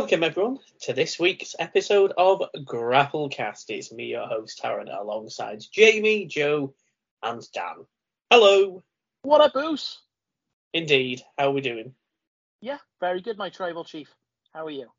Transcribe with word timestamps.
Welcome, 0.00 0.24
everyone, 0.24 0.58
to 0.84 0.94
this 0.94 1.18
week's 1.18 1.54
episode 1.58 2.14
of 2.16 2.40
Grapplecast. 2.64 3.66
It's 3.68 3.92
me, 3.92 4.06
your 4.06 4.26
host, 4.26 4.58
Taran, 4.64 4.88
alongside 4.88 5.62
Jamie, 5.70 6.24
Joe, 6.24 6.72
and 7.22 7.42
Dan. 7.52 7.84
Hello. 8.30 8.82
What 9.20 9.42
up, 9.42 9.52
Bruce? 9.52 10.00
Indeed. 10.72 11.20
How 11.36 11.48
are 11.48 11.52
we 11.52 11.60
doing? 11.60 11.92
Yeah, 12.62 12.78
very 12.98 13.20
good, 13.20 13.36
my 13.36 13.50
tribal 13.50 13.84
chief. 13.84 14.08
How 14.54 14.64
are 14.64 14.70
you? 14.70 14.90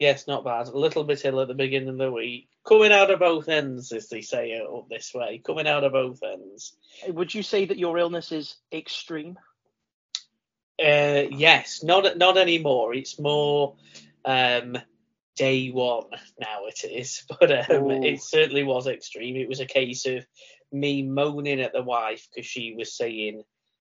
Yes, 0.00 0.26
not 0.26 0.42
bad. 0.42 0.66
A 0.66 0.76
little 0.76 1.04
bit 1.04 1.24
ill 1.24 1.40
at 1.40 1.46
the 1.46 1.54
beginning 1.54 1.90
of 1.90 1.98
the 1.98 2.10
week. 2.10 2.48
Coming 2.66 2.90
out 2.90 3.12
of 3.12 3.20
both 3.20 3.48
ends, 3.48 3.92
as 3.92 4.08
they 4.08 4.22
say 4.22 4.60
up 4.60 4.88
this 4.88 5.14
way. 5.14 5.40
Coming 5.46 5.68
out 5.68 5.84
of 5.84 5.92
both 5.92 6.20
ends. 6.20 6.74
Would 7.06 7.32
you 7.32 7.44
say 7.44 7.66
that 7.66 7.78
your 7.78 7.96
illness 7.96 8.32
is 8.32 8.56
extreme? 8.72 9.38
Uh, 10.80 11.30
yes, 11.30 11.84
not 11.84 12.18
not 12.18 12.36
anymore. 12.36 12.92
It's 12.92 13.20
more 13.20 13.76
um, 14.24 14.78
day 15.36 15.70
one 15.70 16.10
now 16.38 16.66
it 16.66 16.84
is, 16.84 17.24
but 17.40 17.50
um, 17.70 17.90
it 17.90 18.22
certainly 18.22 18.64
was 18.64 18.86
extreme. 18.86 19.36
It 19.36 19.48
was 19.48 19.60
a 19.60 19.66
case 19.66 20.06
of 20.06 20.26
me 20.70 21.02
moaning 21.02 21.60
at 21.60 21.72
the 21.72 21.82
wife 21.82 22.28
because 22.30 22.46
she 22.46 22.74
was 22.76 22.96
saying, 22.96 23.42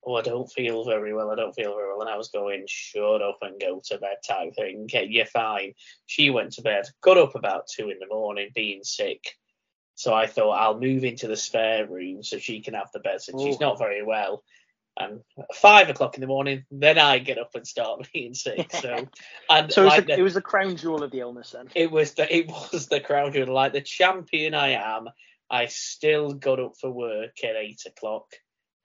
"Oh, 0.05 0.16
I 0.16 0.22
don't 0.22 0.52
feel 0.52 0.83
very 0.83 1.13
well. 1.13 1.31
I 1.31 1.35
don't 1.35 1.55
feel 1.55 1.75
very 1.75 1.89
well," 1.89 2.02
and 2.02 2.09
I 2.09 2.17
was 2.17 2.30
going, 2.30 2.66
"Shut 2.67 3.22
up 3.22 3.39
and 3.41 3.59
go 3.59 3.81
to 3.85 3.97
bed," 3.97 4.17
type 4.27 4.55
thing. 4.55 4.83
Okay, 4.83 5.08
you're 5.09 5.25
fine. 5.25 5.73
She 6.05 6.30
went 6.30 6.53
to 6.53 6.61
bed, 6.61 6.85
got 7.02 7.17
up 7.17 7.35
about 7.35 7.67
two 7.67 7.89
in 7.89 8.00
the 8.00 8.07
morning, 8.07 8.50
being 8.53 8.83
sick. 8.83 9.35
So 9.97 10.13
I 10.13 10.28
thought 10.28 10.52
I'll 10.52 10.80
move 10.80 11.05
into 11.05 11.28
the 11.28 11.38
spare 11.38 11.88
room 11.88 12.22
so 12.22 12.38
she 12.38 12.61
can 12.61 12.73
have 12.73 12.91
the 12.94 13.00
bed 13.00 13.22
since 13.22 13.41
she's 13.41 13.61
not 13.61 13.80
very 13.80 14.03
well 14.03 14.44
and 14.97 15.21
five 15.53 15.89
o'clock 15.89 16.15
in 16.15 16.21
the 16.21 16.27
morning, 16.27 16.63
then 16.71 16.97
I 16.97 17.19
get 17.19 17.38
up 17.38 17.51
and 17.53 17.67
start 17.67 18.07
being 18.13 18.33
sick. 18.33 18.71
So, 18.71 19.07
and 19.49 19.71
so 19.71 19.81
it, 19.81 19.85
was 19.85 19.95
the, 19.95 20.01
the, 20.01 20.19
it 20.19 20.21
was 20.21 20.33
the 20.33 20.41
crown 20.41 20.77
jewel 20.77 21.03
of 21.03 21.11
the 21.11 21.19
illness 21.19 21.51
then. 21.51 21.69
It 21.75 21.91
was 21.91 22.13
the 22.13 22.33
it 22.33 22.47
was 22.47 22.88
the 22.88 23.01
crown 23.01 23.33
jewel. 23.33 23.53
Like 23.53 23.73
the 23.73 23.81
champion 23.81 24.53
I 24.53 24.69
am, 24.69 25.09
I 25.49 25.66
still 25.67 26.33
got 26.33 26.59
up 26.59 26.73
for 26.79 26.89
work 26.89 27.43
at 27.43 27.55
eight 27.55 27.81
o'clock, 27.85 28.27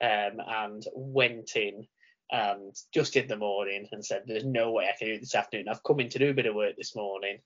um, 0.03 0.41
and 0.45 0.83
went 0.93 1.55
in 1.55 1.87
and 2.31 2.73
just 2.93 3.15
in 3.15 3.27
the 3.27 3.37
morning 3.37 3.87
and 3.91 4.05
said, 4.05 4.23
"There's 4.25 4.45
no 4.45 4.71
way 4.71 4.85
I 4.85 4.97
can 4.97 5.07
do 5.07 5.13
it 5.15 5.21
this 5.21 5.35
afternoon. 5.35 5.69
I've 5.69 5.83
come 5.83 5.99
in 5.99 6.09
to 6.09 6.19
do 6.19 6.29
a 6.29 6.35
bit 6.35 6.45
of 6.45 6.55
work 6.55 6.75
this 6.77 6.95
morning. 6.95 7.39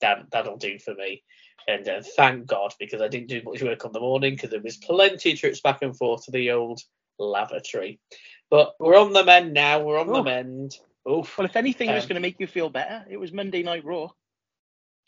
That 0.00 0.26
that'll 0.32 0.56
do 0.56 0.78
for 0.78 0.94
me." 0.94 1.22
And 1.66 1.86
uh, 1.86 2.00
thank 2.16 2.46
God 2.46 2.72
because 2.80 3.02
I 3.02 3.08
didn't 3.08 3.28
do 3.28 3.42
much 3.44 3.62
work 3.62 3.84
on 3.84 3.92
the 3.92 4.00
morning 4.00 4.34
because 4.34 4.50
there 4.50 4.62
was 4.62 4.78
plenty 4.78 5.32
of 5.32 5.38
trips 5.38 5.60
back 5.60 5.82
and 5.82 5.94
forth 5.94 6.24
to 6.24 6.30
the 6.30 6.52
old 6.52 6.80
lavatory. 7.18 8.00
But 8.50 8.74
we're 8.78 8.98
on 8.98 9.12
the 9.12 9.24
mend 9.24 9.52
now. 9.52 9.82
We're 9.82 10.00
on 10.00 10.06
the 10.06 10.22
mend. 10.22 10.76
Oof. 11.08 11.38
Well, 11.38 11.46
if 11.46 11.56
anything 11.56 11.88
um, 11.90 11.94
was 11.94 12.06
going 12.06 12.14
to 12.14 12.20
make 12.20 12.40
you 12.40 12.46
feel 12.46 12.70
better, 12.70 13.04
it 13.10 13.18
was 13.18 13.32
Monday 13.32 13.62
Night 13.62 13.84
Raw. 13.84 14.08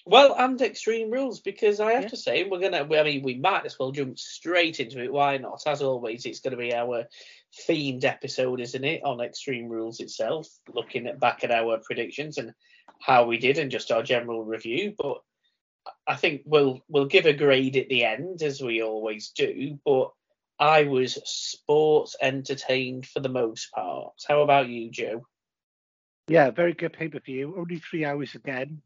Well, 0.07 0.35
and 0.39 0.61
Extreme 0.61 1.11
Rules, 1.11 1.41
because 1.41 1.79
I 1.79 1.93
have 1.93 2.05
yeah. 2.05 2.09
to 2.09 2.17
say, 2.17 2.45
we're 2.45 2.61
going 2.61 2.73
to, 2.73 2.99
I 2.99 3.03
mean, 3.03 3.23
we 3.23 3.35
might 3.35 3.67
as 3.67 3.79
well 3.79 3.93
jump 3.93 4.19
straight 4.19 4.81
into 4.81 5.03
it. 5.03 5.13
Why 5.13 5.37
not? 5.37 5.63
As 5.67 5.83
always, 5.83 6.25
it's 6.25 6.41
going 6.41 6.53
to 6.53 6.57
be 6.57 6.75
our 6.75 7.05
themed 7.69 8.05
episode, 8.05 8.61
isn't 8.61 8.85
it, 8.85 9.03
on 9.05 9.21
Extreme 9.21 9.69
Rules 9.69 10.01
itself, 10.01 10.49
looking 10.73 11.07
at 11.07 11.21
back 11.21 11.45
at 11.45 11.51
our 11.51 11.79
predictions 11.85 12.39
and 12.39 12.55
how 13.01 13.27
we 13.27 13.37
did 13.37 13.59
and 13.59 13.71
just 13.71 13.91
our 13.91 14.03
general 14.03 14.43
review. 14.43 14.95
But 14.97 15.19
I 16.07 16.17
think 16.17 16.43
we'll 16.45 16.83
we'll 16.89 17.07
give 17.07 17.27
a 17.27 17.33
grade 17.35 17.77
at 17.77 17.89
the 17.89 18.05
end, 18.05 18.43
as 18.43 18.63
we 18.63 18.83
always 18.83 19.31
do. 19.31 19.79
But 19.85 20.13
I 20.61 20.85
was 20.85 21.19
sports 21.25 22.17
entertained 22.21 23.07
for 23.07 23.21
the 23.21 23.31
most 23.31 23.73
part. 23.73 24.13
How 24.29 24.43
about 24.43 24.69
you, 24.69 24.91
Joe? 24.91 25.27
Yeah, 26.29 26.51
very 26.51 26.75
good 26.75 26.93
pay 26.93 27.09
per 27.09 27.19
view. 27.19 27.55
Only 27.57 27.79
three 27.79 28.05
hours 28.05 28.35
again. 28.35 28.83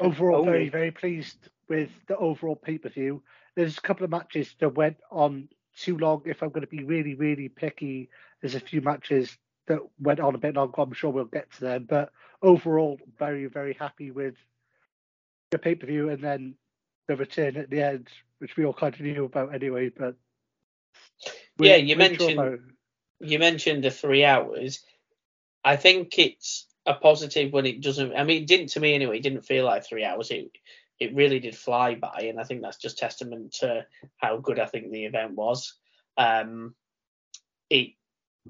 Overall, 0.00 0.40
oh, 0.40 0.44
very, 0.44 0.70
very 0.70 0.90
pleased 0.90 1.50
with 1.68 1.90
the 2.08 2.16
overall 2.16 2.56
pay 2.56 2.78
per 2.78 2.88
view. 2.88 3.22
There's 3.54 3.76
a 3.76 3.82
couple 3.82 4.04
of 4.04 4.10
matches 4.10 4.54
that 4.58 4.70
went 4.70 4.96
on 5.12 5.48
too 5.76 5.98
long. 5.98 6.22
If 6.24 6.42
I'm 6.42 6.48
going 6.48 6.62
to 6.62 6.66
be 6.66 6.82
really, 6.82 7.14
really 7.14 7.50
picky, 7.50 8.08
there's 8.40 8.54
a 8.54 8.60
few 8.60 8.80
matches 8.80 9.36
that 9.66 9.80
went 10.00 10.20
on 10.20 10.34
a 10.34 10.38
bit 10.38 10.54
longer. 10.54 10.80
I'm 10.80 10.92
sure 10.94 11.10
we'll 11.10 11.26
get 11.26 11.52
to 11.52 11.60
them. 11.60 11.86
But 11.88 12.10
overall, 12.42 12.98
very, 13.18 13.46
very 13.46 13.74
happy 13.74 14.10
with 14.10 14.34
the 15.50 15.58
pay 15.58 15.74
per 15.74 15.86
view 15.86 16.08
and 16.08 16.24
then 16.24 16.54
the 17.06 17.16
return 17.16 17.58
at 17.58 17.68
the 17.68 17.82
end, 17.82 18.08
which 18.38 18.56
we 18.56 18.64
all 18.64 18.72
kind 18.72 18.94
of 18.94 19.00
knew 19.02 19.26
about 19.26 19.54
anyway. 19.54 19.90
But 19.90 20.16
yeah, 21.58 21.76
you 21.76 21.96
mentioned 21.96 22.60
you 23.20 23.38
mentioned 23.38 23.84
the 23.84 23.90
three 23.90 24.24
hours. 24.24 24.82
I 25.64 25.76
think 25.76 26.18
it's 26.18 26.66
a 26.86 26.94
positive 26.94 27.52
when 27.52 27.66
it 27.66 27.80
doesn't. 27.80 28.14
I 28.14 28.24
mean, 28.24 28.42
it 28.42 28.48
didn't 28.48 28.68
to 28.70 28.80
me 28.80 28.94
anyway. 28.94 29.18
It 29.18 29.22
didn't 29.22 29.46
feel 29.46 29.64
like 29.64 29.86
three 29.86 30.04
hours. 30.04 30.30
It 30.30 30.50
it 31.00 31.14
really 31.14 31.40
did 31.40 31.56
fly 31.56 31.94
by, 31.94 32.26
and 32.28 32.38
I 32.38 32.44
think 32.44 32.62
that's 32.62 32.76
just 32.76 32.98
testament 32.98 33.54
to 33.60 33.86
how 34.18 34.38
good 34.38 34.58
I 34.58 34.66
think 34.66 34.90
the 34.90 35.04
event 35.04 35.34
was. 35.34 35.74
Um, 36.16 36.74
it 37.70 37.90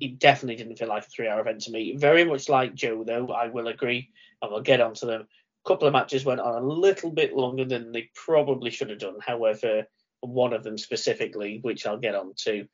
it 0.01 0.19
definitely 0.19 0.57
didn't 0.57 0.77
feel 0.77 0.89
like 0.89 1.05
a 1.05 1.11
three 1.11 1.29
hour 1.29 1.41
event 1.41 1.63
to 1.63 1.71
me. 1.71 1.97
Very 1.97 2.25
much 2.25 2.49
like 2.49 2.75
Joe, 2.75 3.05
though, 3.05 3.29
I 3.29 3.49
will 3.49 3.69
agree, 3.69 4.11
and 4.43 4.51
we'll 4.51 4.63
get 4.63 4.81
onto 4.81 5.07
them. 5.07 5.23
A 5.65 5.69
couple 5.69 5.87
of 5.87 5.93
matches 5.93 6.25
went 6.25 6.41
on 6.41 6.63
a 6.63 6.67
little 6.67 7.11
bit 7.11 7.35
longer 7.35 7.65
than 7.65 7.93
they 7.93 8.11
probably 8.15 8.71
should 8.71 8.91
have 8.91 8.99
done. 8.99 9.17
However, 9.25 9.87
one 10.29 10.53
of 10.53 10.63
them 10.63 10.79
specifically, 10.79 11.59
which 11.63 11.87
I'll 11.87 11.99
get 11.99 12.15
on 12.15 12.35
to, 12.45 12.67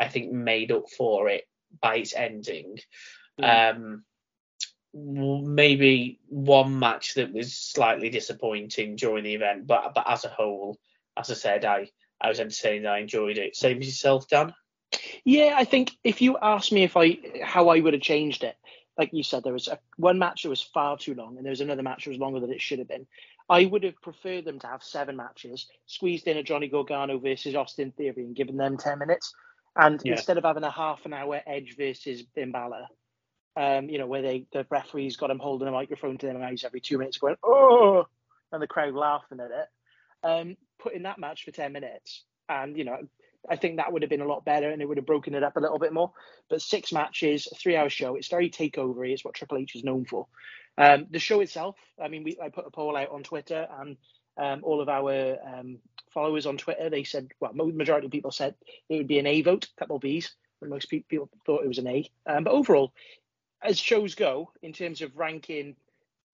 I 0.00 0.08
think 0.08 0.32
made 0.32 0.72
up 0.72 0.90
for 0.96 1.28
it 1.28 1.44
by 1.80 1.96
its 1.96 2.14
ending. 2.14 2.78
Mm. 3.40 3.72
Um, 3.72 4.04
maybe 4.94 6.18
one 6.28 6.78
match 6.78 7.14
that 7.14 7.32
was 7.32 7.54
slightly 7.54 8.08
disappointing 8.08 8.96
during 8.96 9.24
the 9.24 9.34
event, 9.34 9.66
but 9.66 9.94
but 9.94 10.08
as 10.08 10.24
a 10.24 10.28
whole, 10.28 10.78
as 11.16 11.30
I 11.30 11.34
said, 11.34 11.64
I 11.64 11.88
I 12.20 12.28
was 12.28 12.40
entertained. 12.40 12.88
I 12.88 12.98
enjoyed 12.98 13.38
it. 13.38 13.56
Same 13.56 13.78
as 13.78 13.86
yourself, 13.86 14.28
Dan. 14.28 14.54
Yeah, 15.24 15.54
I 15.56 15.64
think 15.64 15.92
if 16.04 16.22
you 16.22 16.38
asked 16.40 16.72
me 16.72 16.84
if 16.84 16.96
I 16.96 17.18
how 17.42 17.68
I 17.68 17.80
would 17.80 17.92
have 17.92 18.02
changed 18.02 18.44
it, 18.44 18.56
like 18.96 19.10
you 19.12 19.22
said, 19.22 19.44
there 19.44 19.52
was 19.52 19.68
a, 19.68 19.78
one 19.96 20.18
match 20.18 20.42
that 20.42 20.48
was 20.48 20.62
far 20.62 20.96
too 20.96 21.14
long, 21.14 21.36
and 21.36 21.44
there 21.44 21.50
was 21.50 21.60
another 21.60 21.82
match 21.82 22.04
that 22.04 22.10
was 22.10 22.18
longer 22.18 22.40
than 22.40 22.52
it 22.52 22.60
should 22.60 22.78
have 22.78 22.88
been. 22.88 23.06
I 23.48 23.64
would 23.64 23.84
have 23.84 24.00
preferred 24.02 24.44
them 24.44 24.58
to 24.60 24.66
have 24.66 24.82
seven 24.82 25.16
matches, 25.16 25.66
squeezed 25.86 26.26
in 26.26 26.36
a 26.36 26.42
Johnny 26.42 26.68
Gargano 26.68 27.18
versus 27.18 27.54
Austin 27.54 27.92
Theory, 27.92 28.24
and 28.24 28.34
given 28.34 28.56
them 28.56 28.76
ten 28.76 28.98
minutes. 28.98 29.32
And 29.76 30.00
yeah. 30.04 30.12
instead 30.12 30.38
of 30.38 30.44
having 30.44 30.64
a 30.64 30.70
half 30.70 31.04
an 31.04 31.12
hour 31.12 31.40
Edge 31.46 31.76
versus 31.76 32.24
Finn 32.34 32.50
Balor, 32.50 32.86
um, 33.56 33.88
you 33.88 33.98
know, 33.98 34.06
where 34.06 34.22
they 34.22 34.46
the 34.52 34.66
referee's 34.70 35.16
got 35.16 35.30
him 35.30 35.38
holding 35.38 35.68
a 35.68 35.72
microphone 35.72 36.18
to 36.18 36.26
their 36.26 36.42
eyes 36.42 36.64
every 36.64 36.80
two 36.80 36.98
minutes, 36.98 37.18
going 37.18 37.36
oh, 37.44 38.06
and 38.52 38.60
the 38.60 38.66
crowd 38.66 38.94
laughing 38.94 39.40
at 39.40 39.50
it. 39.50 40.28
Um, 40.28 40.56
put 40.78 40.94
in 40.94 41.04
that 41.04 41.18
match 41.18 41.44
for 41.44 41.52
ten 41.52 41.72
minutes, 41.72 42.24
and 42.48 42.76
you 42.76 42.84
know, 42.84 42.98
I 43.48 43.56
think 43.56 43.76
that 43.76 43.92
would 43.92 44.02
have 44.02 44.10
been 44.10 44.20
a 44.22 44.26
lot 44.26 44.44
better, 44.44 44.70
and 44.70 44.82
it 44.82 44.86
would 44.86 44.98
have 44.98 45.06
broken 45.06 45.34
it 45.34 45.42
up 45.42 45.56
a 45.56 45.60
little 45.60 45.78
bit 45.78 45.92
more. 45.92 46.12
But 46.50 46.62
six 46.62 46.92
matches, 46.92 47.48
three 47.58 47.76
hour 47.76 47.88
show. 47.88 48.16
It's 48.16 48.28
very 48.28 48.50
takeover. 48.50 49.08
It's 49.10 49.24
what 49.24 49.34
Triple 49.34 49.58
H 49.58 49.76
is 49.76 49.84
known 49.84 50.04
for. 50.04 50.26
Um, 50.78 51.06
the 51.10 51.18
show 51.18 51.40
itself, 51.40 51.76
I 52.02 52.08
mean, 52.08 52.24
we, 52.24 52.38
I 52.42 52.48
put 52.48 52.66
a 52.66 52.70
poll 52.70 52.96
out 52.96 53.10
on 53.10 53.22
Twitter, 53.22 53.66
and 53.80 53.96
um, 54.36 54.60
all 54.62 54.80
of 54.80 54.88
our 54.88 55.38
um, 55.46 55.78
followers 56.12 56.46
on 56.46 56.58
Twitter, 56.58 56.90
they 56.90 57.04
said, 57.04 57.28
well, 57.40 57.52
majority 57.54 58.06
of 58.06 58.12
people 58.12 58.30
said 58.30 58.54
it 58.88 58.96
would 58.96 59.08
be 59.08 59.18
an 59.18 59.26
A 59.26 59.42
vote, 59.42 59.64
a 59.64 59.80
couple 59.80 59.96
of 59.96 60.02
Bs, 60.02 60.30
but 60.60 60.68
most 60.68 60.90
people 60.90 61.28
thought 61.44 61.64
it 61.64 61.68
was 61.68 61.78
an 61.78 61.88
A. 61.88 62.10
Um, 62.26 62.44
but 62.44 62.52
overall, 62.52 62.92
as 63.62 63.78
shows 63.78 64.14
go, 64.14 64.52
in 64.62 64.72
terms 64.72 65.02
of 65.02 65.16
ranking 65.16 65.76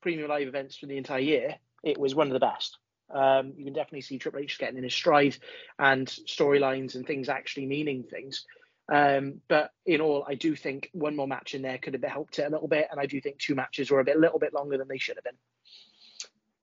premium 0.01 0.29
live 0.29 0.49
events 0.49 0.77
for 0.77 0.87
the 0.87 0.97
entire 0.97 1.21
year, 1.21 1.57
it 1.83 1.99
was 1.99 2.15
one 2.15 2.27
of 2.27 2.33
the 2.33 2.41
best. 2.41 2.79
Um, 3.13 3.53
you 3.57 3.65
can 3.65 3.75
definitely 3.75 4.01
see 4.01 4.19
Triple 4.19 4.41
H 4.41 4.59
getting 4.59 4.79
in 4.79 4.85
his 4.85 4.95
stride 4.95 5.37
and 5.79 6.07
storylines 6.07 6.95
and 6.95 7.07
things 7.07 7.29
actually 7.29 7.67
meaning 7.67 8.05
things. 8.05 8.47
Um, 8.93 9.41
but 9.49 9.73
in 9.87 10.03
all, 10.03 10.23
I 10.29 10.35
do 10.35 10.55
think 10.55 10.91
one 10.93 11.17
more 11.17 11.27
match 11.27 11.55
in 11.55 11.63
there 11.63 11.79
could 11.79 11.95
have 11.95 12.05
helped 12.05 12.39
it 12.39 12.47
a 12.47 12.51
little 12.51 12.69
bit, 12.69 12.89
and 12.91 13.01
I 13.01 13.07
do 13.07 13.23
think 13.23 13.39
two 13.39 13.55
matches 13.55 13.91
were 13.91 14.01
a 14.01 14.05
bit, 14.05 14.21
little 14.21 14.39
bit 14.39 14.53
longer 14.53 14.77
than 14.77 14.87
they 14.87 14.99
should 14.99 15.17
have 15.17 15.25
been. 15.25 15.39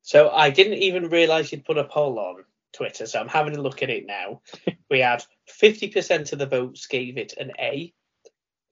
So 0.03 0.29
I 0.29 0.51
didn't 0.51 0.77
even 0.77 1.09
realise 1.09 1.51
you'd 1.51 1.65
put 1.65 1.79
a 1.79 1.85
poll 1.85 2.19
on 2.19 2.43
Twitter, 2.71 3.07
so 3.07 3.19
I'm 3.19 3.29
having 3.29 3.55
a 3.55 3.61
look 3.61 3.81
at 3.81 3.89
it 3.89 4.05
now. 4.05 4.41
we 4.91 4.99
had 4.99 5.25
50% 5.59 6.31
of 6.31 6.37
the 6.37 6.45
votes 6.45 6.85
gave 6.85 7.17
it 7.17 7.33
an 7.35 7.51
A, 7.59 7.95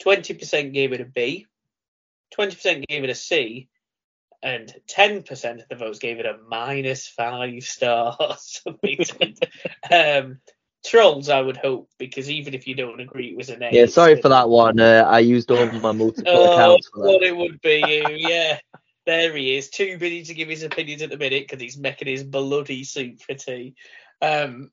20% 0.04 0.72
gave 0.72 0.94
it 0.94 1.02
a 1.02 1.06
B, 1.06 1.48
20% 2.38 2.88
gave 2.88 3.04
it 3.04 3.10
a 3.10 3.16
C, 3.16 3.70
and 4.44 4.72
10% 4.88 5.64
of 5.64 5.68
the 5.68 5.76
votes 5.78 5.98
gave 5.98 6.20
it 6.20 6.28
a 6.28 6.38
minus 6.48 7.08
five 7.08 7.64
stars. 7.64 8.62
um, 9.92 10.40
trolls, 10.88 11.30
I 11.30 11.42
would 11.42 11.58
hope, 11.58 11.90
because 11.98 12.30
even 12.30 12.54
if 12.54 12.68
you 12.68 12.76
don't 12.76 13.00
agree 13.00 13.30
it 13.30 13.38
was 13.38 13.50
an 13.50 13.64
A. 13.64 13.70
Yeah, 13.72 13.86
sorry 13.86 14.22
for 14.22 14.30
that 14.30 14.50
one. 14.50 14.80
Uh, 14.80 15.06
I 15.08 15.20
used 15.20 15.52
all 15.52 15.66
my 15.72 15.92
multiple 15.92 16.24
oh, 16.28 16.54
accounts 16.54 16.90
for 16.94 17.04
that. 17.04 17.12
Thought 17.12 17.24
it 17.24 17.38
would 17.38 17.62
be 17.62 17.84
you, 17.88 18.30
yeah. 18.30 18.60
there 19.06 19.36
he 19.36 19.58
is, 19.58 19.70
too 19.70 19.98
busy 19.98 20.24
to 20.24 20.34
give 20.34 20.50
his 20.50 20.64
opinions 20.64 21.02
at 21.02 21.10
the 21.10 21.18
minute 21.18 21.48
because 21.48 21.62
he's 21.62 21.78
making 21.78 22.08
his 22.08 22.24
bloody 22.24 22.84
soup 22.84 23.22
for 23.22 23.34
tea. 23.34 23.76
Um, 24.22 24.72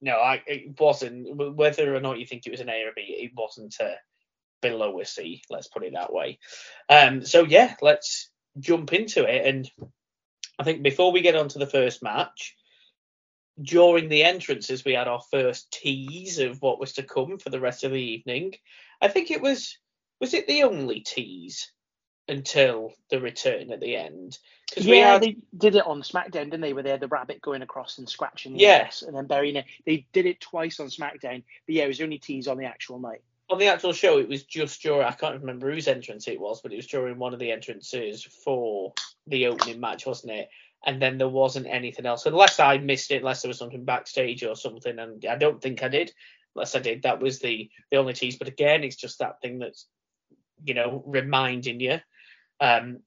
no, 0.00 0.16
I, 0.16 0.42
it 0.46 0.78
wasn't. 0.80 1.56
Whether 1.56 1.94
or 1.94 2.00
not 2.00 2.18
you 2.18 2.26
think 2.26 2.46
it 2.46 2.50
was 2.50 2.60
an 2.60 2.68
A 2.68 2.82
or 2.82 2.88
a 2.88 2.92
B, 2.94 3.02
it 3.02 3.32
wasn't 3.36 3.76
a 3.80 3.94
below 4.60 4.98
a 5.00 5.04
C. 5.04 5.42
Let's 5.48 5.68
put 5.68 5.84
it 5.84 5.92
that 5.94 6.12
way. 6.12 6.38
Um, 6.88 7.24
so 7.24 7.44
yeah, 7.44 7.74
let's 7.80 8.30
jump 8.58 8.92
into 8.92 9.24
it. 9.24 9.46
And 9.46 9.70
I 10.58 10.64
think 10.64 10.82
before 10.82 11.12
we 11.12 11.20
get 11.20 11.36
on 11.36 11.48
to 11.48 11.58
the 11.58 11.66
first 11.66 12.02
match, 12.02 12.56
during 13.60 14.08
the 14.08 14.24
entrances, 14.24 14.84
we 14.84 14.94
had 14.94 15.08
our 15.08 15.20
first 15.30 15.70
tease 15.70 16.38
of 16.38 16.62
what 16.62 16.80
was 16.80 16.94
to 16.94 17.02
come 17.02 17.38
for 17.38 17.50
the 17.50 17.60
rest 17.60 17.84
of 17.84 17.92
the 17.92 18.00
evening. 18.00 18.54
I 19.00 19.08
think 19.08 19.30
it 19.30 19.42
was 19.42 19.78
was 20.20 20.34
it 20.34 20.46
the 20.46 20.62
only 20.62 21.00
tease 21.00 21.72
until 22.28 22.92
the 23.10 23.20
return 23.20 23.72
at 23.72 23.80
the 23.80 23.96
end? 23.96 24.38
Because 24.68 24.86
yeah, 24.86 25.12
had... 25.12 25.22
they 25.22 25.36
did 25.56 25.74
it 25.74 25.86
on 25.86 26.02
SmackDown, 26.02 26.44
didn't 26.44 26.60
they? 26.60 26.72
Where 26.72 26.82
they 26.82 26.90
had 26.90 27.00
the 27.00 27.08
rabbit 27.08 27.42
going 27.42 27.62
across 27.62 27.98
and 27.98 28.08
scratching 28.08 28.54
the 28.54 28.60
yes, 28.60 29.02
and 29.02 29.14
then 29.14 29.26
burying 29.26 29.56
it. 29.56 29.66
They 29.84 30.06
did 30.12 30.26
it 30.26 30.40
twice 30.40 30.80
on 30.80 30.86
SmackDown, 30.86 31.42
but 31.66 31.74
yeah, 31.74 31.84
it 31.84 31.88
was 31.88 31.98
the 31.98 32.04
only 32.04 32.18
tease 32.18 32.48
on 32.48 32.56
the 32.56 32.66
actual 32.66 32.98
night. 32.98 33.22
On 33.50 33.58
the 33.58 33.66
actual 33.66 33.92
show, 33.92 34.18
it 34.18 34.28
was 34.28 34.44
just 34.44 34.80
during 34.80 35.06
I 35.06 35.12
can't 35.12 35.40
remember 35.40 35.70
whose 35.70 35.88
entrance 35.88 36.26
it 36.26 36.40
was, 36.40 36.62
but 36.62 36.72
it 36.72 36.76
was 36.76 36.86
during 36.86 37.18
one 37.18 37.34
of 37.34 37.40
the 37.40 37.52
entrances 37.52 38.24
for 38.24 38.94
the 39.26 39.48
opening 39.48 39.80
match, 39.80 40.06
wasn't 40.06 40.32
it? 40.32 40.48
And 40.84 41.00
then 41.00 41.18
there 41.18 41.28
wasn't 41.28 41.68
anything 41.68 42.06
else, 42.06 42.26
unless 42.26 42.58
I 42.58 42.78
missed 42.78 43.12
it, 43.12 43.18
unless 43.18 43.42
there 43.42 43.48
was 43.48 43.58
something 43.58 43.84
backstage 43.84 44.42
or 44.42 44.56
something, 44.56 44.98
and 44.98 45.24
I 45.24 45.36
don't 45.36 45.62
think 45.62 45.82
I 45.82 45.88
did. 45.88 46.12
Unless 46.56 46.74
I 46.74 46.80
did, 46.80 47.02
that 47.02 47.20
was 47.20 47.38
the 47.38 47.70
the 47.90 47.98
only 47.98 48.14
tease. 48.14 48.36
But 48.36 48.48
again, 48.48 48.82
it's 48.82 48.96
just 48.96 49.20
that 49.20 49.40
thing 49.40 49.58
that's 49.60 49.86
you 50.64 50.74
know 50.74 51.02
reminding 51.06 51.80
you 51.80 52.00
um, 52.62 53.00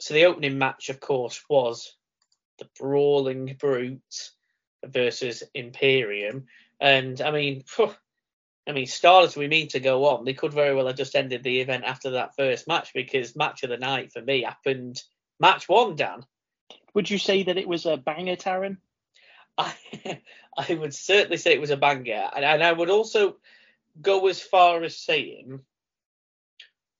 so 0.00 0.14
the 0.14 0.26
opening 0.26 0.58
match, 0.58 0.90
of 0.90 1.00
course, 1.00 1.42
was 1.50 1.96
the 2.58 2.68
Brawling 2.78 3.56
Brutes 3.58 4.32
versus 4.86 5.42
Imperium, 5.54 6.46
and 6.80 7.20
I 7.20 7.32
mean, 7.32 7.64
phew, 7.66 7.92
I 8.68 8.72
mean, 8.72 8.86
Stardust, 8.86 9.36
we 9.36 9.48
mean 9.48 9.66
to 9.68 9.80
go 9.80 10.06
on. 10.06 10.24
They 10.24 10.34
could 10.34 10.54
very 10.54 10.72
well 10.72 10.86
have 10.86 10.96
just 10.96 11.16
ended 11.16 11.42
the 11.42 11.60
event 11.60 11.82
after 11.84 12.10
that 12.10 12.36
first 12.36 12.68
match 12.68 12.92
because 12.94 13.34
match 13.34 13.64
of 13.64 13.70
the 13.70 13.76
night 13.76 14.12
for 14.12 14.22
me 14.22 14.42
happened 14.42 15.02
match 15.40 15.68
one. 15.68 15.96
Dan, 15.96 16.24
would 16.94 17.10
you 17.10 17.18
say 17.18 17.44
that 17.44 17.58
it 17.58 17.68
was 17.68 17.86
a 17.86 17.96
banger, 17.96 18.36
Taran? 18.36 18.78
I 19.58 19.74
I 20.56 20.74
would 20.74 20.94
certainly 20.94 21.36
say 21.36 21.52
it 21.52 21.60
was 21.60 21.70
a 21.70 21.76
banger, 21.76 22.30
and, 22.34 22.44
and 22.44 22.62
I 22.62 22.72
would 22.72 22.90
also 22.90 23.36
go 24.00 24.28
as 24.28 24.40
far 24.40 24.82
as 24.82 24.96
saying 24.96 25.60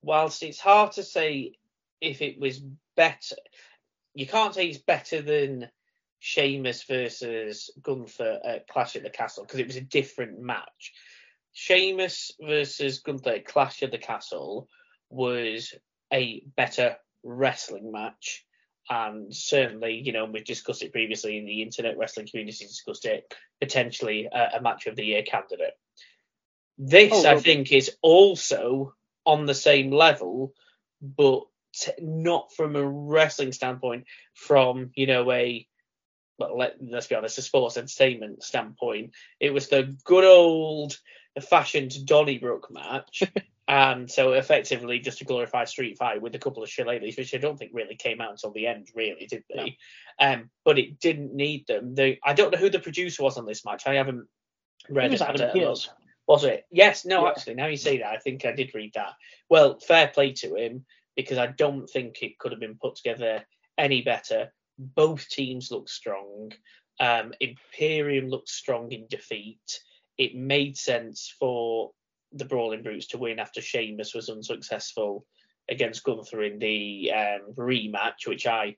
whilst 0.03 0.43
it's 0.43 0.61
hard 0.61 0.93
to 0.93 1.03
say 1.03 1.53
if 2.01 2.23
it 2.23 2.39
was 2.39 2.61
better, 2.97 3.37
you 4.15 4.27
can't 4.27 4.55
say 4.55 4.67
it's 4.69 4.79
better 4.79 5.23
than 5.23 5.69
Sheamus 6.19 6.85
versus 6.85 7.71
Gunther 7.83 8.41
at 8.45 8.69
Clash 8.69 8.97
at 8.97 9.03
the 9.03 9.11
Castle 9.11 9.45
because 9.45 9.61
it 9.61 9.67
was 9.67 9.77
a 9.77 9.81
different 9.81 10.41
match. 10.41 10.93
Sheamus 11.53 12.33
versus 12.41 13.01
Gunther 13.01 13.31
at 13.31 13.45
Clash 13.45 13.83
at 13.83 13.91
the 13.91 13.99
Castle 13.99 14.69
was 15.11 15.75
a 16.13 16.43
better 16.57 16.97
wrestling 17.23 17.93
match. 17.93 18.45
And 18.91 19.35
certainly, 19.35 20.01
you 20.05 20.13
know, 20.13 20.25
we've 20.25 20.45
discussed 20.45 20.83
it 20.83 20.93
previously 20.93 21.37
in 21.37 21.45
the 21.45 21.63
internet 21.63 21.99
wrestling 21.99 22.27
community, 22.27 22.65
discussed 22.65 23.05
it 23.05 23.33
potentially 23.61 24.29
a, 24.33 24.57
a 24.57 24.63
match 24.63 24.87
of 24.87 24.97
the 24.97 25.05
year 25.05 25.23
candidate. 25.23 25.75
This, 26.79 27.13
oh, 27.13 27.29
I 27.29 27.39
think, 27.39 27.73
is 27.73 27.97
also 28.03 28.95
on 29.27 29.47
the 29.47 29.55
same 29.55 29.91
level, 29.91 30.55
but 31.03 31.43
not 32.01 32.53
from 32.55 32.77
a 32.77 32.87
wrestling 32.87 33.53
standpoint, 33.53 34.07
from 34.35 34.91
you 34.95 35.07
know 35.07 35.31
a 35.31 35.67
well, 36.39 36.57
let, 36.57 36.77
us 36.95 37.09
be 37.09 37.17
honest, 37.17 37.39
a 37.39 37.43
sports 37.43 37.77
entertainment 37.77 38.43
standpoint. 38.43 39.13
It 39.41 39.53
was 39.53 39.69
the 39.69 39.97
good 40.05 40.25
old 40.25 40.97
fashioned 41.41 42.07
Donnybrook 42.07 42.71
match. 42.71 43.25
and 43.69 44.11
so 44.11 44.33
effectively 44.33 44.99
just 44.99 45.21
a 45.21 45.25
glorified 45.25 45.69
street 45.69 45.99
fight 45.99 46.23
with 46.23 46.35
a 46.35 46.39
couple 46.39 46.63
of 46.63 46.71
shillelaghs, 46.71 47.19
which 47.19 47.35
I 47.35 47.39
don't 47.39 47.59
think 47.59 47.73
really 47.75 47.97
came 47.97 48.21
out 48.23 48.31
until 48.31 48.51
the 48.51 48.67
end, 48.67 48.89
really, 48.95 49.27
did 49.27 49.45
they? 49.55 49.77
No. 50.19 50.27
Um, 50.27 50.51
but 50.65 50.79
it 50.79 50.99
didn't 50.99 51.35
need 51.35 51.67
them. 51.67 51.95
They, 51.95 52.19
I 52.25 52.33
don't 52.33 52.51
know 52.51 52.59
who 52.59 52.71
the 52.71 52.79
producer 52.79 53.23
was 53.23 53.37
on 53.37 53.45
this 53.45 53.67
match. 53.67 53.87
I 53.87 53.95
haven't 53.95 54.27
read 54.89 55.13
it. 55.13 55.21
Adam 55.21 55.51
Pearce. 55.53 55.91
Was 56.27 56.45
it? 56.45 56.65
Yes. 56.71 57.05
No, 57.05 57.25
yeah. 57.25 57.31
actually, 57.31 57.55
now 57.55 57.67
you 57.67 57.77
say 57.77 57.99
that, 57.99 58.07
I 58.07 58.17
think 58.17 58.47
I 58.47 58.53
did 58.53 58.75
read 58.75 58.93
that. 58.95 59.13
Well, 59.51 59.79
fair 59.79 60.09
play 60.09 60.33
to 60.35 60.55
him 60.55 60.87
because 61.15 61.37
I 61.37 61.49
don't 61.49 61.87
think 61.89 62.23
it 62.23 62.39
could 62.39 62.53
have 62.53 62.61
been 62.61 62.79
put 62.81 62.97
together 62.97 63.45
any 63.77 64.01
better. 64.01 64.51
Both 64.79 65.29
teams 65.29 65.71
look 65.71 65.91
strong. 65.91 66.53
Um, 67.01 67.35
Imperium 67.41 68.29
looked 68.29 68.49
strong 68.49 68.93
in 68.93 69.07
defeat. 69.11 69.81
It 70.17 70.35
made 70.35 70.77
sense 70.79 71.35
for 71.39 71.93
the 72.33 72.45
Brawling 72.45 72.83
Brutes 72.83 73.07
to 73.09 73.19
win 73.19 73.39
after 73.39 73.61
Sheamus 73.61 74.15
was 74.15 74.29
unsuccessful 74.29 75.27
against 75.69 76.05
Gunther 76.05 76.43
in 76.43 76.59
the 76.59 77.13
um, 77.15 77.55
rematch, 77.55 78.27
which 78.27 78.47
I 78.47 78.77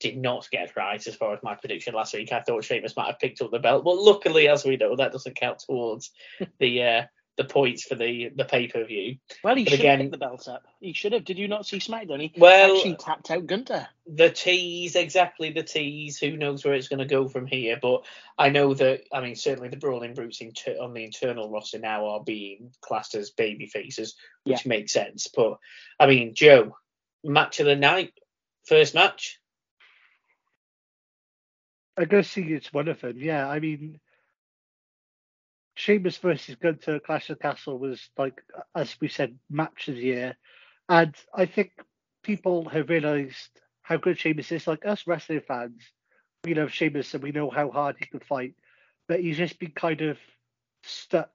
did 0.00 0.16
not 0.16 0.48
get 0.50 0.76
right 0.76 1.04
as 1.06 1.14
far 1.14 1.32
as 1.32 1.42
my 1.42 1.54
prediction 1.54 1.94
last 1.94 2.14
week. 2.14 2.32
I 2.32 2.40
thought 2.40 2.64
Sheamus 2.64 2.96
might 2.96 3.06
have 3.06 3.18
picked 3.18 3.40
up 3.40 3.50
the 3.50 3.58
belt, 3.58 3.84
but 3.84 3.96
luckily, 3.96 4.48
as 4.48 4.64
we 4.64 4.76
know, 4.76 4.96
that 4.96 5.12
doesn't 5.12 5.36
count 5.36 5.60
towards 5.60 6.10
the 6.58 6.82
uh, 6.82 7.02
the 7.36 7.44
points 7.44 7.84
for 7.84 7.94
the 7.94 8.30
the 8.34 8.44
pay 8.44 8.66
per 8.66 8.84
view. 8.84 9.16
Well, 9.44 9.54
he 9.54 9.64
but 9.64 9.72
should 9.72 9.80
again, 9.80 9.98
have 9.98 10.04
picked 10.04 10.12
the 10.12 10.18
belt 10.18 10.48
up. 10.48 10.64
He 10.80 10.92
should 10.92 11.12
have. 11.12 11.24
Did 11.24 11.38
you 11.38 11.48
not 11.48 11.66
see 11.66 11.78
SmackDown? 11.78 12.20
He 12.20 12.32
well, 12.36 12.76
actually 12.76 12.96
tapped 12.96 13.30
out 13.30 13.46
Gunther. 13.46 13.88
The 14.06 14.30
tease, 14.30 14.96
exactly 14.96 15.50
the 15.50 15.62
tease. 15.62 16.18
Who 16.18 16.36
knows 16.36 16.64
where 16.64 16.74
it's 16.74 16.88
going 16.88 17.00
to 17.00 17.04
go 17.04 17.28
from 17.28 17.46
here? 17.46 17.78
But 17.80 18.04
I 18.38 18.48
know 18.48 18.74
that. 18.74 19.02
I 19.12 19.20
mean, 19.20 19.36
certainly 19.36 19.68
the 19.68 19.76
Brawling 19.76 20.14
Brutes 20.14 20.40
inter- 20.40 20.78
on 20.80 20.94
the 20.94 21.04
internal 21.04 21.50
roster 21.50 21.78
now 21.78 22.06
are 22.06 22.24
being 22.24 22.72
classed 22.80 23.14
as 23.14 23.30
baby 23.30 23.66
faces, 23.66 24.16
which 24.44 24.64
yeah. 24.64 24.68
makes 24.68 24.92
sense. 24.92 25.28
But 25.34 25.58
I 26.00 26.06
mean, 26.06 26.34
Joe, 26.34 26.76
match 27.22 27.60
of 27.60 27.66
the 27.66 27.76
night, 27.76 28.14
first 28.66 28.94
match. 28.94 29.38
I 31.98 32.04
guess 32.04 32.28
see 32.28 32.42
it's 32.42 32.72
one 32.72 32.88
of 32.88 33.00
them. 33.00 33.16
Yeah, 33.18 33.48
I 33.48 33.58
mean, 33.58 34.00
Sheamus 35.76 36.16
versus 36.16 36.56
Gunther 36.56 37.00
Clash 37.00 37.28
of 37.28 37.38
Castle 37.38 37.78
was 37.78 38.08
like, 38.16 38.42
as 38.74 38.96
we 38.98 39.08
said, 39.08 39.38
match 39.50 39.88
of 39.88 39.96
the 39.96 40.00
year, 40.00 40.36
and 40.88 41.14
I 41.34 41.44
think 41.44 41.72
people 42.22 42.68
have 42.70 42.88
realised 42.88 43.50
how 43.82 43.98
good 43.98 44.18
Sheamus 44.18 44.50
is. 44.50 44.66
Like 44.66 44.86
us 44.86 45.06
wrestling 45.06 45.42
fans, 45.46 45.82
we 46.44 46.54
love 46.54 46.72
Sheamus 46.72 47.12
and 47.12 47.22
we 47.22 47.30
know 47.30 47.50
how 47.50 47.70
hard 47.70 47.96
he 47.98 48.06
can 48.06 48.20
fight, 48.20 48.54
but 49.06 49.20
he's 49.20 49.36
just 49.36 49.58
been 49.58 49.72
kind 49.72 50.00
of 50.00 50.16
stuck 50.82 51.30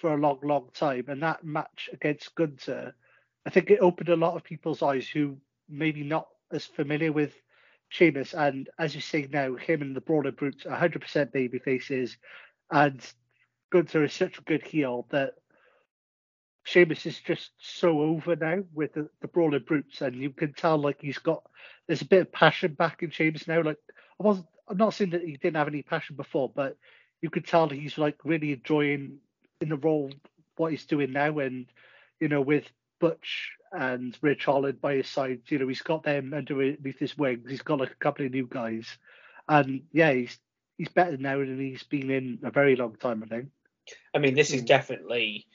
for 0.00 0.12
a 0.12 0.18
long, 0.18 0.40
long 0.42 0.68
time. 0.74 1.06
And 1.08 1.22
that 1.22 1.42
match 1.42 1.88
against 1.92 2.34
Gunther, 2.34 2.94
I 3.46 3.50
think 3.50 3.70
it 3.70 3.80
opened 3.80 4.10
a 4.10 4.16
lot 4.16 4.36
of 4.36 4.44
people's 4.44 4.82
eyes 4.82 5.08
who 5.08 5.38
maybe 5.70 6.04
not 6.04 6.28
as 6.52 6.66
familiar 6.66 7.12
with 7.12 7.32
Sheamus, 7.88 8.34
and 8.34 8.68
as 8.78 8.94
you 8.94 9.00
see 9.00 9.26
now, 9.32 9.56
him 9.56 9.80
and 9.80 9.96
the 9.96 10.02
broader 10.02 10.28
are 10.28 10.88
100% 10.88 11.32
baby 11.32 11.58
faces, 11.58 12.18
and 12.70 13.00
Gunther 13.70 14.04
is 14.04 14.12
such 14.12 14.38
a 14.38 14.42
good 14.42 14.62
heel 14.62 15.06
that 15.10 15.34
Sheamus 16.64 17.06
is 17.06 17.18
just 17.18 17.50
so 17.58 18.00
over 18.00 18.36
now 18.36 18.62
with 18.74 18.94
the, 18.94 19.08
the 19.20 19.28
Brawling 19.28 19.64
Brutes, 19.66 20.02
and 20.02 20.16
you 20.16 20.30
can 20.30 20.52
tell 20.52 20.78
like 20.78 21.00
he's 21.00 21.18
got 21.18 21.42
there's 21.86 22.02
a 22.02 22.06
bit 22.06 22.22
of 22.22 22.32
passion 22.32 22.74
back 22.74 23.02
in 23.02 23.10
Sheamus 23.10 23.48
now. 23.48 23.62
Like 23.62 23.78
I 24.20 24.22
wasn't, 24.22 24.46
I'm 24.68 24.76
not 24.76 24.94
saying 24.94 25.10
that 25.10 25.22
he 25.22 25.36
didn't 25.36 25.56
have 25.56 25.68
any 25.68 25.82
passion 25.82 26.16
before, 26.16 26.50
but 26.54 26.76
you 27.22 27.30
could 27.30 27.46
tell 27.46 27.68
he's 27.68 27.98
like 27.98 28.18
really 28.24 28.52
enjoying 28.52 29.18
in 29.60 29.70
the 29.70 29.76
role 29.76 30.12
what 30.56 30.72
he's 30.72 30.84
doing 30.86 31.12
now, 31.12 31.38
and 31.38 31.66
you 32.20 32.28
know 32.28 32.40
with 32.40 32.70
Butch 33.00 33.52
and 33.72 34.16
Ridge 34.20 34.44
Holland 34.44 34.80
by 34.80 34.96
his 34.96 35.08
side. 35.08 35.40
You 35.48 35.58
know, 35.58 35.68
he's 35.68 35.82
got 35.82 36.02
them 36.02 36.34
underneath 36.34 36.98
his 36.98 37.16
wings. 37.16 37.48
He's 37.48 37.62
got 37.62 37.80
like 37.80 37.92
a 37.92 37.96
couple 38.04 38.26
of 38.26 38.32
new 38.32 38.46
guys, 38.46 38.86
and 39.48 39.82
yeah, 39.92 40.12
he's 40.12 40.38
he's 40.76 40.88
better 40.88 41.16
now 41.16 41.38
than 41.38 41.58
he's 41.58 41.82
been 41.84 42.10
in 42.10 42.38
a 42.42 42.50
very 42.50 42.76
long 42.76 42.96
time. 42.96 43.22
I 43.24 43.26
think. 43.26 43.48
I 44.14 44.18
mean, 44.18 44.34
this 44.34 44.52
is 44.52 44.60
hmm. 44.60 44.66
definitely 44.66 45.46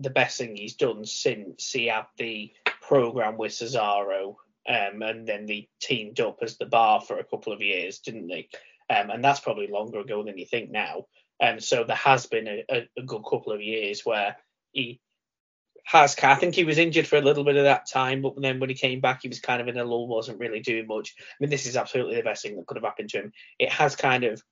the 0.00 0.10
best 0.10 0.38
thing 0.38 0.56
he's 0.56 0.74
done 0.74 1.04
since 1.04 1.70
he 1.70 1.86
had 1.86 2.06
the 2.18 2.52
program 2.82 3.36
with 3.38 3.52
Cesaro, 3.52 4.36
um, 4.68 5.02
and 5.02 5.26
then 5.26 5.46
they 5.46 5.68
teamed 5.80 6.20
up 6.20 6.38
as 6.42 6.56
the 6.56 6.66
bar 6.66 7.00
for 7.00 7.18
a 7.18 7.24
couple 7.24 7.52
of 7.52 7.60
years, 7.60 8.00
didn't 8.00 8.28
they? 8.28 8.48
Um, 8.90 9.10
and 9.10 9.24
that's 9.24 9.40
probably 9.40 9.68
longer 9.68 10.00
ago 10.00 10.22
than 10.22 10.36
you 10.36 10.46
think 10.46 10.70
now. 10.70 11.06
And 11.40 11.54
um, 11.54 11.60
so 11.60 11.84
there 11.84 11.96
has 11.96 12.26
been 12.26 12.46
a, 12.48 12.64
a, 12.70 12.88
a 12.98 13.02
good 13.02 13.22
couple 13.22 13.52
of 13.52 13.62
years 13.62 14.02
where 14.04 14.36
he 14.72 15.00
has 15.84 16.16
I 16.22 16.34
think 16.34 16.54
he 16.54 16.64
was 16.64 16.78
injured 16.78 17.06
for 17.06 17.16
a 17.16 17.22
little 17.22 17.44
bit 17.44 17.56
of 17.56 17.64
that 17.64 17.86
time, 17.86 18.22
but 18.22 18.40
then 18.40 18.58
when 18.58 18.70
he 18.70 18.74
came 18.74 19.00
back, 19.00 19.20
he 19.22 19.28
was 19.28 19.40
kind 19.40 19.60
of 19.60 19.68
in 19.68 19.76
a 19.76 19.84
lull, 19.84 20.08
wasn't 20.08 20.40
really 20.40 20.60
doing 20.60 20.86
much. 20.86 21.14
I 21.18 21.22
mean, 21.40 21.50
this 21.50 21.66
is 21.66 21.76
absolutely 21.76 22.16
the 22.16 22.22
best 22.22 22.42
thing 22.42 22.56
that 22.56 22.66
could 22.66 22.76
have 22.76 22.84
happened 22.84 23.10
to 23.10 23.18
him. 23.18 23.32
It 23.58 23.70
has 23.70 23.94
kind 23.94 24.24
of 24.24 24.42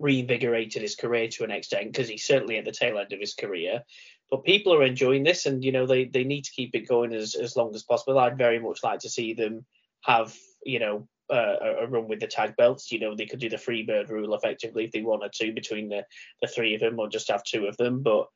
reinvigorated 0.00 0.82
his 0.82 0.96
career 0.96 1.28
to 1.28 1.44
an 1.44 1.50
extent 1.50 1.92
because 1.92 2.08
he's 2.08 2.24
certainly 2.24 2.58
at 2.58 2.64
the 2.64 2.72
tail 2.72 2.98
end 2.98 3.12
of 3.12 3.20
his 3.20 3.34
career. 3.34 3.82
But 4.30 4.44
people 4.44 4.74
are 4.74 4.84
enjoying 4.84 5.24
this, 5.24 5.46
and 5.46 5.62
you 5.64 5.72
know 5.72 5.86
they 5.86 6.04
they 6.04 6.24
need 6.24 6.44
to 6.44 6.52
keep 6.52 6.74
it 6.74 6.88
going 6.88 7.12
as 7.12 7.34
as 7.34 7.56
long 7.56 7.74
as 7.74 7.82
possible. 7.82 8.18
I'd 8.18 8.38
very 8.38 8.58
much 8.58 8.82
like 8.82 9.00
to 9.00 9.10
see 9.10 9.34
them 9.34 9.64
have 10.02 10.34
you 10.64 10.78
know 10.78 11.08
uh, 11.30 11.56
a 11.80 11.86
run 11.86 12.08
with 12.08 12.20
the 12.20 12.26
tag 12.26 12.56
belts. 12.56 12.90
You 12.90 13.00
know, 13.00 13.14
they 13.14 13.26
could 13.26 13.40
do 13.40 13.48
the 13.48 13.58
free 13.58 13.82
bird 13.82 14.10
rule 14.10 14.34
effectively 14.34 14.84
if 14.84 14.92
they 14.92 15.02
wanted 15.02 15.32
to 15.34 15.52
between 15.52 15.88
the, 15.88 16.04
the 16.40 16.48
three 16.48 16.74
of 16.74 16.80
them, 16.80 16.98
or 16.98 17.08
just 17.08 17.30
have 17.30 17.44
two 17.44 17.66
of 17.66 17.76
them. 17.76 18.02
But 18.02 18.26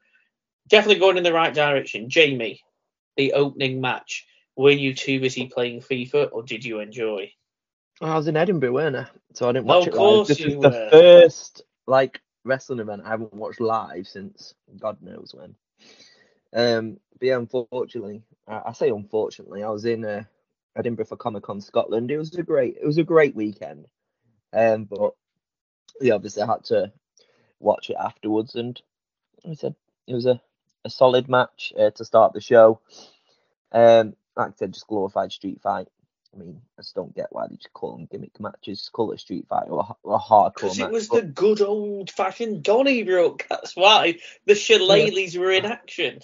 definitely 0.68 1.00
going 1.00 1.16
in 1.16 1.24
the 1.24 1.32
right 1.32 1.54
direction. 1.54 2.08
Jamie, 2.08 2.60
the 3.16 3.32
opening 3.32 3.80
match 3.80 4.26
were 4.56 4.70
you 4.70 4.94
too 4.94 5.20
busy 5.20 5.46
playing 5.46 5.80
FIFA, 5.80 6.30
or 6.32 6.42
did 6.42 6.64
you 6.64 6.80
enjoy? 6.80 7.32
I 8.00 8.16
was 8.16 8.28
in 8.28 8.36
Edinburgh, 8.36 8.72
weren't 8.72 8.96
I? 8.96 9.06
So 9.34 9.48
I 9.48 9.52
didn't 9.52 9.66
watch 9.66 9.88
oh, 9.88 9.90
it 9.90 9.94
live. 9.94 9.94
Of 9.94 9.98
course 9.98 10.28
This 10.28 10.40
you 10.40 10.58
was 10.58 10.64
were. 10.64 10.70
the 10.70 10.88
first 10.90 11.62
like 11.86 12.20
wrestling 12.44 12.80
event 12.80 13.02
I 13.04 13.08
haven't 13.08 13.32
watched 13.34 13.60
live 13.60 14.06
since 14.06 14.54
God 14.78 14.98
knows 15.00 15.34
when. 15.34 15.54
Um, 16.52 17.00
but 17.18 17.26
yeah, 17.26 17.36
unfortunately, 17.36 18.22
I, 18.46 18.62
I 18.66 18.72
say 18.72 18.90
unfortunately, 18.90 19.62
I 19.62 19.70
was 19.70 19.84
in 19.84 20.04
uh, 20.04 20.24
Edinburgh 20.76 21.06
for 21.06 21.16
Comic 21.16 21.44
Con 21.44 21.60
Scotland. 21.60 22.10
It 22.10 22.18
was 22.18 22.34
a 22.34 22.42
great, 22.42 22.76
it 22.80 22.86
was 22.86 22.98
a 22.98 23.04
great 23.04 23.34
weekend. 23.34 23.86
Um, 24.52 24.84
but 24.84 25.14
yeah, 26.00 26.14
obviously 26.14 26.42
I 26.42 26.46
had 26.46 26.64
to 26.64 26.92
watch 27.60 27.90
it 27.90 27.96
afterwards, 27.98 28.54
and 28.54 28.80
I 29.48 29.54
said 29.54 29.74
it 30.06 30.14
was 30.14 30.26
a, 30.26 30.40
a 30.84 30.90
solid 30.90 31.28
match 31.28 31.72
uh, 31.78 31.90
to 31.90 32.04
start 32.04 32.32
the 32.32 32.40
show. 32.40 32.80
Um, 33.72 34.14
like 34.36 34.50
I 34.50 34.54
said, 34.56 34.72
just 34.72 34.86
glorified 34.86 35.32
street 35.32 35.60
fight. 35.60 35.88
I 36.34 36.38
mean, 36.38 36.60
I 36.78 36.82
just 36.82 36.94
don't 36.94 37.14
get 37.14 37.28
why 37.30 37.46
they 37.48 37.56
just 37.56 37.72
call 37.72 37.96
them 37.96 38.08
gimmick 38.10 38.38
matches. 38.40 38.80
Just 38.80 38.92
call 38.92 39.12
it 39.12 39.20
street 39.20 39.46
fight 39.48 39.68
or 39.68 39.80
a, 39.80 39.94
or 40.02 40.18
hardcore 40.18 40.54
Because 40.54 40.78
it 40.78 40.90
was 40.90 41.08
but- 41.08 41.20
the 41.20 41.26
good 41.28 41.60
old 41.60 42.10
fashioned 42.10 42.62
Donnybrook. 42.62 43.46
That's 43.48 43.76
why 43.76 44.18
the 44.46 44.54
shillelaghs 44.54 45.38
were 45.38 45.52
in 45.52 45.64
action. 45.64 46.20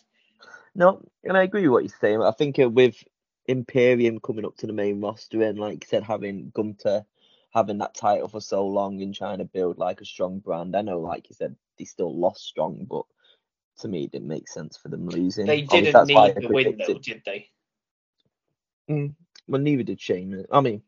No, 0.74 1.02
and 1.24 1.36
I 1.36 1.42
agree 1.42 1.62
with 1.62 1.72
what 1.72 1.82
you're 1.84 1.98
saying. 2.00 2.22
I 2.22 2.30
think 2.30 2.58
uh, 2.58 2.68
with 2.68 3.02
Imperium 3.46 4.20
coming 4.20 4.44
up 4.44 4.56
to 4.58 4.66
the 4.66 4.72
main 4.72 5.00
roster 5.00 5.42
and, 5.42 5.58
like 5.58 5.84
you 5.84 5.88
said, 5.88 6.04
having 6.04 6.50
Gunther 6.54 7.04
having 7.52 7.78
that 7.78 7.94
title 7.94 8.28
for 8.28 8.40
so 8.40 8.66
long 8.66 9.02
and 9.02 9.14
trying 9.14 9.38
to 9.38 9.44
build 9.44 9.78
like 9.78 10.00
a 10.00 10.04
strong 10.04 10.38
brand. 10.38 10.76
I 10.76 10.82
know, 10.82 11.00
like 11.00 11.28
you 11.28 11.34
said, 11.34 11.56
they 11.78 11.84
still 11.84 12.16
lost 12.16 12.44
strong, 12.44 12.86
but 12.88 13.04
to 13.80 13.88
me, 13.88 14.04
it 14.04 14.12
didn't 14.12 14.28
make 14.28 14.48
sense 14.48 14.76
for 14.76 14.88
them 14.88 15.08
losing. 15.08 15.46
They 15.46 15.62
didn't 15.62 16.06
need 16.06 16.34
the 16.36 16.48
win, 16.48 16.78
though, 16.78 16.98
did 16.98 17.22
they? 17.24 17.48
Mm, 18.88 19.14
well, 19.50 19.62
neither 19.62 19.84
did 19.84 20.00
Shane. 20.00 20.46
I 20.52 20.62
mean, 20.62 20.82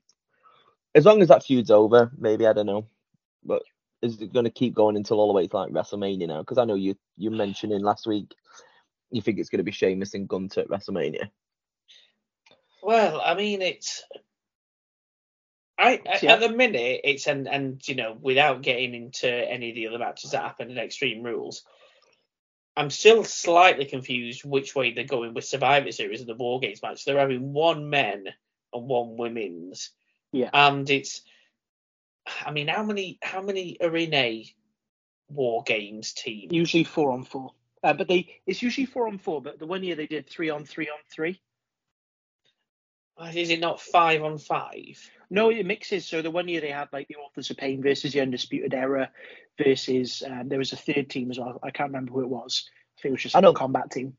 as 0.94 1.06
long 1.06 1.22
as 1.22 1.28
that 1.28 1.44
feud's 1.44 1.70
over, 1.70 2.12
maybe 2.18 2.46
I 2.46 2.54
don't 2.54 2.66
know. 2.66 2.86
But 3.44 3.62
is 4.02 4.20
it 4.22 4.32
going 4.32 4.44
to 4.46 4.50
keep 4.50 4.74
going 4.74 4.96
until 4.96 5.20
all 5.20 5.28
the 5.28 5.34
way 5.34 5.46
to 5.48 5.56
like 5.56 5.72
WrestleMania 5.72 6.28
now? 6.28 6.40
Because 6.40 6.58
I 6.58 6.64
know 6.66 6.74
you 6.76 6.96
you 7.18 7.30
mentioning 7.30 7.82
last 7.82 8.06
week 8.06 8.34
you 9.10 9.22
think 9.22 9.38
it's 9.38 9.50
going 9.50 9.58
to 9.58 9.64
be 9.64 9.72
Sheamus 9.72 10.14
and 10.14 10.28
Gunther 10.28 10.62
at 10.62 10.68
WrestleMania. 10.68 11.30
Well, 12.82 13.20
I 13.24 13.34
mean, 13.34 13.62
it's. 13.62 14.02
I, 15.78 16.00
I- 16.06 16.22
Yeah. 16.22 16.34
at 16.34 16.40
the 16.40 16.50
minute 16.50 17.00
it's 17.04 17.26
and 17.26 17.48
and 17.48 17.86
you 17.88 17.96
know 17.96 18.16
without 18.20 18.62
getting 18.62 18.94
into 18.94 19.28
any 19.30 19.70
of 19.70 19.74
the 19.76 19.88
other 19.88 19.98
matches 19.98 20.32
that 20.32 20.42
happened 20.44 20.70
in 20.70 20.78
Extreme 20.78 21.22
Rules, 21.24 21.64
I'm 22.76 22.90
still 22.90 23.24
slightly 23.24 23.86
confused 23.86 24.44
which 24.44 24.74
way 24.74 24.92
they're 24.92 25.04
going 25.04 25.34
with 25.34 25.44
Survivor 25.44 25.92
Series 25.92 26.20
and 26.20 26.28
the 26.28 26.34
War 26.34 26.60
Games 26.60 26.82
match. 26.82 27.04
They're 27.04 27.18
having 27.18 27.52
one 27.52 27.90
men 27.90 28.26
and 28.72 28.88
one 28.88 29.16
women's, 29.16 29.90
Yeah. 30.32 30.50
and 30.52 30.88
it's. 30.90 31.22
I 32.44 32.52
mean, 32.52 32.68
how 32.68 32.84
many 32.84 33.18
how 33.22 33.42
many 33.42 33.80
are 33.80 33.96
in 33.96 34.14
a 34.14 34.46
War 35.28 35.62
Games 35.64 36.12
team? 36.12 36.48
Usually 36.52 36.84
four 36.84 37.10
on 37.12 37.24
four. 37.24 37.52
Uh, 37.82 37.94
but 37.94 38.06
they 38.06 38.40
it's 38.46 38.62
usually 38.62 38.86
four 38.86 39.08
on 39.08 39.18
four, 39.18 39.42
but 39.42 39.58
the 39.58 39.66
one 39.66 39.82
year 39.82 39.96
they 39.96 40.06
did 40.06 40.28
three 40.30 40.50
on 40.50 40.64
three 40.64 40.88
on 40.88 40.98
three. 41.10 41.40
Is 43.34 43.50
it 43.50 43.60
not 43.60 43.80
five 43.80 44.22
on 44.22 44.38
five? 44.38 44.98
No, 45.30 45.50
it 45.50 45.64
mixes. 45.66 46.06
So 46.06 46.22
the 46.22 46.30
one 46.30 46.48
year 46.48 46.60
they 46.60 46.70
had 46.70 46.88
like 46.92 47.08
the 47.08 47.16
Authors 47.16 47.50
of 47.50 47.56
Pain 47.56 47.82
versus 47.82 48.12
the 48.12 48.20
Undisputed 48.20 48.74
Era 48.74 49.10
versus 49.62 50.22
um, 50.26 50.48
there 50.48 50.58
was 50.58 50.72
a 50.72 50.76
third 50.76 51.08
team 51.10 51.30
as 51.30 51.38
well. 51.38 51.60
I 51.62 51.70
can't 51.70 51.90
remember 51.90 52.12
who 52.12 52.22
it 52.22 52.28
was. 52.28 52.68
I 52.98 53.02
think 53.02 53.10
it 53.10 53.14
was 53.14 53.22
just 53.22 53.36
I 53.36 53.40
a 53.40 53.42
don't- 53.42 53.54
combat 53.56 53.90
team. 53.90 54.16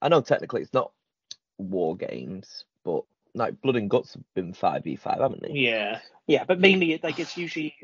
I 0.00 0.08
know 0.08 0.20
technically 0.20 0.62
it's 0.62 0.72
not 0.72 0.92
War 1.58 1.96
Games, 1.96 2.64
but 2.84 3.04
like 3.34 3.60
Blood 3.60 3.76
and 3.76 3.90
Guts 3.90 4.14
have 4.14 4.22
been 4.34 4.52
five 4.52 4.84
v 4.84 4.96
five, 4.96 5.18
haven't 5.20 5.42
they? 5.42 5.52
Yeah. 5.52 6.00
Yeah, 6.26 6.44
but 6.44 6.60
mainly 6.60 6.92
it- 6.92 7.02
like 7.04 7.18
it's 7.18 7.36
usually 7.36 7.74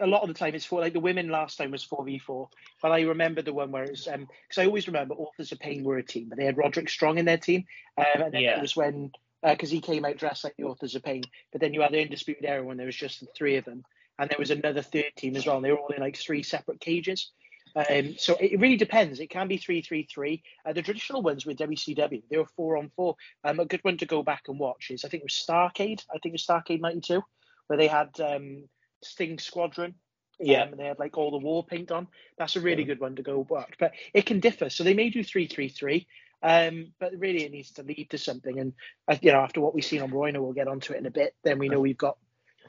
a 0.00 0.06
lot 0.06 0.22
of 0.22 0.28
the 0.28 0.34
time 0.34 0.54
it's 0.54 0.64
for 0.64 0.80
like 0.80 0.92
the 0.92 1.00
women 1.00 1.28
last 1.28 1.58
time 1.58 1.70
was 1.70 1.82
four 1.84 2.04
v 2.04 2.18
four, 2.18 2.48
but 2.80 2.92
I 2.92 3.02
remember 3.02 3.42
the 3.42 3.52
one 3.52 3.70
where 3.70 3.84
it's 3.84 4.06
um 4.08 4.28
because 4.48 4.58
I 4.58 4.66
always 4.66 4.86
remember 4.86 5.14
Authors 5.14 5.52
of 5.52 5.58
Pain 5.58 5.84
were 5.84 5.98
a 5.98 6.02
team, 6.02 6.28
but 6.28 6.38
they 6.38 6.44
had 6.44 6.56
Roderick 6.56 6.88
Strong 6.88 7.18
in 7.18 7.24
their 7.24 7.38
team, 7.38 7.64
um, 7.98 8.22
and 8.22 8.32
then 8.34 8.42
Yeah. 8.42 8.56
it 8.56 8.62
was 8.62 8.76
when 8.76 9.12
because 9.42 9.70
he 9.70 9.80
came 9.80 10.04
out 10.04 10.16
dressed 10.18 10.44
like 10.44 10.56
the 10.56 10.64
Authors 10.64 10.94
of 10.94 11.02
Pain, 11.02 11.24
but 11.50 11.60
then 11.60 11.74
you 11.74 11.82
had 11.82 11.92
the 11.92 12.00
Undisputed 12.00 12.44
Era 12.44 12.62
when 12.64 12.76
there 12.76 12.86
was 12.86 12.96
just 12.96 13.20
the 13.20 13.26
three 13.36 13.56
of 13.56 13.64
them, 13.64 13.84
and 14.18 14.30
there 14.30 14.38
was 14.38 14.52
another 14.52 14.82
third 14.82 15.10
team 15.16 15.34
as 15.36 15.44
well, 15.46 15.56
and 15.56 15.64
they 15.64 15.72
were 15.72 15.78
all 15.80 15.88
in 15.88 16.00
like 16.00 16.16
three 16.16 16.44
separate 16.44 16.80
cages. 16.80 17.32
Um, 17.74 18.16
so 18.18 18.36
it 18.38 18.60
really 18.60 18.76
depends. 18.76 19.20
It 19.20 19.30
can 19.30 19.48
be 19.48 19.56
three 19.56 19.82
three 19.82 20.06
three. 20.12 20.42
Uh, 20.64 20.72
the 20.72 20.82
traditional 20.82 21.22
ones 21.22 21.46
with 21.46 21.58
WCW, 21.58 22.22
they 22.30 22.38
were 22.38 22.46
four 22.56 22.76
on 22.76 22.90
four. 22.96 23.16
Um, 23.44 23.60
a 23.60 23.64
good 23.64 23.82
one 23.82 23.98
to 23.98 24.06
go 24.06 24.22
back 24.22 24.44
and 24.48 24.58
watch 24.58 24.90
is 24.90 25.04
I 25.04 25.08
think 25.08 25.22
it 25.22 25.30
was 25.30 25.44
Starcade. 25.48 26.04
I 26.10 26.18
think 26.18 26.26
it 26.26 26.32
was 26.32 26.46
Starcade 26.46 26.80
'92 26.80 27.22
where 27.66 27.78
they 27.78 27.86
had 27.86 28.18
um, 28.20 28.64
Sting 29.02 29.38
Squadron. 29.38 29.94
Yeah. 30.38 30.62
Um, 30.62 30.72
and 30.72 30.80
they 30.80 30.86
had 30.86 30.98
like 30.98 31.16
all 31.16 31.30
the 31.30 31.38
war 31.38 31.64
paint 31.64 31.92
on. 31.92 32.08
That's 32.36 32.56
a 32.56 32.60
really 32.60 32.84
good 32.84 33.00
one 33.00 33.16
to 33.16 33.22
go 33.22 33.46
watch. 33.48 33.74
But 33.78 33.92
it 34.12 34.26
can 34.26 34.40
differ. 34.40 34.70
So 34.70 34.84
they 34.84 34.94
may 34.94 35.10
do 35.10 35.22
three 35.22 35.46
three 35.46 35.68
three. 35.68 36.06
Um, 36.42 36.92
but 36.98 37.12
really 37.16 37.44
it 37.44 37.52
needs 37.52 37.70
to 37.72 37.84
lead 37.84 38.08
to 38.10 38.18
something. 38.18 38.58
And 38.58 38.72
uh, 39.08 39.16
you 39.22 39.32
know, 39.32 39.40
after 39.40 39.60
what 39.60 39.74
we've 39.74 39.84
seen 39.84 40.02
on 40.02 40.10
Raw, 40.10 40.24
and 40.24 40.42
we'll 40.42 40.52
get 40.52 40.68
onto 40.68 40.92
it 40.92 40.98
in 40.98 41.06
a 41.06 41.10
bit. 41.10 41.34
Then 41.44 41.58
we 41.58 41.68
know 41.68 41.80
we've 41.80 41.96
got 41.96 42.18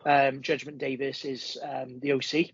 um, 0.06 0.42
Judgment 0.42 0.78
Day 0.78 0.96
versus 0.96 1.58
um, 1.64 2.00
the 2.00 2.14
OC 2.14 2.52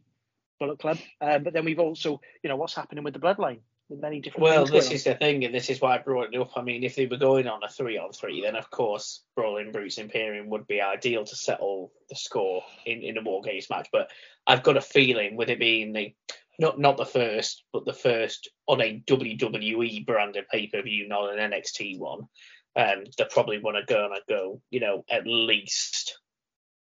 Bullet 0.59 0.79
Club. 0.79 0.97
Um, 1.21 1.43
but 1.43 1.53
then 1.53 1.65
we've 1.65 1.79
also, 1.79 2.21
you 2.43 2.49
know, 2.49 2.55
what's 2.55 2.75
happening 2.75 3.03
with 3.03 3.13
the 3.13 3.19
Bloodline. 3.19 3.59
With 3.89 4.01
many 4.01 4.21
different. 4.21 4.43
Well, 4.43 4.65
this 4.67 4.91
is 4.91 5.03
the 5.03 5.15
thing, 5.15 5.45
and 5.45 5.55
this 5.55 5.67
is 5.67 5.81
why 5.81 5.95
I 5.95 5.97
brought 5.97 6.31
it 6.31 6.39
up. 6.39 6.51
I 6.55 6.61
mean, 6.61 6.83
if 6.83 6.95
they 6.95 7.07
were 7.07 7.17
going 7.17 7.47
on 7.47 7.63
a 7.63 7.67
three 7.67 7.97
on 7.97 8.11
three, 8.11 8.39
then 8.43 8.55
of 8.55 8.69
course 8.69 9.23
Brawling 9.35 9.71
Brutes 9.71 9.97
Imperium 9.97 10.47
would 10.49 10.67
be 10.67 10.79
ideal 10.79 11.25
to 11.25 11.35
settle 11.35 11.91
the 12.07 12.15
score 12.15 12.61
in, 12.85 13.01
in 13.01 13.17
a 13.17 13.23
War 13.23 13.41
Games 13.41 13.67
match. 13.67 13.87
But 13.91 14.11
I've 14.45 14.61
got 14.61 14.77
a 14.77 14.81
feeling 14.81 15.35
with 15.35 15.49
it 15.49 15.57
being 15.57 15.93
the 15.93 16.13
not 16.59 16.77
not 16.77 16.97
the 16.97 17.05
first, 17.05 17.63
but 17.73 17.85
the 17.85 17.93
first 17.93 18.51
on 18.67 18.79
a 18.79 19.01
WWE 19.07 20.05
branded 20.05 20.47
pay 20.51 20.67
per 20.67 20.83
view, 20.83 21.07
not 21.07 21.33
an 21.33 21.51
NXT 21.51 21.97
one, 21.97 22.27
um, 22.75 23.05
they're 23.17 23.27
probably 23.31 23.57
want 23.57 23.77
to 23.77 23.91
go 23.91 24.05
and 24.05 24.21
go, 24.27 24.61
you 24.69 24.81
know, 24.81 25.03
at 25.09 25.25
least 25.25 26.19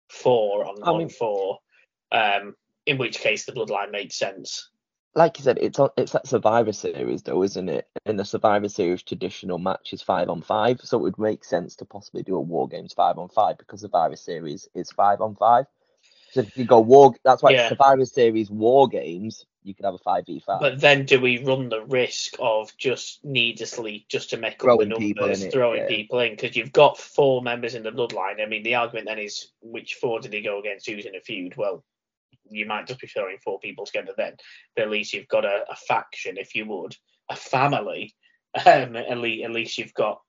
four 0.08 0.66
on 0.66 0.82
I 0.82 0.98
mean- 0.98 1.08
four. 1.08 1.60
Um, 2.10 2.56
in 2.88 2.98
which 2.98 3.18
case 3.18 3.44
the 3.44 3.52
bloodline 3.52 3.92
makes 3.92 4.16
sense. 4.16 4.70
Like 5.14 5.38
you 5.38 5.44
said, 5.44 5.58
it's 5.60 5.78
on, 5.78 5.90
it's 5.96 6.12
that 6.12 6.26
Survivor 6.26 6.72
Series 6.72 7.22
though, 7.22 7.42
isn't 7.42 7.68
it? 7.68 7.86
And 8.06 8.18
the 8.18 8.24
Survivor 8.24 8.68
Series 8.68 9.02
traditional 9.02 9.58
match 9.58 9.92
is 9.92 10.02
five 10.02 10.28
on 10.28 10.42
five, 10.42 10.80
so 10.82 10.98
it 10.98 11.02
would 11.02 11.18
make 11.18 11.44
sense 11.44 11.76
to 11.76 11.84
possibly 11.84 12.22
do 12.22 12.36
a 12.36 12.40
War 12.40 12.66
Games 12.66 12.94
five 12.94 13.18
on 13.18 13.28
five 13.28 13.58
because 13.58 13.82
Survivor 13.82 14.16
Series 14.16 14.68
is 14.74 14.90
five 14.90 15.20
on 15.20 15.36
five. 15.36 15.66
So 16.30 16.40
if 16.40 16.56
you 16.56 16.64
go 16.64 16.80
War, 16.80 17.14
that's 17.24 17.42
why 17.42 17.50
Yeah. 17.50 17.68
Survivor 17.68 18.04
Series 18.04 18.50
War 18.50 18.86
Games, 18.88 19.44
you 19.64 19.74
could 19.74 19.84
have 19.84 19.94
a 19.94 19.98
five 19.98 20.24
v 20.26 20.40
five. 20.40 20.60
But 20.60 20.80
then 20.80 21.04
do 21.04 21.20
we 21.20 21.42
run 21.42 21.68
the 21.68 21.84
risk 21.84 22.34
of 22.38 22.74
just 22.76 23.24
needlessly 23.24 24.06
just 24.08 24.30
to 24.30 24.36
make 24.36 24.54
up 24.54 24.60
Throwing 24.60 24.88
the 24.88 24.98
numbers, 24.98 25.42
in 25.42 25.48
it, 25.48 25.52
throwing 25.52 25.82
yeah. 25.82 25.88
people 25.88 26.20
in? 26.20 26.32
Because 26.32 26.56
you've 26.56 26.72
got 26.72 26.98
four 26.98 27.42
members 27.42 27.74
in 27.74 27.82
the 27.82 27.90
bloodline. 27.90 28.40
I 28.42 28.46
mean, 28.46 28.62
the 28.62 28.76
argument 28.76 29.06
then 29.06 29.18
is 29.18 29.48
which 29.60 29.94
four 29.94 30.20
did 30.20 30.32
he 30.32 30.42
go 30.42 30.58
against? 30.60 30.86
Who's 30.88 31.06
in 31.06 31.16
a 31.16 31.20
feud? 31.20 31.56
Well, 31.56 31.82
you 32.50 32.66
might 32.66 32.86
just 32.86 33.00
be 33.00 33.06
throwing 33.06 33.38
four 33.38 33.58
people 33.60 33.86
together 33.86 34.12
then, 34.16 34.34
but 34.74 34.82
at 34.82 34.90
least 34.90 35.12
you've 35.12 35.28
got 35.28 35.44
a, 35.44 35.64
a 35.70 35.76
faction, 35.76 36.36
if 36.38 36.54
you 36.54 36.66
would, 36.66 36.96
a 37.28 37.36
family. 37.36 38.14
Um, 38.54 38.96
at 38.96 39.18
least, 39.18 39.44
at 39.44 39.50
least 39.50 39.78
you've 39.78 39.94
got 39.94 40.22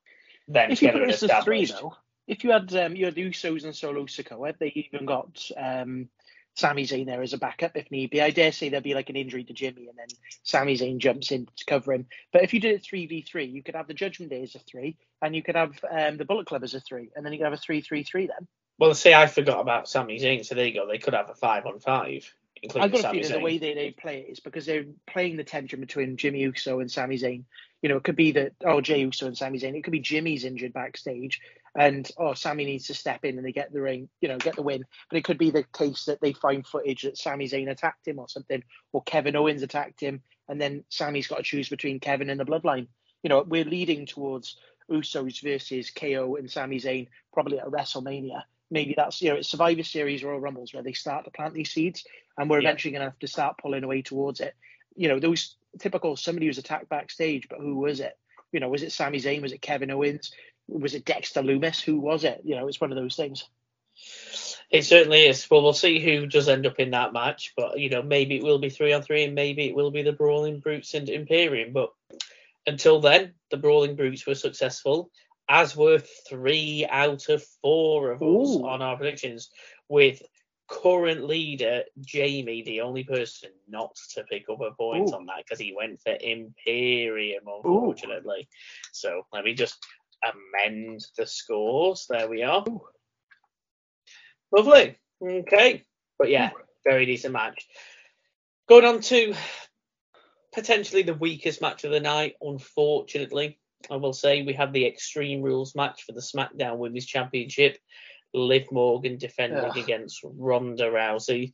them 0.46 0.70
if 0.70 0.82
you 0.82 0.88
together 0.88 1.06
put 1.06 1.22
and 1.22 1.30
as 1.30 1.44
three 1.44 1.64
though, 1.64 1.96
if 2.26 2.44
you 2.44 2.50
had 2.50 2.74
um, 2.76 2.94
you 2.94 3.06
had 3.06 3.14
Usos 3.14 3.64
and 3.64 3.74
Solo 3.74 4.04
Sikoa, 4.04 4.56
they 4.58 4.72
even 4.74 5.06
got 5.06 5.50
um, 5.56 6.08
Sami 6.54 6.84
Zayn 6.84 7.06
there 7.06 7.22
as 7.22 7.32
a 7.32 7.38
backup 7.38 7.76
if 7.76 7.90
need 7.90 8.10
be. 8.10 8.20
I 8.20 8.30
dare 8.30 8.52
say 8.52 8.68
there'd 8.68 8.84
be 8.84 8.94
like 8.94 9.08
an 9.08 9.16
injury 9.16 9.44
to 9.44 9.52
Jimmy, 9.52 9.88
and 9.88 9.96
then 9.96 10.08
Sami 10.42 10.76
Zayn 10.76 10.98
jumps 10.98 11.32
in 11.32 11.46
to 11.46 11.64
cover 11.64 11.92
him. 11.92 12.06
But 12.32 12.42
if 12.42 12.52
you 12.52 12.60
did 12.60 12.74
it 12.74 12.84
three 12.84 13.06
v 13.06 13.22
three, 13.22 13.46
you 13.46 13.62
could 13.62 13.74
have 13.74 13.88
the 13.88 13.94
Judgment 13.94 14.30
Day 14.30 14.42
as 14.42 14.54
a 14.54 14.58
three, 14.58 14.96
and 15.22 15.34
you 15.34 15.42
could 15.42 15.56
have 15.56 15.72
um, 15.90 16.18
the 16.18 16.24
Bullet 16.24 16.46
Club 16.46 16.62
as 16.62 16.74
a 16.74 16.80
three, 16.80 17.10
and 17.16 17.24
then 17.24 17.32
you 17.32 17.38
could 17.38 17.46
have 17.46 17.54
a 17.54 17.56
three 17.56 17.80
three 17.80 18.04
three. 18.04 18.26
Then 18.26 18.46
Well, 18.80 18.94
see, 18.94 19.12
I 19.12 19.26
forgot 19.26 19.60
about 19.60 19.90
Sami 19.90 20.18
Zayn, 20.18 20.42
so 20.42 20.54
there 20.54 20.64
you 20.64 20.72
go. 20.72 20.86
They 20.86 20.96
could 20.96 21.12
have 21.12 21.28
a 21.28 21.34
five 21.34 21.66
on 21.66 21.80
five, 21.80 22.32
including 22.62 22.82
I've 22.82 23.02
got 23.02 23.14
a 23.14 23.14
feeling 23.14 23.38
the 23.38 23.44
way 23.44 23.58
they, 23.58 23.74
they 23.74 23.90
play 23.90 24.20
it 24.20 24.32
is 24.32 24.40
because 24.40 24.64
they're 24.64 24.86
playing 25.06 25.36
the 25.36 25.44
tension 25.44 25.80
between 25.80 26.16
Jimmy 26.16 26.40
Uso 26.40 26.80
and 26.80 26.90
Sami 26.90 27.18
Zayn. 27.18 27.44
You 27.82 27.90
know, 27.90 27.98
it 27.98 28.04
could 28.04 28.16
be 28.16 28.32
that 28.32 28.54
oh 28.64 28.80
Jey 28.80 29.00
Uso 29.00 29.26
and 29.26 29.36
Sami 29.36 29.58
Zayn. 29.58 29.76
It 29.76 29.84
could 29.84 29.92
be 29.92 30.00
Jimmy's 30.00 30.46
injured 30.46 30.72
backstage, 30.72 31.42
and 31.78 32.10
oh 32.16 32.32
Sami 32.32 32.64
needs 32.64 32.86
to 32.86 32.94
step 32.94 33.22
in 33.26 33.36
and 33.36 33.46
they 33.46 33.52
get 33.52 33.70
the 33.70 33.82
ring, 33.82 34.08
you 34.22 34.28
know, 34.28 34.38
get 34.38 34.56
the 34.56 34.62
win. 34.62 34.86
But 35.10 35.18
it 35.18 35.24
could 35.24 35.36
be 35.36 35.50
the 35.50 35.64
case 35.76 36.06
that 36.06 36.22
they 36.22 36.32
find 36.32 36.66
footage 36.66 37.02
that 37.02 37.18
Sami 37.18 37.48
Zayn 37.50 37.70
attacked 37.70 38.08
him 38.08 38.18
or 38.18 38.30
something, 38.30 38.64
or 38.94 39.02
Kevin 39.02 39.36
Owens 39.36 39.62
attacked 39.62 40.00
him, 40.00 40.22
and 40.48 40.58
then 40.58 40.84
Sami's 40.88 41.26
got 41.26 41.36
to 41.36 41.42
choose 41.42 41.68
between 41.68 42.00
Kevin 42.00 42.30
and 42.30 42.40
the 42.40 42.46
Bloodline. 42.46 42.86
You 43.22 43.28
know, 43.28 43.44
we're 43.46 43.64
leading 43.66 44.06
towards 44.06 44.56
Usos 44.90 45.42
versus 45.42 45.90
KO 45.90 46.36
and 46.36 46.50
Sami 46.50 46.80
Zayn 46.80 47.08
probably 47.30 47.58
at 47.58 47.66
WrestleMania. 47.66 48.42
Maybe 48.70 48.94
that's 48.96 49.20
you 49.20 49.30
know 49.30 49.36
it's 49.36 49.48
Survivor 49.48 49.82
Series 49.82 50.22
Royal 50.22 50.40
Rumbles 50.40 50.72
where 50.72 50.82
they 50.82 50.92
start 50.92 51.24
to 51.24 51.30
plant 51.30 51.54
these 51.54 51.70
seeds, 51.70 52.04
and 52.38 52.48
we're 52.48 52.60
Yeah. 52.60 52.68
eventually 52.68 52.92
going 52.92 53.00
to 53.00 53.10
have 53.10 53.18
to 53.18 53.26
start 53.26 53.58
pulling 53.58 53.84
away 53.84 54.02
towards 54.02 54.40
it. 54.40 54.54
You 54.96 55.08
know, 55.08 55.18
those 55.18 55.56
typical 55.78 56.16
somebody 56.16 56.46
was 56.46 56.58
attacked 56.58 56.88
backstage, 56.88 57.48
but 57.48 57.60
who 57.60 57.76
was 57.76 58.00
it? 58.00 58.16
You 58.52 58.60
know, 58.60 58.68
was 58.68 58.82
it 58.82 58.92
Sami 58.92 59.18
Zayn? 59.18 59.42
Was 59.42 59.52
it 59.52 59.62
Kevin 59.62 59.90
Owens? 59.90 60.32
was 60.70 60.94
it 60.94 61.04
Dexter 61.04 61.42
Lumis? 61.42 61.80
Who 61.80 61.98
was 61.98 62.24
it? 62.24 62.42
You 62.44 62.56
know, 62.56 62.68
it's 62.68 62.80
one 62.80 62.92
of 62.92 62.96
those 62.96 63.16
things. 63.16 63.44
It 64.70 64.84
certainly 64.84 65.26
is. 65.26 65.50
Well, 65.50 65.62
we'll 65.62 65.72
see 65.72 65.98
who 65.98 66.26
does 66.26 66.48
end 66.48 66.66
up 66.66 66.78
in 66.78 66.92
that 66.92 67.12
match. 67.12 67.52
But 67.56 67.78
you 67.80 67.90
know, 67.90 68.02
maybe 68.02 68.36
it 68.36 68.44
will 68.44 68.58
be 68.58 68.70
three 68.70 68.92
on 68.92 69.02
three, 69.02 69.24
and 69.24 69.34
maybe 69.34 69.66
it 69.66 69.74
will 69.74 69.90
be 69.90 70.02
the 70.02 70.12
Brawling 70.12 70.60
Brutes 70.60 70.94
and 70.94 71.08
Imperium. 71.08 71.72
But 71.72 71.92
until 72.66 73.00
then, 73.00 73.34
the 73.50 73.56
Brawling 73.56 73.96
Brutes 73.96 74.26
were 74.26 74.34
successful, 74.34 75.10
as 75.50 75.76
were 75.76 75.98
three 76.28 76.86
out 76.88 77.28
of 77.28 77.44
four 77.60 78.12
of 78.12 78.22
us 78.22 78.56
on 78.62 78.80
our 78.80 78.96
predictions, 78.96 79.50
with 79.88 80.22
current 80.68 81.24
leader 81.24 81.82
Jamie, 82.00 82.62
the 82.62 82.82
only 82.82 83.02
person 83.02 83.50
not 83.68 83.96
to 84.14 84.22
pick 84.30 84.44
up 84.48 84.60
a 84.60 84.70
point 84.70 85.10
Ooh. 85.10 85.14
on 85.14 85.26
that 85.26 85.38
because 85.44 85.58
he 85.58 85.74
went 85.76 86.00
for 86.00 86.16
Imperium, 86.20 87.42
unfortunately. 87.46 88.48
So 88.92 89.26
let 89.32 89.44
me 89.44 89.54
just 89.54 89.84
amend 90.24 91.04
the 91.18 91.26
scores. 91.26 92.06
There 92.08 92.28
we 92.28 92.44
are. 92.44 92.64
Lovely. 94.56 94.96
Okay. 95.20 95.84
But 96.16 96.30
yeah, 96.30 96.50
very 96.84 97.06
decent 97.06 97.32
match. 97.32 97.66
Going 98.68 98.84
on 98.84 99.00
to 99.00 99.34
potentially 100.52 101.02
the 101.02 101.14
weakest 101.14 101.60
match 101.60 101.82
of 101.82 101.90
the 101.90 102.00
night, 102.00 102.34
unfortunately. 102.40 103.59
I 103.90 103.96
will 103.96 104.12
say 104.12 104.42
we 104.42 104.52
had 104.52 104.72
the 104.72 104.86
Extreme 104.86 105.42
Rules 105.42 105.74
match 105.74 106.04
for 106.04 106.12
the 106.12 106.20
SmackDown 106.20 106.78
Women's 106.78 107.06
Championship. 107.06 107.78
Liv 108.32 108.70
Morgan 108.70 109.18
defending 109.18 109.64
Ugh. 109.64 109.76
against 109.76 110.20
Ronda 110.22 110.84
Rousey. 110.84 111.52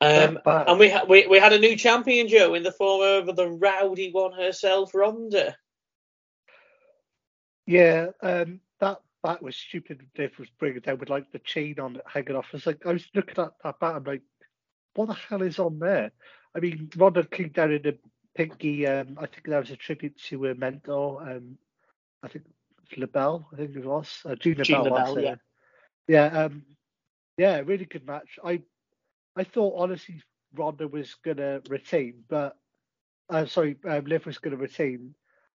Um, 0.00 0.38
and 0.44 0.78
we, 0.78 0.90
ha- 0.90 1.04
we 1.08 1.26
we 1.26 1.38
had 1.38 1.52
a 1.52 1.58
new 1.58 1.76
champion, 1.76 2.28
Joe, 2.28 2.54
in 2.54 2.62
the 2.62 2.72
form 2.72 3.28
of 3.28 3.36
the 3.36 3.48
rowdy 3.48 4.10
one 4.10 4.32
herself, 4.32 4.94
Ronda. 4.94 5.56
Yeah, 7.66 8.08
um, 8.20 8.60
that 8.80 9.00
bat 9.22 9.42
was 9.42 9.56
stupid. 9.56 10.04
Liv 10.18 10.32
was 10.38 10.48
bringing 10.58 10.78
it 10.78 10.84
down 10.84 10.98
with 10.98 11.10
like 11.10 11.30
the 11.32 11.38
chain 11.38 11.78
on 11.78 11.96
it 11.96 12.02
hanging 12.06 12.36
off. 12.36 12.48
It's 12.52 12.66
like 12.66 12.84
I 12.84 12.92
was 12.92 13.06
looking 13.14 13.42
at 13.42 13.52
that 13.62 13.80
bat. 13.80 13.96
I'm 13.96 14.04
like, 14.04 14.22
what 14.94 15.06
the 15.06 15.14
hell 15.14 15.42
is 15.42 15.58
on 15.58 15.78
there? 15.78 16.10
I 16.54 16.60
mean, 16.60 16.90
Ronda 16.96 17.24
came 17.24 17.48
down 17.48 17.72
in 17.72 17.86
a 17.86 17.92
pinky. 18.34 18.86
Um, 18.86 19.16
I 19.20 19.26
think 19.26 19.46
that 19.46 19.60
was 19.60 19.70
a 19.70 19.76
tribute 19.76 20.16
to 20.28 20.44
her 20.44 20.54
mentor. 20.54 21.22
Um, 21.22 21.58
I 22.22 22.28
think 22.28 22.44
LaBelle. 22.96 23.48
I 23.52 23.56
think 23.56 23.76
it 23.76 23.84
was 23.84 24.20
uh, 24.24 24.36
LaBelle. 24.44 24.84
that's 24.84 25.10
LaBelle, 25.10 25.18
it. 25.18 25.38
yeah, 26.08 26.26
um, 26.26 26.62
yeah, 27.36 27.60
really 27.64 27.84
good 27.84 28.06
match. 28.06 28.38
I, 28.44 28.62
I 29.36 29.44
thought 29.44 29.74
honestly 29.76 30.22
Ronda 30.54 30.88
was 30.88 31.14
gonna 31.24 31.60
retain, 31.68 32.24
but 32.28 32.56
uh, 33.30 33.46
sorry, 33.46 33.76
um, 33.88 34.04
Liv 34.04 34.26
was 34.26 34.38
gonna 34.38 34.56
retain, 34.56 35.14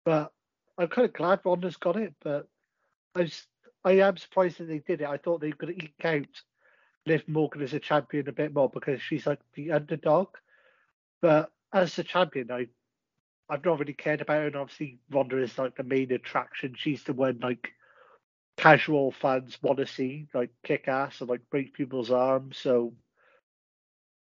but 0.05 0.33
I'm 0.79 0.89
kind 0.89 1.07
of 1.07 1.15
glad 1.15 1.41
Ronda's 1.45 1.77
got 1.77 1.97
it. 1.97 2.15
But 2.23 2.49
I 3.15 3.23
was, 3.23 3.47
I 3.85 3.93
am 3.93 4.17
surprised 4.17 4.59
that 4.59 4.69
they 4.69 4.79
did 4.79 5.01
it. 5.01 5.09
I 5.09 5.17
thought 5.17 5.41
they 5.41 5.49
were 5.49 5.57
gonna 5.57 5.73
eke 5.73 6.05
out 6.05 6.43
Liv 7.07 7.25
Morgan 7.27 7.63
as 7.63 7.75
a 7.75 7.81
champion 7.81 8.29
a 8.29 8.33
bit 8.33 8.55
more 8.55 8.71
because 8.71 9.03
she's 9.03 9.27
like 9.27 9.41
the 9.55 9.73
underdog. 9.73 10.29
But 11.21 11.51
as 11.75 11.97
the 11.97 12.05
champion, 12.05 12.51
I, 12.51 12.69
I've 13.51 13.65
not 13.65 13.81
really 13.81 13.93
cared 13.93 14.21
about 14.23 14.41
her. 14.41 14.47
And 14.47 14.57
obviously, 14.57 15.01
Ronda 15.11 15.39
is 15.43 15.59
like 15.59 15.77
the 15.77 15.83
main 15.83 16.13
attraction. 16.13 16.75
She's 16.79 17.03
the 17.03 17.13
one 17.13 17.41
like 17.43 17.69
casual 18.57 19.11
fans 19.11 19.59
want 19.61 19.79
to 19.79 19.87
see, 19.87 20.29
like 20.33 20.51
kick 20.63 20.87
ass 20.89 21.21
and 21.21 21.29
like 21.29 21.51
break 21.51 21.75
people's 21.75 22.11
arms. 22.11 22.57
So, 22.57 22.95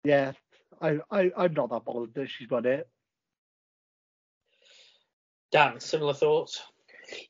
yeah, 0.02 0.32
I, 0.82 0.98
I 1.10 1.30
I'm 1.36 1.54
not 1.54 1.70
that 1.70 1.84
bothered 1.84 2.14
that 2.14 2.28
she's 2.28 2.50
won 2.50 2.66
it. 2.66 2.88
Dan, 5.52 5.78
similar 5.78 6.14
thoughts? 6.14 6.60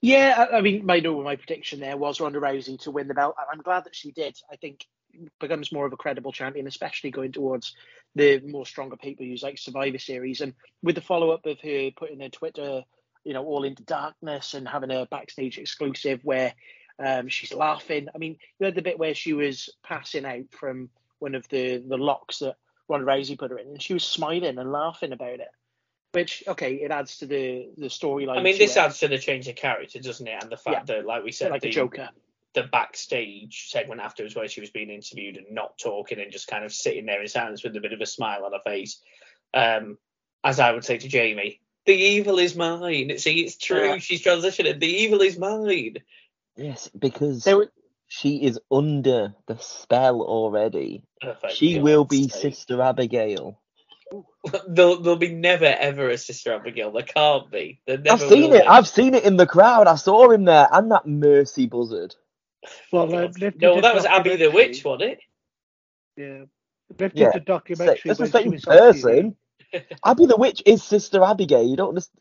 Yeah, 0.01 0.47
I, 0.51 0.59
I 0.59 0.61
mean, 0.63 0.87
my 0.87 1.01
no, 1.01 1.23
my 1.23 1.37
prediction 1.37 1.81
there 1.81 1.99
was 1.99 2.21
Ronda 2.21 2.41
Rousey 2.41 2.81
to 2.81 2.91
win 2.91 3.09
the 3.09 3.15
belt, 3.15 3.35
and 3.39 3.47
I'm 3.53 3.63
glad 3.63 3.85
that 3.85 3.95
she 3.95 4.13
did. 4.13 4.35
I 4.51 4.57
think 4.57 4.87
becomes 5.41 5.73
more 5.73 5.87
of 5.87 5.93
a 5.93 5.97
credible 5.97 6.33
champion, 6.33 6.67
especially 6.67 7.11
going 7.11 7.33
towards 7.33 7.75
the 8.15 8.41
more 8.41 8.67
stronger 8.67 8.97
pay-per-views 8.97 9.43
like 9.43 9.59
Survivor 9.59 9.99
Series, 9.99 10.41
and 10.41 10.55
with 10.83 10.95
the 10.95 11.01
follow-up 11.01 11.47
of 11.47 11.61
her 11.61 11.91
putting 11.97 12.21
her 12.21 12.29
Twitter, 12.29 12.83
you 13.25 13.33
know, 13.33 13.45
all 13.45 13.65
into 13.65 13.83
darkness 13.83 14.55
and 14.55 14.69
having 14.69 14.91
a 14.91 15.07
backstage 15.07 15.59
exclusive 15.59 16.21
where 16.23 16.55
um, 16.99 17.29
she's 17.29 17.53
laughing. 17.53 18.09
I 18.15 18.19
mean, 18.19 18.37
you 18.59 18.67
had 18.67 18.75
the 18.75 18.83
bit 18.83 18.99
where 18.99 19.15
she 19.15 19.33
was 19.33 19.71
passing 19.83 20.25
out 20.25 20.45
from 20.51 20.91
one 21.19 21.35
of 21.35 21.49
the 21.49 21.79
the 21.79 21.97
locks 21.97 22.39
that 22.39 22.57
Ronda 22.89 23.07
Rousey 23.07 23.39
put 23.39 23.51
her 23.51 23.59
in, 23.59 23.69
and 23.69 23.83
she 23.83 23.95
was 23.95 24.05
smiling 24.05 24.59
and 24.59 24.73
laughing 24.73 25.13
about 25.13 25.41
it. 25.41 25.49
Which 26.13 26.45
okay, 26.47 26.75
it 26.75 26.93
adds 26.93 27.19
to 27.19 27.27
the 27.27 27.71
the 27.77 27.87
storyline. 27.87 28.39
I 28.39 28.43
mean, 28.43 28.59
this 28.59 28.77
it. 28.77 28.81
adds 28.81 28.99
to 29.01 29.09
the 29.09 29.19
change 29.19 29.49
of 29.49 29.57
character, 29.57 29.99
doesn't 29.99 30.29
it? 30.29 30.41
And 30.41 30.53
the 30.53 30.57
fact 30.57 30.87
that, 30.87 31.05
like 31.05 31.25
we 31.25 31.33
said, 31.33 31.51
like 31.51 31.63
the, 31.63 31.71
Joker. 31.71 32.11
The 32.55 32.63
backstage 32.63 33.69
segment 33.71 34.01
afterwards 34.01 34.35
where 34.35 34.49
she 34.49 34.61
was 34.61 34.71
being 34.71 34.91
interviewed 34.91 35.37
and 35.37 35.47
not 35.51 35.77
talking 35.79 36.21
and 36.21 36.33
just 36.33 36.47
kind 36.47 36.65
of 36.65 36.73
sitting 36.73 37.07
there 37.07 37.21
in 37.21 37.29
silence 37.29 37.63
with 37.63 37.77
a 37.77 37.81
bit 37.81 37.93
of 37.93 38.01
a 38.01 38.07
smile 38.07 38.45
on 38.45 38.53
her 38.53 38.61
face. 38.65 39.01
Um, 39.53 39.99
as 40.43 40.61
I 40.61 40.73
would 40.73 40.85
say 40.85 40.99
to 40.99 41.09
Jamie, 41.09 41.61
the 41.87 41.95
evil 41.95 42.39
is 42.39 42.57
mine. 42.57 43.19
See, 43.19 43.41
it's 43.41 43.57
true. 43.57 43.85
Yeah. 43.85 43.99
She's 43.99 44.23
transitioning. 44.23 44.81
The 44.81 44.87
evil 44.87 45.21
is 45.21 45.39
mine. 45.39 45.97
Yes, 46.57 46.89
because 46.97 47.45
There 47.45 47.57
were, 47.57 47.73
she 48.07 48.43
is 48.43 48.61
under 48.71 49.35
the 49.47 49.59
spell 49.59 50.23
already. 50.23 51.03
Perfect. 51.21 51.55
She 51.55 51.75
God's 51.75 51.85
will 51.85 52.05
be 52.05 52.29
sake. 52.29 52.55
Sister 52.55 52.81
Abigail. 52.81 53.61
There'll, 54.69 55.01
there'll 55.01 55.19
be 55.19 55.35
never 55.35 55.65
ever 55.65 56.11
a 56.11 56.19
Sister 56.19 56.53
Abigail. 56.53 56.93
There 56.93 57.03
can't 57.03 57.51
be. 57.51 57.81
There 57.87 57.97
never 57.97 58.25
I've 58.25 58.31
seen 58.31 58.53
it. 58.53 58.63
be. 58.63 58.69
I've 58.69 58.87
seen 58.87 59.15
it 59.15 59.25
in 59.25 59.39
the 59.39 59.47
crowd. 59.47 59.89
I 59.89 59.97
saw 59.97 60.31
him 60.31 60.45
there, 60.45 60.69
and 60.71 60.93
that 60.93 61.07
Mercy 61.07 61.67
Buzzard. 61.67 62.15
Well, 62.93 63.15
um, 63.15 63.33
God. 63.33 63.55
No, 63.61 63.79
a 63.79 63.83
that 63.83 63.95
was 63.95 64.05
Abby 64.05 64.37
the 64.37 64.51
Witch, 64.51 64.85
wasn't 64.85 65.13
it? 65.13 65.21
Yeah, 66.17 66.45
Liv 66.99 67.15
did 67.15 67.19
Yeah, 67.19 67.33
the 67.33 67.41
documentary. 67.41 68.01
That's 68.07 68.19
the 68.19 68.25
when 68.25 68.33
she 68.33 68.49
same 68.49 68.53
was 68.53 68.67
on 68.67 68.83
TV. 68.83 69.33
person. 69.33 69.37
Abby 70.05 70.27
the 70.27 70.37
Witch 70.37 70.63
is 70.67 70.83
Sister 70.83 71.23
Abigail. 71.23 71.67
You 71.67 71.77
don't 71.77 71.89
understand. 71.91 72.21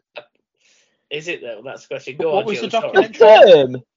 Is 1.09 1.27
it 1.27 1.41
though? 1.41 1.61
That's 1.63 1.83
the 1.83 1.87
question. 1.89 2.17
Go 2.17 2.33
What 2.33 2.41
on, 2.41 2.45
was 2.45 2.59
the 2.61 2.67
Joe, 2.67 2.69
sorry. 2.69 2.93
documentary? 2.93 3.83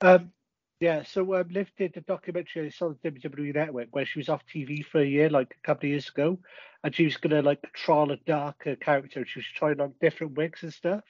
Um, 0.00 0.32
yeah, 0.80 1.02
so 1.04 1.34
um, 1.34 1.48
Liv 1.50 1.70
did 1.78 1.94
the 1.94 2.00
documentary 2.02 2.66
I 2.66 2.70
saw 2.70 2.86
on 2.88 2.96
WWE 3.04 3.54
Network 3.54 3.88
where 3.92 4.04
she 4.04 4.18
was 4.18 4.28
off 4.28 4.42
TV 4.46 4.84
for 4.84 5.00
a 5.00 5.06
year, 5.06 5.30
like 5.30 5.56
a 5.56 5.66
couple 5.66 5.86
of 5.86 5.90
years 5.92 6.08
ago, 6.08 6.38
and 6.82 6.94
she 6.94 7.04
was 7.04 7.16
gonna 7.16 7.42
like 7.42 7.72
trial 7.72 8.10
a 8.10 8.16
darker 8.16 8.76
character. 8.76 9.24
She 9.24 9.38
was 9.38 9.46
trying 9.46 9.80
on 9.80 9.94
different 10.00 10.34
wigs 10.36 10.62
and 10.62 10.72
stuff. 10.74 11.04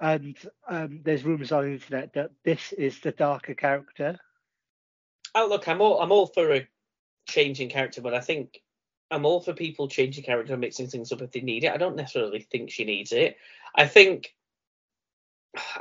And 0.00 0.36
um, 0.66 1.00
there's 1.04 1.24
rumors 1.24 1.52
on 1.52 1.64
the 1.64 1.72
internet 1.72 2.14
that 2.14 2.30
this 2.44 2.72
is 2.72 3.00
the 3.00 3.12
darker 3.12 3.54
character. 3.54 4.18
Oh, 5.34 5.46
look, 5.48 5.68
I'm 5.68 5.80
all 5.80 6.00
I'm 6.00 6.10
all 6.10 6.26
for 6.26 6.52
a 6.54 6.66
changing 7.28 7.68
character, 7.68 8.00
but 8.00 8.14
I 8.14 8.20
think 8.20 8.60
I'm 9.10 9.26
all 9.26 9.40
for 9.40 9.52
people 9.52 9.88
changing 9.88 10.24
character 10.24 10.54
and 10.54 10.60
mixing 10.60 10.88
things 10.88 11.12
up 11.12 11.22
if 11.22 11.32
they 11.32 11.40
need 11.40 11.64
it. 11.64 11.72
I 11.72 11.76
don't 11.76 11.96
necessarily 11.96 12.40
think 12.50 12.70
she 12.70 12.84
needs 12.84 13.12
it. 13.12 13.36
I 13.74 13.86
think 13.86 14.34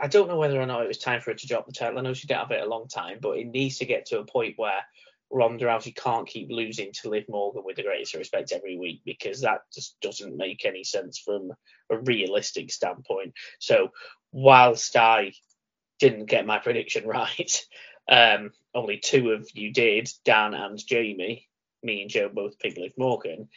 I 0.02 0.08
don't 0.08 0.28
know 0.28 0.38
whether 0.38 0.60
or 0.60 0.66
not 0.66 0.84
it 0.84 0.88
was 0.88 0.98
time 0.98 1.22
for 1.22 1.32
her 1.32 1.36
to 1.36 1.48
drop 1.48 1.68
the 1.68 1.74
title. 1.74 2.00
I 2.00 2.02
know 2.02 2.14
she 2.14 2.28
didn't 2.28 2.42
have 2.42 2.52
it 2.52 2.64
a 2.64 2.70
long 2.70 2.88
time, 2.88 3.20
but 3.22 3.38
it 3.38 3.48
needs 3.48 3.78
to 3.78 3.86
get 3.86 4.08
to 4.08 4.20
a 4.20 4.26
point 4.26 4.56
where 4.58 4.82
Ronda 5.32 5.66
Rousey 5.66 5.96
can't 5.96 6.28
keep 6.28 6.50
losing 6.50 6.92
to 6.94 7.10
Liv 7.10 7.26
Morgan 7.30 7.64
with 7.64 7.76
the 7.76 7.84
greatest 7.84 8.16
respect 8.16 8.52
every 8.52 8.78
week 8.78 9.02
because 9.06 9.42
that 9.42 9.62
just 9.74 10.00
doesn't 10.02 10.36
make 10.36 10.66
any 10.66 10.84
sense 10.84 11.20
from 11.20 11.52
a 11.90 11.98
realistic 11.98 12.72
standpoint. 12.72 13.34
So 13.60 13.92
whilst 14.32 14.96
I 14.96 15.34
didn't 16.00 16.26
get 16.26 16.46
my 16.46 16.60
prediction 16.60 17.08
right, 17.08 17.66
um, 18.10 18.52
only 18.74 18.98
two 18.98 19.32
of 19.32 19.48
you 19.54 19.72
did, 19.72 20.10
Dan 20.26 20.54
and 20.54 20.80
Jamie. 20.86 21.48
Me 21.82 22.02
and 22.02 22.10
Joe 22.10 22.30
both 22.30 22.60
picked 22.60 22.78
Liv 22.78 22.94
Morgan. 22.98 23.48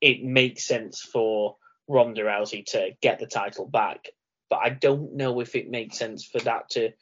It 0.00 0.24
makes 0.24 0.64
sense 0.64 1.00
for 1.00 1.56
Ronda 1.86 2.22
Rousey 2.22 2.64
to 2.66 2.90
get 3.00 3.18
the 3.18 3.26
title 3.26 3.66
back, 3.66 4.08
but 4.50 4.60
I 4.62 4.70
don't 4.70 5.14
know 5.14 5.40
if 5.40 5.54
it 5.54 5.70
makes 5.70 5.98
sense 5.98 6.24
for 6.24 6.40
that 6.40 6.70
to 6.70 6.92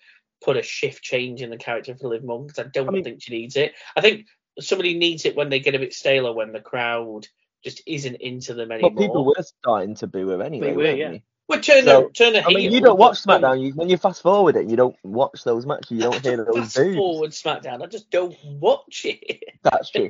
put 0.44 0.57
a 0.57 0.62
shift 0.62 1.03
change 1.03 1.42
in 1.42 1.51
the 1.51 1.57
character 1.57 1.94
for 1.96 2.09
Liv 2.09 2.25
Morgan 2.25 2.46
because 2.49 2.64
I 2.64 2.68
don't 2.68 2.88
I 2.88 2.92
mean- 2.92 3.05
think 3.05 3.22
she 3.22 3.33
needs 3.33 3.57
it. 3.57 3.72
I 3.96 4.01
think 4.01 4.27
somebody 4.61 4.96
needs 4.99 5.25
it 5.27 5.37
when 5.37 5.49
they 5.51 5.61
get 5.61 5.75
a 5.75 5.79
bit 5.79 5.92
staler, 5.94 6.33
when 6.33 6.53
the 6.53 6.61
crowd 6.61 7.27
just 7.64 7.83
isn't 7.87 8.16
into 8.16 8.55
them 8.55 8.70
anymore. 8.70 8.90
But 8.92 9.01
people 9.01 9.25
were 9.25 9.35
starting 9.42 9.94
to 9.96 10.07
boo 10.07 10.29
her 10.29 10.42
anyway. 10.42 10.72
were, 10.72 10.85
weren't 10.85 10.99
yeah. 10.99 11.11
they? 11.11 11.22
well, 11.49 11.61
turn 11.61 11.85
So, 11.85 12.03
her, 12.03 12.11
turn 12.11 12.37
I 12.37 12.49
mean, 12.49 12.72
you 12.72 12.81
don't 12.81 12.99
watch 12.99 13.22
SmackDown. 13.22 13.61
You, 13.62 13.72
when 13.75 13.88
you 13.88 13.96
fast 13.96 14.22
forward 14.22 14.57
it, 14.57 14.68
you 14.68 14.77
don't 14.77 14.96
watch 15.03 15.44
those 15.44 15.66
matches. 15.66 15.90
You 15.90 16.01
don't 16.01 16.22
hear 16.25 16.37
those 16.38 16.57
Fast 16.57 16.77
boos. 16.77 16.96
forward 16.96 17.31
SmackDown. 17.33 17.83
I 17.83 17.87
just 17.87 18.11
don't 18.11 18.37
watch 18.44 19.05
it. 19.05 19.42
That's 19.62 19.90
true. 19.90 20.09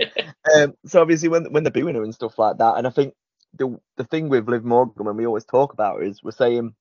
um, 0.55 0.75
so 0.87 1.01
obviously, 1.01 1.29
when 1.29 1.53
when 1.53 1.63
they're 1.65 1.71
booing 1.73 1.95
her 1.95 2.03
and 2.05 2.15
stuff 2.15 2.39
like 2.39 2.59
that, 2.59 2.77
and 2.77 2.87
I 2.87 2.91
think 2.91 3.15
the 3.55 3.79
the 3.97 4.05
thing 4.05 4.29
with 4.29 4.49
Liv 4.49 4.65
Morgan 4.65 5.05
when 5.07 5.17
we 5.17 5.27
always 5.27 5.45
talk 5.45 5.73
about 5.73 5.97
her 5.97 6.03
is 6.03 6.23
we're 6.23 6.31
saying 6.33 6.75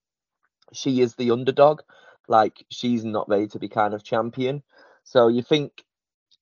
she 0.73 1.01
is 1.01 1.15
the 1.15 1.31
underdog, 1.31 1.81
like 2.27 2.65
she's 2.69 3.03
not 3.03 3.27
ready 3.29 3.47
to 3.47 3.59
be 3.59 3.67
kind 3.69 3.93
of 3.93 4.03
champion. 4.03 4.63
So 5.03 5.27
you 5.27 5.41
think 5.41 5.83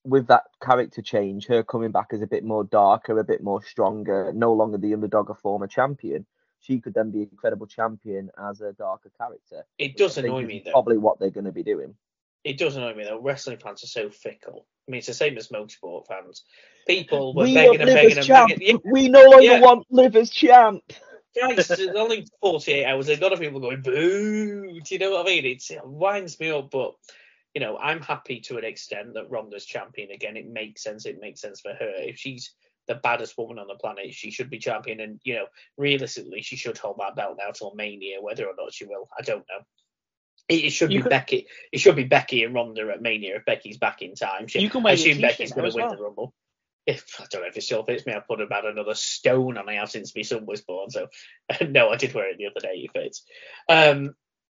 with 0.04 0.26
that 0.28 0.44
character 0.62 1.02
change, 1.02 1.46
her 1.46 1.62
coming 1.62 1.90
back 1.90 2.08
as 2.12 2.22
a 2.22 2.26
bit 2.26 2.44
more 2.44 2.64
darker, 2.64 3.18
a 3.18 3.24
bit 3.24 3.42
more 3.42 3.62
stronger, 3.64 4.32
no 4.34 4.52
longer 4.52 4.78
the 4.78 4.92
underdog, 4.92 5.30
a 5.30 5.34
former 5.34 5.66
champion, 5.66 6.26
she 6.60 6.80
could 6.80 6.94
then 6.94 7.10
be 7.10 7.22
a 7.22 7.26
credible 7.36 7.66
champion 7.66 8.30
as 8.38 8.60
a 8.60 8.72
darker 8.72 9.10
character. 9.18 9.64
It 9.78 9.96
does 9.96 10.16
annoy 10.18 10.44
me 10.44 10.62
though. 10.64 10.72
Probably 10.72 10.98
what 10.98 11.18
they're 11.18 11.30
going 11.30 11.44
to 11.44 11.52
be 11.52 11.62
doing. 11.62 11.94
it 12.44 12.58
does 12.58 12.76
annoy 12.76 12.94
me 12.94 13.04
though. 13.04 13.20
Wrestling 13.20 13.58
fans 13.58 13.84
are 13.84 13.88
so 13.88 14.10
fickle. 14.10 14.66
I 14.86 14.90
mean, 14.90 14.98
it's 14.98 15.06
the 15.06 15.14
same 15.14 15.36
as 15.38 15.48
motorsport 15.48 16.06
fans. 16.06 16.44
People 16.86 17.34
were 17.34 17.44
we 17.44 17.54
begging 17.54 17.80
and 17.80 17.86
begging 17.94 18.18
and 18.18 18.28
begging. 18.28 18.60
Yeah, 18.60 18.76
We 18.84 19.08
no 19.08 19.22
longer 19.22 19.42
Yeah. 19.44 19.60
want 19.60 19.86
Liv 19.90 20.16
as 20.16 20.28
champ. 20.30 20.82
Christ, 21.38 21.70
it's 21.72 21.96
only 21.96 22.26
48 22.40 22.84
hours. 22.84 23.06
There's 23.06 23.18
a 23.18 23.22
lot 23.22 23.32
of 23.32 23.40
people 23.40 23.60
going, 23.60 23.82
boo. 23.82 24.80
Do 24.80 24.94
you 24.94 24.98
know 24.98 25.12
what 25.12 25.26
I 25.26 25.30
mean? 25.30 25.44
It's, 25.46 25.70
it 25.70 25.80
winds 25.84 26.38
me 26.40 26.50
up, 26.50 26.70
but, 26.70 26.94
you 27.54 27.60
know, 27.60 27.76
I'm 27.76 28.00
happy 28.00 28.40
to 28.42 28.58
an 28.58 28.64
extent 28.64 29.14
that 29.14 29.30
Ronda's 29.30 29.64
champion 29.64 30.10
again. 30.10 30.36
It 30.36 30.48
makes 30.48 30.82
sense. 30.82 31.06
It 31.06 31.18
makes 31.20 31.40
sense 31.40 31.60
for 31.60 31.70
her. 31.72 31.92
If 31.98 32.18
she's 32.18 32.52
the 32.86 32.94
baddest 32.96 33.36
woman 33.38 33.58
on 33.58 33.66
the 33.68 33.74
planet, 33.76 34.12
she 34.12 34.30
should 34.30 34.50
be 34.50 34.58
champion. 34.58 35.00
And, 35.00 35.20
you 35.24 35.34
know, 35.34 35.46
realistically, 35.78 36.42
she 36.42 36.56
should 36.56 36.78
hold 36.78 36.98
that 36.98 37.16
belt 37.16 37.36
now 37.38 37.50
till 37.52 37.74
Mania. 37.74 38.20
Whether 38.20 38.46
or 38.46 38.54
not 38.58 38.72
she 38.74 38.84
will, 38.84 39.08
I 39.18 39.22
don't 39.22 39.44
know. 39.48 39.64
It, 40.48 40.64
it 40.66 40.70
should 40.70 40.92
You 40.92 40.98
be 40.98 41.02
could- 41.04 41.10
Becky. 41.10 41.46
It 41.72 41.78
should 41.78 41.96
be 41.96 42.04
Becky 42.04 42.44
and 42.44 42.54
Ronda 42.54 42.90
at 42.92 43.00
Mania 43.00 43.36
if 43.36 43.44
Becky's 43.46 43.78
back 43.78 44.02
in 44.02 44.14
time. 44.14 44.46
She, 44.46 44.60
You 44.60 44.68
can 44.68 44.82
wear 44.82 44.92
your 44.94 45.10
assume 45.12 45.22
Becky's 45.22 45.52
going 45.52 45.70
to 45.70 45.74
win 45.76 45.86
well. 45.86 45.96
the 45.96 46.02
Rumble. 46.02 46.34
If 46.86 47.18
I 47.20 47.24
don't 47.30 47.42
know 47.42 47.48
if 47.48 47.56
it 47.56 47.62
still 47.62 47.82
fits 47.82 48.04
me, 48.06 48.12
I 48.12 48.20
put 48.20 48.40
about 48.40 48.66
another 48.66 48.94
stone 48.94 49.56
on 49.56 49.64
my 49.66 49.76
house 49.76 49.92
since 49.92 50.14
my 50.14 50.22
son 50.22 50.44
was 50.46 50.60
born. 50.60 50.90
So 50.90 51.08
no, 51.66 51.88
I 51.90 51.96
did 51.96 52.12
wear 52.14 52.30
it 52.30 52.36
the 52.38 52.46
other 52.46 52.60
day. 52.60 52.74
It 52.84 52.92
fits. 52.92 53.24
Um, 53.68 54.14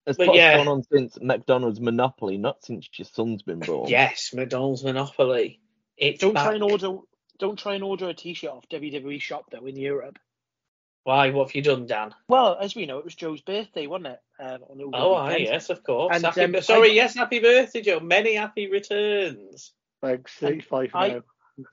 It's 0.08 0.18
But 0.18 0.28
what's 0.28 0.38
yeah. 0.38 0.58
gone 0.58 0.68
on 0.68 0.84
since 0.84 1.18
McDonald's 1.22 1.80
monopoly, 1.80 2.38
not 2.38 2.64
since 2.66 2.90
your 2.98 3.06
son's 3.06 3.44
been 3.44 3.60
born. 3.60 3.90
yes, 3.90 4.32
McDonald's 4.34 4.84
Monopoly. 4.84 5.60
It's 5.98 6.20
Don't 6.20 6.34
back. 6.34 6.46
try 6.46 6.54
and 6.56 6.64
order. 6.64 6.98
Don't 7.38 7.60
try 7.60 7.76
and 7.76 7.84
order 7.84 8.10
a 8.10 8.14
T-shirt 8.14 8.50
off 8.50 8.68
WWE 8.70 9.20
shop 9.22 9.46
though 9.52 9.66
in 9.66 9.76
Europe. 9.76 10.18
Why? 11.04 11.30
What 11.30 11.50
have 11.50 11.56
you 11.56 11.62
done, 11.62 11.86
Dan? 11.86 12.16
Well, 12.28 12.58
as 12.60 12.76
we 12.76 12.88
know, 12.88 12.98
it 12.98 13.06
was 13.06 13.14
Joe's 13.14 13.42
birthday, 13.42 13.86
wasn't 13.86 14.08
it? 14.08 14.20
Um, 14.40 14.60
on 14.70 14.78
the 14.80 14.90
Oh, 14.92 15.14
aye, 15.14 15.38
yes, 15.38 15.70
of 15.70 15.84
course. 15.84 16.16
And, 16.16 16.26
Happy, 16.26 16.42
um, 16.42 16.62
sorry, 16.64 16.90
I- 16.90 16.94
yes, 16.94 17.14
happy 17.14 17.38
birthday, 17.40 17.82
Joe. 17.82 18.00
Many 18.00 18.34
happy 18.34 18.72
returns. 18.72 19.72
Thanks, 20.02 20.34
35 20.34 20.90
I- 20.96 21.08
now. 21.10 21.22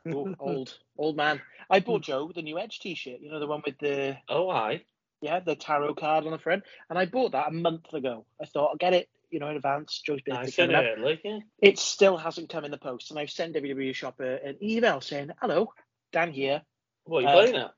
Oh, 0.07 0.35
old, 0.41 0.77
old 0.97 1.17
man. 1.17 1.41
I 1.71 1.81
bought 1.81 2.03
Joe 2.03 2.31
the 2.35 2.43
new 2.43 2.59
Edge 2.59 2.79
T-shirt. 2.81 3.21
You 3.21 3.31
know 3.31 3.41
the 3.41 3.47
one 3.47 3.63
with 3.65 3.79
the 3.79 4.17
Oh, 4.29 4.49
aye. 4.51 4.83
yeah 5.21 5.41
the 5.41 5.57
tarot 5.57 5.95
card 5.95 6.25
on 6.25 6.33
the 6.33 6.39
front, 6.39 6.65
and 6.91 6.99
I 6.99 7.07
bought 7.07 7.33
that 7.33 7.49
a 7.49 7.53
month 7.53 7.93
ago. 7.93 8.25
I 8.41 8.45
thought 8.47 8.71
I'll 8.71 8.77
get 8.77 8.93
it, 8.95 9.09
you 9.31 9.41
know, 9.41 9.49
in 9.49 9.57
advance. 9.57 10.01
Joe's 10.05 10.21
Nice 10.27 10.59
and 10.59 10.71
coming 10.73 10.77
up. 10.77 10.99
early. 10.99 11.21
Yeah. 11.25 11.39
It 11.61 11.79
still 11.79 12.17
hasn't 12.17 12.49
come 12.51 12.65
in 12.65 12.71
the 12.71 12.79
post, 12.79 13.11
and 13.11 13.19
I've 13.19 13.31
sent 13.31 13.55
WWE 13.57 13.95
shop 13.95 14.21
a, 14.21 14.45
an 14.45 14.57
email 14.63 15.01
saying, 15.01 15.31
"Hello, 15.41 15.73
Dan 16.13 16.33
here. 16.33 16.63
What 17.05 17.19
are 17.19 17.23
you 17.23 17.29
Uh, 17.29 17.33
playing 17.33 17.57
at? 17.57 17.75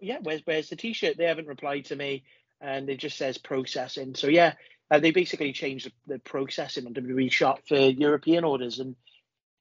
Yeah, 0.00 0.18
where's 0.22 0.42
where's 0.44 0.68
the 0.68 0.76
T-shirt? 0.76 1.16
They 1.16 1.24
haven't 1.26 1.46
replied 1.48 1.86
to 1.86 1.96
me, 1.96 2.24
and 2.60 2.88
it 2.90 2.98
just 2.98 3.16
says 3.16 3.38
processing. 3.38 4.14
So 4.14 4.26
yeah, 4.26 4.54
uh, 4.90 4.98
they 4.98 5.12
basically 5.12 5.52
changed 5.52 5.86
the, 6.06 6.14
the 6.14 6.18
processing 6.18 6.86
on 6.86 6.94
WWE 6.94 7.30
shop 7.32 7.60
for 7.68 7.76
European 7.76 8.44
orders, 8.44 8.78
and 8.80 8.96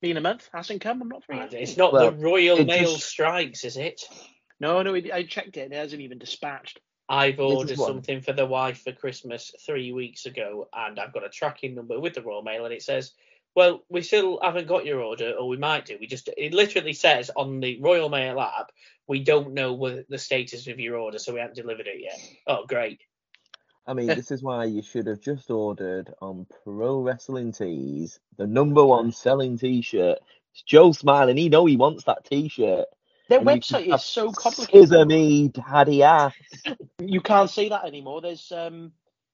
been 0.06 0.18
a 0.18 0.22
month 0.22 0.48
hasn't 0.54 0.82
come. 0.82 1.02
I'm 1.02 1.10
not 1.10 1.24
very. 1.26 1.40
Ah, 1.40 1.48
it's 1.52 1.78
not 1.78 1.92
Well, 1.92 2.12
the 2.12 2.18
Royal 2.18 2.64
Mail 2.64 2.94
just- 2.94 3.08
strikes, 3.08 3.64
is 3.66 3.76
it? 3.78 4.02
No, 4.60 4.82
no, 4.84 4.94
it, 4.94 5.12
I 5.12 5.24
checked 5.24 5.58
it. 5.58 5.62
and 5.62 5.74
It 5.74 5.78
hasn't 5.78 6.02
even 6.02 6.20
dispatched. 6.20 6.80
I've 7.10 7.40
ordered 7.40 7.78
something 7.78 8.22
for 8.22 8.34
the 8.34 8.46
wife 8.46 8.82
for 8.84 8.92
Christmas 8.92 9.52
three 9.66 9.92
weeks 9.92 10.26
ago, 10.26 10.68
and 10.74 11.00
I've 11.00 11.14
got 11.14 11.26
a 11.26 11.30
tracking 11.30 11.76
number 11.76 12.00
with 12.00 12.14
the 12.14 12.22
Royal 12.22 12.42
Mail, 12.42 12.66
and 12.66 12.74
it 12.74 12.82
says, 12.84 13.14
"Well, 13.56 13.84
we 13.90 14.02
still 14.02 14.40
haven't 14.42 14.68
got 14.68 14.86
your 14.86 15.02
order, 15.02 15.32
or 15.34 15.48
we 15.48 15.58
might 15.58 15.86
do. 15.86 15.98
We 16.00 16.08
just 16.08 16.30
it 16.38 16.54
literally 16.54 16.94
says 16.94 17.30
on 17.36 17.60
the 17.60 17.80
Royal 17.82 18.10
Mail 18.10 18.40
app, 18.40 18.72
we 19.08 19.24
don't 19.24 19.54
know 19.54 19.74
what 19.74 20.08
the 20.10 20.18
status 20.18 20.68
of 20.68 20.80
your 20.80 20.98
order, 20.98 21.20
so 21.20 21.34
we 21.34 21.40
haven't 21.40 21.56
delivered 21.56 21.88
it 21.88 22.00
yet." 22.02 22.20
Oh, 22.48 22.66
great! 22.66 23.02
I 23.88 23.94
mean, 23.94 24.08
this 24.08 24.32
is 24.32 24.42
why 24.42 24.66
you 24.66 24.82
should 24.82 25.08
have 25.08 25.22
just 25.22 25.50
ordered 25.52 26.12
on 26.22 26.48
Pro 26.64 27.02
Wrestling 27.02 27.52
Tees, 27.52 28.20
the 28.38 28.48
number 28.48 28.84
one 28.86 29.12
selling 29.12 29.58
T-shirt. 29.58 30.18
It's 30.54 30.64
Joe 30.64 30.92
smiling. 30.92 31.38
He 31.38 31.50
know 31.50 31.66
he 31.66 31.78
wants 31.78 32.06
that 32.06 32.26
T-shirt. 32.26 32.86
Their 33.30 33.40
And 33.40 33.48
website 33.48 33.94
is 33.94 34.04
so 34.04 34.32
complicated. 34.32 34.90
Scissor 34.90 35.06
me, 35.06 35.50
daddy 35.50 36.04
ass. 36.04 36.34
You 37.00 37.22
can't 37.22 37.50
say 37.50 37.70
that 37.70 37.86
anymore. 37.86 38.22
There's 38.22 38.52
um, 38.52 38.92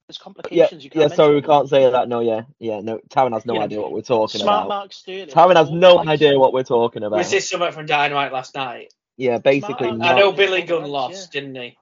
there's 0.08 0.18
Yeah, 0.18 0.24
complications. 0.24 0.84
you 0.84 0.90
can't 0.90 1.10
yeah. 1.10 1.16
Sorry, 1.16 1.36
we 1.36 1.42
can't 1.42 1.70
say 1.70 1.90
that. 1.90 2.08
No, 2.10 2.22
yeah, 2.22 2.44
yeah. 2.60 2.80
No, 2.82 3.00
Taran 3.10 3.34
has 3.34 3.46
no 3.46 3.56
Yeah. 3.56 3.64
idea 3.64 3.82
what 3.82 3.92
we're 3.92 4.02
talking 4.02 4.42
Smart 4.42 4.66
about. 4.66 4.70
Mark 4.70 4.94
Sterling. 4.94 5.28
Taran 5.28 5.56
has 5.58 5.70
no 5.72 5.98
rights. 5.98 6.10
idea 6.10 6.40
what 6.40 6.54
we're 6.54 6.64
talking 6.64 7.04
about. 7.04 7.18
Was 7.18 7.32
this 7.32 7.50
something 7.50 7.72
from 7.72 7.86
Dynamite 7.86 8.32
last 8.34 8.56
night? 8.56 8.94
Yeah, 9.18 9.38
basically, 9.40 9.90
Smart- 9.90 10.02
I 10.02 10.18
know 10.18 10.32
Billy 10.32 10.62
Gunn 10.64 10.82
rights, 10.84 10.92
lost, 10.92 11.32
didn't 11.34 11.56
he? 11.56 11.78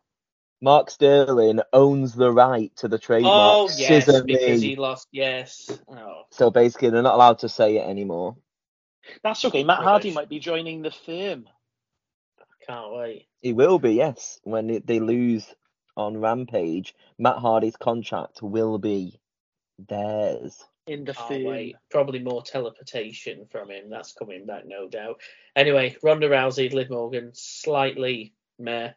Mark 0.62 0.89
Sterling 0.89 1.62
owns 1.72 2.13
the 2.13 2.32
right 2.32 2.76
to 2.78 2.88
the 2.88 3.00
trademark 3.00 3.36
Oh 3.36 3.69
yes, 3.78 4.06
Scissor 4.06 4.24
because 4.24 4.62
Me. 4.62 4.67
he 4.69 4.76
lost. 4.76 5.08
Yes. 5.12 5.69
Oh, 5.88 6.24
So 6.32 6.52
basically, 6.52 6.89
they're 6.89 7.02
not 7.02 7.15
allowed 7.15 7.39
to 7.39 7.50
say 7.50 7.78
it 7.78 7.88
anymore. 7.88 8.36
That's 9.24 9.43
okay. 9.45 9.63
Matt 9.63 9.78
Hardy 9.80 10.10
Rubbish. 10.10 10.15
might 10.15 10.30
be 10.30 10.39
joining 10.39 10.82
the 10.82 10.91
firm. 10.91 11.45
can't 12.67 12.91
wait. 12.93 13.28
He 13.41 13.54
will 13.54 13.80
be, 13.80 13.93
yes. 13.93 14.39
When 14.43 14.82
they 14.86 15.00
lose 15.00 15.48
on 15.95 16.17
Rampage, 16.17 16.93
Matt 17.17 17.38
Hardy's 17.38 17.78
contract 17.78 18.41
will 18.41 18.78
be 18.78 19.19
theirs. 19.88 20.62
in 20.88 21.06
the 21.06 21.13
Can't 21.13 21.28
firm. 21.43 21.72
Probably 21.89 22.19
more 22.19 22.43
teleportation 22.43 23.48
from 23.50 23.72
him. 23.72 23.89
That's 23.89 24.12
coming 24.13 24.45
back, 24.45 24.63
no 24.67 24.89
doubt. 24.89 25.22
Anyway, 25.56 25.95
Ronda 26.04 26.28
Rousey, 26.30 26.72
Liv 26.74 26.89
Morgan, 26.89 27.32
slightly 27.34 28.34
meh. 28.60 28.91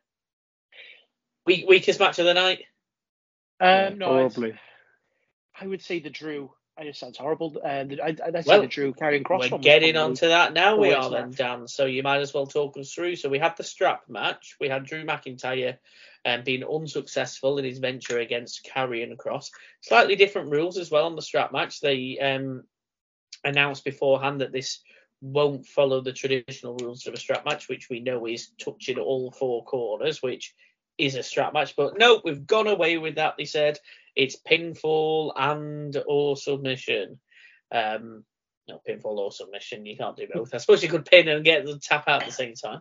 Weak, 1.46 1.66
weakest 1.68 1.98
match 2.00 2.18
of 2.18 2.24
the 2.26 2.34
night. 2.34 2.64
Um, 3.60 3.98
no, 3.98 4.24
I'd- 4.24 4.34
Probably. 4.34 4.54
I 5.60 5.66
would 5.66 5.82
say 5.82 6.00
the 6.00 6.10
Drew. 6.10 6.52
I 6.78 6.84
just 6.84 6.98
sounds 6.98 7.18
horrible. 7.18 7.60
Um, 7.62 7.90
I'd, 8.02 8.20
I'd 8.20 8.32
say 8.34 8.42
Well, 8.46 8.62
the 8.62 8.66
Drew 8.66 8.94
Karrion 8.94 9.22
Kross. 9.22 9.50
We're 9.50 9.58
getting 9.58 9.94
probably- 9.94 10.10
onto 10.10 10.28
that 10.28 10.54
now. 10.54 10.76
We 10.76 10.92
are 10.94 11.10
then, 11.10 11.26
left. 11.26 11.36
Dan. 11.38 11.68
So 11.68 11.84
you 11.84 12.02
might 12.02 12.20
as 12.22 12.32
well 12.32 12.46
talk 12.46 12.76
us 12.78 12.92
through. 12.92 13.16
So 13.16 13.28
we 13.28 13.38
had 13.38 13.56
the 13.56 13.64
strap 13.64 14.04
match. 14.08 14.56
We 14.58 14.68
had 14.68 14.86
Drew 14.86 15.04
McIntyre 15.04 15.76
um, 16.24 16.42
being 16.44 16.64
unsuccessful 16.64 17.58
in 17.58 17.64
his 17.64 17.78
venture 17.78 18.18
against 18.18 18.64
Karrion 18.74 19.14
Kross. 19.16 19.50
Slightly 19.82 20.16
different 20.16 20.50
rules 20.50 20.78
as 20.78 20.90
well 20.90 21.04
on 21.06 21.14
the 21.16 21.22
strap 21.22 21.52
match. 21.52 21.80
They 21.80 22.18
um, 22.18 22.64
announced 23.44 23.84
beforehand 23.84 24.40
that 24.40 24.52
this 24.52 24.80
won't 25.20 25.66
follow 25.66 26.00
the 26.00 26.12
traditional 26.12 26.76
rules 26.78 27.06
of 27.06 27.14
a 27.14 27.18
strap 27.18 27.44
match, 27.44 27.68
which 27.68 27.90
we 27.90 28.00
know 28.00 28.26
is 28.26 28.48
touching 28.58 28.98
all 28.98 29.30
four 29.30 29.62
corners, 29.64 30.22
which 30.22 30.54
is 31.02 31.16
a 31.16 31.22
strap 31.22 31.52
match. 31.52 31.74
But 31.76 31.98
no, 31.98 32.20
we've 32.24 32.46
gone 32.46 32.68
away 32.68 32.96
with 32.98 33.16
that. 33.16 33.34
They 33.36 33.44
said 33.44 33.78
it's 34.14 34.36
pinfall 34.36 35.32
and 35.36 35.96
or 36.06 36.36
submission. 36.36 37.18
Um, 37.72 38.24
no 38.68 38.80
pinfall 38.88 39.16
or 39.18 39.32
submission. 39.32 39.84
You 39.84 39.96
can't 39.96 40.16
do 40.16 40.28
both. 40.32 40.54
I 40.54 40.58
suppose 40.58 40.82
you 40.82 40.88
could 40.88 41.04
pin 41.04 41.28
and 41.28 41.44
get 41.44 41.66
the 41.66 41.78
tap 41.78 42.06
out 42.06 42.22
at 42.22 42.28
the 42.28 42.32
same 42.32 42.54
time. 42.54 42.80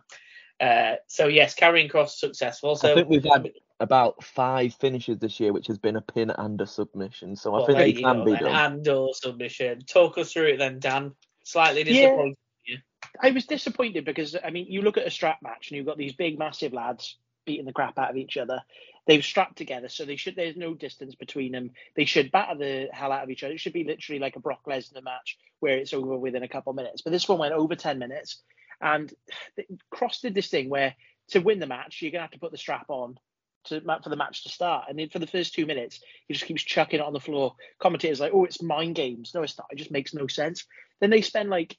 Uh, 0.60 0.96
so 1.08 1.26
yes, 1.26 1.56
Karrion 1.56 1.90
Kross 1.90 2.10
successful. 2.10 2.76
So 2.76 2.92
I 2.92 2.94
think 2.94 3.08
we've 3.08 3.24
had 3.24 3.50
about 3.80 4.22
five 4.22 4.74
finishes 4.74 5.18
this 5.18 5.40
year, 5.40 5.52
which 5.52 5.66
has 5.66 5.78
been 5.78 5.96
a 5.96 6.00
pin 6.00 6.30
and 6.30 6.60
a 6.60 6.66
submission. 6.66 7.34
So 7.34 7.54
I 7.54 7.66
think 7.66 7.78
there 7.78 7.86
it 7.88 7.98
can 7.98 8.18
go 8.18 8.24
be 8.24 8.32
then. 8.32 8.42
done. 8.42 8.72
And 8.72 8.88
or 8.88 9.14
submission. 9.14 9.80
Talk 9.80 10.18
us 10.18 10.32
through 10.32 10.50
it 10.50 10.58
then, 10.58 10.78
Dan. 10.78 11.12
Slightly 11.42 11.82
disappointed. 11.82 12.36
Yeah. 12.66 12.76
disappointed. 12.76 12.82
I 13.20 13.30
was 13.32 13.46
disappointed 13.46 14.04
because 14.04 14.36
I 14.42 14.50
mean, 14.50 14.66
you 14.68 14.82
look 14.82 14.98
at 14.98 15.06
a 15.06 15.10
strap 15.10 15.38
match 15.42 15.70
and 15.70 15.76
you've 15.76 15.86
got 15.86 15.98
these 15.98 16.12
big, 16.12 16.38
massive 16.38 16.72
lads 16.72 17.16
beating 17.44 17.66
the 17.66 17.72
crap 17.72 17.98
out 17.98 18.10
of 18.10 18.16
each 18.16 18.36
other. 18.36 18.60
They've 19.06 19.24
strapped 19.24 19.58
together, 19.58 19.88
so 19.88 20.04
they 20.04 20.16
should. 20.16 20.36
There's 20.36 20.56
no 20.56 20.74
distance 20.74 21.14
between 21.14 21.52
them. 21.52 21.70
They 21.96 22.04
should 22.04 22.30
batter 22.30 22.56
the 22.58 22.88
hell 22.92 23.12
out 23.12 23.24
of 23.24 23.30
each 23.30 23.42
other. 23.42 23.54
It 23.54 23.60
should 23.60 23.72
be 23.72 23.84
literally 23.84 24.20
like 24.20 24.36
a 24.36 24.40
Brock 24.40 24.60
Lesnar 24.66 25.02
match 25.02 25.38
where 25.60 25.76
it's 25.78 25.92
over 25.92 26.16
within 26.16 26.44
a 26.44 26.48
couple 26.48 26.72
minutes. 26.72 27.02
But 27.02 27.10
this 27.10 27.28
one 27.28 27.38
went 27.38 27.54
over 27.54 27.74
ten 27.74 27.98
minutes, 27.98 28.42
and 28.80 29.12
Kross 29.92 30.20
did 30.20 30.34
this 30.34 30.48
thing 30.48 30.68
where 30.68 30.94
to 31.30 31.40
win 31.40 31.58
the 31.58 31.66
match, 31.66 32.00
you're 32.00 32.12
gonna 32.12 32.22
have 32.22 32.30
to 32.32 32.38
put 32.38 32.52
the 32.52 32.58
strap 32.58 32.86
on 32.88 33.18
to 33.64 33.80
for 33.80 34.08
the 34.08 34.16
match 34.16 34.44
to 34.44 34.48
start. 34.48 34.86
And 34.88 34.98
then 34.98 35.08
for 35.08 35.18
the 35.18 35.26
first 35.26 35.54
two 35.54 35.66
minutes, 35.66 36.00
he 36.26 36.34
just 36.34 36.46
keeps 36.46 36.62
chucking 36.62 37.00
it 37.00 37.06
on 37.06 37.12
the 37.12 37.20
floor. 37.20 37.54
Commentators 37.78 38.20
like, 38.20 38.32
"Oh, 38.34 38.44
it's 38.44 38.62
mind 38.62 38.94
games." 38.94 39.32
No, 39.34 39.42
it's 39.42 39.58
not. 39.58 39.68
It 39.70 39.76
just 39.76 39.90
makes 39.90 40.14
no 40.14 40.26
sense. 40.26 40.64
Then 41.00 41.10
they 41.10 41.22
spend 41.22 41.50
like 41.50 41.76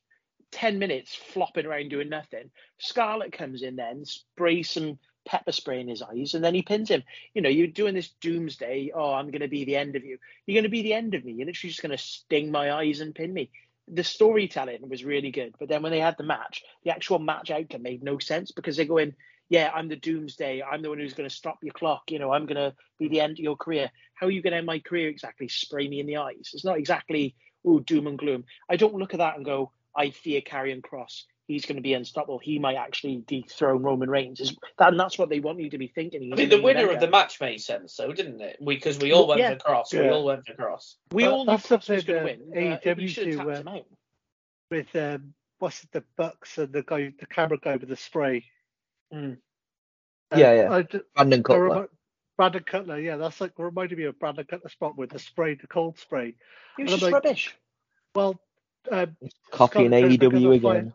10 0.51 0.77
minutes 0.77 1.15
flopping 1.15 1.65
around 1.65 1.89
doing 1.89 2.09
nothing. 2.09 2.51
Scarlett 2.77 3.33
comes 3.33 3.63
in 3.63 3.75
then, 3.75 4.05
sprays 4.05 4.69
some 4.69 4.99
pepper 5.25 5.51
spray 5.51 5.79
in 5.79 5.87
his 5.87 6.01
eyes, 6.01 6.33
and 6.33 6.43
then 6.43 6.53
he 6.53 6.61
pins 6.61 6.89
him. 6.89 7.03
You 7.33 7.41
know, 7.41 7.49
you're 7.49 7.67
doing 7.67 7.93
this 7.93 8.09
doomsday. 8.21 8.91
Oh, 8.93 9.13
I'm 9.13 9.31
going 9.31 9.41
to 9.41 9.47
be 9.47 9.65
the 9.65 9.75
end 9.75 9.95
of 9.95 10.03
you. 10.03 10.17
You're 10.45 10.55
going 10.55 10.63
to 10.63 10.69
be 10.69 10.81
the 10.81 10.93
end 10.93 11.13
of 11.13 11.23
me. 11.23 11.33
You're 11.33 11.47
literally 11.47 11.71
just 11.71 11.81
going 11.81 11.95
to 11.95 12.03
sting 12.03 12.51
my 12.51 12.71
eyes 12.71 12.99
and 12.99 13.15
pin 13.15 13.33
me. 13.33 13.49
The 13.87 14.03
storytelling 14.03 14.87
was 14.87 15.03
really 15.03 15.31
good. 15.31 15.55
But 15.59 15.69
then 15.69 15.81
when 15.81 15.91
they 15.91 15.99
had 15.99 16.17
the 16.17 16.23
match, 16.23 16.63
the 16.83 16.91
actual 16.91 17.19
match 17.19 17.51
outcome 17.51 17.83
made 17.83 18.03
no 18.03 18.17
sense 18.19 18.51
because 18.51 18.77
they're 18.77 18.85
going, 18.85 19.13
yeah, 19.49 19.71
I'm 19.73 19.89
the 19.89 19.95
doomsday. 19.95 20.63
I'm 20.63 20.81
the 20.81 20.89
one 20.89 20.99
who's 20.99 21.13
going 21.13 21.29
to 21.29 21.35
stop 21.35 21.59
your 21.61 21.73
clock. 21.73 22.09
You 22.09 22.19
know, 22.19 22.31
I'm 22.31 22.45
going 22.45 22.55
to 22.55 22.73
be 22.97 23.09
the 23.09 23.19
end 23.19 23.33
of 23.33 23.39
your 23.39 23.57
career. 23.57 23.91
How 24.15 24.27
are 24.27 24.31
you 24.31 24.41
going 24.41 24.51
to 24.51 24.57
end 24.57 24.65
my 24.65 24.79
career 24.79 25.09
exactly? 25.09 25.47
Spray 25.47 25.87
me 25.87 25.99
in 25.99 26.07
the 26.07 26.17
eyes. 26.17 26.51
It's 26.53 26.65
not 26.65 26.77
exactly, 26.77 27.35
oh, 27.65 27.79
doom 27.79 28.07
and 28.07 28.17
gloom. 28.17 28.45
I 28.69 28.77
don't 28.77 28.95
look 28.95 29.13
at 29.13 29.19
that 29.19 29.35
and 29.35 29.45
go, 29.45 29.71
I 29.95 30.09
fear 30.11 30.41
Karrion 30.41 30.81
Kross. 30.81 31.23
He's 31.47 31.65
going 31.65 31.75
to 31.75 31.81
be 31.81 31.93
unstoppable. 31.93 32.39
He 32.39 32.59
might 32.59 32.75
actually 32.75 33.23
dethrone 33.27 33.83
Roman 33.83 34.09
Reigns. 34.09 34.55
That, 34.77 34.89
and 34.89 34.99
that's 34.99 35.17
what 35.17 35.29
they 35.29 35.39
want 35.39 35.59
you 35.59 35.69
to 35.69 35.77
be 35.77 35.87
thinking. 35.87 36.31
I 36.31 36.35
mean, 36.35 36.49
the 36.49 36.61
winner 36.61 36.89
of 36.89 36.99
the 36.99 37.09
match 37.09 37.39
made 37.41 37.61
sense, 37.61 37.95
though, 37.95 38.13
didn't 38.13 38.41
it? 38.41 38.57
Because 38.63 38.97
we, 38.97 39.09
we, 39.09 39.13
all 39.13 39.27
went 39.27 39.39
yeah. 39.39 39.53
for 39.53 39.59
Kross. 39.59 39.93
Yeah. 39.93 40.01
We 40.01 40.09
all 40.09 40.25
went 40.25 40.45
for 40.45 40.53
Kross. 40.53 40.95
We 41.11 41.25
all 41.25 41.45
knew 41.45 41.53
Kross 41.53 41.89
was 41.89 42.03
going 42.03 42.19
to 42.19 42.53
win. 42.53 42.79
AEW 42.83 43.15
to, 43.15 43.51
uh, 43.51 43.79
with 44.69 44.95
um, 44.95 45.33
what's 45.59 45.83
it, 45.83 45.91
the 45.91 46.03
Bucks 46.17 46.57
and 46.57 46.71
the 46.71 46.83
guy, 46.83 47.13
the 47.19 47.25
camera 47.25 47.57
guy 47.57 47.75
with 47.75 47.89
the 47.89 47.95
spray. 47.95 48.45
Mm. 49.13 49.37
Uh, 50.31 50.37
yeah, 50.37 50.53
yeah. 50.53 50.71
I, 50.71 50.87
Brandon 51.15 51.43
Cutler. 51.43 51.89
Brandon 52.35 52.63
Cutler, 52.63 52.99
yeah, 52.99 53.17
that's 53.17 53.39
like 53.39 53.51
reminded 53.57 53.97
me 53.97 54.05
of 54.05 54.17
Brandon 54.17 54.45
Cutler 54.45 54.69
spot 54.69 54.97
with 54.97 55.11
the 55.11 55.19
spray, 55.19 55.53
the 55.53 55.67
cold 55.67 55.99
spray. 55.99 56.33
It 56.79 56.83
was 56.83 56.91
just 56.91 57.03
like, 57.03 57.13
rubbish. 57.13 57.55
Well, 58.15 58.39
um, 58.91 59.15
copying 59.51 59.91
AEW 59.91 60.55
again. 60.55 60.93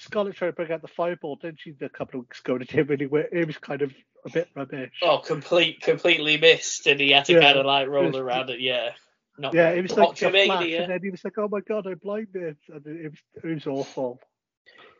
Scarlett 0.00 0.36
tried 0.36 0.48
to 0.48 0.52
bring 0.54 0.72
out 0.72 0.82
the 0.82 0.88
fireball, 0.88 1.36
didn't 1.36 1.60
she, 1.60 1.74
a 1.80 1.88
couple 1.88 2.20
of 2.20 2.26
weeks 2.26 2.40
ago? 2.40 2.54
And 2.54 2.62
it 2.62 2.68
didn't 2.68 2.88
really 2.88 3.06
work. 3.06 3.28
It 3.32 3.46
was 3.46 3.58
kind 3.58 3.82
of 3.82 3.92
a 4.24 4.30
bit 4.30 4.48
rubbish. 4.54 4.92
Oh, 5.02 5.18
complete, 5.18 5.80
completely 5.80 6.38
missed, 6.38 6.86
and 6.86 7.00
he 7.00 7.10
had 7.10 7.26
to 7.26 7.34
yeah, 7.34 7.40
kind 7.40 7.58
of 7.58 7.66
like 7.66 7.88
roll 7.88 8.06
was, 8.06 8.16
around 8.16 8.50
it. 8.50 8.60
Yeah. 8.60 8.90
Not 9.38 9.54
yeah, 9.54 9.70
it 9.70 9.82
was 9.82 9.96
like 9.96 10.20
a 10.20 10.30
flash, 10.30 10.66
and 10.72 10.90
then 10.90 11.00
he 11.02 11.10
was 11.10 11.24
like, 11.24 11.38
"Oh 11.38 11.48
my 11.48 11.60
god, 11.60 11.86
I'm 11.86 11.98
blinded," 11.98 12.58
and 12.68 12.86
it 12.86 13.10
was 13.10 13.42
it 13.42 13.54
was 13.54 13.66
awful. 13.66 14.20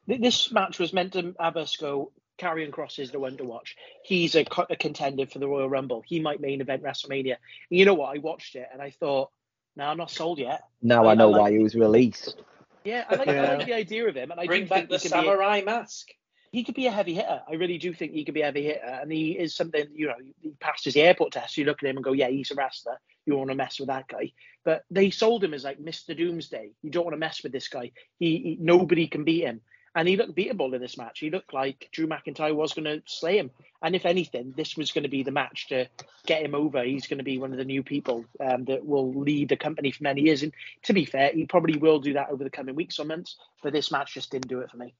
This 0.07 0.51
match 0.51 0.79
was 0.79 0.93
meant 0.93 1.13
to 1.13 1.35
have 1.39 1.57
us 1.57 1.77
go. 1.77 2.13
Karrion 2.39 2.71
Kross 2.71 2.99
is 2.99 3.11
the 3.11 3.19
one 3.19 3.37
to 3.37 3.45
watch. 3.45 3.77
He's 4.03 4.35
a, 4.35 4.47
a 4.71 4.77
contender 4.77 5.27
for 5.27 5.39
the 5.39 5.47
Royal 5.47 5.69
Rumble. 5.69 6.03
He 6.07 6.21
might 6.21 6.41
main 6.41 6.63
event 6.63 6.83
WrestleMania. 6.83 7.37
You 7.69 7.85
know 7.85 7.93
what? 7.93 8.17
I 8.17 8.19
watched 8.19 8.57
it 8.57 8.67
and 8.73 8.81
I 8.81 8.91
thought, 8.93 9.31
"No, 9.77 9.85
I'm 9.85 9.99
not 9.99 10.11
sold 10.11 10.39
yet." 10.39 10.63
Now 10.81 11.05
I, 11.05 11.13
I 11.13 11.15
know 11.17 11.29
I 11.29 11.33
like, 11.33 11.41
why 11.41 11.53
he 11.53 11.59
was 11.59 11.75
released. 11.75 12.37
Yeah, 12.85 13.05
I 13.09 13.17
like, 13.17 13.27
yeah. 13.27 13.43
I 13.43 13.57
like 13.57 13.67
the 13.67 13.75
idea 13.75 14.09
of 14.09 14.15
him, 14.15 14.31
and 14.31 14.41
I 14.41 14.47
bring 14.47 14.67
back 14.67 14.89
the 14.89 14.99
samurai 14.99 15.59
a, 15.59 15.65
mask. 15.65 16.09
He 16.53 16.65
could 16.65 16.75
be 16.75 16.87
a 16.87 16.91
heavy 16.91 17.15
hitter. 17.15 17.43
I 17.49 17.55
really 17.55 17.79
do 17.79 17.93
think 17.93 18.13
he 18.13 18.25
could 18.25 18.35
be 18.35 18.41
a 18.41 18.47
heavy 18.47 18.65
hitter, 18.65 18.99
and 19.03 19.13
he 19.13 19.33
is 19.33 19.55
something. 19.55 19.87
You 19.95 20.09
know, 20.09 20.15
he 20.41 20.51
passed 20.61 20.85
his 20.85 20.97
airport 20.97 21.33
test. 21.33 21.57
You 21.57 21.65
look 21.65 21.83
at 21.83 21.89
him 21.89 21.97
and 21.97 22.05
go, 22.05 22.13
"Yeah, 22.13 22.29
he's 22.29 22.51
a 22.51 22.55
wrestler. 22.55 23.01
You 23.27 23.33
don't 23.33 23.41
want 23.41 23.51
to 23.51 23.57
mess 23.57 23.79
with 23.79 23.89
that 23.89 24.09
guy." 24.09 24.33
But 24.65 24.85
they 24.91 25.11
sold 25.11 25.45
him 25.45 25.55
as 25.55 25.65
like 25.65 25.79
Mr. 25.79 26.17
Doomsday. 26.17 26.71
You 26.83 26.91
don't 26.91 27.05
want 27.05 27.15
to 27.15 27.21
mess 27.21 27.43
with 27.43 27.53
this 27.53 27.69
guy. 27.69 27.93
He, 28.19 28.39
he 28.39 28.57
nobody 28.61 29.07
can 29.07 29.25
beat 29.25 29.45
him 29.45 29.61
and 29.95 30.07
he 30.07 30.17
looked 30.17 30.37
beatable 30.37 30.73
in 30.75 30.81
this 30.81 30.97
match. 30.97 31.19
He 31.19 31.31
looked 31.31 31.53
like 31.53 31.89
Drew 31.93 32.07
McIntyre 32.07 32.55
was 32.55 32.75
going 32.75 32.85
to 32.85 33.03
slay 33.07 33.39
him. 33.39 33.51
And 33.83 33.97
if 33.97 34.07
anything, 34.07 34.55
this 34.57 34.77
was 34.77 34.93
going 34.93 35.03
to 35.03 35.11
be 35.11 35.23
the 35.23 35.33
match 35.33 35.69
to 35.69 35.89
get 36.27 36.43
him 36.43 36.55
over. 36.55 36.85
He's 36.85 37.09
going 37.09 37.19
to 37.19 37.25
be 37.25 37.39
one 37.39 37.51
of 37.51 37.59
the 37.59 37.65
new 37.65 37.83
people 37.83 38.25
um, 38.39 38.65
that 38.67 38.87
will 38.87 39.13
lead 39.13 39.49
the 39.49 39.57
company 39.57 39.91
for 39.91 40.05
many 40.05 40.23
years. 40.23 40.43
And 40.43 40.53
to 40.85 40.93
be 40.93 41.05
fair, 41.05 41.33
he 41.33 41.47
probably 41.47 41.77
will 41.77 41.99
do 41.99 42.13
that 42.13 42.31
over 42.31 42.45
the 42.45 42.51
coming 42.51 42.77
weeks 42.77 43.01
or 43.01 43.05
months. 43.05 43.37
But 43.63 43.73
this 43.73 43.91
match 43.91 44.15
just 44.15 44.31
didn't 44.31 44.49
do 44.49 44.61
it 44.61 44.71
for 44.71 44.77
me. 44.77 44.95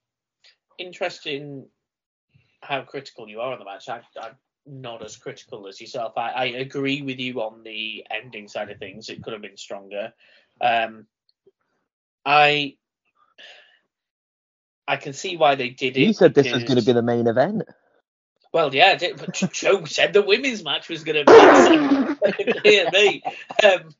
Interesting 0.77 1.67
how 2.61 2.81
critical 2.81 3.29
you 3.29 3.39
are 3.39 3.53
on 3.53 3.59
the 3.59 3.65
match. 3.65 3.87
I, 3.87 4.01
I'm 4.21 4.35
not 4.65 5.05
as 5.05 5.15
critical 5.15 5.67
as 5.67 5.79
yourself. 5.79 6.13
I, 6.17 6.31
I 6.31 6.45
agree 6.45 7.01
with 7.01 7.19
you 7.19 7.41
on 7.41 7.63
the 7.63 8.05
ending 8.11 8.49
side 8.49 8.69
of 8.69 8.77
things. 8.77 9.09
It 9.09 9.23
could 9.23 9.33
have 9.33 9.41
been 9.41 9.57
stronger. 9.57 10.13
Um, 10.59 11.05
I 12.25 12.75
I 14.87 14.97
can 14.97 15.13
see 15.13 15.37
why 15.37 15.55
they 15.55 15.69
did 15.69 15.97
it. 15.97 16.01
You 16.01 16.13
said 16.13 16.33
this 16.33 16.51
was 16.51 16.63
going 16.63 16.79
to 16.79 16.85
be 16.85 16.93
the 16.93 17.01
main 17.01 17.27
event. 17.27 17.63
Well, 18.53 18.73
yeah, 18.75 18.97
but 19.17 19.33
Joe 19.53 19.85
said 19.85 20.11
the 20.11 20.21
women's 20.21 20.63
match 20.63 20.89
was 20.89 21.03
going 21.03 21.25
to 21.25 22.57
be. 22.61 22.69
yeah, 22.69 22.89
me. 22.93 23.23
Um, 23.63 23.95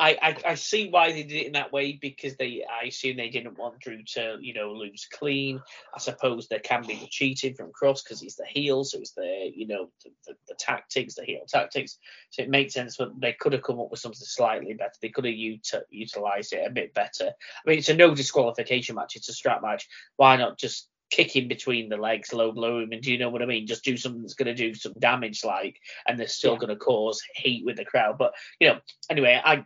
I, 0.00 0.18
I, 0.20 0.36
I 0.50 0.54
see 0.56 0.90
why 0.90 1.12
they 1.12 1.22
did 1.22 1.36
it 1.36 1.46
in 1.46 1.52
that 1.52 1.72
way 1.72 1.92
because 2.00 2.36
they 2.36 2.64
I 2.68 2.86
assume 2.86 3.16
they 3.16 3.28
didn't 3.28 3.58
want 3.58 3.78
Drew 3.78 4.02
to 4.14 4.38
you 4.40 4.52
know 4.52 4.72
lose 4.72 5.06
clean. 5.12 5.62
I 5.94 6.00
suppose 6.00 6.48
there 6.48 6.58
can 6.58 6.84
be 6.84 6.96
the 6.96 7.06
cheating 7.06 7.54
from 7.54 7.70
Kross 7.70 8.02
because 8.02 8.20
he's 8.20 8.34
the 8.34 8.44
heel, 8.44 8.82
so 8.82 8.98
it's 8.98 9.12
the 9.12 9.52
you 9.54 9.68
know 9.68 9.90
the, 10.04 10.10
the, 10.26 10.34
the, 10.48 10.54
tactics, 10.58 11.14
the 11.14 11.24
heel 11.24 11.44
tactics. 11.48 11.98
So 12.30 12.42
it 12.42 12.50
makes 12.50 12.74
sense, 12.74 12.96
but 12.96 13.12
they 13.20 13.34
could 13.34 13.52
have 13.52 13.62
come 13.62 13.78
up 13.78 13.90
with 13.90 14.00
something 14.00 14.18
slightly 14.20 14.74
better. 14.74 14.90
They 15.00 15.10
could 15.10 15.26
have 15.26 15.34
ut- 15.34 15.86
utilized 15.90 16.52
it 16.52 16.66
a 16.66 16.70
bit 16.70 16.92
better. 16.92 17.26
I 17.26 17.70
mean, 17.70 17.78
it's 17.78 17.88
a 17.88 17.94
no 17.94 18.14
disqualification 18.14 18.96
match. 18.96 19.14
It's 19.14 19.28
a 19.28 19.32
strap 19.32 19.62
match. 19.62 19.86
Why 20.16 20.36
not 20.36 20.58
just 20.58 20.88
kick 21.10 21.36
him 21.36 21.46
between 21.46 21.88
the 21.88 21.96
legs, 21.96 22.32
low 22.32 22.50
blow 22.50 22.80
him, 22.80 22.90
and 22.90 23.00
do 23.00 23.12
you 23.12 23.18
know 23.18 23.30
what 23.30 23.42
I 23.42 23.46
mean? 23.46 23.68
Just 23.68 23.84
do 23.84 23.96
something 23.96 24.22
that's 24.22 24.34
going 24.34 24.46
to 24.46 24.54
do 24.54 24.74
some 24.74 24.94
damage, 24.98 25.44
like, 25.44 25.76
and 26.08 26.18
they're 26.18 26.26
still 26.26 26.54
yeah. 26.54 26.58
going 26.58 26.70
to 26.70 26.76
cause 26.76 27.22
heat 27.36 27.64
with 27.64 27.76
the 27.76 27.84
crowd. 27.84 28.18
But 28.18 28.32
you 28.58 28.68
know, 28.68 28.80
anyway, 29.08 29.40
I 29.44 29.64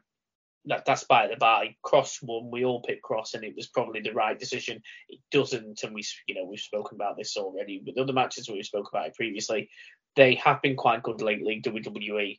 that, 0.67 0.85
that's 0.85 1.05
by 1.05 1.29
the 1.29 1.37
by. 1.37 1.77
Kross 1.85 2.23
won. 2.23 2.51
We 2.51 2.65
all 2.65 2.83
picked 2.83 3.05
Kross, 3.05 3.35
and 3.35 3.45
it 3.45 3.55
was 3.57 3.69
probably 3.69 4.01
the 4.01 4.13
right 4.13 4.39
decision. 4.39 4.83
It 5.09 5.21
doesn't, 5.31 5.83
and 5.83 5.95
we, 5.95 6.03
you 6.27 6.35
know, 6.35 6.45
we've 6.45 6.61
spoken 6.61 6.97
about 6.97 7.17
this 7.17 7.37
already 7.37 7.83
with 7.85 7.99
other 7.99 8.13
matches 8.13 8.49
we've 8.49 8.65
spoken 8.65 8.91
about 8.93 9.09
it 9.09 9.15
previously. 9.15 9.71
They 10.17 10.35
have 10.37 10.63
been 10.63 10.77
quite 10.77 11.03
good 11.03 11.23
lately, 11.23 11.63
WWE, 11.65 12.39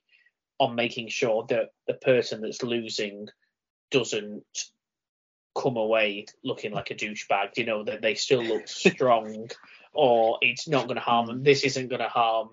on 0.59 0.75
making 0.75 1.09
sure 1.09 1.45
that 1.49 1.69
the 1.87 1.93
person 1.93 2.41
that's 2.41 2.63
losing 2.63 3.27
doesn't 3.91 4.43
come 5.57 5.77
away 5.77 6.25
looking 6.43 6.71
like 6.71 6.91
a 6.91 6.95
douchebag. 6.95 7.57
You 7.57 7.65
know 7.65 7.83
that 7.83 8.01
they 8.01 8.15
still 8.15 8.43
look 8.43 8.67
strong, 8.67 9.49
or 9.93 10.37
it's 10.41 10.67
not 10.67 10.87
going 10.87 10.95
to 10.95 11.01
harm 11.01 11.27
them. 11.27 11.43
This 11.43 11.63
isn't 11.63 11.87
going 11.87 12.01
to 12.01 12.09
harm 12.09 12.49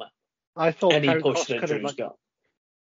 I 0.57 0.73
thought 0.73 0.95
any 0.95 1.21
push 1.21 1.45
that 1.45 1.67
Drew's 1.67 1.83
like, 1.83 1.97
got. 1.97 2.17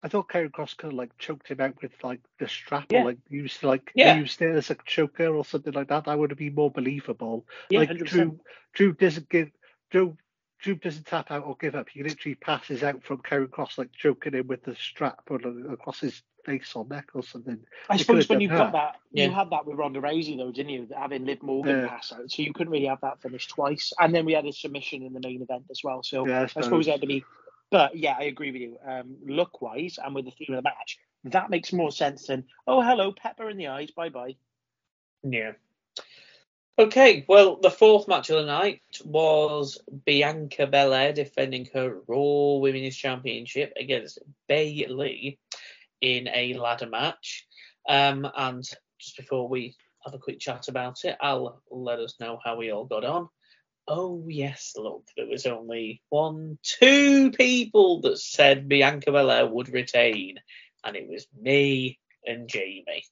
I 0.06 0.08
thought 0.08 0.28
Karrion 0.28 0.52
Kross 0.52 0.76
kind 0.76 0.92
of 0.92 0.98
like 0.98 1.18
choked 1.18 1.48
him 1.48 1.60
out 1.60 1.82
with 1.82 1.90
like 2.04 2.20
the 2.38 2.46
strap 2.46 2.92
yeah. 2.92 3.02
or 3.02 3.06
like 3.06 3.18
used 3.28 3.64
like 3.64 3.90
yeah. 3.96 4.14
used 4.14 4.40
it 4.40 4.54
as 4.54 4.70
a 4.70 4.76
choker 4.86 5.34
or 5.34 5.44
something 5.44 5.72
like 5.72 5.88
that. 5.88 6.04
That 6.04 6.16
would 6.16 6.30
have 6.30 6.38
been 6.38 6.54
more 6.54 6.70
believable. 6.70 7.44
Yeah, 7.70 7.80
like 7.80 7.90
100%. 7.90 8.06
Drew 8.06 8.40
Drew 8.72 8.92
doesn't 8.92 9.28
give 9.28 9.50
Drew 9.90 10.16
Drew 10.60 10.76
doesn't 10.76 11.06
tap 11.06 11.32
out 11.32 11.44
or 11.44 11.56
give 11.56 11.74
up. 11.74 11.88
He 11.88 12.04
literally 12.04 12.36
passes 12.36 12.84
out 12.84 13.02
from 13.02 13.18
Karrion 13.18 13.48
Kross 13.48 13.78
like 13.78 13.90
choking 13.90 14.34
him 14.34 14.46
with 14.46 14.62
the 14.62 14.76
strap 14.76 15.22
or 15.28 15.40
across 15.72 15.98
his 15.98 16.22
face 16.44 16.76
or 16.76 16.86
neck 16.88 17.08
or 17.14 17.24
something. 17.24 17.58
I 17.90 17.96
suppose 17.96 18.28
when 18.28 18.40
you 18.40 18.46
got 18.46 18.70
that, 18.74 18.98
yeah. 19.10 19.24
you 19.24 19.32
had 19.32 19.50
that 19.50 19.66
with 19.66 19.76
Ronda 19.76 20.00
Rousey 20.00 20.36
though, 20.36 20.52
didn't 20.52 20.70
you? 20.70 20.86
Having 20.96 21.24
Liv 21.24 21.42
Morgan 21.42 21.80
yeah. 21.80 21.88
pass 21.88 22.12
out, 22.12 22.30
so 22.30 22.42
you 22.42 22.52
couldn't 22.52 22.72
really 22.72 22.86
have 22.86 23.00
that 23.00 23.20
finish 23.20 23.48
twice. 23.48 23.92
And 23.98 24.14
then 24.14 24.24
we 24.24 24.34
had 24.34 24.46
a 24.46 24.52
submission 24.52 25.02
in 25.02 25.14
the 25.14 25.20
main 25.20 25.42
event 25.42 25.64
as 25.68 25.80
well. 25.82 26.04
So 26.04 26.28
yeah, 26.28 26.46
I 26.54 26.62
suppose 26.62 26.86
it 26.86 26.92
had 26.92 27.00
to 27.00 27.08
be 27.08 27.24
but 27.70 27.96
yeah, 27.96 28.16
I 28.18 28.24
agree 28.24 28.52
with 28.52 28.62
you. 28.62 28.78
Um, 28.86 29.16
look 29.24 29.60
wise 29.60 29.98
and 30.02 30.14
with 30.14 30.24
the 30.24 30.30
theme 30.32 30.54
of 30.54 30.62
the 30.62 30.62
match, 30.62 30.98
that 31.24 31.50
makes 31.50 31.72
more 31.72 31.90
sense 31.90 32.26
than 32.26 32.44
oh 32.66 32.82
hello 32.82 33.12
pepper 33.12 33.50
in 33.50 33.56
the 33.56 33.68
eyes, 33.68 33.90
bye 33.90 34.08
bye. 34.08 34.36
Yeah. 35.22 35.52
Okay, 36.78 37.24
well, 37.26 37.56
the 37.56 37.70
fourth 37.70 38.06
match 38.06 38.28
of 38.28 38.36
the 38.36 38.44
night 38.44 38.82
was 39.02 39.78
Bianca 40.04 40.66
Belair 40.66 41.14
defending 41.14 41.66
her 41.72 42.02
Raw 42.06 42.58
Women's 42.58 42.94
Championship 42.94 43.72
against 43.80 44.18
Bayley 44.46 45.38
in 46.02 46.28
a 46.28 46.52
ladder 46.52 46.86
match. 46.86 47.46
Um, 47.88 48.28
and 48.36 48.62
just 48.98 49.16
before 49.16 49.48
we 49.48 49.74
have 50.04 50.12
a 50.12 50.18
quick 50.18 50.38
chat 50.38 50.68
about 50.68 51.04
it, 51.04 51.16
I'll 51.18 51.62
let 51.70 51.98
us 51.98 52.16
know 52.20 52.38
how 52.44 52.56
we 52.56 52.70
all 52.70 52.84
got 52.84 53.04
on. 53.04 53.30
Oh 53.88 54.24
yes, 54.28 54.72
look, 54.76 55.04
there 55.16 55.26
was 55.26 55.46
only 55.46 56.02
one, 56.08 56.58
two 56.62 57.30
people 57.30 58.00
that 58.02 58.18
said 58.18 58.68
Bianca 58.68 59.12
Belair 59.12 59.46
would 59.46 59.68
retain, 59.68 60.38
and 60.84 60.96
it 60.96 61.08
was 61.08 61.26
me 61.40 61.98
and 62.26 62.48
Jamie. 62.48 63.04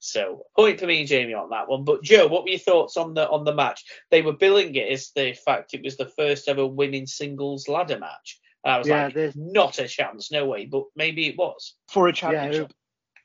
So 0.00 0.44
point 0.54 0.78
for 0.78 0.86
me 0.86 1.00
and 1.00 1.08
Jamie 1.08 1.34
on 1.34 1.50
that 1.50 1.68
one. 1.68 1.84
But 1.84 2.02
Joe, 2.02 2.28
what 2.28 2.44
were 2.44 2.50
your 2.50 2.58
thoughts 2.58 2.96
on 2.96 3.14
the 3.14 3.28
on 3.28 3.44
the 3.44 3.54
match? 3.54 3.84
They 4.10 4.22
were 4.22 4.34
billing 4.34 4.74
it 4.74 4.92
as 4.92 5.10
the 5.14 5.32
fact 5.32 5.74
it 5.74 5.82
was 5.82 5.96
the 5.96 6.12
first 6.16 6.48
ever 6.48 6.66
women's 6.66 7.14
singles 7.14 7.68
ladder 7.68 7.98
match. 7.98 8.38
I 8.64 8.78
was 8.78 8.88
yeah, 8.88 9.04
like, 9.04 9.14
there's... 9.14 9.36
not 9.36 9.78
a 9.78 9.88
chance, 9.88 10.30
no 10.30 10.46
way. 10.46 10.66
But 10.66 10.84
maybe 10.94 11.26
it 11.26 11.38
was 11.38 11.74
for 11.88 12.08
a 12.08 12.12
championship. 12.12 12.68
Yeah, 12.68 12.74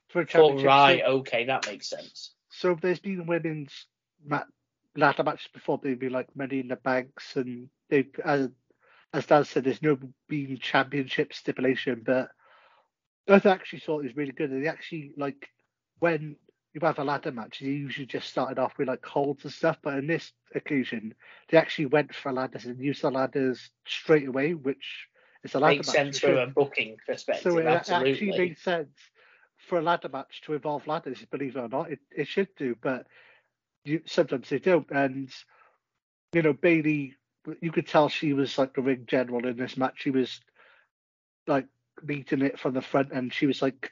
for 0.09 0.21
a 0.21 0.25
championship. 0.25 0.67
Right, 0.67 1.03
okay, 1.05 1.45
that 1.45 1.67
makes 1.67 1.89
sense. 1.89 2.33
So 2.49 2.77
there's 2.79 2.99
been 2.99 3.25
women's 3.25 3.73
ladder 4.95 5.23
matches 5.23 5.49
before 5.53 5.79
they'd 5.81 5.99
be 5.99 6.09
like 6.09 6.35
Money 6.35 6.59
in 6.59 6.67
the 6.67 6.75
Banks 6.75 7.35
and 7.35 7.69
they 7.89 8.07
as 8.23 8.49
as 9.13 9.25
Dan 9.27 9.45
said, 9.45 9.63
there's 9.65 9.81
no 9.81 9.97
being 10.27 10.57
championship 10.57 11.33
stipulation, 11.33 12.01
but 12.03 12.29
I 13.29 13.39
actually 13.47 13.79
thought 13.79 13.99
it 13.99 14.07
was 14.07 14.17
really 14.17 14.31
good. 14.31 14.49
And 14.49 14.63
they 14.63 14.69
actually 14.69 15.11
like 15.17 15.49
when 15.99 16.35
you 16.73 16.81
have 16.81 16.97
a 16.99 17.03
ladder 17.03 17.31
match, 17.31 17.61
you 17.61 17.71
usually 17.71 18.07
just 18.07 18.29
started 18.29 18.57
off 18.57 18.77
with 18.77 18.87
like 18.87 19.05
holds 19.05 19.43
and 19.43 19.53
stuff, 19.53 19.77
but 19.83 19.97
in 19.99 20.07
this 20.07 20.31
occasion, 20.55 21.13
they 21.49 21.57
actually 21.57 21.85
went 21.85 22.13
for 22.15 22.33
ladders 22.33 22.65
and 22.65 22.79
used 22.79 23.03
the 23.03 23.11
ladders 23.11 23.69
straight 23.85 24.27
away, 24.27 24.55
which 24.55 25.07
is 25.43 25.53
a 25.53 25.59
ladder 25.59 25.75
Makes 25.75 25.87
match. 25.87 25.95
sense 25.95 26.19
from 26.19 26.37
a 26.37 26.47
booking 26.47 26.97
perspective. 27.05 27.51
So 27.51 27.59
it 27.59 27.67
absolutely. 27.67 28.11
actually 28.11 28.37
made 28.37 28.57
sense 28.57 28.97
for 29.67 29.77
a 29.77 29.81
ladder 29.83 30.09
match 30.09 30.41
to 30.45 30.53
involve 30.53 30.87
ladders, 30.87 31.23
believe 31.29 31.55
it 31.55 31.59
or 31.59 31.69
not. 31.69 31.91
It, 31.91 31.99
it 32.11 32.27
should 32.27 32.49
do, 32.57 32.75
but 32.81 33.05
you, 33.85 34.01
sometimes 34.05 34.49
they 34.49 34.59
don't. 34.59 34.89
And 34.91 35.29
you 36.33 36.41
know, 36.41 36.53
Bayley, 36.53 37.15
you 37.61 37.71
could 37.71 37.87
tell 37.87 38.09
she 38.09 38.33
was 38.33 38.57
like 38.57 38.73
the 38.73 38.81
ring 38.81 39.05
general 39.07 39.45
in 39.47 39.57
this 39.57 39.77
match. 39.77 39.95
She 39.97 40.09
was 40.11 40.39
like 41.47 41.67
beating 42.05 42.41
it 42.41 42.59
from 42.59 42.73
the 42.73 42.81
front, 42.81 43.11
and 43.11 43.33
she 43.33 43.45
was 43.45 43.61
like 43.61 43.91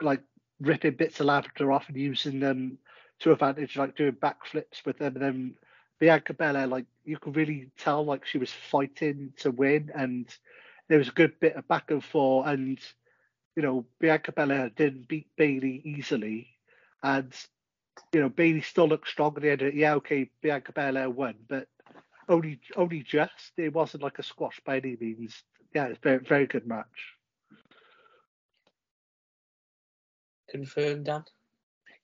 like 0.00 0.22
ripping 0.60 0.94
bits 0.94 1.20
of 1.20 1.26
lavender 1.26 1.72
off 1.72 1.88
and 1.88 1.96
using 1.96 2.40
them 2.40 2.78
to 3.20 3.32
advantage, 3.32 3.76
like 3.76 3.96
doing 3.96 4.12
backflips 4.12 4.84
with 4.84 4.98
them, 4.98 5.14
and 5.16 5.22
then 5.22 5.54
Bianca 5.98 6.34
Belair, 6.34 6.66
like 6.66 6.86
you 7.04 7.18
could 7.18 7.36
really 7.36 7.70
tell, 7.78 8.04
like 8.04 8.26
she 8.26 8.38
was 8.38 8.50
fighting 8.50 9.32
to 9.38 9.50
win, 9.50 9.90
and 9.94 10.26
there 10.88 10.98
was 10.98 11.08
a 11.08 11.12
good 11.12 11.38
bit 11.40 11.56
of 11.56 11.68
back 11.68 11.90
and 11.90 12.04
forth, 12.04 12.48
and 12.48 12.78
you 13.56 13.62
know 13.62 13.86
Bianca 14.00 14.32
Belair 14.32 14.70
didn't 14.70 15.08
beat 15.08 15.28
Bayley 15.36 15.80
easily, 15.84 16.48
and 17.02 17.32
you 18.12 18.20
know 18.20 18.28
Bayley 18.28 18.60
still 18.60 18.88
looked 18.88 19.08
strong 19.08 19.34
at 19.36 19.42
the 19.42 19.50
end. 19.50 19.62
Of 19.62 19.68
it. 19.68 19.74
Yeah, 19.74 19.94
okay, 19.94 20.30
Bianca 20.42 20.72
Belair 20.72 21.10
won, 21.10 21.34
but 21.48 21.68
only 22.28 22.60
only 22.76 23.02
just. 23.02 23.52
It 23.56 23.72
wasn't 23.72 24.02
like 24.02 24.18
a 24.18 24.22
squash 24.22 24.60
by 24.64 24.78
any 24.78 24.96
means. 25.00 25.42
Yeah, 25.74 25.86
it's 25.86 25.98
very 26.02 26.18
very 26.18 26.46
good 26.46 26.66
match. 26.66 27.16
Confirmed, 30.50 31.06
Dan. 31.06 31.24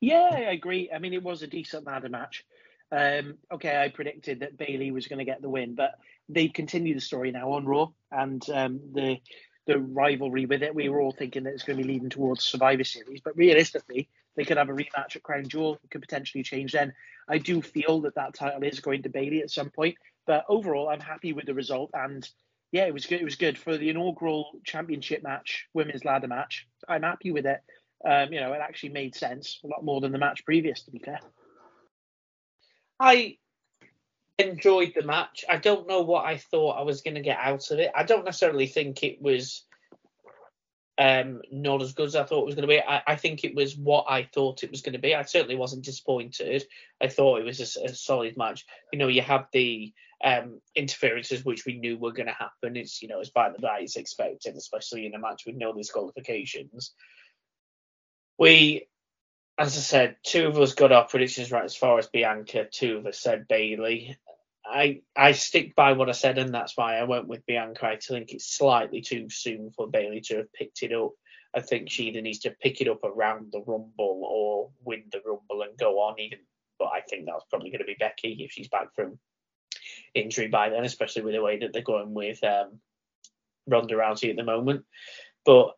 Yeah, 0.00 0.30
I 0.32 0.52
agree. 0.52 0.90
I 0.94 0.98
mean, 0.98 1.12
it 1.12 1.22
was 1.22 1.42
a 1.42 1.46
decent 1.46 1.84
ladder 1.84 2.08
match. 2.08 2.44
Um, 2.90 3.36
okay, 3.52 3.82
I 3.82 3.88
predicted 3.88 4.40
that 4.40 4.56
Bayley 4.56 4.90
was 4.90 5.06
going 5.08 5.18
to 5.18 5.24
get 5.24 5.42
the 5.42 5.50
win, 5.50 5.74
but 5.74 5.98
they've 6.28 6.52
continued 6.52 6.96
the 6.96 7.02
story 7.02 7.30
now 7.30 7.52
on 7.52 7.66
Raw 7.66 7.88
and 8.10 8.42
um, 8.50 8.80
the 8.94 9.18
the 9.66 9.78
rivalry 9.78 10.46
with 10.46 10.62
it. 10.62 10.74
We 10.74 10.88
were 10.88 11.00
all 11.00 11.12
thinking 11.12 11.42
that 11.44 11.52
it's 11.52 11.62
going 11.62 11.76
to 11.78 11.84
be 11.84 11.92
leading 11.92 12.08
towards 12.08 12.42
Survivor 12.42 12.84
Series, 12.84 13.20
but 13.20 13.36
realistically, 13.36 14.08
they 14.38 14.44
could 14.44 14.56
have 14.56 14.68
a 14.68 14.72
rematch 14.72 15.16
at 15.16 15.24
Crown 15.24 15.48
Jewel. 15.48 15.80
It 15.82 15.90
could 15.90 16.00
potentially 16.00 16.44
change 16.44 16.70
then. 16.70 16.94
I 17.28 17.38
do 17.38 17.60
feel 17.60 18.00
that 18.02 18.14
that 18.14 18.34
title 18.34 18.62
is 18.62 18.78
going 18.78 19.02
to 19.02 19.08
Bayley 19.08 19.42
at 19.42 19.50
some 19.50 19.68
point, 19.68 19.96
but 20.28 20.44
overall, 20.48 20.88
I'm 20.88 21.00
happy 21.00 21.32
with 21.32 21.44
the 21.44 21.54
result. 21.54 21.90
And 21.92 22.26
yeah, 22.70 22.86
it 22.86 22.94
was 22.94 23.04
good. 23.04 23.20
It 23.20 23.24
was 23.24 23.34
good 23.34 23.58
for 23.58 23.76
the 23.76 23.88
inaugural 23.88 24.52
championship 24.64 25.24
match, 25.24 25.66
women's 25.74 26.04
ladder 26.04 26.28
match. 26.28 26.68
I'm 26.88 27.02
happy 27.02 27.32
with 27.32 27.46
it. 27.46 27.58
Um, 28.06 28.32
you 28.32 28.40
know, 28.40 28.52
it 28.52 28.60
actually 28.62 28.90
made 28.90 29.16
sense 29.16 29.58
a 29.64 29.66
lot 29.66 29.84
more 29.84 30.00
than 30.00 30.12
the 30.12 30.18
match 30.18 30.44
previous, 30.44 30.82
to 30.82 30.92
be 30.92 31.00
fair. 31.00 31.18
I 33.00 33.38
enjoyed 34.38 34.92
the 34.94 35.02
match. 35.02 35.44
I 35.48 35.56
don't 35.56 35.88
know 35.88 36.02
what 36.02 36.26
I 36.26 36.36
thought 36.36 36.78
I 36.78 36.82
was 36.82 37.02
going 37.02 37.16
to 37.16 37.22
get 37.22 37.38
out 37.42 37.72
of 37.72 37.80
it. 37.80 37.90
I 37.92 38.04
don't 38.04 38.24
necessarily 38.24 38.68
think 38.68 39.02
it 39.02 39.20
was 39.20 39.64
um, 40.98 41.42
not 41.52 41.80
as 41.80 41.92
good 41.92 42.08
as 42.08 42.16
I 42.16 42.24
thought 42.24 42.42
it 42.42 42.46
was 42.46 42.54
going 42.56 42.68
to 42.68 42.74
be. 42.74 42.80
I, 42.80 43.02
I, 43.06 43.16
think 43.16 43.44
it 43.44 43.54
was 43.54 43.76
what 43.76 44.06
I 44.08 44.28
thought 44.34 44.64
it 44.64 44.70
was 44.70 44.82
going 44.82 44.94
to 44.94 44.98
be. 44.98 45.14
I 45.14 45.22
certainly 45.22 45.54
wasn't 45.54 45.84
disappointed. 45.84 46.64
I 47.00 47.06
thought 47.06 47.40
it 47.40 47.44
was 47.44 47.60
a, 47.60 47.84
a 47.84 47.94
solid 47.94 48.36
match. 48.36 48.66
You 48.92 48.98
know, 48.98 49.06
you 49.06 49.22
have 49.22 49.46
the 49.52 49.92
um, 50.24 50.60
interferences 50.74 51.44
which 51.44 51.64
we 51.64 51.78
knew 51.78 51.96
were 51.96 52.12
going 52.12 52.26
to 52.26 52.32
happen. 52.32 52.76
It's 52.76 53.00
you 53.00 53.08
know 53.08 53.20
it's 53.20 53.30
by 53.30 53.50
the 53.50 53.60
by 53.60 53.80
it's 53.80 53.96
expected, 53.96 54.56
especially 54.56 55.06
in 55.06 55.14
a 55.14 55.20
match 55.20 55.44
with 55.46 55.54
no 55.54 55.72
disqualifications. 55.72 56.92
We 58.36 58.88
as 59.56 59.76
I 59.76 59.80
said, 59.80 60.16
two 60.24 60.46
of 60.46 60.58
us 60.58 60.74
got 60.74 60.92
our 60.92 61.06
predictions 61.06 61.50
right 61.50 61.64
as 61.64 61.76
far 61.76 61.98
as 61.98 62.06
Bianca. 62.06 62.66
Two 62.70 62.98
of 62.98 63.06
us 63.06 63.18
said 63.18 63.48
Bayley. 63.48 64.16
I 64.70 65.00
I 65.16 65.32
stick 65.32 65.74
by 65.74 65.92
what 65.92 66.08
I 66.08 66.12
said, 66.12 66.38
and 66.38 66.54
that's 66.54 66.76
why 66.76 66.98
I 66.98 67.04
went 67.04 67.28
with 67.28 67.46
Bianca. 67.46 67.86
I 67.86 67.96
think 67.96 68.32
it's 68.32 68.56
slightly 68.56 69.00
too 69.00 69.28
soon 69.30 69.70
for 69.70 69.88
Bayley 69.88 70.20
to 70.22 70.38
have 70.38 70.52
picked 70.52 70.82
it 70.82 70.92
up. 70.92 71.12
I 71.54 71.60
think 71.60 71.90
she 71.90 72.04
either 72.04 72.20
needs 72.20 72.40
to 72.40 72.50
pick 72.50 72.80
it 72.80 72.88
up 72.88 73.04
around 73.04 73.52
the 73.52 73.62
Rumble 73.66 74.22
or 74.24 74.70
win 74.84 75.04
the 75.10 75.20
Rumble 75.24 75.62
and 75.62 75.78
go 75.78 76.00
on. 76.00 76.20
Even, 76.20 76.40
but 76.78 76.86
I 76.86 77.00
think 77.00 77.26
that's 77.26 77.44
probably 77.50 77.70
going 77.70 77.80
to 77.80 77.86
be 77.86 77.96
Becky 77.98 78.36
if 78.40 78.52
she's 78.52 78.68
back 78.68 78.94
from 78.94 79.18
injury 80.14 80.48
by 80.48 80.68
then, 80.68 80.84
especially 80.84 81.22
with 81.22 81.34
the 81.34 81.42
way 81.42 81.58
that 81.58 81.72
they're 81.72 81.82
going 81.82 82.14
with 82.14 82.42
um, 82.44 82.80
Ronda 83.66 83.94
Rousey 83.94 84.30
at 84.30 84.36
the 84.36 84.44
moment. 84.44 84.84
But 85.44 85.74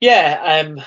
yeah, 0.00 0.62
um, 0.66 0.80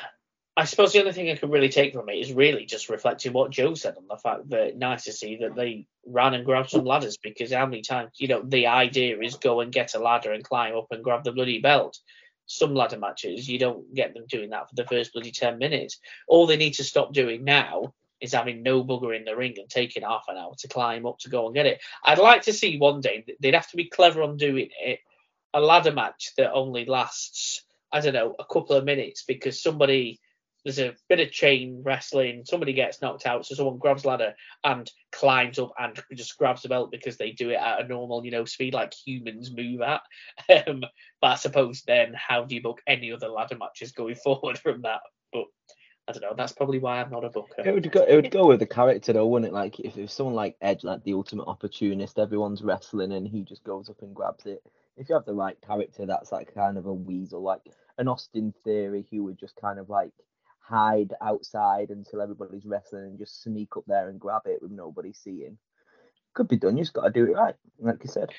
I 0.55 0.65
suppose 0.65 0.93
the 0.93 0.99
only 0.99 1.13
thing 1.13 1.31
I 1.31 1.35
can 1.35 1.49
really 1.49 1.69
take 1.69 1.93
from 1.93 2.09
it 2.09 2.19
is 2.19 2.31
really 2.31 2.65
just 2.65 2.89
reflecting 2.89 3.33
what 3.33 3.49
Joe 3.49 3.73
said 3.73 3.97
on 3.97 4.05
the 4.07 4.17
fact 4.17 4.49
that 4.51 4.77
nice 4.77 5.05
to 5.05 5.11
see 5.11 5.37
that 5.37 5.55
they 5.55 5.87
ran 6.05 6.35
and 6.35 6.45
grabbed 6.45 6.69
some 6.69 6.85
ladders 6.85 7.17
because 7.17 7.51
how 7.51 7.65
many 7.65 7.81
times, 7.81 8.11
you 8.17 8.27
know, 8.27 8.43
the 8.43 8.67
idea 8.67 9.19
is 9.19 9.35
go 9.35 9.61
and 9.61 9.71
get 9.71 9.95
a 9.95 9.99
ladder 9.99 10.31
and 10.31 10.43
climb 10.43 10.75
up 10.75 10.91
and 10.91 11.03
grab 11.03 11.23
the 11.23 11.31
bloody 11.31 11.59
belt. 11.59 11.97
Some 12.45 12.75
ladder 12.75 12.99
matches, 12.99 13.49
you 13.49 13.57
don't 13.57 13.95
get 13.95 14.13
them 14.13 14.25
doing 14.27 14.51
that 14.51 14.69
for 14.69 14.75
the 14.75 14.85
first 14.85 15.13
bloody 15.13 15.31
10 15.31 15.57
minutes. 15.57 15.99
All 16.27 16.45
they 16.45 16.57
need 16.57 16.73
to 16.73 16.83
stop 16.83 17.13
doing 17.13 17.43
now 17.43 17.95
is 18.21 18.33
having 18.33 18.61
no 18.61 18.83
bugger 18.83 19.17
in 19.17 19.25
the 19.25 19.35
ring 19.35 19.55
and 19.57 19.69
taking 19.69 20.03
half 20.03 20.25
an 20.27 20.37
hour 20.37 20.53
to 20.59 20.67
climb 20.67 21.07
up 21.07 21.17
to 21.19 21.29
go 21.29 21.47
and 21.47 21.55
get 21.55 21.65
it. 21.65 21.81
I'd 22.03 22.19
like 22.19 22.43
to 22.43 22.53
see 22.53 22.77
one 22.77 23.01
day, 23.01 23.25
they'd 23.39 23.55
have 23.55 23.71
to 23.71 23.77
be 23.77 23.85
clever 23.85 24.21
on 24.21 24.37
doing 24.37 24.69
it, 24.79 24.99
a 25.51 25.59
ladder 25.59 25.91
match 25.91 26.31
that 26.37 26.51
only 26.51 26.85
lasts, 26.85 27.63
I 27.91 28.01
don't 28.01 28.13
know, 28.13 28.35
a 28.37 28.45
couple 28.45 28.75
of 28.75 28.85
minutes 28.85 29.23
because 29.23 29.61
somebody 29.61 30.19
there's 30.63 30.79
a 30.79 30.95
bit 31.09 31.19
of 31.19 31.31
chain 31.31 31.81
wrestling. 31.83 32.43
Somebody 32.45 32.73
gets 32.73 33.01
knocked 33.01 33.25
out, 33.25 33.45
so 33.45 33.55
someone 33.55 33.77
grabs 33.77 34.05
ladder 34.05 34.33
and 34.63 34.89
climbs 35.11 35.59
up 35.59 35.73
and 35.77 36.01
just 36.13 36.37
grabs 36.37 36.61
the 36.61 36.69
belt 36.69 36.91
because 36.91 37.17
they 37.17 37.31
do 37.31 37.49
it 37.49 37.55
at 37.55 37.81
a 37.81 37.87
normal, 37.87 38.23
you 38.23 38.31
know, 38.31 38.45
speed 38.45 38.73
like 38.73 38.93
humans 38.93 39.51
move 39.55 39.81
at. 39.81 40.01
Um, 40.67 40.83
but 41.21 41.27
I 41.27 41.35
suppose 41.35 41.83
then, 41.87 42.13
how 42.15 42.43
do 42.43 42.55
you 42.55 42.61
book 42.61 42.81
any 42.85 43.11
other 43.11 43.27
ladder 43.27 43.57
matches 43.57 43.91
going 43.91 44.15
forward 44.23 44.57
from 44.57 44.81
that? 44.83 45.01
But 45.31 45.45
I 46.07 46.11
don't 46.11 46.21
know. 46.21 46.33
That's 46.35 46.51
probably 46.51 46.79
why 46.79 47.01
I'm 47.01 47.11
not 47.11 47.23
a 47.23 47.29
booker. 47.29 47.63
It 47.65 47.73
would 47.73 47.91
go. 47.91 48.03
It 48.03 48.15
would 48.15 48.31
go 48.31 48.47
with 48.47 48.59
the 48.59 48.65
character 48.65 49.13
though, 49.13 49.27
wouldn't 49.27 49.51
it? 49.51 49.53
Like 49.53 49.79
if, 49.79 49.97
if 49.97 50.11
someone 50.11 50.35
like 50.35 50.57
Edge, 50.61 50.83
like 50.83 51.03
the 51.03 51.13
ultimate 51.13 51.47
opportunist, 51.47 52.19
everyone's 52.19 52.61
wrestling 52.61 53.13
and 53.13 53.27
he 53.27 53.41
just 53.41 53.63
goes 53.63 53.89
up 53.89 54.01
and 54.01 54.15
grabs 54.15 54.45
it. 54.45 54.61
If 54.97 55.09
you 55.09 55.15
have 55.15 55.25
the 55.25 55.33
right 55.33 55.57
character, 55.65 56.05
that's 56.05 56.31
like 56.31 56.53
kind 56.53 56.77
of 56.77 56.85
a 56.85 56.93
weasel, 56.93 57.41
like 57.41 57.61
an 57.97 58.07
Austin 58.07 58.53
Theory, 58.63 59.07
who 59.09 59.23
would 59.23 59.39
just 59.39 59.55
kind 59.55 59.79
of 59.79 59.89
like 59.89 60.11
hide 60.63 61.13
outside 61.21 61.89
until 61.89 62.21
everybody's 62.21 62.65
wrestling 62.65 63.03
and 63.03 63.19
just 63.19 63.43
sneak 63.43 63.75
up 63.77 63.83
there 63.85 64.09
and 64.09 64.19
grab 64.19 64.43
it 64.45 64.61
with 64.61 64.71
nobody 64.71 65.13
seeing. 65.13 65.57
Could 66.33 66.47
be 66.47 66.57
done. 66.57 66.77
You 66.77 66.83
just 66.83 66.93
got 66.93 67.03
to 67.03 67.11
do 67.11 67.25
it 67.25 67.35
right, 67.35 67.55
like 67.79 68.03
you 68.03 68.09
said. 68.09 68.29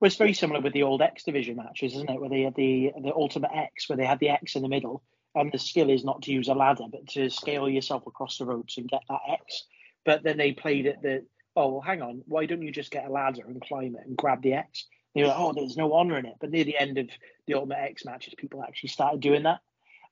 Well, 0.00 0.06
it's 0.06 0.16
very 0.16 0.32
similar 0.32 0.60
with 0.60 0.72
the 0.72 0.82
old 0.82 1.02
X 1.02 1.24
division 1.24 1.56
matches, 1.56 1.94
isn't 1.94 2.10
it? 2.10 2.20
Where 2.20 2.30
they 2.30 2.42
had 2.42 2.54
the 2.54 2.92
the 3.02 3.12
Ultimate 3.14 3.50
X, 3.54 3.88
where 3.88 3.98
they 3.98 4.06
had 4.06 4.18
the 4.18 4.30
X 4.30 4.56
in 4.56 4.62
the 4.62 4.68
middle, 4.68 5.02
and 5.34 5.52
the 5.52 5.58
skill 5.58 5.90
is 5.90 6.04
not 6.04 6.22
to 6.22 6.32
use 6.32 6.48
a 6.48 6.54
ladder, 6.54 6.84
but 6.90 7.06
to 7.08 7.28
scale 7.28 7.68
yourself 7.68 8.06
across 8.06 8.38
the 8.38 8.46
ropes 8.46 8.78
and 8.78 8.88
get 8.88 9.02
that 9.08 9.20
X. 9.28 9.64
But 10.04 10.22
then 10.22 10.38
they 10.38 10.52
played 10.52 10.86
it 10.86 11.02
that, 11.02 11.24
oh, 11.54 11.72
well, 11.72 11.80
hang 11.82 12.00
on, 12.00 12.22
why 12.26 12.46
don't 12.46 12.62
you 12.62 12.72
just 12.72 12.90
get 12.90 13.06
a 13.06 13.12
ladder 13.12 13.42
and 13.46 13.60
climb 13.60 13.94
it 13.94 14.06
and 14.06 14.16
grab 14.16 14.42
the 14.42 14.54
X? 14.54 14.86
Were 15.14 15.26
like, 15.26 15.36
oh, 15.36 15.52
there's 15.52 15.76
no 15.76 15.92
honor 15.92 16.18
in 16.18 16.24
it. 16.24 16.36
But 16.40 16.50
near 16.50 16.64
the 16.64 16.78
end 16.78 16.96
of 16.96 17.10
the 17.46 17.54
Ultimate 17.54 17.80
X 17.80 18.04
matches, 18.04 18.34
people 18.36 18.62
actually 18.62 18.88
started 18.88 19.20
doing 19.20 19.42
that. 19.42 19.60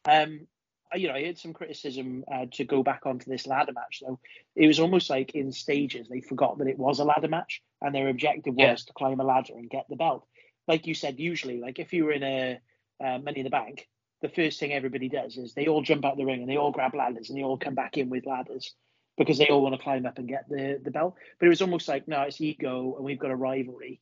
Um, 0.04 0.46
you 0.94 1.08
know, 1.08 1.14
I 1.14 1.24
had 1.24 1.38
some 1.38 1.52
criticism 1.52 2.24
uh, 2.32 2.46
to 2.52 2.64
go 2.64 2.82
back 2.82 3.02
onto 3.04 3.30
this 3.30 3.46
ladder 3.46 3.72
match 3.72 4.02
though. 4.04 4.18
It 4.56 4.66
was 4.66 4.80
almost 4.80 5.10
like 5.10 5.34
in 5.34 5.52
stages 5.52 6.08
they 6.08 6.20
forgot 6.20 6.58
that 6.58 6.68
it 6.68 6.78
was 6.78 6.98
a 6.98 7.04
ladder 7.04 7.28
match 7.28 7.62
and 7.82 7.94
their 7.94 8.08
objective 8.08 8.54
was 8.54 8.62
yeah. 8.62 8.74
to 8.74 8.92
climb 8.94 9.20
a 9.20 9.24
ladder 9.24 9.54
and 9.54 9.70
get 9.70 9.86
the 9.88 9.96
belt. 9.96 10.26
Like 10.66 10.86
you 10.86 10.94
said, 10.94 11.18
usually, 11.18 11.60
like 11.60 11.78
if 11.78 11.92
you 11.92 12.04
were 12.04 12.12
in 12.12 12.22
a 12.22 12.60
uh, 13.02 13.18
Money 13.18 13.40
in 13.40 13.44
the 13.44 13.50
Bank, 13.50 13.88
the 14.22 14.28
first 14.28 14.58
thing 14.58 14.72
everybody 14.72 15.08
does 15.08 15.36
is 15.36 15.54
they 15.54 15.66
all 15.66 15.82
jump 15.82 16.04
out 16.04 16.16
the 16.16 16.24
ring 16.24 16.40
and 16.40 16.50
they 16.50 16.56
all 16.56 16.72
grab 16.72 16.94
ladders 16.94 17.28
and 17.28 17.38
they 17.38 17.44
all 17.44 17.58
come 17.58 17.74
back 17.74 17.96
in 17.96 18.10
with 18.10 18.26
ladders 18.26 18.74
because 19.16 19.38
they 19.38 19.48
all 19.48 19.62
want 19.62 19.74
to 19.74 19.82
climb 19.82 20.06
up 20.06 20.18
and 20.18 20.28
get 20.28 20.48
the 20.48 20.80
the 20.82 20.90
belt. 20.90 21.16
But 21.38 21.46
it 21.46 21.50
was 21.50 21.62
almost 21.62 21.88
like 21.88 22.08
no, 22.08 22.22
it's 22.22 22.40
ego 22.40 22.94
and 22.96 23.04
we've 23.04 23.18
got 23.18 23.30
a 23.30 23.36
rivalry. 23.36 24.00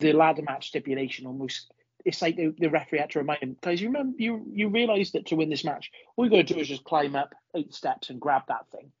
The 0.00 0.12
ladder 0.12 0.42
match 0.42 0.68
stipulation 0.68 1.26
almost 1.26 1.72
it's 2.06 2.22
like 2.22 2.36
the, 2.36 2.54
the 2.56 2.70
referee 2.70 3.00
had 3.00 3.10
to 3.10 3.18
remind 3.18 3.42
him, 3.42 3.56
guys, 3.60 3.80
you 3.80 3.88
remember 3.88 4.16
you 4.18 4.46
you 4.52 4.68
realise 4.68 5.10
that 5.10 5.26
to 5.26 5.36
win 5.36 5.50
this 5.50 5.64
match, 5.64 5.90
all 6.14 6.24
you 6.24 6.30
got 6.30 6.46
to 6.46 6.54
do 6.54 6.60
is 6.60 6.68
just 6.68 6.84
climb 6.84 7.16
up 7.16 7.34
eight 7.54 7.74
steps 7.74 8.10
and 8.10 8.20
grab 8.20 8.42
that 8.46 8.64
thing. 8.70 8.92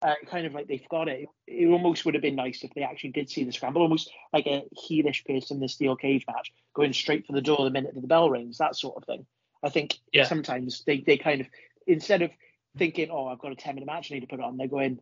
Uh, 0.00 0.14
kind 0.26 0.46
of 0.46 0.54
like 0.54 0.66
they 0.66 0.78
forgot 0.78 1.08
it. 1.08 1.28
It 1.46 1.68
almost 1.68 2.04
would 2.04 2.14
have 2.14 2.22
been 2.22 2.34
nice 2.34 2.64
if 2.64 2.72
they 2.74 2.82
actually 2.82 3.10
did 3.10 3.28
see 3.28 3.44
the 3.44 3.52
scramble, 3.52 3.82
almost 3.82 4.10
like 4.32 4.46
a 4.46 4.64
heelish 4.74 5.24
person 5.26 5.58
in 5.58 5.60
the 5.60 5.68
steel 5.68 5.96
cage 5.96 6.24
match, 6.26 6.52
going 6.74 6.92
straight 6.94 7.26
for 7.26 7.34
the 7.34 7.42
door 7.42 7.58
the 7.62 7.70
minute 7.70 7.94
that 7.94 8.00
the 8.00 8.06
bell 8.06 8.30
rings, 8.30 8.58
that 8.58 8.74
sort 8.74 8.96
of 8.96 9.04
thing. 9.04 9.26
I 9.62 9.68
think 9.68 9.98
yeah. 10.12 10.24
sometimes 10.24 10.82
they, 10.86 11.00
they 11.06 11.18
kind 11.18 11.42
of 11.42 11.46
instead 11.86 12.22
of 12.22 12.30
thinking, 12.78 13.10
oh, 13.10 13.26
I've 13.26 13.38
got 13.38 13.52
a 13.52 13.56
ten 13.56 13.74
minute 13.74 13.86
match 13.86 14.10
I 14.10 14.14
need 14.14 14.20
to 14.20 14.26
put 14.26 14.40
on, 14.40 14.56
they're 14.56 14.68
going, 14.68 15.00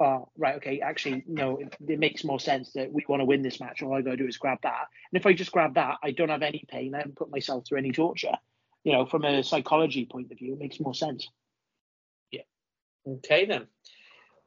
oh, 0.00 0.28
right, 0.36 0.56
okay, 0.56 0.80
actually, 0.80 1.24
no, 1.26 1.58
it, 1.58 1.76
it, 1.86 1.98
makes 1.98 2.24
more 2.24 2.40
sense 2.40 2.72
that 2.72 2.92
we 2.92 3.04
want 3.08 3.20
to 3.20 3.24
win 3.24 3.42
this 3.42 3.60
match. 3.60 3.82
All 3.82 3.94
I 3.94 4.02
got 4.02 4.12
to 4.12 4.16
do 4.16 4.26
is 4.26 4.36
grab 4.36 4.58
that. 4.62 4.86
And 5.12 5.20
if 5.20 5.26
I 5.26 5.32
just 5.32 5.52
grab 5.52 5.74
that, 5.74 5.98
I 6.02 6.10
don't 6.10 6.28
have 6.28 6.42
any 6.42 6.64
pain. 6.68 6.94
I 6.94 6.98
haven't 6.98 7.16
put 7.16 7.30
myself 7.30 7.66
through 7.66 7.78
any 7.78 7.92
torture. 7.92 8.34
You 8.84 8.92
know, 8.92 9.06
from 9.06 9.24
a 9.24 9.42
psychology 9.42 10.06
point 10.06 10.32
of 10.32 10.38
view, 10.38 10.54
it 10.54 10.58
makes 10.58 10.80
more 10.80 10.94
sense. 10.94 11.28
Yeah. 12.30 12.42
Okay, 13.06 13.46
then. 13.46 13.66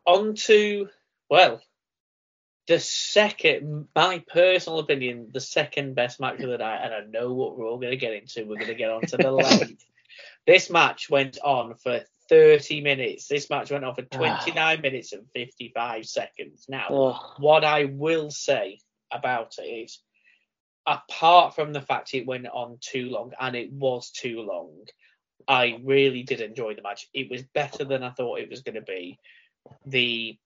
On 0.06 0.36
to, 0.36 0.90
well, 1.30 1.62
the 2.68 2.80
second, 2.80 3.88
my 3.96 4.24
personal 4.28 4.80
opinion, 4.80 5.30
the 5.32 5.40
second 5.40 5.96
best 5.96 6.20
match 6.20 6.40
of 6.42 6.50
the 6.50 6.58
night, 6.58 6.82
and 6.84 6.94
I 6.94 7.02
know 7.08 7.34
what 7.34 7.58
we're 7.58 7.68
all 7.68 7.78
going 7.78 7.92
to 7.92 7.98
get 7.98 8.14
into. 8.14 8.46
We're 8.46 8.58
going 8.58 8.68
to 8.68 8.76
get 8.76 8.90
on 8.90 9.02
to 9.02 9.18
the 9.18 9.32
length. 9.32 9.86
this 10.46 10.70
match 10.70 11.10
went 11.10 11.38
on 11.44 11.76
for 11.76 12.02
30 12.30 12.82
minutes. 12.82 13.28
This 13.28 13.50
match 13.50 13.72
went 13.72 13.86
on 13.86 13.96
for 13.96 14.06
ah. 14.12 14.18
29 14.18 14.82
minutes 14.82 15.14
and 15.14 15.26
55 15.34 16.06
seconds. 16.06 16.66
Now, 16.68 16.88
oh. 16.90 17.34
what 17.38 17.64
I 17.64 17.86
will 17.86 18.32
say 18.32 18.80
about 19.12 19.56
it 19.58 19.64
is, 19.64 20.00
apart 20.86 21.56
from 21.56 21.74
the 21.74 21.82
fact 21.82 22.14
it 22.14 22.28
went 22.28 22.48
on 22.48 22.78
too 22.82 23.10
long, 23.10 23.34
and 23.40 23.56
it 23.56 23.72
was 23.72 24.12
too 24.12 24.42
long, 24.42 24.86
I 25.48 25.80
really 25.84 26.24
did 26.24 26.42
enjoy 26.42 26.76
the 26.76 26.82
match. 26.82 27.08
It 27.14 27.30
was 27.30 27.44
better 27.44 27.84
than 27.84 28.04
I 28.04 28.12
thought 28.12 28.40
it 28.40 28.50
was 28.50 28.62
going 28.62 28.76
to 28.76 28.82
be. 28.82 29.20
The 29.86 30.38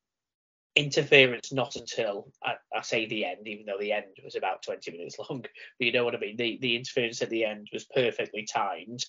interference 0.75 1.51
not 1.51 1.75
until 1.75 2.31
I, 2.43 2.55
I, 2.73 2.81
say 2.81 3.05
the 3.05 3.25
end, 3.25 3.47
even 3.47 3.65
though 3.65 3.79
the 3.79 3.91
end 3.91 4.05
was 4.23 4.35
about 4.35 4.63
20 4.63 4.91
minutes 4.91 5.17
long. 5.29 5.41
But 5.41 5.51
you 5.79 5.91
know 5.91 6.05
what 6.05 6.15
I 6.15 6.19
mean? 6.19 6.37
The 6.37 6.57
the 6.61 6.75
interference 6.75 7.21
at 7.21 7.29
the 7.29 7.45
end 7.45 7.69
was 7.73 7.85
perfectly 7.85 8.43
timed. 8.45 9.05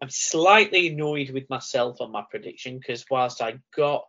I'm 0.00 0.10
slightly 0.10 0.88
annoyed 0.88 1.30
with 1.30 1.50
myself 1.50 2.00
on 2.00 2.12
my 2.12 2.24
prediction 2.30 2.78
because 2.78 3.04
whilst 3.10 3.42
I 3.42 3.58
got 3.74 4.06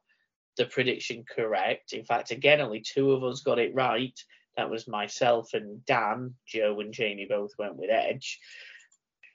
the 0.57 0.65
prediction 0.65 1.25
correct, 1.27 1.93
in 1.93 2.05
fact, 2.05 2.31
again, 2.31 2.61
only 2.61 2.81
two 2.81 3.11
of 3.11 3.23
us 3.23 3.41
got 3.41 3.59
it 3.59 3.73
right. 3.73 4.17
That 4.55 4.69
was 4.69 4.87
myself 4.87 5.53
and 5.53 5.83
Dan. 5.85 6.35
Joe 6.45 6.79
and 6.79 6.93
Jamie 6.93 7.27
both 7.29 7.51
went 7.57 7.77
with 7.77 7.89
Edge. 7.89 8.39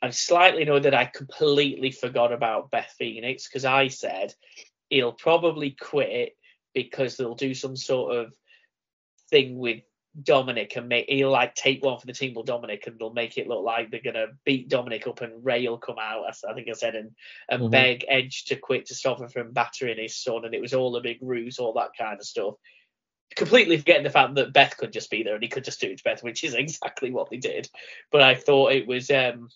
I'm 0.02 0.12
slightly 0.12 0.62
annoyed 0.62 0.82
that 0.82 0.94
I 0.94 1.06
completely 1.06 1.90
forgot 1.90 2.32
about 2.32 2.70
Beth 2.70 2.94
Phoenix 2.98 3.48
because 3.48 3.64
I 3.64 3.88
said 3.88 4.34
he'll 4.90 5.12
probably 5.12 5.70
quit 5.70 6.36
because 6.74 7.16
they'll 7.16 7.34
do 7.34 7.54
some 7.54 7.74
sort 7.74 8.16
of 8.16 8.34
thing 9.30 9.56
with 9.56 9.80
Dominic 10.22 10.76
and 10.76 10.88
make 10.88 11.06
he'll 11.08 11.30
like 11.30 11.54
take 11.54 11.82
one 11.82 11.98
for 11.98 12.06
the 12.06 12.12
team 12.12 12.34
with 12.34 12.46
Dominic 12.46 12.86
and 12.86 12.98
they'll 12.98 13.12
make 13.12 13.36
it 13.36 13.48
look 13.48 13.64
like 13.64 13.90
they're 13.90 14.00
gonna 14.00 14.28
beat 14.44 14.68
Dominic 14.68 15.06
up 15.06 15.20
and 15.22 15.44
Rhea 15.44 15.70
will 15.70 15.78
come 15.78 15.98
out. 16.00 16.24
I 16.48 16.54
think 16.54 16.68
I 16.68 16.72
said 16.72 16.94
and 16.94 17.10
and 17.48 17.62
mm-hmm. 17.62 17.70
beg 17.70 18.04
Edge 18.08 18.44
to 18.46 18.56
quit 18.56 18.86
to 18.86 18.94
stop 18.94 19.20
him 19.20 19.28
from 19.28 19.52
battering 19.52 19.98
his 19.98 20.16
son 20.16 20.44
and 20.44 20.54
it 20.54 20.60
was 20.60 20.74
all 20.74 20.94
a 20.96 21.00
big 21.00 21.18
ruse, 21.20 21.58
all 21.58 21.72
that 21.74 21.96
kind 21.98 22.18
of 22.20 22.26
stuff. 22.26 22.54
Completely 23.34 23.76
forgetting 23.76 24.04
the 24.04 24.10
fact 24.10 24.34
that 24.36 24.52
Beth 24.52 24.76
could 24.76 24.92
just 24.92 25.10
be 25.10 25.24
there 25.24 25.34
and 25.34 25.42
he 25.42 25.48
could 25.48 25.64
just 25.64 25.80
do 25.80 25.88
it 25.88 25.98
to 25.98 26.04
Beth, 26.04 26.22
which 26.22 26.44
is 26.44 26.54
exactly 26.54 27.10
what 27.10 27.30
they 27.30 27.38
did. 27.38 27.68
But 28.12 28.22
I 28.22 28.36
thought 28.36 28.72
it 28.72 28.86
was 28.86 29.10
um 29.10 29.48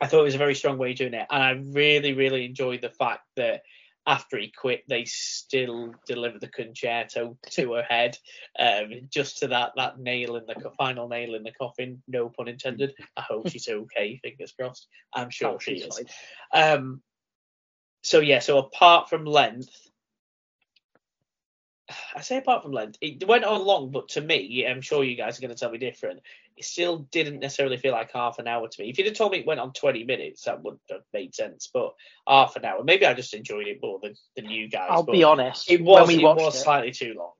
I 0.00 0.06
thought 0.06 0.20
it 0.20 0.24
was 0.24 0.34
a 0.34 0.38
very 0.38 0.54
strong 0.54 0.78
way 0.78 0.92
of 0.92 0.96
doing 0.96 1.14
it. 1.14 1.26
And 1.30 1.42
I 1.42 1.50
really, 1.50 2.14
really 2.14 2.44
enjoyed 2.44 2.80
the 2.80 2.90
fact 2.90 3.22
that 3.36 3.62
after 4.06 4.38
he 4.38 4.50
quit, 4.50 4.82
they 4.88 5.04
still 5.04 5.94
delivered 6.06 6.40
the 6.40 6.48
Con-Chair-To 6.48 7.72
her 7.72 7.82
head, 7.82 8.16
um, 8.58 8.90
just 9.10 9.38
to 9.38 9.48
that 9.48 9.72
that 9.76 9.98
nail 9.98 10.36
in 10.36 10.46
the 10.46 10.70
final 10.78 11.08
nail 11.08 11.34
in 11.34 11.42
the 11.42 11.52
coffin. 11.52 12.02
No 12.08 12.28
pun 12.28 12.48
intended. 12.48 12.94
I 13.16 13.22
hope 13.22 13.48
she's 13.48 13.68
okay. 13.68 14.18
Fingers 14.24 14.52
crossed. 14.52 14.88
I'm 15.14 15.30
sure 15.30 15.60
she 15.60 15.72
is. 15.72 16.00
Um, 16.52 17.02
so 18.02 18.20
yeah. 18.20 18.38
So 18.38 18.58
apart 18.58 19.10
from 19.10 19.24
length, 19.24 19.89
I 22.16 22.20
say 22.20 22.38
apart 22.38 22.62
from 22.62 22.72
length, 22.72 22.98
it 23.00 23.26
went 23.26 23.44
on 23.44 23.64
long, 23.64 23.90
but 23.90 24.08
to 24.10 24.20
me, 24.20 24.66
I'm 24.66 24.80
sure 24.80 25.04
you 25.04 25.16
guys 25.16 25.38
are 25.38 25.42
going 25.42 25.54
to 25.54 25.58
tell 25.58 25.70
me 25.70 25.78
different. 25.78 26.20
It 26.56 26.64
still 26.64 26.98
didn't 27.10 27.40
necessarily 27.40 27.78
feel 27.78 27.92
like 27.92 28.12
half 28.12 28.38
an 28.38 28.46
hour 28.46 28.68
to 28.68 28.82
me. 28.82 28.90
If 28.90 28.98
you'd 28.98 29.06
have 29.06 29.16
told 29.16 29.32
me 29.32 29.38
it 29.38 29.46
went 29.46 29.60
on 29.60 29.72
20 29.72 30.04
minutes, 30.04 30.44
that 30.44 30.62
would 30.62 30.78
have 30.90 31.02
made 31.12 31.34
sense. 31.34 31.70
But 31.72 31.94
half 32.26 32.56
an 32.56 32.64
hour, 32.64 32.84
maybe 32.84 33.06
I 33.06 33.14
just 33.14 33.34
enjoyed 33.34 33.66
it 33.66 33.78
more 33.82 33.98
than, 34.02 34.14
than 34.36 34.50
you 34.50 34.68
guys. 34.68 34.88
I'll 34.90 35.02
be 35.02 35.24
honest. 35.24 35.70
It 35.70 35.82
was, 35.82 36.10
it 36.10 36.22
was 36.22 36.54
it, 36.54 36.58
slightly 36.58 36.92
too 36.92 37.14
long. 37.16 37.32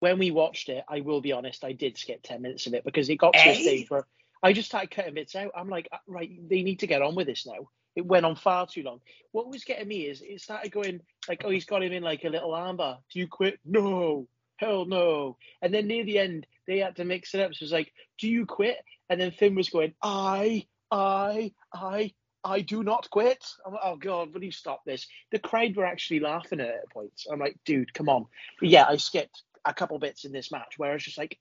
When 0.00 0.18
we 0.18 0.30
watched 0.30 0.68
it, 0.68 0.84
I 0.88 1.00
will 1.00 1.20
be 1.20 1.32
honest, 1.32 1.64
I 1.64 1.72
did 1.72 1.96
skip 1.96 2.22
10 2.22 2.42
minutes 2.42 2.66
of 2.66 2.74
it 2.74 2.84
because 2.84 3.08
it 3.08 3.16
got 3.16 3.32
to 3.32 3.48
a 3.48 3.54
stage 3.54 3.90
where 3.90 4.06
I 4.42 4.52
just 4.52 4.68
started 4.68 4.90
cutting 4.90 5.14
bits 5.14 5.34
out. 5.34 5.52
I'm 5.56 5.68
like, 5.68 5.88
uh, 5.90 5.96
right, 6.06 6.30
they 6.48 6.62
need 6.62 6.80
to 6.80 6.86
get 6.86 7.02
on 7.02 7.14
with 7.14 7.26
this 7.26 7.46
now. 7.46 7.68
It 7.98 8.06
went 8.06 8.24
on 8.24 8.36
far 8.36 8.64
too 8.64 8.84
long. 8.84 9.00
What 9.32 9.50
was 9.50 9.64
getting 9.64 9.88
me 9.88 10.02
is 10.02 10.22
it 10.22 10.40
started 10.40 10.70
going 10.70 11.00
like, 11.28 11.42
oh, 11.44 11.50
he's 11.50 11.64
got 11.64 11.82
him 11.82 11.92
in 11.92 12.04
like 12.04 12.22
a 12.22 12.28
little 12.28 12.52
armbar. 12.52 12.98
Do 13.12 13.18
you 13.18 13.26
quit? 13.26 13.58
No, 13.64 14.28
hell 14.56 14.84
no. 14.84 15.36
And 15.60 15.74
then 15.74 15.88
near 15.88 16.04
the 16.04 16.20
end, 16.20 16.46
they 16.68 16.78
had 16.78 16.94
to 16.96 17.04
mix 17.04 17.34
it 17.34 17.40
up. 17.40 17.54
So 17.54 17.64
it 17.64 17.66
was 17.66 17.72
like, 17.72 17.92
do 18.20 18.28
you 18.28 18.46
quit? 18.46 18.76
And 19.10 19.20
then 19.20 19.32
Finn 19.32 19.56
was 19.56 19.68
going, 19.68 19.94
I, 20.00 20.68
I, 20.92 21.50
I, 21.74 22.12
I 22.44 22.60
do 22.60 22.84
not 22.84 23.10
quit. 23.10 23.44
I'm 23.66 23.72
like, 23.72 23.82
oh 23.82 23.96
god, 23.96 24.32
will 24.32 24.44
you 24.44 24.52
stop 24.52 24.84
this? 24.84 25.08
The 25.32 25.40
crowd 25.40 25.74
were 25.74 25.84
actually 25.84 26.20
laughing 26.20 26.60
at 26.60 26.68
it 26.68 26.80
at 26.84 26.90
points. 26.90 27.26
I'm 27.28 27.40
like, 27.40 27.58
dude, 27.64 27.92
come 27.92 28.08
on. 28.08 28.26
But 28.60 28.68
yeah, 28.68 28.86
I 28.88 28.96
skipped 28.98 29.42
a 29.64 29.74
couple 29.74 29.98
bits 29.98 30.24
in 30.24 30.30
this 30.30 30.52
match 30.52 30.74
where 30.76 30.94
it's 30.94 31.04
just 31.04 31.18
like, 31.18 31.36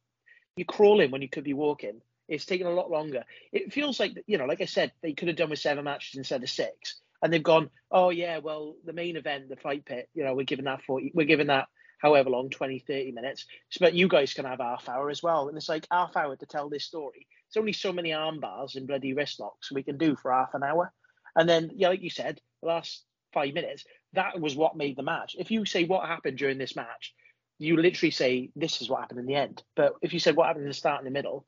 you're 0.55 0.65
crawling 0.65 1.11
when 1.11 1.21
you 1.21 1.29
could 1.29 1.43
be 1.43 1.53
walking. 1.53 2.01
It's 2.27 2.45
taken 2.45 2.67
a 2.67 2.71
lot 2.71 2.91
longer. 2.91 3.23
It 3.51 3.73
feels 3.73 3.99
like 3.99 4.23
you 4.27 4.37
know, 4.37 4.45
like 4.45 4.61
I 4.61 4.65
said, 4.65 4.91
they 5.01 5.13
could 5.13 5.27
have 5.27 5.37
done 5.37 5.49
with 5.49 5.59
seven 5.59 5.85
matches 5.85 6.15
instead 6.15 6.43
of 6.43 6.49
six, 6.49 6.99
and 7.21 7.31
they've 7.31 7.43
gone, 7.43 7.69
oh 7.91 8.09
yeah, 8.09 8.39
well 8.39 8.75
the 8.85 8.93
main 8.93 9.15
event, 9.17 9.49
the 9.49 9.55
fight 9.55 9.85
pit, 9.85 10.09
you 10.13 10.23
know, 10.23 10.33
we're 10.33 10.43
giving 10.43 10.65
that 10.65 10.83
forty, 10.83 11.11
we're 11.13 11.25
giving 11.25 11.47
that 11.47 11.67
however 11.99 12.29
long, 12.29 12.47
20, 12.49 12.77
30 12.77 13.11
minutes. 13.11 13.47
But 13.79 13.95
you 13.95 14.07
guys 14.07 14.33
can 14.33 14.45
have 14.45 14.59
half 14.59 14.87
hour 14.87 15.09
as 15.09 15.23
well, 15.23 15.47
and 15.47 15.57
it's 15.57 15.69
like 15.69 15.87
half 15.91 16.15
hour 16.15 16.35
to 16.35 16.45
tell 16.45 16.69
this 16.69 16.83
story. 16.83 17.27
It's 17.47 17.57
only 17.57 17.73
so 17.73 17.91
many 17.91 18.13
arm 18.13 18.39
bars 18.39 18.75
and 18.75 18.87
bloody 18.87 19.13
wrist 19.13 19.39
locks 19.39 19.71
we 19.71 19.83
can 19.83 19.97
do 19.97 20.15
for 20.15 20.31
half 20.31 20.53
an 20.53 20.63
hour, 20.63 20.93
and 21.35 21.47
then 21.47 21.71
yeah, 21.75 21.89
like 21.89 22.01
you 22.01 22.09
said, 22.09 22.39
the 22.61 22.67
last 22.67 23.03
five 23.33 23.53
minutes, 23.53 23.85
that 24.13 24.39
was 24.39 24.55
what 24.55 24.75
made 24.75 24.97
the 24.97 25.03
match. 25.03 25.35
If 25.37 25.51
you 25.51 25.65
say 25.65 25.83
what 25.83 26.07
happened 26.07 26.37
during 26.37 26.57
this 26.57 26.75
match, 26.75 27.13
you 27.59 27.77
literally 27.77 28.11
say 28.11 28.49
this 28.55 28.81
is 28.81 28.89
what 28.89 29.01
happened 29.01 29.19
in 29.19 29.25
the 29.25 29.35
end. 29.35 29.63
But 29.75 29.93
if 30.01 30.13
you 30.13 30.19
said 30.19 30.35
what 30.35 30.47
happened 30.47 30.63
in 30.63 30.69
the 30.69 30.75
start 30.75 30.99
and 30.99 31.07
the 31.07 31.11
middle, 31.11 31.45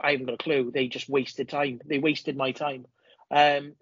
I 0.00 0.12
haven't 0.12 0.26
got 0.26 0.34
a 0.34 0.38
clue. 0.38 0.70
They 0.72 0.88
just 0.88 1.08
wasted 1.08 1.48
time. 1.48 1.80
They 1.84 1.98
wasted 1.98 2.36
my 2.36 2.52
time. 2.52 2.86
Um, 3.30 3.74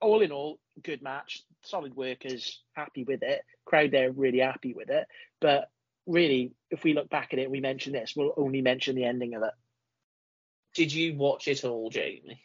all 0.00 0.22
in 0.22 0.32
all, 0.32 0.58
good 0.82 1.02
match. 1.02 1.42
Solid 1.62 1.94
workers, 1.94 2.62
happy 2.72 3.04
with 3.04 3.22
it. 3.22 3.42
Crowd 3.64 3.90
there 3.90 4.10
really 4.10 4.40
happy 4.40 4.74
with 4.74 4.90
it. 4.90 5.06
But 5.40 5.70
really, 6.06 6.52
if 6.70 6.84
we 6.84 6.94
look 6.94 7.08
back 7.10 7.32
at 7.32 7.38
it, 7.38 7.50
we 7.50 7.60
mention 7.60 7.92
this. 7.92 8.14
We'll 8.16 8.34
only 8.36 8.62
mention 8.62 8.96
the 8.96 9.04
ending 9.04 9.34
of 9.34 9.42
it. 9.42 9.52
Did 10.74 10.92
you 10.92 11.16
watch 11.16 11.48
it 11.48 11.64
all, 11.64 11.90
Jamie? 11.90 12.42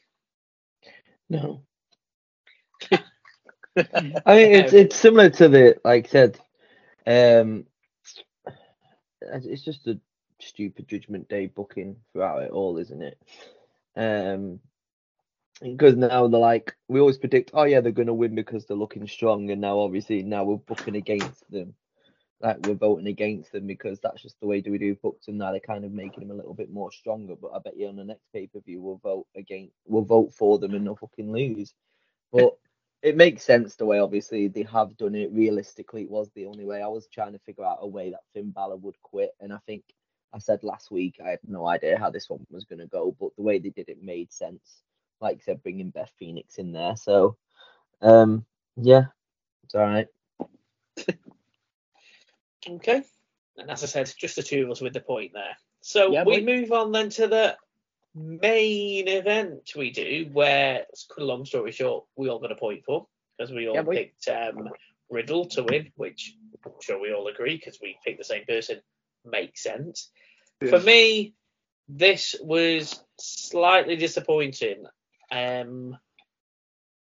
No. 1.29 1.63
I 2.91 4.35
mean, 4.35 4.53
it's 4.53 4.73
it's 4.73 4.95
similar 4.95 5.29
to 5.31 5.47
the 5.47 5.77
like 5.83 6.07
I 6.07 6.09
said. 6.09 6.39
Um, 7.05 7.65
it's 9.21 9.63
just 9.63 9.87
a 9.87 9.99
stupid 10.41 10.87
Judgment 10.87 11.29
Day 11.29 11.47
booking 11.47 11.97
throughout 12.11 12.43
it 12.43 12.51
all, 12.51 12.77
isn't 12.77 13.01
it? 13.01 13.17
Um, 13.95 14.59
because 15.61 15.95
now 15.95 16.27
they're 16.27 16.39
like, 16.39 16.75
we 16.87 16.99
always 16.99 17.17
predict, 17.17 17.51
oh 17.53 17.63
yeah, 17.63 17.81
they're 17.81 17.91
going 17.91 18.07
to 18.07 18.13
win 18.13 18.35
because 18.35 18.65
they're 18.65 18.77
looking 18.77 19.07
strong, 19.07 19.49
and 19.51 19.61
now 19.61 19.79
obviously 19.79 20.23
now 20.23 20.45
we're 20.45 20.55
booking 20.55 20.95
against 20.95 21.49
them, 21.51 21.73
like 22.41 22.65
we're 22.65 22.75
voting 22.75 23.07
against 23.07 23.51
them 23.51 23.67
because 23.67 23.99
that's 23.99 24.21
just 24.21 24.39
the 24.39 24.47
way 24.47 24.61
do 24.61 24.71
we 24.71 24.77
do 24.77 24.95
books, 24.95 25.27
and 25.27 25.37
now 25.37 25.51
they're 25.51 25.59
kind 25.59 25.83
of 25.83 25.91
making 25.91 26.21
them 26.21 26.31
a 26.31 26.39
little 26.39 26.53
bit 26.53 26.71
more 26.71 26.91
stronger. 26.91 27.35
But 27.35 27.51
I 27.53 27.59
bet 27.59 27.77
you 27.77 27.89
on 27.89 27.97
the 27.97 28.05
next 28.05 28.23
pay 28.33 28.47
per 28.47 28.61
view 28.61 28.81
we'll 28.81 29.01
vote 29.03 29.27
against, 29.35 29.73
we'll 29.85 30.03
vote 30.03 30.33
for 30.33 30.59
them 30.59 30.73
and 30.73 30.85
they'll 30.85 30.95
fucking 30.95 31.31
lose. 31.31 31.73
But 32.31 32.57
it 33.01 33.17
makes 33.17 33.43
sense 33.43 33.75
the 33.75 33.85
way 33.85 33.99
obviously 33.99 34.47
they 34.47 34.63
have 34.63 34.97
done 34.97 35.15
it. 35.15 35.31
Realistically, 35.31 36.03
it 36.03 36.09
was 36.09 36.29
the 36.35 36.45
only 36.45 36.65
way. 36.65 36.81
I 36.81 36.87
was 36.87 37.07
trying 37.07 37.33
to 37.33 37.39
figure 37.39 37.65
out 37.65 37.79
a 37.81 37.87
way 37.87 38.11
that 38.11 38.23
Finn 38.33 38.51
Balor 38.51 38.77
would 38.77 39.01
quit, 39.01 39.31
and 39.39 39.51
I 39.51 39.57
think 39.65 39.83
I 40.33 40.39
said 40.39 40.63
last 40.63 40.91
week 40.91 41.19
I 41.23 41.29
had 41.29 41.39
no 41.47 41.67
idea 41.67 41.97
how 41.97 42.09
this 42.09 42.29
one 42.29 42.45
was 42.51 42.65
going 42.65 42.79
to 42.79 42.85
go, 42.85 43.15
but 43.19 43.35
the 43.35 43.41
way 43.41 43.59
they 43.59 43.69
did 43.69 43.89
it 43.89 44.03
made 44.03 44.31
sense. 44.31 44.81
Like 45.21 45.37
I 45.37 45.39
said, 45.41 45.63
bringing 45.63 45.89
Beth 45.89 46.11
Phoenix 46.17 46.57
in 46.57 46.71
there. 46.71 46.95
So, 46.95 47.35
um, 48.01 48.45
yeah, 48.77 49.05
it's 49.63 49.75
all 49.75 49.81
right. 49.81 50.07
okay. 52.69 53.03
And 53.57 53.69
as 53.69 53.83
I 53.83 53.87
said, 53.87 54.13
just 54.17 54.35
the 54.35 54.43
two 54.43 54.63
of 54.63 54.71
us 54.71 54.81
with 54.81 54.93
the 54.93 55.01
point 55.01 55.33
there. 55.33 55.57
So 55.81 56.13
yeah, 56.13 56.23
we 56.23 56.41
move 56.41 56.71
on 56.71 56.91
then 56.91 57.09
to 57.11 57.27
the 57.27 57.57
main 58.15 59.07
event 59.07 59.71
we 59.75 59.91
do, 59.91 60.29
where, 60.31 60.85
long 61.17 61.45
story 61.45 61.71
short, 61.71 62.05
we 62.15 62.29
all 62.29 62.39
got 62.39 62.51
a 62.51 62.55
point 62.55 62.83
for 62.85 63.07
because 63.37 63.51
we 63.51 63.67
all 63.67 63.75
yeah, 63.75 63.83
picked 63.83 64.27
um, 64.27 64.69
Riddle 65.09 65.45
to 65.47 65.63
win, 65.63 65.91
which 65.95 66.35
I'm 66.65 66.71
sure 66.81 66.99
we 66.99 67.13
all 67.13 67.27
agree 67.27 67.57
because 67.57 67.79
we 67.81 67.97
picked 68.05 68.19
the 68.19 68.23
same 68.23 68.45
person 68.45 68.81
makes 69.25 69.63
sense. 69.63 70.09
For 70.59 70.79
me, 70.79 71.33
this 71.87 72.35
was 72.41 73.01
slightly 73.17 73.95
disappointing. 73.95 74.83
Um, 75.31 75.97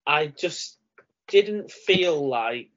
I 0.06 0.28
just 0.28 0.78
didn't 1.28 1.72
feel 1.72 2.28
like 2.28 2.72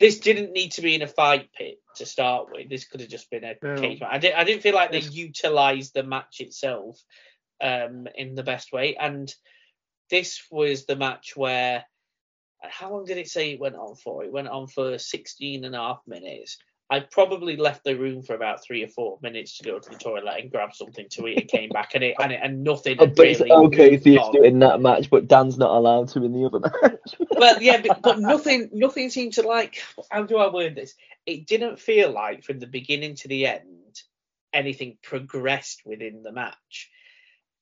this 0.00 0.18
didn't 0.20 0.52
need 0.52 0.72
to 0.72 0.82
be 0.82 0.94
in 0.94 1.02
a 1.02 1.06
fight 1.06 1.50
pit 1.56 1.78
to 1.96 2.06
start 2.06 2.48
with. 2.50 2.68
This 2.68 2.86
could 2.86 3.00
have 3.00 3.10
just 3.10 3.30
been 3.30 3.44
a 3.44 3.54
no. 3.62 3.76
cage 3.76 4.00
match. 4.00 4.10
I, 4.12 4.18
did, 4.18 4.34
I 4.34 4.44
didn't 4.44 4.62
feel 4.62 4.74
like 4.74 4.92
they 4.92 5.00
utilized 5.00 5.94
the 5.94 6.02
match 6.02 6.40
itself 6.40 7.00
um, 7.60 8.06
in 8.14 8.34
the 8.34 8.42
best 8.42 8.72
way. 8.72 8.96
And 8.96 9.32
this 10.10 10.40
was 10.50 10.86
the 10.86 10.96
match 10.96 11.36
where 11.36 11.84
how 12.62 12.90
long 12.92 13.04
did 13.04 13.18
it 13.18 13.28
say 13.28 13.52
it 13.52 13.60
went 13.60 13.76
on 13.76 13.94
for? 13.96 14.24
It 14.24 14.32
went 14.32 14.48
on 14.48 14.66
for 14.66 14.98
16 14.98 15.64
and 15.64 15.74
a 15.74 15.78
half 15.78 16.00
minutes. 16.06 16.58
I 16.90 17.00
probably 17.00 17.56
left 17.56 17.84
the 17.84 17.96
room 17.96 18.22
for 18.22 18.34
about 18.34 18.64
three 18.64 18.82
or 18.82 18.88
four 18.88 19.18
minutes 19.20 19.58
to 19.58 19.64
go 19.64 19.78
to 19.78 19.90
the 19.90 19.96
toilet 19.96 20.40
and 20.40 20.50
grab 20.50 20.74
something 20.74 21.06
to 21.10 21.26
eat 21.26 21.38
and 21.38 21.48
came 21.48 21.68
back 21.68 21.94
and 21.94 22.02
it 22.02 22.14
and, 22.18 22.32
it, 22.32 22.40
and 22.42 22.64
nothing. 22.64 22.96
Oh, 22.98 23.06
but 23.06 23.18
really 23.18 23.52
okay 23.52 23.96
for 23.98 24.08
you 24.08 24.30
do 24.32 24.42
in 24.42 24.58
that 24.60 24.80
match, 24.80 25.10
but 25.10 25.28
Dan's 25.28 25.58
not 25.58 25.70
allowed 25.70 26.08
to 26.08 26.24
in 26.24 26.32
the 26.32 26.46
other 26.46 26.60
match. 26.60 27.14
well, 27.36 27.62
yeah, 27.62 27.82
but, 27.86 28.00
but 28.00 28.18
nothing 28.18 28.70
nothing 28.72 29.10
seemed 29.10 29.34
to 29.34 29.42
like. 29.42 29.82
How 30.10 30.22
do 30.22 30.38
I 30.38 30.52
word 30.52 30.76
this? 30.76 30.94
It 31.26 31.46
didn't 31.46 31.78
feel 31.78 32.10
like 32.10 32.42
from 32.42 32.58
the 32.58 32.66
beginning 32.66 33.16
to 33.16 33.28
the 33.28 33.46
end 33.46 34.00
anything 34.54 34.96
progressed 35.02 35.82
within 35.84 36.22
the 36.22 36.32
match. 36.32 36.90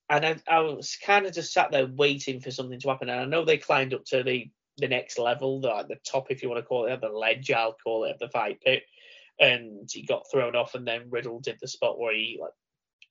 And 0.09 0.25
I, 0.25 0.37
I 0.47 0.61
was 0.61 0.97
kind 1.05 1.27
of 1.27 1.35
just 1.35 1.53
sat 1.53 1.73
there 1.73 1.87
waiting 1.87 2.39
for 2.39 2.53
something 2.53 2.79
to 2.79 2.89
happen. 2.89 3.09
And 3.09 3.21
I 3.21 3.25
know 3.25 3.45
they 3.45 3.59
climbed 3.59 3.93
up 3.93 4.05
to 4.07 4.23
the 4.23 4.51
the 4.79 4.89
next 4.89 5.19
level, 5.19 5.61
the, 5.61 5.87
the 5.89 5.97
top, 6.05 6.31
if 6.31 6.43
you 6.43 6.51
want 6.51 6.63
to 6.63 6.67
call 6.67 6.85
it, 6.85 7.01
the 7.01 7.09
ledge, 7.09 7.51
I'll 7.51 7.73
call 7.83 8.05
it, 8.05 8.11
of 8.11 8.19
the 8.19 8.29
fight 8.29 8.61
pit 8.61 8.83
and 9.39 9.89
he 9.91 10.03
got 10.03 10.31
thrown 10.31 10.57
off, 10.57 10.75
and 10.75 10.87
then 10.87 11.11
Riddle 11.11 11.41
did 11.41 11.59
the 11.61 11.69
spot 11.69 11.99
where 11.99 12.15
he 12.15 12.39
like 12.41 12.53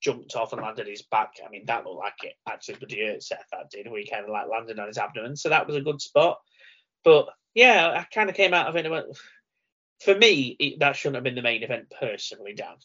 jumped 0.02 0.36
off 0.36 0.54
and 0.54 0.62
landed 0.62 0.88
his 0.88 1.04
back. 1.04 1.34
I 1.46 1.50
mean, 1.50 1.66
that 1.66 1.86
looked 1.86 2.00
like 2.00 2.24
it 2.24 2.34
actually 2.48 2.76
pretty 2.76 3.06
hurt 3.06 3.24
Seth 3.24 3.46
that 3.52 3.70
did. 3.72 3.92
We 3.92 4.08
kind 4.08 4.24
of 4.24 4.30
like 4.30 4.48
landed 4.50 4.80
on 4.80 4.88
his 4.88 4.98
abdomen, 4.98 5.36
so 5.36 5.50
that 5.50 5.68
was 5.68 5.76
a 5.76 5.82
good 5.82 6.02
spot. 6.02 6.40
But 7.04 7.28
yeah, 7.54 7.94
I 7.96 8.04
kind 8.14 8.30
of 8.30 8.36
came 8.36 8.54
out 8.54 8.68
of 8.68 8.76
it 8.76 8.90
went, 8.90 9.18
for 10.04 10.16
me, 10.16 10.56
it, 10.60 10.80
that 10.80 10.96
shouldn't 10.96 11.16
have 11.16 11.24
been 11.24 11.36
the 11.36 11.42
main 11.42 11.64
event 11.64 11.94
personally, 12.00 12.54
Dan. 12.54 12.76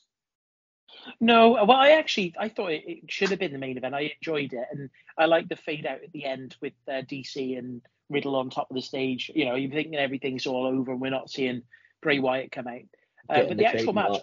No, 1.20 1.52
well, 1.52 1.72
I 1.72 1.90
actually 1.90 2.34
I 2.38 2.48
thought 2.48 2.72
it, 2.72 2.84
it, 2.86 3.10
should 3.10 3.30
have 3.30 3.38
been 3.38 3.52
the 3.52 3.58
main 3.58 3.76
event. 3.76 3.94
I 3.94 4.12
enjoyed 4.20 4.52
it, 4.52 4.68
and 4.72 4.90
I 5.16 5.26
like 5.26 5.48
the 5.48 5.56
fade 5.56 5.86
out 5.86 6.02
at 6.02 6.12
the 6.12 6.24
end 6.24 6.56
with 6.60 6.72
uh, 6.88 7.02
DC 7.02 7.58
and 7.58 7.80
Riddle 8.08 8.36
on 8.36 8.50
top 8.50 8.70
of 8.70 8.74
the 8.74 8.82
stage. 8.82 9.30
You 9.34 9.46
know, 9.46 9.54
you're 9.54 9.70
thinking 9.70 9.94
everything's 9.94 10.46
all 10.46 10.66
over 10.66 10.92
and 10.92 11.00
we're 11.00 11.10
not 11.10 11.30
seeing 11.30 11.62
Bray 12.02 12.18
Wyatt 12.18 12.52
come 12.52 12.66
out. 12.66 12.82
Uh, 13.30 13.40
but 13.40 13.48
the, 13.50 13.54
the 13.56 13.66
actual 13.66 13.92
match, 13.92 14.10
mark. 14.10 14.22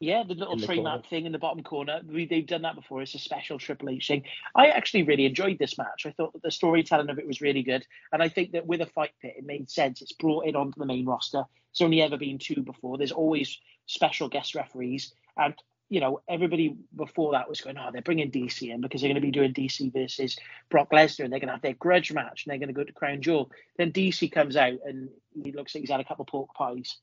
yeah, 0.00 0.22
the 0.26 0.34
little 0.34 0.58
trademark 0.58 1.06
thing 1.06 1.26
in 1.26 1.32
the 1.32 1.38
bottom 1.38 1.62
corner, 1.62 2.00
we, 2.06 2.26
they've 2.26 2.46
done 2.46 2.62
that 2.62 2.74
before. 2.74 3.02
It's 3.02 3.14
a 3.14 3.18
special 3.18 3.58
Triple 3.58 3.90
H 3.90 4.08
thing. 4.08 4.24
I 4.54 4.68
actually 4.68 5.04
really 5.04 5.26
enjoyed 5.26 5.58
this 5.58 5.78
match. 5.78 6.06
I 6.06 6.10
thought 6.12 6.32
that 6.34 6.42
the 6.42 6.50
storytelling 6.50 7.10
of 7.10 7.18
it 7.18 7.26
was 7.26 7.40
really 7.40 7.62
good, 7.62 7.86
and 8.12 8.22
I 8.22 8.28
think 8.28 8.52
that 8.52 8.66
with 8.66 8.80
a 8.80 8.86
fight 8.86 9.12
pit, 9.20 9.34
it 9.38 9.44
made 9.44 9.70
sense. 9.70 10.02
It's 10.02 10.12
brought 10.12 10.46
it 10.46 10.56
onto 10.56 10.78
the 10.78 10.86
main 10.86 11.06
roster. 11.06 11.44
It's 11.70 11.80
only 11.80 12.02
ever 12.02 12.18
been 12.18 12.38
two 12.38 12.62
before. 12.62 12.98
There's 12.98 13.12
always 13.12 13.58
special 13.86 14.28
guest 14.28 14.54
referees, 14.54 15.12
and 15.36 15.54
you 15.92 16.00
know, 16.00 16.22
everybody 16.26 16.74
before 16.96 17.32
that 17.32 17.50
was 17.50 17.60
going, 17.60 17.76
oh, 17.76 17.90
they're 17.92 18.00
bringing 18.00 18.30
DC 18.30 18.72
in 18.72 18.80
because 18.80 19.02
they're 19.02 19.10
going 19.10 19.20
to 19.20 19.26
be 19.26 19.30
doing 19.30 19.52
DC 19.52 19.92
versus 19.92 20.38
Brock 20.70 20.90
Lesnar 20.90 21.24
and 21.24 21.30
they're 21.30 21.38
going 21.38 21.48
to 21.48 21.52
have 21.52 21.60
their 21.60 21.74
grudge 21.74 22.10
match 22.14 22.44
and 22.44 22.50
they're 22.50 22.58
going 22.58 22.68
to 22.68 22.72
go 22.72 22.82
to 22.82 22.94
Crown 22.94 23.20
Jewel. 23.20 23.50
Then 23.76 23.92
DC 23.92 24.32
comes 24.32 24.56
out 24.56 24.78
and 24.86 25.10
he 25.34 25.52
looks 25.52 25.74
like 25.74 25.82
he's 25.82 25.90
had 25.90 26.00
a 26.00 26.04
couple 26.04 26.22
of 26.22 26.28
pork 26.28 26.54
pies. 26.54 26.96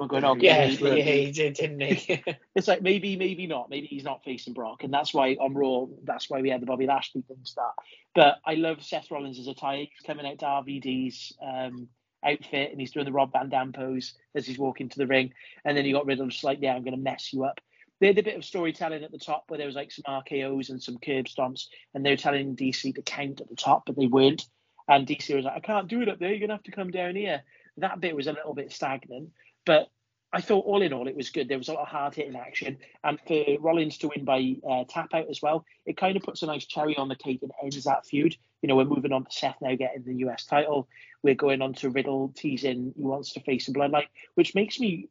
I'm 0.00 0.08
going, 0.08 0.24
oh, 0.24 0.36
yeah, 0.36 0.64
yeah, 0.64 0.94
he 0.94 1.30
did, 1.30 1.54
didn't 1.54 1.80
he? 1.80 2.22
it's 2.54 2.68
like 2.68 2.82
maybe, 2.82 3.16
maybe 3.16 3.46
not. 3.46 3.70
Maybe 3.70 3.86
he's 3.86 4.04
not 4.04 4.24
facing 4.24 4.54
Brock, 4.54 4.84
and 4.84 4.92
that's 4.92 5.12
why 5.12 5.34
on 5.34 5.54
Raw, 5.54 5.86
that's 6.04 6.30
why 6.30 6.40
we 6.40 6.50
had 6.50 6.62
the 6.62 6.66
Bobby 6.66 6.86
Lashley 6.86 7.22
thing 7.22 7.38
start. 7.44 7.74
But 8.14 8.36
I 8.44 8.54
love 8.54 8.82
Seth 8.82 9.10
Rollins 9.10 9.38
as 9.38 9.46
a 9.48 9.54
tie. 9.54 9.88
He's 9.90 10.06
coming 10.06 10.26
out 10.26 10.38
to 10.40 10.46
RVD's 10.46 11.36
um, 11.42 11.88
outfit, 12.24 12.70
and 12.70 12.80
he's 12.80 12.92
doing 12.92 13.06
the 13.06 13.12
Rob 13.12 13.32
Van 13.32 13.48
Dam 13.48 13.72
pose 13.72 14.14
as 14.34 14.46
he's 14.46 14.58
walking 14.58 14.88
to 14.88 14.98
the 14.98 15.06
ring, 15.06 15.32
and 15.64 15.76
then 15.76 15.84
he 15.84 15.92
got 15.92 16.06
rid 16.06 16.20
of 16.20 16.28
just 16.28 16.44
like, 16.44 16.58
yeah, 16.60 16.74
I'm 16.74 16.84
going 16.84 16.96
to 16.96 17.02
mess 17.02 17.32
you 17.32 17.44
up 17.44 17.60
they 18.00 18.06
had 18.06 18.18
a 18.18 18.22
bit 18.22 18.36
of 18.36 18.44
storytelling 18.44 19.04
at 19.04 19.12
the 19.12 19.18
top 19.18 19.44
where 19.48 19.58
there 19.58 19.66
was 19.66 19.76
like 19.76 19.92
some 19.92 20.04
RKO's 20.08 20.70
and 20.70 20.82
some 20.82 20.98
curb 20.98 21.26
stomps, 21.26 21.66
and 21.94 22.04
they 22.04 22.10
were 22.10 22.16
telling 22.16 22.56
DC 22.56 22.94
to 22.94 23.02
count 23.02 23.40
at 23.40 23.48
the 23.48 23.56
top, 23.56 23.84
but 23.86 23.96
they 23.96 24.06
weren't. 24.06 24.46
And 24.88 25.06
DC 25.06 25.34
was 25.34 25.44
like, 25.44 25.56
I 25.56 25.60
can't 25.60 25.86
do 25.86 26.00
it 26.00 26.08
up 26.08 26.18
there. 26.18 26.30
You're 26.30 26.40
gonna 26.40 26.54
have 26.54 26.62
to 26.64 26.72
come 26.72 26.90
down 26.90 27.14
here. 27.14 27.42
That 27.76 28.00
bit 28.00 28.16
was 28.16 28.26
a 28.26 28.32
little 28.32 28.54
bit 28.54 28.72
stagnant, 28.72 29.30
but 29.64 29.88
I 30.32 30.40
thought 30.40 30.64
all 30.64 30.82
in 30.82 30.92
all 30.92 31.08
it 31.08 31.16
was 31.16 31.30
good. 31.30 31.48
There 31.48 31.58
was 31.58 31.68
a 31.68 31.72
lot 31.72 31.82
of 31.82 31.88
hard 31.88 32.14
hitting 32.14 32.36
action, 32.36 32.78
and 33.02 33.18
for 33.26 33.44
Rollins 33.58 33.98
to 33.98 34.08
win 34.08 34.24
by 34.24 34.56
uh, 34.68 34.84
tap 34.88 35.12
out 35.12 35.28
as 35.28 35.42
well, 35.42 35.64
it 35.86 35.96
kind 35.96 36.16
of 36.16 36.22
puts 36.22 36.42
a 36.42 36.46
nice 36.46 36.66
cherry 36.66 36.96
on 36.96 37.08
the 37.08 37.16
cake 37.16 37.42
and 37.42 37.50
ends 37.62 37.82
that 37.84 38.06
feud. 38.06 38.36
You 38.62 38.68
know, 38.68 38.76
we're 38.76 38.84
moving 38.84 39.12
on 39.12 39.24
to 39.24 39.32
Seth 39.32 39.56
now 39.60 39.74
getting 39.74 40.04
the 40.04 40.26
US 40.26 40.44
title. 40.44 40.88
We're 41.22 41.34
going 41.34 41.62
on 41.62 41.74
to 41.74 41.90
Riddle 41.90 42.32
teasing 42.36 42.94
he 42.96 43.02
wants 43.02 43.32
to 43.32 43.40
face 43.40 43.66
the 43.66 43.72
Bloodline, 43.72 44.06
which 44.34 44.54
makes 44.54 44.78
me 44.78 45.08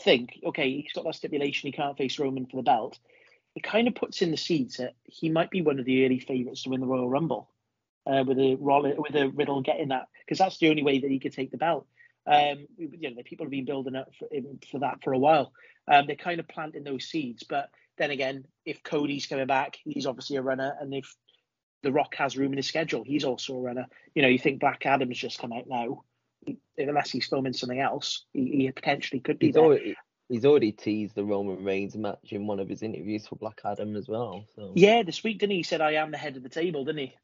think, 0.00 0.38
okay, 0.44 0.70
he's 0.82 0.92
got 0.92 1.04
that 1.04 1.14
stipulation, 1.14 1.68
he 1.68 1.72
can't 1.72 1.96
face 1.96 2.18
Roman 2.18 2.46
for 2.46 2.56
the 2.56 2.62
belt, 2.62 2.98
it 3.54 3.62
kind 3.62 3.88
of 3.88 3.94
puts 3.94 4.22
in 4.22 4.30
the 4.30 4.36
seeds 4.36 4.76
that 4.76 4.94
he 5.04 5.30
might 5.30 5.50
be 5.50 5.62
one 5.62 5.78
of 5.78 5.84
the 5.84 6.04
early 6.04 6.20
favourites 6.20 6.62
to 6.62 6.70
win 6.70 6.80
the 6.80 6.86
Royal 6.86 7.08
Rumble 7.08 7.48
uh, 8.06 8.22
with 8.26 8.38
a 8.38 8.54
with 8.54 9.16
a 9.16 9.30
Riddle 9.30 9.62
getting 9.62 9.88
that 9.88 10.08
because 10.24 10.38
that's 10.38 10.58
the 10.58 10.70
only 10.70 10.82
way 10.82 11.00
that 11.00 11.10
he 11.10 11.18
could 11.18 11.32
take 11.32 11.50
the 11.50 11.56
belt. 11.56 11.86
Um, 12.28 12.66
you 12.76 13.10
know, 13.10 13.16
the 13.16 13.22
people 13.22 13.46
have 13.46 13.50
been 13.50 13.64
building 13.64 13.96
up 13.96 14.10
for, 14.18 14.28
for 14.70 14.80
that 14.80 15.02
for 15.02 15.12
a 15.12 15.18
while. 15.18 15.52
Um, 15.90 16.06
they're 16.06 16.16
kind 16.16 16.40
of 16.40 16.48
planting 16.48 16.84
those 16.84 17.06
seeds, 17.06 17.44
but 17.48 17.70
then 17.96 18.10
again, 18.10 18.44
if 18.66 18.82
Cody's 18.82 19.26
coming 19.26 19.46
back, 19.46 19.78
he's 19.84 20.06
obviously 20.06 20.36
a 20.36 20.42
runner, 20.42 20.76
and 20.80 20.92
if 20.92 21.16
The 21.82 21.92
Rock 21.92 22.14
has 22.16 22.36
room 22.36 22.52
in 22.52 22.58
his 22.58 22.66
schedule, 22.66 23.02
he's 23.04 23.24
also 23.24 23.54
a 23.54 23.60
runner. 23.60 23.86
You 24.14 24.22
know, 24.22 24.28
you 24.28 24.38
think 24.38 24.60
Black 24.60 24.84
Adam's 24.84 25.18
just 25.18 25.38
come 25.38 25.52
out 25.52 25.66
now 25.66 26.04
unless 26.76 27.10
he's 27.10 27.26
filming 27.26 27.52
something 27.52 27.80
else, 27.80 28.24
he, 28.32 28.50
he 28.50 28.70
potentially 28.70 29.20
could 29.20 29.38
be 29.38 29.46
he's 29.46 29.54
there. 29.54 29.64
Already, 29.64 29.96
he's 30.28 30.44
already 30.44 30.72
teased 30.72 31.14
the 31.14 31.24
Roman 31.24 31.64
Reigns 31.64 31.96
match 31.96 32.28
in 32.30 32.46
one 32.46 32.60
of 32.60 32.68
his 32.68 32.82
interviews 32.82 33.26
for 33.26 33.36
Black 33.36 33.60
Adam 33.64 33.96
as 33.96 34.08
well. 34.08 34.44
So. 34.54 34.72
Yeah, 34.74 35.02
this 35.02 35.22
week, 35.22 35.38
didn't 35.38 35.52
he? 35.52 35.56
He 35.58 35.62
said, 35.62 35.80
I 35.80 35.92
am 35.92 36.10
the 36.10 36.18
head 36.18 36.36
of 36.36 36.42
the 36.42 36.48
table, 36.48 36.84
didn't 36.84 36.98
he? 36.98 37.14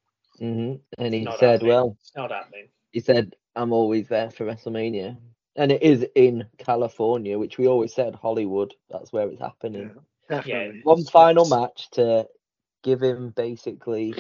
Mm-hmm. 0.41 1.03
And 1.03 1.15
he 1.15 1.25
said, 1.39 1.53
happening. 1.53 1.69
well, 1.69 1.97
it's 2.01 2.17
not 2.17 2.31
happening. 2.31 2.69
He 2.91 3.01
said, 3.01 3.35
I'm 3.57 3.73
always 3.73 4.09
there 4.09 4.31
for 4.31 4.45
WrestleMania. 4.45 5.17
And 5.57 5.71
it 5.71 5.83
is 5.83 6.05
in 6.17 6.47
California, 6.59 7.39
which 7.39 7.59
we 7.59 7.69
always 7.69 7.95
said 7.95 8.17
Hollywood. 8.17 8.75
That's 8.91 9.13
where 9.13 9.29
it's 9.29 9.41
happening. 9.41 9.93
Yeah, 10.29 10.37
definitely. 10.37 10.81
One 10.83 11.05
final 11.05 11.49
match 11.49 11.91
to 11.93 12.27
give 12.83 13.01
him 13.01 13.31
basically 13.31 14.15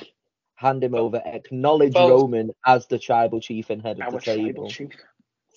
hand 0.54 0.84
him 0.84 0.94
over, 0.94 1.20
acknowledge 1.24 1.94
Roman 1.94 2.50
as 2.64 2.86
the 2.86 2.98
tribal 2.98 3.40
chief 3.40 3.70
and 3.70 3.82
head 3.82 4.00
of 4.00 4.12
the 4.12 4.20
table. 4.20 4.70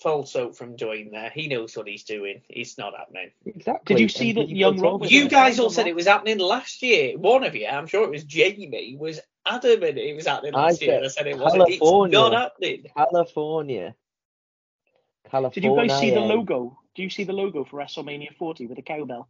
False 0.02 0.32
hope 0.32 0.56
from 0.56 0.76
doing 0.76 1.10
there. 1.10 1.30
He 1.34 1.48
knows 1.48 1.76
what 1.76 1.88
he's 1.88 2.04
doing. 2.04 2.42
It's 2.48 2.78
not 2.78 2.96
happening. 2.96 3.30
Exactly. 3.46 3.96
Did 3.96 4.02
you 4.02 4.08
see 4.08 4.32
that 4.32 4.48
young 4.48 4.80
Roman? 4.80 5.08
You 5.08 5.28
guys 5.28 5.58
all 5.58 5.70
said 5.70 5.86
it 5.86 5.94
was 5.94 6.06
happening 6.06 6.38
last 6.38 6.82
year. 6.82 7.18
One 7.18 7.42
of 7.44 7.54
you, 7.54 7.66
I'm 7.66 7.86
sure 7.86 8.04
it 8.04 8.10
was 8.10 8.24
Jamie, 8.24 8.96
was 8.98 9.20
adamant 9.48 9.98
it 9.98 10.14
was 10.14 10.26
happening 10.26 10.52
last 10.52 10.82
I 10.82 10.86
year. 10.86 11.00
I 11.04 11.08
said 11.08 11.26
it 11.26 11.38
wasn't. 11.38 11.68
It's 11.68 11.80
not 11.82 12.32
happening. 12.32 12.86
California. 12.96 13.94
California. 15.30 15.54
Did 15.54 15.64
you 15.64 15.88
guys 15.88 16.00
see 16.00 16.10
the 16.10 16.20
logo? 16.20 16.78
Do 16.94 17.02
you 17.02 17.10
see 17.10 17.24
the 17.24 17.32
logo 17.32 17.64
for 17.64 17.78
WrestleMania 17.78 18.34
40 18.36 18.66
with 18.66 18.76
the 18.76 18.82
cowbell? 18.82 19.28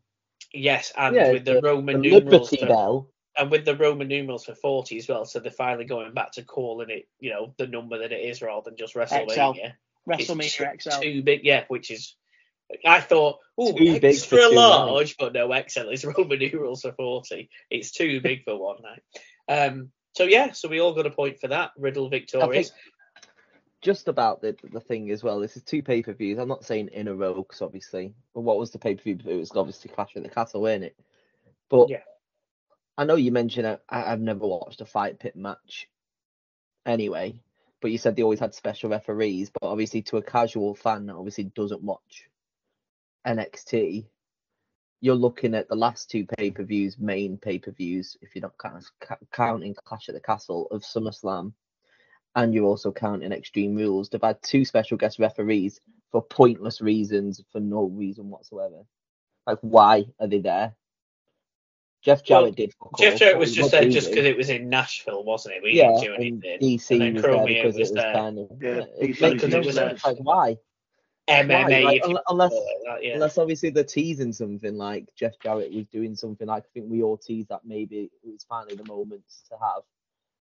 Yes, 0.52 0.92
and 0.96 1.14
yeah, 1.14 1.32
with 1.32 1.44
the, 1.44 1.54
the 1.54 1.62
Roman 1.62 2.00
the 2.00 2.10
numerals. 2.10 2.52
Liberty 2.52 2.66
Bell 2.66 3.10
and 3.38 3.50
with 3.50 3.64
the 3.64 3.76
Roman 3.76 4.08
numerals 4.08 4.44
for 4.44 4.54
40 4.54 4.98
as 4.98 5.08
well, 5.08 5.24
so 5.24 5.38
they're 5.38 5.50
finally 5.50 5.84
going 5.84 6.12
back 6.12 6.32
to 6.32 6.42
calling 6.42 6.90
it, 6.90 7.08
you 7.20 7.30
know, 7.30 7.54
the 7.56 7.66
number 7.66 7.98
that 7.98 8.12
it 8.12 8.20
is 8.20 8.42
rather 8.42 8.64
than 8.64 8.76
just 8.76 8.94
WrestleMania. 8.94 9.54
XL. 9.54 10.10
WrestleMania 10.10 10.74
it's 10.74 10.84
XL. 10.84 11.00
Too 11.00 11.22
big, 11.22 11.44
yeah, 11.44 11.64
which 11.68 11.90
is, 11.90 12.16
I 12.84 13.00
thought, 13.00 13.38
oh, 13.56 13.76
extra 13.76 14.38
big 14.38 14.52
large, 14.52 15.16
but 15.18 15.32
no, 15.32 15.52
XL 15.68 15.88
is 15.90 16.04
Roman 16.18 16.38
numerals 16.38 16.82
for 16.82 16.92
40. 16.92 17.48
It's 17.70 17.92
too 17.92 18.20
big 18.20 18.44
for 18.44 18.58
one 18.58 18.78
night. 18.82 19.02
Um, 19.48 19.90
so 20.18 20.24
yeah, 20.24 20.52
so 20.52 20.68
we 20.68 20.80
all 20.80 20.94
got 20.94 21.06
a 21.06 21.10
point 21.10 21.40
for 21.40 21.48
that. 21.48 21.70
Riddle 21.78 22.08
victorious. 22.08 22.72
Just 23.80 24.08
about 24.08 24.40
the 24.40 24.56
the 24.72 24.80
thing 24.80 25.10
as 25.10 25.22
well. 25.22 25.40
This 25.40 25.56
is 25.56 25.62
two 25.62 25.82
pay 25.82 26.02
per 26.02 26.12
views. 26.12 26.38
I'm 26.38 26.48
not 26.48 26.64
saying 26.64 26.90
in 26.92 27.08
a 27.08 27.14
row 27.14 27.34
because 27.34 27.62
obviously, 27.62 28.14
but 28.34 28.40
what 28.40 28.58
was 28.58 28.72
the 28.72 28.78
pay 28.78 28.96
per 28.96 29.02
view? 29.02 29.18
It 29.24 29.36
was 29.36 29.52
obviously 29.54 29.90
Clash 29.90 30.16
at 30.16 30.22
the 30.22 30.28
Castle, 30.28 30.62
wasn't 30.62 30.84
it? 30.84 30.96
But 31.68 31.88
yeah 31.90 32.00
I 32.98 33.04
know 33.04 33.14
you 33.14 33.30
mentioned 33.30 33.64
I, 33.68 33.78
I've 33.88 34.20
never 34.20 34.44
watched 34.44 34.80
a 34.80 34.84
fight 34.84 35.20
pit 35.20 35.36
match 35.36 35.88
anyway, 36.84 37.40
but 37.80 37.92
you 37.92 37.98
said 37.98 38.16
they 38.16 38.24
always 38.24 38.40
had 38.40 38.56
special 38.56 38.90
referees. 38.90 39.50
But 39.50 39.68
obviously, 39.68 40.02
to 40.02 40.16
a 40.16 40.22
casual 40.22 40.74
fan 40.74 41.06
that 41.06 41.14
obviously 41.14 41.44
doesn't 41.44 41.80
watch 41.80 42.28
NXT, 43.24 44.06
you're 45.01 45.14
looking 45.14 45.55
at 45.55 45.68
the 45.68 45.76
last 45.76 46.11
two 46.11 46.26
pay 46.26 46.51
per 46.51 46.64
views, 46.64 46.99
main 46.99 47.36
pay 47.36 47.59
per 47.59 47.70
views, 47.70 48.16
if 48.20 48.34
you're 48.34 48.42
not 48.42 48.59
kind 48.59 48.76
of 48.76 49.30
counting 49.32 49.74
Clash 49.74 50.09
at 50.09 50.14
the 50.14 50.20
Castle 50.20 50.66
of 50.70 50.82
SummerSlam, 50.82 51.53
and 52.34 52.55
you're 52.55 52.66
also 52.66 52.92
counting 52.92 53.32
Extreme 53.32 53.76
Rules. 53.76 54.09
They've 54.09 54.20
had 54.20 54.42
two 54.42 54.64
special 54.64 54.96
guest 54.96 55.18
referees 55.18 55.80
for 56.11 56.22
pointless 56.22 56.80
reasons, 56.80 57.42
for 57.53 57.61
no 57.61 57.84
reason 57.84 58.30
whatsoever. 58.30 58.84
Like, 59.46 59.59
why 59.61 60.07
are 60.20 60.26
they 60.26 60.40
there? 60.40 60.74
Jeff 62.03 62.22
Jarrett 62.22 62.42
well, 62.42 62.53
did. 62.53 62.74
Jeff 62.99 63.18
Jarrett 63.18 63.38
was 63.38 63.53
just 63.55 63.72
there 63.72 63.88
just 63.88 64.11
because 64.11 64.24
it 64.24 64.36
was 64.36 64.51
in 64.51 64.68
Nashville, 64.68 65.24
wasn't 65.24 65.57
it? 65.57 65.62
We 65.62 65.72
yeah, 65.72 65.99
didn't 66.01 66.03
do 66.03 66.14
anything. 66.14 66.61
DC 66.61 66.90
and 66.92 67.01
then 67.01 67.14
was 67.14 67.24
Chromeo 67.24 67.64
was, 67.66 67.76
was 67.76 67.92
there. 67.92 68.12
Kind 68.12 68.38
of, 68.38 68.51
yeah, 68.61 68.84
because 69.01 69.53
it 69.53 69.64
was 69.64 69.76
like, 69.76 70.18
why? 70.18 70.57
MMA, 71.28 71.84
like, 71.84 72.02
unless, 72.28 72.50
that, 72.50 72.98
yeah. 73.02 73.14
unless 73.14 73.38
obviously 73.38 73.70
they're 73.70 73.84
teasing 73.84 74.32
something 74.32 74.76
like 74.76 75.08
Jeff 75.14 75.34
Jarrett 75.42 75.72
was 75.72 75.86
doing 75.86 76.14
something 76.14 76.46
like 76.46 76.64
I 76.64 76.70
think 76.72 76.86
we 76.88 77.02
all 77.02 77.18
teased 77.18 77.50
that 77.50 77.60
maybe 77.64 78.10
it 78.24 78.30
was 78.32 78.44
finally 78.48 78.76
the 78.76 78.84
moment 78.84 79.24
to 79.50 79.56
have 79.60 79.82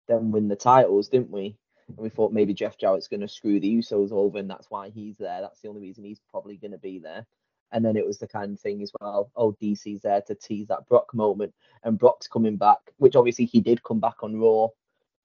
them 0.08 0.32
win 0.32 0.48
the 0.48 0.56
titles, 0.56 1.10
didn't 1.10 1.32
we? 1.32 1.58
And 1.88 1.98
we 1.98 2.10
thought 2.10 2.34
maybe 2.34 2.54
Jeff 2.54 2.78
Jarrett's 2.78 3.08
going 3.08 3.22
to 3.22 3.28
screw 3.28 3.60
the 3.60 3.76
Usos 3.78 4.12
over, 4.12 4.38
and 4.38 4.50
that's 4.50 4.70
why 4.70 4.90
he's 4.90 5.18
there. 5.18 5.42
That's 5.42 5.62
the 5.62 5.70
only 5.70 5.82
reason 5.82 6.04
he's 6.04 6.22
probably 6.30 6.58
going 6.58 6.72
to 6.72 6.78
be 6.78 7.00
there. 7.00 7.26
And 7.72 7.86
then 7.86 7.98
it 7.98 8.06
was 8.06 8.18
the 8.18 8.28
kind 8.28 8.54
of 8.54 8.60
thing 8.60 8.82
as 8.82 8.92
well. 9.00 9.32
Oh, 9.36 9.56
DC's 9.62 10.02
there 10.02 10.22
to 10.22 10.36
tease 10.36 10.68
that 10.68 10.88
Brock 10.88 11.14
moment, 11.14 11.54
and 11.84 11.98
Brock's 11.98 12.28
coming 12.28 12.58
back, 12.58 12.80
which 12.98 13.16
obviously 13.16 13.46
he 13.46 13.62
did 13.62 13.84
come 13.84 14.00
back 14.00 14.24
on 14.24 14.40
Raw, 14.40 14.68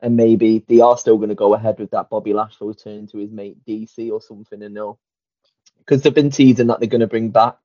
and 0.00 0.16
maybe 0.16 0.64
they 0.68 0.80
are 0.80 0.98
still 0.98 1.16
going 1.16 1.30
to 1.30 1.34
go 1.34 1.54
ahead 1.54 1.78
with 1.78 1.90
that 1.90 2.10
Bobby 2.10 2.34
Lashley 2.34 2.68
return 2.68 3.06
to 3.08 3.18
his 3.18 3.30
mate 3.30 3.56
DC 3.66 4.10
or 4.12 4.20
something, 4.20 4.62
and 4.62 4.74
no, 4.74 4.98
because 5.84 6.02
they've 6.02 6.14
been 6.14 6.30
teasing 6.30 6.68
that 6.68 6.80
they're 6.80 6.88
going 6.88 7.00
to 7.00 7.06
bring 7.06 7.30
back 7.30 7.58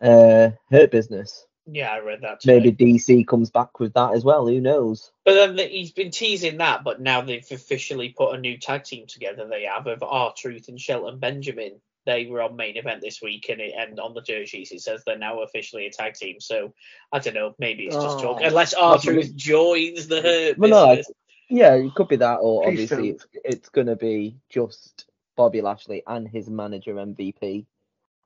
uh 0.00 0.50
Hurt 0.70 0.90
Business. 0.90 1.46
Yeah, 1.70 1.92
I 1.92 1.98
read 2.00 2.22
that. 2.22 2.40
Too. 2.40 2.50
Maybe 2.50 2.72
DC 2.72 3.26
comes 3.26 3.50
back 3.50 3.78
with 3.78 3.92
that 3.92 4.14
as 4.14 4.24
well. 4.24 4.46
Who 4.46 4.58
knows? 4.58 5.12
But 5.26 5.34
then 5.34 5.68
he's 5.68 5.92
been 5.92 6.10
teasing 6.10 6.58
that, 6.58 6.82
but 6.82 7.00
now 7.00 7.20
they've 7.20 7.46
officially 7.50 8.08
put 8.16 8.34
a 8.34 8.40
new 8.40 8.56
tag 8.56 8.84
team 8.84 9.06
together. 9.06 9.46
They 9.46 9.64
have 9.64 9.86
of 9.86 10.02
R 10.02 10.32
Truth 10.34 10.68
and 10.68 10.80
Shelton 10.80 11.18
Benjamin 11.18 11.80
they 12.08 12.24
were 12.24 12.40
on 12.40 12.56
main 12.56 12.78
event 12.78 13.02
this 13.02 13.20
week, 13.20 13.50
and 13.50 13.60
it, 13.60 13.74
and 13.76 14.00
on 14.00 14.14
the 14.14 14.22
jerseys 14.22 14.72
it 14.72 14.80
says 14.80 15.02
they're 15.04 15.18
now 15.18 15.42
officially 15.42 15.86
a 15.86 15.90
tag 15.90 16.14
team. 16.14 16.40
So 16.40 16.72
I 17.12 17.18
don't 17.18 17.34
know, 17.34 17.54
maybe 17.58 17.84
it's 17.84 17.96
just 17.96 18.18
oh, 18.18 18.22
talk. 18.22 18.40
Unless 18.42 18.72
R-Truth 18.72 19.36
joins 19.36 20.08
the 20.08 20.22
hurt. 20.22 20.58
Well, 20.58 20.70
no, 20.70 21.02
yeah, 21.50 21.74
it 21.74 21.94
could 21.94 22.08
be 22.08 22.16
that, 22.16 22.36
or 22.36 22.66
obviously 22.66 23.10
it's 23.10 23.26
it's 23.44 23.68
gonna 23.68 23.94
be 23.94 24.38
just 24.48 25.04
Bobby 25.38 25.62
Lashley 25.62 26.02
and 26.04 26.26
his 26.26 26.50
manager 26.50 26.94
MVP 26.94 27.64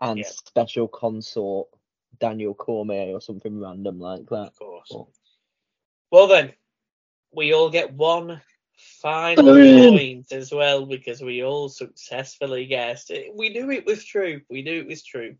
and 0.00 0.18
yeah. 0.18 0.24
special 0.26 0.88
consort 0.88 1.68
Daniel 2.18 2.54
Cormier 2.54 3.12
or 3.12 3.20
something 3.20 3.60
random 3.60 4.00
like 4.00 4.26
that. 4.30 4.46
Of 4.48 4.58
course. 4.58 4.88
But... 4.90 5.06
Well 6.10 6.26
then, 6.26 6.54
we 7.30 7.52
all 7.52 7.68
get 7.68 7.92
one 7.92 8.40
final 9.02 9.44
point 9.44 10.32
as 10.32 10.52
well 10.52 10.86
because 10.86 11.20
we 11.20 11.44
all 11.44 11.68
successfully 11.68 12.64
guessed 12.64 13.10
it. 13.10 13.30
We 13.36 13.50
knew 13.50 13.70
it 13.70 13.84
was 13.84 14.02
true. 14.02 14.40
We 14.48 14.62
knew 14.62 14.80
it 14.80 14.86
was 14.88 15.02
true. 15.02 15.36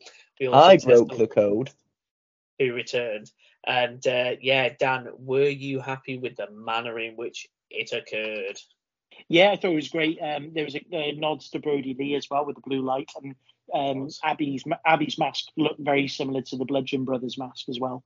I 0.53 0.77
broke 0.77 1.17
the 1.17 1.27
code. 1.27 1.71
Who 2.59 2.75
returned? 2.75 3.31
And 3.67 4.07
uh, 4.07 4.33
yeah, 4.43 4.69
Dan, 4.79 5.09
were 5.17 5.49
you 5.49 5.81
happy 5.81 6.19
with 6.19 6.37
the 6.37 6.51
manner 6.51 6.99
in 6.99 7.17
which 7.17 7.49
it 7.71 7.93
occurred? 7.93 8.59
Yeah, 9.29 9.51
I 9.51 9.57
thought 9.57 9.73
it 9.73 9.77
was 9.77 9.89
great. 9.89 10.19
Um, 10.21 10.53
there 10.55 10.65
was 10.65 10.77
a, 10.77 11.13
nods 11.13 11.51
to 11.51 11.59
Brodie 11.59 11.97
Lee 11.99 12.15
as 12.15 12.29
well 12.31 12.45
with 12.45 12.57
the 12.57 12.63
blue 12.63 12.83
light, 12.83 13.11
and 13.23 13.35
um, 13.73 14.09
Abby's 14.23 14.65
Abby's 14.87 15.19
mask 15.19 15.47
looked 15.57 15.81
very 15.81 16.09
similar 16.09 16.43
to 16.43 16.57
the 16.57 16.65
Bludgeon 16.65 17.05
Brothers 17.05 17.39
mask 17.39 17.69
as 17.69 17.81
well, 17.81 18.05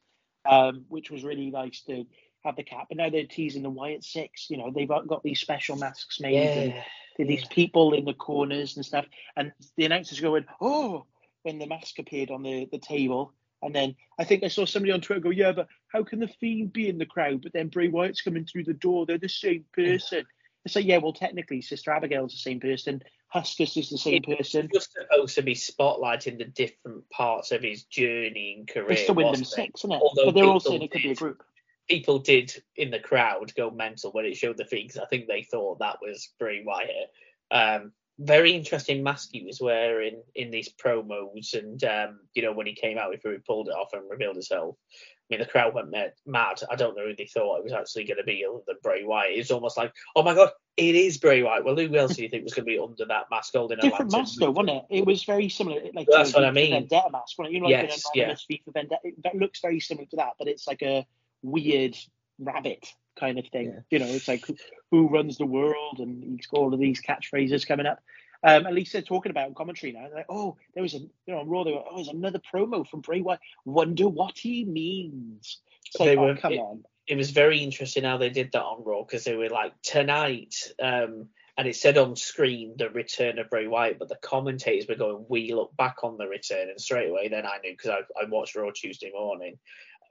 um, 0.48 0.84
which 0.88 1.10
was 1.10 1.24
really 1.24 1.50
nice 1.50 1.82
to 1.88 2.04
have 2.44 2.56
the 2.56 2.62
cap. 2.62 2.86
But 2.88 2.98
now 2.98 3.10
they're 3.10 3.26
teasing 3.26 3.62
the 3.62 3.70
Wyatt 3.70 4.04
Six. 4.04 4.48
You 4.50 4.58
know, 4.58 4.70
they've 4.74 4.88
got 4.88 5.22
these 5.22 5.40
special 5.40 5.76
masks 5.76 6.20
made. 6.20 6.34
Yeah, 6.34 6.82
and 7.18 7.28
these 7.28 7.46
people 7.46 7.94
in 7.94 8.04
the 8.04 8.14
corners 8.14 8.76
and 8.76 8.84
stuff. 8.84 9.06
And 9.36 9.52
the 9.76 9.86
announcers 9.86 10.20
going, 10.20 10.44
"Oh!" 10.60 11.06
when 11.42 11.58
the 11.58 11.66
mask 11.66 11.98
appeared 11.98 12.30
on 12.30 12.42
the, 12.42 12.68
the 12.70 12.78
table. 12.78 13.32
And 13.62 13.74
then 13.74 13.94
I 14.18 14.24
think 14.24 14.44
I 14.44 14.48
saw 14.48 14.64
somebody 14.64 14.92
on 14.92 15.00
Twitter 15.00 15.20
go, 15.20 15.30
"Yeah, 15.30 15.52
but 15.52 15.68
how 15.88 16.02
can 16.02 16.20
the 16.20 16.28
Fiend 16.28 16.72
be 16.72 16.88
in 16.88 16.98
the 16.98 17.06
crowd, 17.06 17.42
but 17.42 17.52
then 17.52 17.68
Bray 17.68 17.88
Wyatt's 17.88 18.20
coming 18.20 18.44
through 18.44 18.64
the 18.64 18.74
door? 18.74 19.06
They're 19.06 19.18
the 19.18 19.28
same 19.28 19.64
person." 19.72 20.26
It's 20.66 20.74
like, 20.74 20.84
yeah, 20.84 20.98
well, 20.98 21.12
technically, 21.12 21.62
Sister 21.62 21.92
Abigail's 21.92 22.32
the 22.32 22.38
same 22.38 22.58
person. 22.58 23.00
Huskus 23.32 23.76
is 23.76 23.88
the 23.88 23.98
same 23.98 24.24
it's 24.26 24.36
person. 24.36 24.68
just 24.74 24.92
supposed 24.92 25.36
to 25.36 25.42
be 25.42 25.54
spotlighting 25.54 26.38
the 26.38 26.44
different 26.44 27.08
parts 27.08 27.52
of 27.52 27.62
his 27.62 27.84
journey 27.84 28.56
and 28.58 28.68
career. 28.68 28.90
It's 28.90 29.06
the 29.06 29.12
Wyndham 29.12 29.44
Six, 29.44 29.80
isn't 29.80 29.92
it? 29.92 30.02
Although 30.02 30.26
but 30.26 30.34
they're 30.34 30.44
all 30.44 30.58
saying 30.58 30.82
it 30.82 30.90
could 30.90 31.02
be 31.02 31.12
a 31.12 31.14
group 31.14 31.42
people 31.88 32.18
did 32.18 32.52
in 32.74 32.90
the 32.90 32.98
crowd 32.98 33.54
go 33.54 33.70
mental 33.70 34.10
when 34.10 34.24
it 34.24 34.36
showed 34.36 34.56
the 34.56 34.64
feet 34.64 34.88
because 34.88 35.00
I 35.00 35.06
think 35.06 35.28
they 35.28 35.44
thought 35.44 35.78
that 35.78 35.98
was 36.02 36.30
Bray 36.38 36.64
Wyatt. 36.64 37.12
Um, 37.52 37.92
very 38.18 38.52
interesting 38.52 39.02
mask 39.02 39.30
he 39.32 39.44
was 39.44 39.60
wearing 39.60 40.22
in 40.34 40.50
these 40.50 40.72
promos, 40.72 41.54
and 41.54 41.82
um, 41.84 42.20
you 42.34 42.42
know 42.42 42.52
when 42.52 42.66
he 42.66 42.74
came 42.74 42.98
out 42.98 43.12
before 43.12 43.32
he 43.32 43.38
pulled 43.38 43.68
it 43.68 43.74
off 43.74 43.92
and 43.92 44.10
revealed 44.10 44.36
himself. 44.36 44.76
I 44.90 45.34
mean, 45.34 45.40
the 45.40 45.46
crowd 45.46 45.74
went 45.74 45.92
mad. 46.24 46.62
I 46.70 46.76
don't 46.76 46.96
know 46.96 47.08
who 47.08 47.16
they 47.16 47.26
thought 47.26 47.58
it 47.58 47.64
was 47.64 47.72
actually 47.72 48.04
going 48.04 48.18
to 48.18 48.22
be 48.22 48.46
other 48.48 48.60
than 48.64 48.76
Bray 48.80 49.02
Wyatt. 49.02 49.36
It's 49.36 49.50
almost 49.50 49.76
like, 49.76 49.92
oh 50.14 50.22
my 50.22 50.34
god, 50.34 50.50
it 50.76 50.94
is 50.94 51.18
Bray 51.18 51.42
Wyatt. 51.42 51.64
Well, 51.64 51.76
who 51.76 51.96
else 51.96 52.14
do 52.14 52.22
you 52.22 52.28
think 52.28 52.44
was 52.44 52.54
going 52.54 52.64
to 52.64 52.70
be 52.70 52.78
under 52.78 53.04
that 53.06 53.24
mask 53.28 53.52
holding 53.52 53.78
Different 53.78 54.12
mask 54.12 54.38
though, 54.38 54.52
wasn't 54.52 54.76
it? 54.76 54.98
It 54.98 55.04
was 55.04 55.24
very 55.24 55.48
similar. 55.48 55.80
Like 55.94 56.06
well, 56.08 56.18
that's 56.18 56.32
what 56.32 56.44
I 56.44 56.52
mean. 56.52 56.70
Vendetta 56.70 57.10
mask, 57.10 57.38
wasn't 57.38 57.54
it? 57.54 57.54
You 57.54 57.60
know, 57.60 57.68
like 57.68 57.90
yes, 57.90 58.04
yeah. 58.14 58.34
Vendetta. 58.72 59.00
That 59.24 59.34
looks 59.34 59.60
very 59.60 59.80
similar 59.80 60.06
to 60.06 60.16
that, 60.16 60.34
but 60.38 60.46
it's 60.48 60.68
like 60.68 60.82
a 60.82 61.04
weird 61.42 61.96
rabbit 62.38 62.86
kind 63.18 63.38
of 63.38 63.46
thing. 63.48 63.66
Yeah. 63.66 63.80
You 63.90 63.98
know, 63.98 64.06
it's 64.06 64.28
like 64.28 64.46
who, 64.46 64.56
who, 64.90 65.08
runs 65.08 65.38
the 65.38 65.46
world, 65.46 65.98
and 65.98 66.22
he's 66.22 66.46
got 66.46 66.58
all 66.58 66.74
of 66.74 66.80
these 66.80 67.02
catchphrases 67.02 67.66
coming 67.66 67.86
up. 67.86 68.00
Um, 68.42 68.66
at 68.66 68.74
least 68.74 68.92
they're 68.92 69.02
talking 69.02 69.30
about 69.30 69.54
commentary 69.54 69.92
now. 69.92 70.06
They're 70.06 70.18
like, 70.18 70.26
oh, 70.28 70.56
there 70.74 70.82
was 70.82 70.94
a, 70.94 70.98
you 70.98 71.10
know, 71.28 71.40
on 71.40 71.48
Raw. 71.48 71.64
They 71.64 71.72
were, 71.72 71.82
oh, 71.90 71.96
there's 71.96 72.08
another 72.08 72.40
promo 72.54 72.86
from 72.86 73.00
Bray 73.00 73.20
Wyatt. 73.20 73.40
Wonder 73.64 74.08
what 74.08 74.38
he 74.38 74.64
means. 74.64 75.58
It's 75.86 75.98
like, 75.98 76.10
they 76.10 76.16
oh, 76.16 76.36
come 76.36 76.52
it, 76.52 76.58
on. 76.58 76.84
It 77.06 77.16
was 77.16 77.30
very 77.30 77.58
interesting 77.60 78.04
how 78.04 78.18
they 78.18 78.30
did 78.30 78.52
that 78.52 78.62
on 78.62 78.84
Raw 78.84 79.02
because 79.02 79.24
they 79.24 79.36
were 79.36 79.48
like 79.48 79.72
tonight. 79.82 80.54
Um, 80.82 81.28
and 81.58 81.66
it 81.66 81.76
said 81.76 81.96
on 81.96 82.16
screen 82.16 82.74
the 82.76 82.90
return 82.90 83.38
of 83.38 83.48
Bray 83.48 83.66
Wyatt, 83.66 83.98
but 83.98 84.08
the 84.08 84.16
commentators 84.16 84.88
were 84.88 84.94
going, 84.94 85.24
"We 85.28 85.54
look 85.54 85.74
back 85.76 86.04
on 86.04 86.18
the 86.18 86.26
return," 86.26 86.68
and 86.68 86.80
straight 86.80 87.08
away 87.08 87.28
then 87.28 87.46
I 87.46 87.58
knew 87.62 87.72
because 87.72 87.90
I, 87.90 88.22
I 88.22 88.28
watched 88.28 88.56
Raw 88.56 88.70
Tuesday 88.74 89.10
morning 89.10 89.58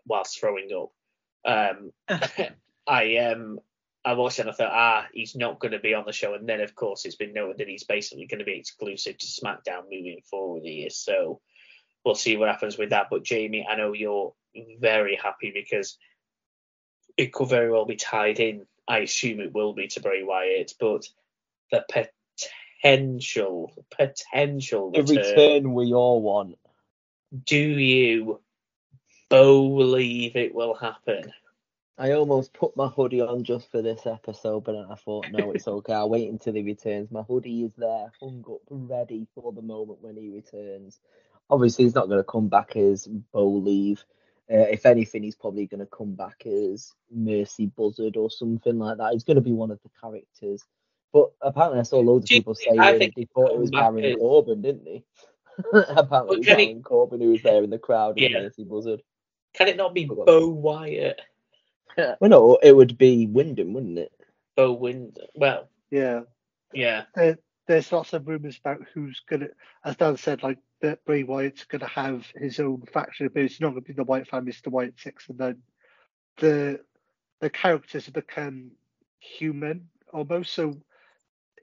whilst 0.07 0.39
throwing 0.39 0.69
up 0.73 0.91
um, 1.45 1.91
I 2.87 3.17
um 3.17 3.59
I 4.03 4.13
watched 4.13 4.37
it 4.37 4.43
and 4.43 4.51
I 4.51 4.53
thought, 4.53 4.71
ah, 4.71 5.07
he's 5.13 5.35
not 5.35 5.59
going 5.59 5.71
to 5.71 5.79
be 5.79 5.95
on 5.95 6.05
the 6.05 6.13
show. 6.13 6.35
And 6.35 6.47
then, 6.47 6.61
of 6.61 6.75
course, 6.75 7.05
it's 7.05 7.15
been 7.15 7.33
noted 7.33 7.57
that 7.57 7.67
he's 7.67 7.85
basically 7.85 8.27
going 8.27 8.39
to 8.39 8.45
be 8.45 8.59
exclusive 8.59 9.17
to 9.17 9.25
SmackDown 9.25 9.85
moving 9.85 10.21
forward 10.29 10.61
here. 10.63 10.91
So 10.91 11.41
we'll 12.03 12.13
see 12.13 12.37
what 12.37 12.49
happens 12.49 12.77
with 12.77 12.91
that. 12.91 13.07
But 13.09 13.23
Jamie, 13.23 13.65
I 13.67 13.75
know 13.75 13.93
you're 13.93 14.33
very 14.79 15.15
happy 15.15 15.51
because 15.51 15.97
it 17.17 17.33
could 17.33 17.49
very 17.49 17.71
well 17.71 17.85
be 17.85 17.95
tied 17.95 18.39
in. 18.39 18.67
I 18.87 18.99
assume 18.99 19.39
it 19.39 19.53
will 19.53 19.73
be 19.73 19.87
to 19.87 20.01
Bray 20.01 20.21
Wyatt, 20.21 20.73
but 20.79 21.07
the 21.71 21.83
potential, 22.83 23.73
potential 23.89 24.91
the 24.91 25.01
return, 25.01 25.15
return 25.15 25.73
we 25.73 25.93
all 25.93 26.21
want. 26.21 26.59
Do 27.47 27.57
you 27.57 28.39
believe 29.29 30.35
it 30.35 30.53
will 30.53 30.75
happen. 30.75 31.31
I 31.97 32.11
almost 32.11 32.53
put 32.53 32.75
my 32.75 32.87
hoodie 32.87 33.21
on 33.21 33.43
just 33.43 33.71
for 33.71 33.81
this 33.81 34.05
episode, 34.05 34.65
but 34.65 34.75
I 34.75 34.95
thought, 34.95 35.27
no, 35.31 35.51
it's 35.51 35.67
okay. 35.67 35.93
I'll 35.93 36.09
wait 36.09 36.29
until 36.29 36.53
he 36.53 36.61
returns. 36.61 37.09
My 37.09 37.21
hoodie 37.21 37.63
is 37.63 37.73
there, 37.77 38.11
hung 38.19 38.43
up, 38.49 38.61
ready 38.69 39.27
for 39.33 39.53
the 39.53 39.61
moment 39.61 40.01
when 40.01 40.17
he 40.17 40.29
returns. 40.29 40.99
Obviously, 41.49 41.85
he's 41.85 41.95
not 41.95 42.07
going 42.07 42.19
to 42.19 42.29
come 42.29 42.49
back 42.49 42.75
as 42.75 43.07
Bo 43.07 43.47
Leave. 43.47 44.03
Uh, 44.51 44.67
if 44.67 44.85
anything, 44.85 45.23
he's 45.23 45.35
probably 45.35 45.67
going 45.67 45.79
to 45.79 45.85
come 45.85 46.15
back 46.15 46.45
as 46.45 46.93
Mercy 47.09 47.67
Buzzard 47.67 48.17
or 48.17 48.29
something 48.29 48.77
like 48.77 48.97
that. 48.97 49.13
He's 49.13 49.23
going 49.23 49.35
to 49.35 49.41
be 49.41 49.53
one 49.53 49.71
of 49.71 49.79
the 49.81 49.89
characters. 50.01 50.65
But 51.13 51.31
apparently, 51.41 51.79
I 51.79 51.83
saw 51.83 51.99
loads 51.99 52.25
of 52.25 52.29
people 52.29 52.55
saying 52.55 52.75
they 53.15 53.27
thought 53.33 53.51
it 53.51 53.57
was 53.57 53.71
Baron 53.71 54.17
Corbin, 54.17 54.61
didn't 54.61 54.83
they? 54.83 55.03
apparently, 55.87 56.35
it 56.35 56.39
was 56.39 56.45
Baron 56.45 56.83
Corbin 56.83 57.21
who 57.21 57.31
was 57.31 57.41
there 57.41 57.63
in 57.63 57.69
the 57.69 57.79
crowd 57.79 58.15
yeah. 58.17 58.29
Mercy 58.33 58.65
Buzzard. 58.65 59.01
Can 59.53 59.69
it 59.69 59.77
not 59.77 59.93
be 59.93 60.03
Bo 60.03 60.49
Wyatt? 60.49 61.21
Well, 61.97 62.29
no, 62.29 62.59
it 62.61 62.75
would 62.75 62.97
be 62.97 63.27
Wyndham, 63.27 63.73
wouldn't 63.73 63.99
it? 63.99 64.11
Oh, 64.57 64.73
Wyndham. 64.73 65.25
Well, 65.35 65.69
yeah, 65.91 66.21
yeah. 66.73 67.03
There, 67.15 67.37
there's 67.67 67.91
lots 67.91 68.13
of 68.13 68.27
rumours 68.27 68.57
about 68.57 68.81
who's 68.93 69.21
gonna, 69.29 69.47
as 69.83 69.95
Dan 69.97 70.17
said, 70.17 70.43
like 70.43 70.59
that 70.81 71.03
Bray 71.05 71.23
Wyatt's 71.23 71.65
gonna 71.65 71.87
have 71.87 72.25
his 72.35 72.59
own 72.59 72.83
faction, 72.91 73.29
but 73.33 73.43
it's 73.43 73.61
not 73.61 73.69
gonna 73.69 73.81
be 73.81 73.93
the 73.93 74.03
Wyatt 74.03 74.27
family, 74.27 74.51
it's 74.51 74.61
the 74.61 74.69
Wyatt 74.69 74.99
Six, 74.99 75.29
and 75.29 75.37
then 75.37 75.57
the 76.37 76.79
the 77.41 77.49
characters 77.49 78.05
have 78.05 78.13
become 78.13 78.71
human 79.19 79.89
almost. 80.13 80.53
So 80.53 80.75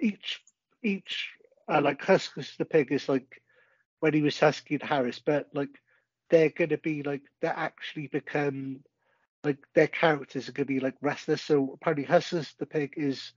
each 0.01 0.43
each 0.83 1.30
uh, 1.68 1.80
like 1.80 2.03
Huskus 2.03 2.57
the 2.57 2.64
pig 2.64 2.93
is 2.93 3.09
like 3.09 3.43
when 4.01 4.14
he 4.14 4.22
was 4.22 4.39
husky 4.39 4.74
and 4.74 4.83
Harris, 4.83 5.20
but 5.24 5.49
like 5.55 5.70
they're 6.28 6.51
going 6.51 6.70
to 6.70 6.78
be 6.78 7.03
like 7.03 7.22
they 7.41 7.49
actually 7.49 8.09
become 8.09 8.80
like 9.45 9.59
their 9.74 9.88
characters 9.88 10.49
are 10.49 10.53
going 10.53 10.66
to 10.66 10.72
be 10.72 10.80
like 10.80 10.95
wrestlers. 11.01 11.43
So 11.43 11.72
apparently, 11.74 12.07
Huskus 12.07 12.57
the 12.59 12.66
Pig 12.66 12.95
is 12.97 13.32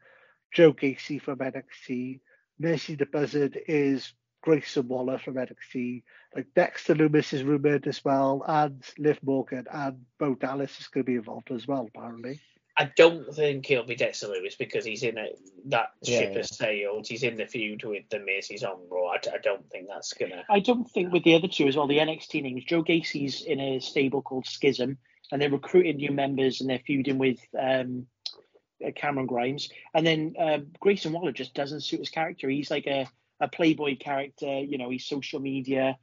Joe 0.53 0.74
Gacy 0.74 1.22
from 1.22 1.39
NXT. 1.39 2.20
Mercy 2.60 2.95
the 2.95 3.06
Buzzard 3.06 3.60
is 3.68 4.14
Grayson 4.41 4.88
Waller 4.88 5.18
from 5.18 5.36
NXT. 5.36 6.03
Like 6.36 6.47
Dexter 6.56 6.95
Lumis 6.95 7.34
is 7.34 7.43
rumored 7.43 7.88
as 7.88 8.03
well, 8.06 8.43
and 8.47 8.84
Liv 8.97 9.20
Morgan 9.24 9.66
and 9.72 10.06
Bo 10.20 10.36
Dallas 10.36 10.80
is 10.80 10.88
going 10.88 11.06
to 11.06 11.12
be 11.12 11.18
involved 11.18 11.51
as 11.51 11.68
well, 11.68 11.89
apparently. 11.93 12.39
I 12.78 12.91
don't 12.97 13.34
think 13.34 13.66
he'll 13.66 13.86
be 13.86 13.95
Dexter 13.95 14.28
Lumis 14.28 14.58
because 14.58 14.84
he's 14.84 15.03
in 15.03 15.18
a, 15.18 15.28
that 15.66 15.93
yeah, 16.01 16.20
ship 16.20 16.30
yeah. 16.32 16.38
has 16.38 16.58
sailed. 16.58 17.08
He's 17.08 17.24
in 17.24 17.38
the 17.38 17.45
feud 17.45 17.84
with 17.86 18.03
the 18.10 18.20
Miz. 18.20 18.47
He's 18.47 18.64
on 18.64 18.78
Raw. 18.89 19.12
I, 19.12 19.16
I, 19.34 19.38
don't 19.41 19.70
think 19.70 19.88
that's 19.88 20.14
gonna. 20.14 20.43
I 20.49 20.60
don't 20.60 20.89
think 20.91 21.14
with 21.14 21.24
the 21.24 21.36
other 21.36 21.47
two 21.47 21.68
as 21.68 21.78
well. 21.78 21.88
The 21.88 21.99
NXT 21.99 22.43
names. 22.43 22.66
Joe 22.66 22.84
Gacy's 22.84 23.41
in 23.41 23.62
a 23.62 23.80
stable 23.80 24.22
called 24.22 24.45
Schism, 24.45 24.97
and 25.32 25.41
they're 25.41 25.49
recruiting 25.49 25.97
new 25.97 26.11
members 26.11 26.61
and 26.61 26.69
they're 26.69 26.82
feuding 26.86 27.17
with 27.17 27.39
um, 27.59 28.07
uh, 28.86 28.91
Cameron 28.95 29.28
Grimes. 29.28 29.69
And 29.93 30.05
then 30.05 30.36
uh, 30.39 30.59
Grayson 30.80 31.13
Waller 31.13 31.32
just 31.32 31.53
doesn't 31.53 31.82
suit 31.82 31.99
his 31.99 32.09
character. 32.09 32.49
He's 32.49 32.71
like 32.71 32.88
a, 32.88 33.07
a 33.39 33.47
playboy 33.47 33.97
character. 33.97 34.59
You 34.59 34.78
know, 34.78 34.89
he's 34.89 35.05
social 35.05 35.39
media 35.39 35.97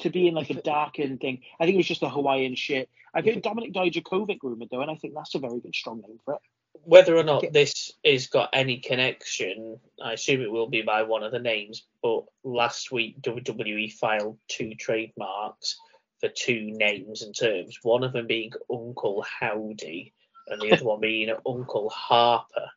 to 0.00 0.10
be 0.10 0.28
in 0.28 0.34
like 0.34 0.50
a 0.50 0.62
darkened 0.62 1.20
thing. 1.20 1.42
I 1.58 1.64
think 1.64 1.74
it 1.74 1.78
was 1.78 1.86
just 1.86 2.00
the 2.00 2.10
Hawaiian 2.10 2.54
shit. 2.54 2.88
I've 3.14 3.24
heard 3.24 3.42
Dominik 3.42 3.74
Dijakovic 3.74 4.38
rumored 4.42 4.68
though, 4.70 4.80
and 4.80 4.90
I 4.90 4.94
think 4.94 5.14
that's 5.14 5.34
a 5.34 5.38
very 5.38 5.60
good 5.60 5.74
strong 5.74 6.00
name 6.00 6.18
for 6.24 6.34
it. 6.34 6.40
Whether 6.84 7.16
or 7.16 7.24
not 7.24 7.44
this 7.52 7.92
has 8.04 8.28
got 8.28 8.50
any 8.52 8.78
connection, 8.78 9.78
I 10.02 10.12
assume 10.12 10.40
it 10.40 10.50
will 10.50 10.68
be 10.68 10.82
by 10.82 11.02
one 11.02 11.22
of 11.22 11.32
the 11.32 11.38
names. 11.38 11.84
But 12.02 12.24
last 12.44 12.92
week, 12.92 13.20
WWE 13.20 13.92
filed 13.92 14.38
two 14.48 14.74
trademarks 14.76 15.76
for 16.20 16.28
two 16.28 16.70
names 16.70 17.22
and 17.22 17.34
terms. 17.34 17.78
One 17.82 18.04
of 18.04 18.12
them 18.12 18.26
being 18.26 18.52
Uncle 18.70 19.24
Howdy, 19.40 20.12
and 20.48 20.60
the 20.60 20.72
other 20.72 20.84
one 20.84 21.00
being 21.00 21.30
Uncle 21.46 21.88
Harper, 21.88 22.70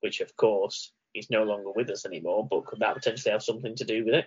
which 0.00 0.20
of 0.20 0.36
course 0.36 0.92
is 1.14 1.30
no 1.30 1.42
longer 1.42 1.70
with 1.74 1.90
us 1.90 2.06
anymore. 2.06 2.46
But 2.48 2.66
could 2.66 2.80
that 2.80 2.94
potentially 2.94 3.32
have 3.32 3.42
something 3.42 3.74
to 3.76 3.84
do 3.84 4.04
with 4.04 4.14
it? 4.14 4.26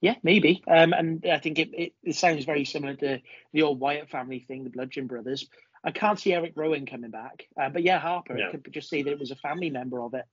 Yeah, 0.00 0.14
maybe. 0.22 0.62
Um, 0.68 0.92
and 0.92 1.24
I 1.30 1.38
think 1.38 1.58
it, 1.58 1.70
it, 1.72 1.92
it, 2.02 2.16
sounds 2.16 2.44
very 2.44 2.64
similar 2.64 2.94
to 2.96 3.20
the 3.52 3.62
old 3.62 3.80
Wyatt 3.80 4.10
family 4.10 4.40
thing, 4.40 4.64
the 4.64 4.70
Bludgeon 4.70 5.06
Brothers. 5.06 5.48
I 5.82 5.90
can't 5.90 6.18
see 6.18 6.34
Eric 6.34 6.52
Rowan 6.54 6.84
coming 6.84 7.10
back, 7.10 7.46
uh, 7.60 7.70
but 7.70 7.82
yeah, 7.82 7.98
Harper. 7.98 8.34
No. 8.34 8.50
could 8.50 8.72
just 8.72 8.90
say 8.90 9.02
that 9.02 9.10
it 9.10 9.18
was 9.18 9.30
a 9.30 9.36
family 9.36 9.70
member 9.70 10.00
of 10.02 10.14
it. 10.14 10.24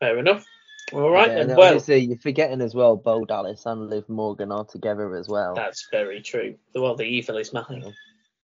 Fair 0.00 0.18
enough. 0.18 0.44
All 0.92 1.10
right, 1.10 1.30
yeah, 1.30 1.44
then. 1.44 1.56
Well, 1.56 1.68
obviously 1.68 1.98
you're 1.98 2.18
forgetting 2.18 2.60
as 2.60 2.74
well. 2.74 2.96
Bo 2.96 3.24
Dallas 3.24 3.64
and 3.66 3.88
Liv 3.88 4.08
Morgan 4.08 4.52
are 4.52 4.64
together 4.64 5.14
as 5.16 5.28
well. 5.28 5.54
That's 5.54 5.88
very 5.90 6.20
true. 6.22 6.56
Well, 6.74 6.96
the 6.96 7.04
evil 7.04 7.36
is 7.38 7.52
mine. 7.52 7.94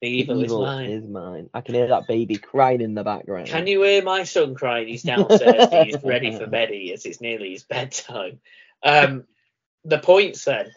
The 0.01 0.07
evil, 0.09 0.37
the 0.37 0.43
evil 0.43 0.63
is 0.63 0.67
mine. 0.67 0.89
Is 0.89 1.07
mine. 1.07 1.49
I 1.53 1.61
can 1.61 1.75
hear 1.75 1.87
that 1.87 2.07
baby 2.07 2.35
crying 2.35 2.81
in 2.81 2.93
the 2.93 3.03
background. 3.03 3.47
Can 3.47 3.67
you 3.67 3.83
hear 3.83 4.03
my 4.03 4.23
son 4.23 4.53
crying? 4.55 4.87
He's 4.87 5.03
downstairs. 5.03 5.69
He's 5.85 6.03
ready 6.03 6.37
for 6.37 6.47
beddy 6.47 6.93
as 6.93 7.05
it's 7.05 7.19
nearly 7.19 7.51
his 7.51 7.63
bedtime. 7.63 8.39
Um, 8.83 9.23
the 9.83 9.97
points 9.97 10.45
then. 10.45 10.71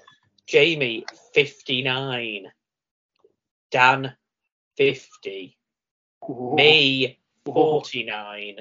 Jamie, 0.47 1.05
59. 1.35 2.47
Dan, 3.71 4.15
50. 4.77 5.59
Whoa. 6.21 6.55
Me, 6.57 7.19
49. 7.45 8.57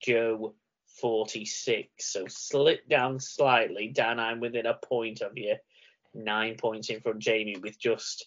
Joe, 0.00 0.54
46. 1.00 1.88
So 1.98 2.26
slip 2.28 2.88
down 2.88 3.20
slightly. 3.20 3.88
Dan, 3.88 4.18
I'm 4.18 4.40
within 4.40 4.66
a 4.66 4.74
point 4.74 5.20
of 5.20 5.32
you. 5.36 5.56
Nine 6.14 6.56
points 6.56 6.90
in 6.90 7.00
front 7.00 7.18
Jamie 7.18 7.58
with 7.62 7.78
just 7.78 8.26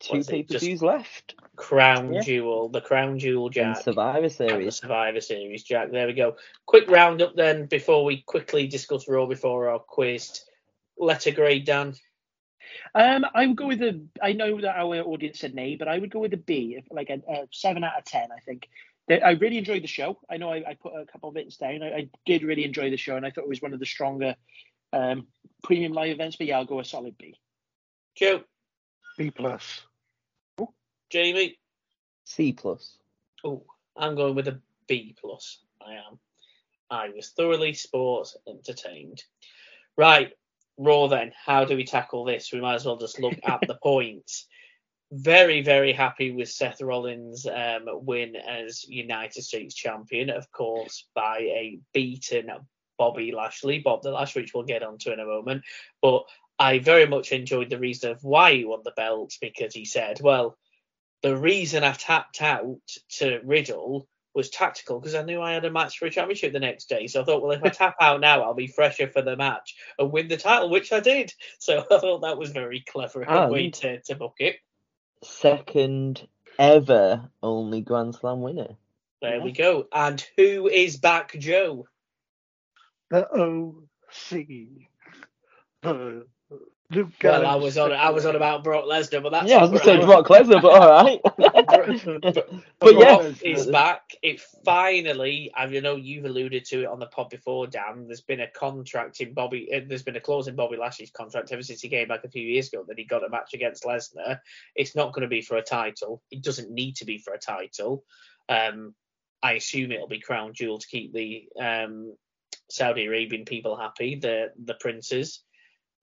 two 0.00 0.24
pay 0.24 0.42
per 0.42 0.58
views 0.58 0.82
left. 0.82 1.34
Crown 1.56 2.14
yeah. 2.14 2.20
Jewel, 2.22 2.68
the 2.68 2.80
Crown 2.80 3.18
Jewel 3.18 3.50
Jack. 3.50 3.76
And 3.76 3.84
Survivor 3.84 4.28
Series. 4.28 4.66
the 4.66 4.72
Survivor 4.72 5.20
Series 5.20 5.62
Jack. 5.62 5.92
There 5.92 6.06
we 6.06 6.14
go. 6.14 6.36
Quick 6.66 6.88
roundup 6.88 7.36
then 7.36 7.66
before 7.66 8.04
we 8.04 8.22
quickly 8.22 8.66
discuss 8.66 9.08
Raw 9.08 9.26
before 9.26 9.68
our 9.68 9.78
quiz. 9.78 10.42
Letter 10.98 11.30
grade, 11.30 11.64
Dan. 11.64 11.94
Um, 12.94 13.24
I 13.34 13.46
would 13.46 13.56
go 13.56 13.66
with 13.66 13.82
a. 13.82 14.00
I 14.22 14.32
know 14.32 14.60
that 14.60 14.76
our 14.76 14.96
audience 14.96 15.40
said 15.40 15.54
nay, 15.54 15.76
but 15.76 15.88
I 15.88 15.98
would 15.98 16.10
go 16.10 16.20
with 16.20 16.34
a 16.34 16.38
B, 16.38 16.82
like 16.90 17.10
a, 17.10 17.20
a 17.30 17.46
seven 17.52 17.84
out 17.84 17.98
of 17.98 18.04
ten. 18.04 18.28
I 18.36 18.40
think. 18.40 18.68
I 19.08 19.30
really 19.32 19.58
enjoyed 19.58 19.82
the 19.82 19.88
show. 19.88 20.18
I 20.30 20.36
know 20.36 20.52
I, 20.52 20.62
I 20.68 20.76
put 20.80 20.92
a 20.94 21.06
couple 21.06 21.28
of 21.28 21.34
bits 21.34 21.56
down. 21.56 21.82
I, 21.82 21.88
I, 21.88 22.08
did 22.26 22.44
really 22.44 22.64
enjoy 22.64 22.90
the 22.90 22.96
show, 22.96 23.16
and 23.16 23.26
I 23.26 23.30
thought 23.30 23.44
it 23.44 23.48
was 23.48 23.62
one 23.62 23.72
of 23.72 23.80
the 23.80 23.86
stronger 23.86 24.36
um, 24.92 25.26
premium 25.64 25.92
live 25.92 26.10
events. 26.10 26.36
But 26.36 26.46
yeah, 26.46 26.58
I'll 26.58 26.64
go 26.64 26.80
a 26.80 26.84
solid 26.84 27.16
B. 27.18 27.34
Joe. 28.14 28.42
B 29.18 29.30
plus. 29.30 29.82
Jamie. 31.10 31.58
C 32.24 32.52
plus. 32.52 32.98
Oh, 33.44 33.64
I'm 33.96 34.14
going 34.14 34.36
with 34.36 34.48
a 34.48 34.60
B 34.86 35.16
plus. 35.20 35.58
I 35.84 35.94
am. 35.94 36.18
I 36.90 37.08
was 37.08 37.30
thoroughly 37.30 37.74
sports 37.74 38.36
entertained. 38.48 39.22
Right, 39.96 40.32
Raw 40.78 41.08
then. 41.08 41.32
How 41.44 41.64
do 41.64 41.76
we 41.76 41.84
tackle 41.84 42.24
this? 42.24 42.52
We 42.52 42.60
might 42.60 42.76
as 42.76 42.86
well 42.86 42.96
just 42.96 43.20
look 43.20 43.38
at 43.44 43.60
the 43.66 43.74
points 43.82 44.46
very, 45.12 45.62
very 45.62 45.92
happy 45.92 46.30
with 46.30 46.48
Seth 46.48 46.80
Rollins' 46.80 47.46
um, 47.46 47.86
win 47.86 48.36
as 48.36 48.84
United 48.84 49.42
States 49.42 49.74
champion, 49.74 50.30
of 50.30 50.50
course, 50.52 51.06
by 51.14 51.38
a 51.38 51.80
beaten 51.92 52.50
Bobby 52.96 53.32
Lashley, 53.32 53.80
Bob 53.80 54.02
the 54.02 54.10
Lash, 54.10 54.36
which 54.36 54.54
we'll 54.54 54.62
get 54.62 54.82
onto 54.82 55.10
in 55.10 55.18
a 55.18 55.24
moment. 55.24 55.64
But 56.02 56.24
I 56.58 56.78
very 56.78 57.06
much 57.06 57.32
enjoyed 57.32 57.70
the 57.70 57.78
reason 57.78 58.12
of 58.12 58.22
why 58.22 58.54
he 58.54 58.64
won 58.64 58.80
the 58.84 58.92
belt 58.92 59.36
because 59.40 59.74
he 59.74 59.84
said, 59.84 60.20
well, 60.20 60.56
the 61.22 61.36
reason 61.36 61.82
I 61.82 61.92
tapped 61.92 62.40
out 62.42 62.80
to 63.16 63.40
Riddle 63.42 64.06
was 64.32 64.48
tactical 64.50 65.00
because 65.00 65.16
I 65.16 65.22
knew 65.22 65.40
I 65.40 65.54
had 65.54 65.64
a 65.64 65.72
match 65.72 65.98
for 65.98 66.06
a 66.06 66.10
championship 66.10 66.52
the 66.52 66.60
next 66.60 66.88
day. 66.88 67.08
So 67.08 67.22
I 67.22 67.24
thought, 67.24 67.42
well, 67.42 67.50
if 67.52 67.64
I 67.64 67.70
tap 67.70 67.96
out 68.00 68.20
now, 68.20 68.42
I'll 68.42 68.54
be 68.54 68.68
fresher 68.68 69.08
for 69.08 69.22
the 69.22 69.36
match 69.36 69.74
and 69.98 70.12
win 70.12 70.28
the 70.28 70.36
title, 70.36 70.70
which 70.70 70.92
I 70.92 71.00
did. 71.00 71.32
So 71.58 71.80
I 71.90 71.98
thought 71.98 72.20
that 72.20 72.38
was 72.38 72.50
very 72.50 72.84
clever 72.86 73.22
and 73.22 73.50
way 73.50 73.70
to, 73.70 74.00
to 74.02 74.14
book 74.14 74.36
it 74.38 74.56
second 75.22 76.26
ever 76.58 77.30
only 77.42 77.80
Grand 77.80 78.14
Slam 78.14 78.40
winner. 78.42 78.76
There 79.22 79.36
yeah. 79.36 79.44
we 79.44 79.52
go. 79.52 79.86
And 79.92 80.24
who 80.36 80.68
is 80.68 80.96
back, 80.96 81.32
Joe? 81.38 81.86
The 83.10 83.28
OC. 83.28 84.46
The 85.82 86.26
Luke 86.92 87.12
well, 87.22 87.46
I 87.46 87.54
was 87.54 87.78
on. 87.78 87.92
I 87.92 88.10
was 88.10 88.26
on 88.26 88.34
about 88.34 88.64
Brock 88.64 88.84
Lesnar, 88.84 89.22
but 89.22 89.30
that's 89.30 89.48
yeah. 89.48 89.58
I 89.58 89.62
was 89.62 89.70
going 89.70 89.98
to 89.98 90.02
say 90.02 90.04
Brock 90.04 90.26
Lesnar, 90.26 90.60
but 90.60 90.72
all 90.72 90.90
right. 90.90 91.20
but, 91.36 92.48
but 92.80 92.98
yeah, 92.98 93.28
he's 93.28 93.66
back. 93.66 94.16
It 94.22 94.40
finally. 94.64 95.52
I 95.54 95.66
know 95.66 95.94
you've 95.94 96.24
alluded 96.24 96.64
to 96.66 96.82
it 96.82 96.86
on 96.86 96.98
the 96.98 97.06
pod 97.06 97.30
before, 97.30 97.68
Dan. 97.68 98.06
There's 98.06 98.22
been 98.22 98.40
a 98.40 98.48
contract 98.48 99.20
in 99.20 99.34
Bobby. 99.34 99.68
Uh, 99.72 99.80
there's 99.86 100.02
been 100.02 100.16
a 100.16 100.20
clause 100.20 100.48
in 100.48 100.56
Bobby 100.56 100.78
Lashley's 100.78 101.12
contract 101.12 101.52
ever 101.52 101.62
since 101.62 101.80
he 101.80 101.88
came 101.88 102.08
back 102.08 102.24
a 102.24 102.28
few 102.28 102.42
years 102.42 102.68
ago 102.68 102.84
that 102.88 102.98
he 102.98 103.04
got 103.04 103.24
a 103.24 103.28
match 103.28 103.54
against 103.54 103.84
Lesnar. 103.84 104.40
It's 104.74 104.96
not 104.96 105.12
going 105.12 105.22
to 105.22 105.28
be 105.28 105.42
for 105.42 105.56
a 105.56 105.62
title. 105.62 106.22
It 106.32 106.42
doesn't 106.42 106.72
need 106.72 106.96
to 106.96 107.04
be 107.04 107.18
for 107.18 107.32
a 107.32 107.38
title. 107.38 108.04
Um, 108.48 108.94
I 109.42 109.52
assume 109.52 109.92
it'll 109.92 110.08
be 110.08 110.20
Crown 110.20 110.54
Jewel 110.54 110.78
to 110.78 110.88
keep 110.88 111.12
the 111.12 111.44
um, 111.58 112.16
Saudi 112.68 113.06
Arabian 113.06 113.44
people 113.44 113.76
happy, 113.76 114.16
the 114.16 114.52
the 114.64 114.74
princes. 114.74 115.44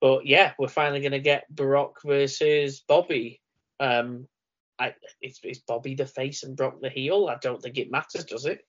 But 0.01 0.25
yeah, 0.25 0.53
we're 0.59 0.67
finally 0.67 0.99
going 0.99 1.11
to 1.11 1.19
get 1.19 1.49
Brock 1.49 1.99
versus 2.05 2.83
Bobby. 2.87 3.41
Um, 3.79 4.27
I, 4.79 4.93
is, 5.21 5.39
is 5.43 5.59
Bobby 5.59 5.95
the 5.95 6.05
face 6.05 6.43
and 6.43 6.55
Brock 6.55 6.81
the 6.81 6.89
heel? 6.89 7.27
I 7.27 7.37
don't 7.41 7.61
think 7.61 7.77
it 7.77 7.91
matters, 7.91 8.25
does 8.25 8.45
it? 8.45 8.61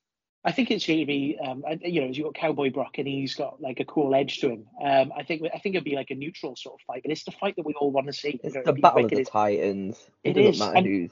I 0.44 0.52
think 0.52 0.70
it's 0.70 0.86
going 0.86 1.00
to 1.00 1.06
be, 1.06 1.36
um, 1.44 1.64
you 1.82 2.00
know, 2.00 2.06
you've 2.06 2.24
got 2.24 2.34
Cowboy 2.34 2.70
Brock 2.70 2.96
and 2.96 3.08
he's 3.08 3.34
got 3.34 3.60
like 3.60 3.80
a 3.80 3.84
cool 3.84 4.14
edge 4.14 4.38
to 4.38 4.50
him. 4.50 4.66
Um, 4.82 5.12
I 5.16 5.24
think 5.24 5.42
I 5.54 5.58
think 5.58 5.74
it'd 5.74 5.84
be 5.84 5.96
like 5.96 6.10
a 6.10 6.14
neutral 6.14 6.54
sort 6.56 6.76
of 6.76 6.80
fight, 6.86 7.02
but 7.02 7.10
it's 7.10 7.24
the 7.24 7.32
fight 7.32 7.56
that 7.56 7.66
we 7.66 7.74
all 7.74 7.90
want 7.90 8.06
to 8.06 8.12
see. 8.12 8.40
It's 8.42 8.54
the 8.54 8.72
battle 8.72 9.04
of 9.04 9.10
the 9.10 9.24
Titans. 9.24 9.98
It, 10.22 10.36
it 10.36 10.46
is. 10.46 10.58
Matter 10.60 10.80
who's 10.80 11.10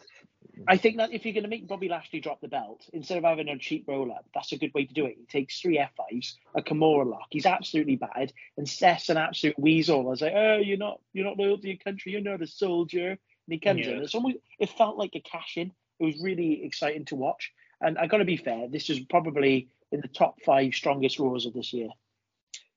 I 0.68 0.76
think 0.76 0.96
that 0.98 1.12
if 1.12 1.24
you're 1.24 1.34
going 1.34 1.44
to 1.44 1.50
make 1.50 1.68
Bobby 1.68 1.88
Lashley 1.88 2.20
drop 2.20 2.40
the 2.40 2.48
belt, 2.48 2.84
instead 2.92 3.18
of 3.18 3.24
having 3.24 3.48
a 3.48 3.58
cheap 3.58 3.84
roll 3.86 4.10
up, 4.12 4.26
that's 4.34 4.52
a 4.52 4.58
good 4.58 4.74
way 4.74 4.84
to 4.86 4.94
do 4.94 5.06
it. 5.06 5.16
He 5.18 5.24
takes 5.26 5.60
three 5.60 5.78
F5s, 5.78 6.34
a 6.54 6.62
Kimura 6.62 7.08
lock. 7.08 7.28
He's 7.30 7.46
absolutely 7.46 7.96
bad, 7.96 8.32
and 8.56 8.68
Seth's 8.68 9.08
an 9.08 9.16
absolute 9.16 9.58
weasel. 9.58 10.00
I 10.00 10.10
was 10.10 10.22
like, 10.22 10.34
oh, 10.34 10.58
you're 10.58 10.78
not, 10.78 11.00
you're 11.12 11.26
not 11.26 11.38
loyal 11.38 11.58
to 11.58 11.68
your 11.68 11.78
country. 11.78 12.12
You're 12.12 12.20
not 12.20 12.42
a 12.42 12.46
soldier. 12.46 13.10
And 13.10 13.18
he 13.48 13.58
comes 13.58 13.86
yeah. 13.86 13.92
in. 13.92 14.02
It's 14.02 14.14
almost, 14.14 14.36
it 14.58 14.70
felt 14.70 14.96
like 14.96 15.14
a 15.14 15.20
cash 15.20 15.56
in. 15.56 15.72
It 16.00 16.04
was 16.04 16.20
really 16.20 16.64
exciting 16.64 17.04
to 17.06 17.16
watch. 17.16 17.52
And 17.80 17.98
I 17.98 18.06
got 18.06 18.18
to 18.18 18.24
be 18.24 18.36
fair, 18.36 18.68
this 18.68 18.90
is 18.90 19.00
probably 19.00 19.68
in 19.92 20.00
the 20.00 20.08
top 20.08 20.42
five 20.42 20.74
strongest 20.74 21.18
Raws 21.18 21.46
of 21.46 21.52
this 21.52 21.72
year. 21.72 21.88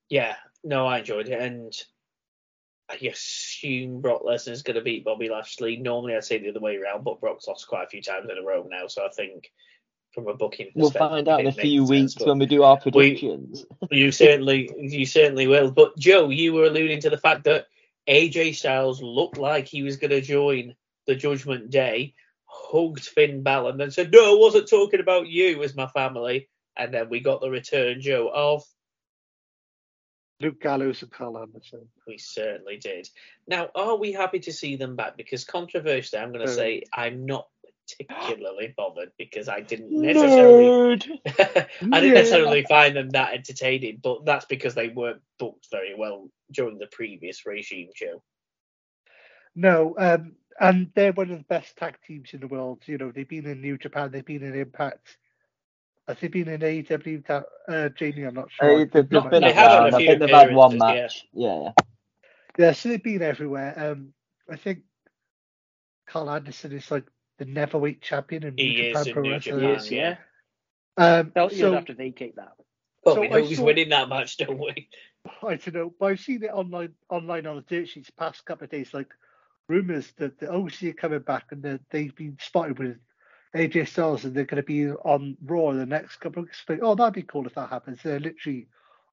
Yeah, 0.10 0.36
no, 0.64 0.86
I 0.86 1.00
enjoyed 1.00 1.30
it, 1.30 1.40
and 1.40 1.74
uh, 2.90 2.96
I 2.96 2.98
assume 3.60 4.02
Brock 4.02 4.24
Lesnar 4.24 4.52
is 4.52 4.64
going 4.64 4.76
to 4.76 4.82
beat 4.82 5.06
Bobby 5.06 5.30
Lashley. 5.30 5.78
Normally, 5.78 6.16
I'd 6.16 6.24
say 6.24 6.38
the 6.38 6.50
other 6.50 6.60
way 6.60 6.78
around, 6.78 7.04
but 7.04 7.20
Brock's 7.20 7.48
lost 7.48 7.68
quite 7.68 7.84
a 7.84 7.90
few 7.90 8.02
times 8.02 8.30
in 8.30 8.38
a 8.38 8.46
row 8.46 8.68
now, 8.70 8.88
so 8.88 9.06
I 9.06 9.10
think 9.10 9.52
from 10.14 10.28
a 10.28 10.34
booking 10.34 10.68
perspective. 10.68 11.00
we'll 11.00 11.10
find 11.10 11.28
out 11.28 11.42
in 11.42 11.48
a 11.48 11.52
few 11.52 11.84
weeks 11.84 12.14
sense, 12.14 12.26
when 12.26 12.40
we 12.40 12.46
do 12.46 12.64
our 12.64 12.80
predictions. 12.80 13.66
We, 13.92 13.98
you 13.98 14.12
certainly, 14.12 14.70
you 14.78 15.06
certainly 15.06 15.48
will. 15.48 15.72
But 15.72 15.98
Joe, 15.98 16.30
you 16.30 16.54
were 16.54 16.66
alluding 16.66 17.02
to 17.02 17.10
the 17.10 17.18
fact 17.18 17.44
that 17.44 17.68
AJ 18.08 18.56
Styles 18.56 19.02
looked 19.02 19.38
like 19.38 19.68
he 19.68 19.84
was 19.84 19.98
going 19.98 20.12
to 20.12 20.22
join 20.22 20.76
the 21.06 21.16
Judgment 21.16 21.70
Day, 21.70 22.16
hugged 22.46 23.06
Finn 23.06 23.44
Balor, 23.44 23.72
and 23.72 23.80
then 23.80 23.92
said, 23.92 24.12
"No, 24.12 24.36
I 24.36 24.40
wasn't 24.40 24.70
talking 24.70 25.00
about 25.00 25.28
you 25.28 25.62
as 25.64 25.76
my 25.76 25.88
family." 25.88 26.50
And 26.76 26.94
then 26.94 27.10
we 27.10 27.20
got 27.20 27.42
the 27.42 27.50
return, 27.50 28.00
Joe, 28.00 28.32
of 28.34 28.64
Luke 30.42 30.62
Gallows 30.62 31.02
and 31.02 31.12
Karl 31.12 31.38
Anderson. 31.38 31.88
We 32.08 32.18
certainly 32.18 32.78
did. 32.78 33.10
Now, 33.48 33.70
are 33.76 33.98
we 33.98 34.14
happy 34.14 34.40
to 34.40 34.54
see 34.54 34.76
them 34.76 34.96
back? 34.96 35.18
Because 35.18 35.44
controversially, 35.44 36.22
I'm 36.22 36.32
going 36.32 36.46
to 36.46 36.54
say 36.54 36.84
I'm 36.94 37.26
not 37.26 37.48
particularly 37.98 38.74
bothered 38.78 39.12
because 39.18 39.50
I 39.50 39.62
didn't 39.62 39.92
necessarily 39.92 41.02
I 41.40 41.66
didn't 42.00 42.14
necessarily 42.14 42.64
find 42.68 42.96
them 42.96 43.10
that 43.12 43.34
entertaining, 43.34 44.00
but 44.02 44.26
that's 44.26 44.46
because 44.46 44.76
they 44.76 44.90
weren't 44.90 45.22
booked 45.38 45.68
very 45.72 45.96
well 45.96 46.30
during 46.52 46.78
the 46.78 46.88
previous 46.88 47.46
regime 47.46 47.90
show. 47.94 48.22
No, 49.56 49.96
um, 49.98 50.36
and 50.60 50.92
they're 50.96 51.12
one 51.12 51.32
of 51.32 51.38
the 51.38 51.44
best 51.46 51.76
tag 51.78 51.98
teams 52.06 52.34
in 52.34 52.40
the 52.40 52.48
world. 52.48 52.82
You 52.86 52.98
know, 52.98 53.12
they've 53.12 53.28
been 53.28 53.46
in 53.46 53.62
New 53.62 53.78
Japan, 53.78 54.12
they've 54.12 54.26
been 54.26 54.44
in 54.44 54.56
Impact. 54.56 55.18
Has 56.10 56.18
he 56.20 56.28
been 56.28 56.48
in 56.48 56.62
AEW? 56.62 57.24
That 57.28 57.46
uh, 57.68 57.90
Jamie, 57.90 58.24
I'm 58.24 58.34
not 58.34 58.50
sure. 58.52 58.82
Uh, 58.82 58.86
they've 58.92 59.08
just 59.08 59.30
been 59.30 59.44
around. 59.44 59.94
I 59.94 59.98
think 59.98 60.20
they've 60.20 60.30
had 60.30 60.56
one 60.56 60.80
match. 60.80 61.28
Yeah. 61.34 61.62
yeah. 61.62 61.72
Yeah, 62.58 62.72
so 62.74 62.90
they've 62.90 63.02
been 63.02 63.22
everywhere. 63.22 63.74
Um, 63.78 64.14
I 64.52 64.56
think 64.56 64.80
Karl 66.08 66.32
Anderson 66.32 66.72
is 66.72 66.90
like 66.90 67.06
the 67.38 67.46
neverweight 67.46 68.02
champion 68.02 68.44
in 68.44 68.58
he 68.58 68.74
New 68.74 68.94
Japan 68.94 69.14
Pro 69.14 69.30
Wrestling. 69.30 69.64
Yes, 69.64 69.92
yeah. 69.92 70.16
Um, 70.98 71.32
They'll, 71.36 71.52
so, 71.52 71.74
have 71.74 71.86
to 71.86 71.94
vacate 71.94 72.38
that. 72.38 72.54
Well, 73.06 73.16
so 73.16 73.22
we 73.22 73.28
know 73.28 73.46
who's 73.46 73.62
winning 73.62 73.90
that 73.90 74.10
match, 74.10 74.38
don't 74.38 74.58
we? 74.58 74.90
I 75.44 75.56
don't 75.56 75.74
know, 75.76 75.94
but 76.00 76.08
I've 76.08 76.20
seen 76.20 76.44
it 76.44 76.48
online 76.52 76.96
online 77.10 77.46
on 77.46 77.58
the 77.58 77.62
dirt 77.62 77.88
sheets 77.88 78.10
past 78.10 78.44
couple 78.46 78.66
of 78.66 78.72
days, 78.72 78.96
like 78.96 79.14
rumours 79.68 80.12
that 80.18 80.40
the 80.40 80.52
OC 80.52 80.84
are 80.84 80.94
coming 80.94 81.20
back 81.20 81.52
and 81.52 81.62
that 81.64 81.82
they've 81.92 82.16
been 82.16 82.36
spotted 82.42 82.80
with 82.80 82.98
AJ 83.56 83.88
Styles 83.88 84.26
and 84.26 84.34
they're 84.34 84.46
going 84.46 84.62
to 84.62 84.64
be 84.64 84.90
on 84.90 85.38
Raw 85.44 85.70
in 85.72 85.78
the 85.78 85.86
next 85.86 86.18
couple 86.18 86.44
of 86.44 86.48
weeks. 86.48 86.64
Oh, 86.82 86.96
that'd 86.96 87.14
be 87.14 87.24
cool 87.24 87.48
if 87.48 87.56
that 87.56 87.70
happens. 87.70 88.00
They're 88.04 88.20
literally 88.20 88.68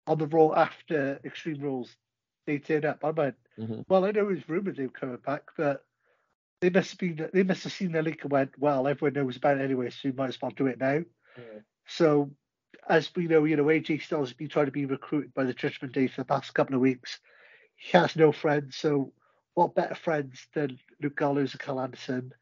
on 0.06 0.18
the 0.18 0.26
Raw 0.26 0.52
after 0.54 1.20
Extreme 1.24 1.60
Rules 1.60 1.96
they 2.46 2.58
turn 2.58 2.84
up. 2.84 3.04
I 3.04 3.10
went, 3.10 3.34
mm-hmm. 3.58 3.80
well, 3.88 4.04
I 4.04 4.12
know 4.12 4.28
it's 4.28 4.48
rumored 4.48 4.76
they 4.76 4.84
were 4.84 4.90
coming 4.90 5.16
back, 5.16 5.42
but 5.56 5.84
they 6.60 6.70
must 6.70 6.90
have 6.92 6.98
been 6.98 7.28
they 7.32 7.42
must 7.42 7.64
have 7.64 7.72
seen 7.72 7.92
the 7.92 8.02
link 8.02 8.20
and 8.22 8.32
went, 8.32 8.52
well, 8.58 8.86
everyone 8.86 9.14
knows 9.14 9.36
about 9.36 9.58
it 9.58 9.64
anyway, 9.64 9.90
so 9.90 9.96
we 10.04 10.12
might 10.12 10.28
as 10.28 10.40
well 10.40 10.52
do 10.52 10.66
it 10.66 10.78
now. 10.78 11.02
Yeah. 11.36 11.60
So 11.86 12.30
as 12.88 13.10
we 13.14 13.26
know, 13.26 13.44
you 13.44 13.56
know, 13.56 13.64
AJ 13.64 14.02
Styles 14.02 14.28
has 14.28 14.36
been 14.36 14.48
trying 14.48 14.66
to 14.66 14.72
be 14.72 14.86
recruited 14.86 15.34
by 15.34 15.44
the 15.44 15.54
Judgment 15.54 15.92
Day 15.92 16.06
for 16.06 16.20
the 16.20 16.26
past 16.26 16.54
couple 16.54 16.74
of 16.74 16.80
weeks. 16.80 17.18
He 17.76 17.96
has 17.98 18.16
no 18.16 18.32
friends, 18.32 18.76
so 18.76 19.12
what 19.54 19.74
better 19.74 19.94
friends 19.94 20.46
than 20.54 20.78
Luke 21.02 21.16
Gallows 21.16 21.52
and 21.52 21.60
Karl 21.60 21.80
Anderson? 21.80 22.32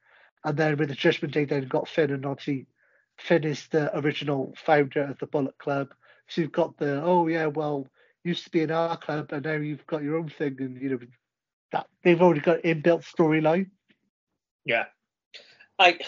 And 0.45 0.57
then 0.57 0.77
with 0.77 0.91
the 0.91 0.95
Judgment 0.95 1.35
Day, 1.35 1.45
then 1.45 1.69
got 1.69 1.89
Finn, 1.89 2.11
and 2.11 2.27
obviously 2.27 2.67
Finn 3.19 3.45
is 3.45 3.67
the 3.69 3.97
original 3.99 4.55
founder 4.57 5.05
of 5.05 5.19
the 5.19 5.27
Bullet 5.27 5.57
Club. 5.59 5.95
So 6.29 6.41
you've 6.41 6.53
got 6.53 6.77
the 6.77 7.03
oh 7.03 7.27
yeah, 7.27 7.47
well, 7.47 7.87
used 8.25 8.45
to 8.45 8.51
be 8.51 8.61
in 8.61 8.71
our 8.71 8.97
club, 8.97 9.33
and 9.33 9.45
now 9.45 9.55
you've 9.55 9.87
got 9.87 10.03
your 10.03 10.17
own 10.17 10.29
thing, 10.29 10.57
and 10.59 10.81
you 10.81 10.91
know 10.91 10.99
that 11.73 11.87
they've 12.03 12.21
already 12.21 12.41
got 12.41 12.63
inbuilt 12.63 13.05
storyline. 13.05 13.71
Yeah, 14.65 14.85
I 15.79 15.99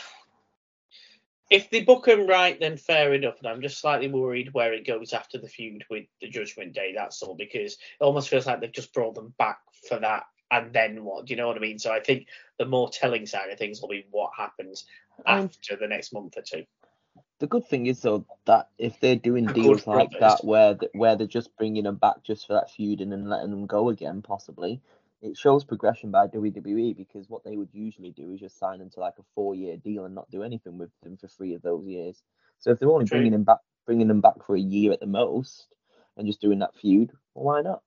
if 1.51 1.71
they 1.71 1.83
book 1.83 2.09
him 2.09 2.27
right, 2.27 2.59
then 2.59 2.77
fair 2.77 3.15
enough. 3.15 3.37
And 3.39 3.49
I'm 3.49 3.63
just 3.63 3.81
slightly 3.81 4.09
worried 4.09 4.53
where 4.53 4.73
it 4.73 4.87
goes 4.87 5.13
after 5.13 5.39
the 5.39 5.49
feud 5.49 5.85
with 5.89 6.05
the 6.21 6.29
Judgment 6.29 6.73
Day. 6.73 6.93
That's 6.95 7.23
all 7.23 7.37
because 7.37 7.75
it 7.75 8.05
almost 8.05 8.29
feels 8.29 8.47
like 8.47 8.61
they've 8.61 8.73
just 8.73 8.93
brought 8.93 9.15
them 9.15 9.35
back 9.39 9.59
for 9.89 9.99
that, 10.01 10.25
and 10.51 10.73
then 10.73 11.05
what? 11.05 11.27
Do 11.27 11.33
you 11.33 11.37
know 11.37 11.49
what 11.49 11.57
I 11.57 11.61
mean? 11.61 11.79
So 11.79 11.93
I 11.93 12.01
think 12.01 12.29
the 12.59 12.67
more 12.67 12.91
telling 12.91 13.27
side 13.27 13.51
of 13.51 13.59
things 13.59 13.81
will 13.81 13.89
be 13.89 14.07
what 14.11 14.31
happens 14.37 14.87
um, 15.27 15.45
after 15.45 15.77
the 15.77 15.89
next 15.89 16.13
month 16.13 16.37
or 16.37 16.43
two. 16.43 16.65
The 17.39 17.47
good 17.47 17.67
thing 17.67 17.87
is 17.87 18.01
though 18.01 18.25
that 18.47 18.71
if 18.79 18.99
they're 19.01 19.17
doing 19.17 19.47
deals 19.47 19.87
like 19.87 20.11
that 20.21 20.45
where 20.45 20.79
where 20.95 21.17
they're 21.17 21.27
just 21.27 21.55
bringing 21.57 21.85
them 21.85 21.97
back 21.97 22.23
just 22.23 22.47
for 22.47 22.55
that 22.55 22.71
feud 22.71 23.01
and 23.01 23.13
then 23.13 23.29
letting 23.29 23.51
them 23.51 23.67
go 23.67 23.91
again, 23.91 24.23
possibly, 24.23 24.81
it 25.21 25.37
shows 25.37 25.65
progression 25.65 26.11
by 26.11 26.29
WWE 26.29 26.97
because 26.97 27.29
what 27.29 27.45
they 27.45 27.57
would 27.57 27.69
usually 27.73 28.13
do 28.13 28.33
is 28.33 28.41
just 28.41 28.59
sign 28.59 28.79
them 28.79 28.91
to 28.91 29.01
like 29.01 29.19
a 29.19 29.25
four 29.35 29.55
year 29.55 29.77
deal 29.77 30.05
and 30.05 30.15
not 30.15 30.31
do 30.31 30.43
anything 30.43 30.79
with 30.79 30.91
them 31.03 31.17
for 31.17 31.29
three 31.29 31.55
of 31.55 31.63
those 31.63 31.87
years. 31.87 32.23
So 32.59 32.71
if 32.71 32.79
they're 32.79 32.91
only 32.91 33.07
True. 33.07 33.19
bringing 33.19 33.33
them 33.33 33.45
back, 33.45 33.59
bringing 33.85 34.09
them 34.09 34.21
back 34.21 34.43
for 34.45 34.57
a 34.57 34.61
year 34.61 34.93
at 34.93 35.01
the 35.01 35.07
most, 35.07 35.69
and 36.17 36.27
just 36.27 36.41
doing 36.41 36.61
that 36.61 36.75
feud, 36.75 37.13
well, 37.35 37.45
why 37.45 37.61
not? 37.63 37.83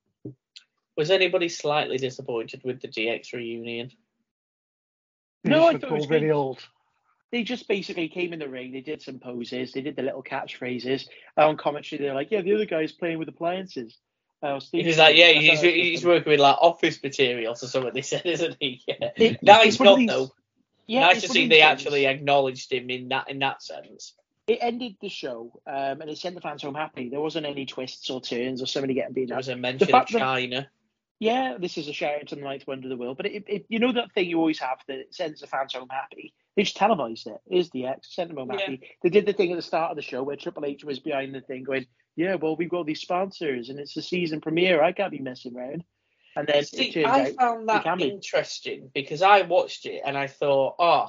Was 1.00 1.10
anybody 1.10 1.48
slightly 1.48 1.96
disappointed 1.96 2.60
with 2.62 2.82
the 2.82 2.86
DX 2.86 3.32
reunion? 3.32 3.90
No, 5.44 5.66
I 5.66 5.78
thought 5.78 5.84
it 5.84 5.92
was 5.92 6.10
really 6.10 6.30
old. 6.30 6.58
They 7.32 7.42
just 7.42 7.66
basically 7.68 8.06
came 8.08 8.34
in 8.34 8.38
the 8.38 8.50
ring. 8.50 8.70
They 8.70 8.82
did 8.82 9.00
some 9.00 9.18
poses. 9.18 9.72
They 9.72 9.80
did 9.80 9.96
the 9.96 10.02
little 10.02 10.22
catchphrases. 10.22 11.08
On 11.38 11.56
commentary, 11.56 12.02
they're 12.02 12.12
like, 12.12 12.30
"Yeah, 12.30 12.42
the 12.42 12.52
other 12.52 12.66
guy's 12.66 12.92
playing 12.92 13.18
with 13.18 13.30
appliances." 13.30 13.96
Uh, 14.42 14.60
he's 14.72 14.98
like, 14.98 15.16
yeah, 15.16 15.32
he's, 15.32 15.62
he's 15.62 16.04
working 16.04 16.32
with 16.32 16.40
like 16.40 16.58
office 16.60 17.02
materials 17.02 17.62
or 17.62 17.68
something. 17.68 17.94
They 17.94 18.02
said, 18.02 18.26
isn't 18.26 18.58
he? 18.60 18.82
Yeah. 18.86 19.08
It, 19.16 19.42
nice 19.42 19.80
not 19.80 19.96
these, 19.96 20.08
though. 20.10 20.28
Yeah, 20.86 21.00
nice 21.00 21.22
to 21.22 21.28
see 21.28 21.48
they 21.48 21.60
things. 21.60 21.64
actually 21.64 22.06
acknowledged 22.06 22.70
him 22.70 22.90
in 22.90 23.08
that 23.08 23.30
in 23.30 23.38
that 23.38 23.62
sense. 23.62 24.12
It 24.46 24.58
ended 24.60 24.96
the 25.00 25.08
show, 25.08 25.62
um, 25.66 26.02
and 26.02 26.10
it 26.10 26.18
sent 26.18 26.34
the 26.34 26.42
fans 26.42 26.60
home 26.60 26.74
happy. 26.74 27.08
There 27.08 27.22
wasn't 27.22 27.46
any 27.46 27.64
twists 27.64 28.10
or 28.10 28.20
turns 28.20 28.60
or 28.60 28.66
somebody 28.66 28.92
getting 28.92 29.14
beaten 29.14 29.32
up. 29.32 29.36
There 29.36 29.36
was 29.38 29.48
a 29.48 29.56
mention 29.56 29.88
the 29.88 29.96
of 29.96 30.06
China. 30.06 30.56
That, 30.56 30.68
yeah, 31.20 31.56
this 31.60 31.76
is 31.76 31.86
a 31.86 31.92
shout 31.92 32.14
out 32.14 32.28
to 32.28 32.34
the 32.34 32.40
ninth 32.40 32.66
wonder 32.66 32.86
of 32.86 32.90
the 32.90 32.96
world. 32.96 33.18
But 33.18 33.26
it, 33.26 33.44
it, 33.46 33.66
you 33.68 33.78
know 33.78 33.92
that 33.92 34.12
thing 34.12 34.28
you 34.28 34.38
always 34.38 34.58
have 34.58 34.78
that 34.88 35.14
sends 35.14 35.42
the 35.42 35.46
fans 35.46 35.74
home 35.74 35.88
happy. 35.90 36.32
They 36.56 36.62
just 36.62 36.76
televised 36.76 37.26
it. 37.26 37.36
Is 37.50 37.68
the 37.70 37.86
X 37.86 38.14
sent 38.14 38.30
them 38.30 38.38
home 38.38 38.50
yeah. 38.52 38.60
happy. 38.60 38.80
They 39.02 39.10
did 39.10 39.26
the 39.26 39.34
thing 39.34 39.52
at 39.52 39.56
the 39.56 39.62
start 39.62 39.90
of 39.90 39.96
the 39.96 40.02
show 40.02 40.22
where 40.22 40.36
Triple 40.36 40.64
H 40.64 40.82
was 40.82 40.98
behind 40.98 41.34
the 41.34 41.42
thing 41.42 41.62
going, 41.62 41.86
yeah, 42.16 42.36
well, 42.36 42.56
we've 42.56 42.70
got 42.70 42.86
these 42.86 43.02
sponsors 43.02 43.68
and 43.68 43.78
it's 43.78 43.92
the 43.92 44.02
season 44.02 44.40
premiere. 44.40 44.82
I 44.82 44.92
can't 44.92 45.12
be 45.12 45.18
messing 45.18 45.54
around. 45.54 45.84
And 46.36 46.46
then 46.46 46.64
See, 46.64 47.04
I 47.04 47.32
found 47.32 47.68
that 47.68 48.00
interesting 48.00 48.90
be. 48.94 49.02
because 49.02 49.20
I 49.20 49.42
watched 49.42 49.84
it 49.84 50.00
and 50.04 50.16
I 50.16 50.26
thought, 50.26 50.76
oh, 50.78 51.08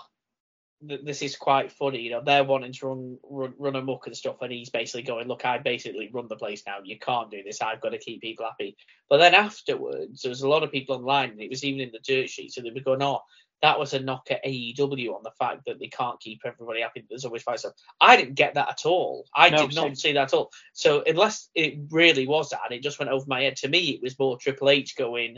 th- 0.88 1.02
this 1.04 1.22
is 1.22 1.36
quite 1.36 1.72
funny. 1.72 2.00
You 2.00 2.12
know, 2.12 2.22
they're 2.24 2.44
wanting 2.44 2.74
to 2.74 2.88
run, 2.88 3.18
run 3.30 3.54
run 3.58 3.76
amok 3.76 4.08
and 4.08 4.16
stuff, 4.16 4.42
and 4.42 4.52
he's 4.52 4.70
basically 4.70 5.04
going, 5.04 5.28
look, 5.28 5.46
I 5.46 5.58
basically 5.58 6.10
run 6.12 6.28
the 6.28 6.36
place 6.36 6.64
now. 6.66 6.78
You 6.84 6.98
can't 7.00 7.32
do 7.32 7.44
this. 7.44 7.62
I've 7.62 7.82
got 7.82 7.90
to 7.90 7.98
keep 7.98 8.22
people 8.22 8.46
happy. 8.46 8.76
But 9.10 9.18
then 9.18 9.34
afterwards, 9.34 10.22
there 10.22 10.30
was 10.30 10.42
a 10.42 10.50
lot 10.50 10.64
of 10.64 10.72
people 10.72 10.96
online, 10.96 11.32
and 11.32 11.42
it 11.42 11.50
was 11.50 11.64
even 11.64 11.82
in 11.82 11.92
the 11.92 12.00
dirt 12.00 12.30
sheet, 12.30 12.54
so 12.54 12.62
they 12.62 12.72
were 12.72 12.82
going, 12.82 13.02
oh, 13.02 13.22
that 13.62 13.80
was 13.80 13.94
a 13.94 14.00
knock 14.00 14.28
at 14.32 14.44
AEW 14.44 15.14
on 15.16 15.24
the 15.24 15.32
fact 15.32 15.66
that 15.66 15.80
they 15.80 15.88
can't 15.88 16.20
keep 16.20 16.42
everybody 16.46 16.82
happy. 16.82 17.06
There's 17.08 17.26
always 17.26 17.44
fights. 17.44 17.66
I 18.00 18.18
didn't 18.18 18.36
get 18.36 18.56
that 18.56 18.70
at 18.70 18.86
all. 18.86 19.26
I 19.36 19.50
no, 19.50 19.68
did 19.68 19.76
not 19.76 19.98
see 19.98 20.14
that 20.14 20.24
at 20.24 20.34
all. 20.34 20.52
So 20.74 21.04
unless 21.06 21.50
it 21.54 21.78
really 21.92 22.28
was 22.28 22.50
that, 22.50 22.62
and 22.66 22.74
it 22.74 22.84
just 22.84 22.98
went 22.98 23.12
over 23.12 23.26
my 23.28 23.44
head. 23.44 23.58
To 23.58 23.70
me, 23.70 23.90
it 23.90 24.02
was 24.02 24.18
more 24.18 24.38
Triple 24.38 24.70
H 24.70 24.96
going, 24.96 25.38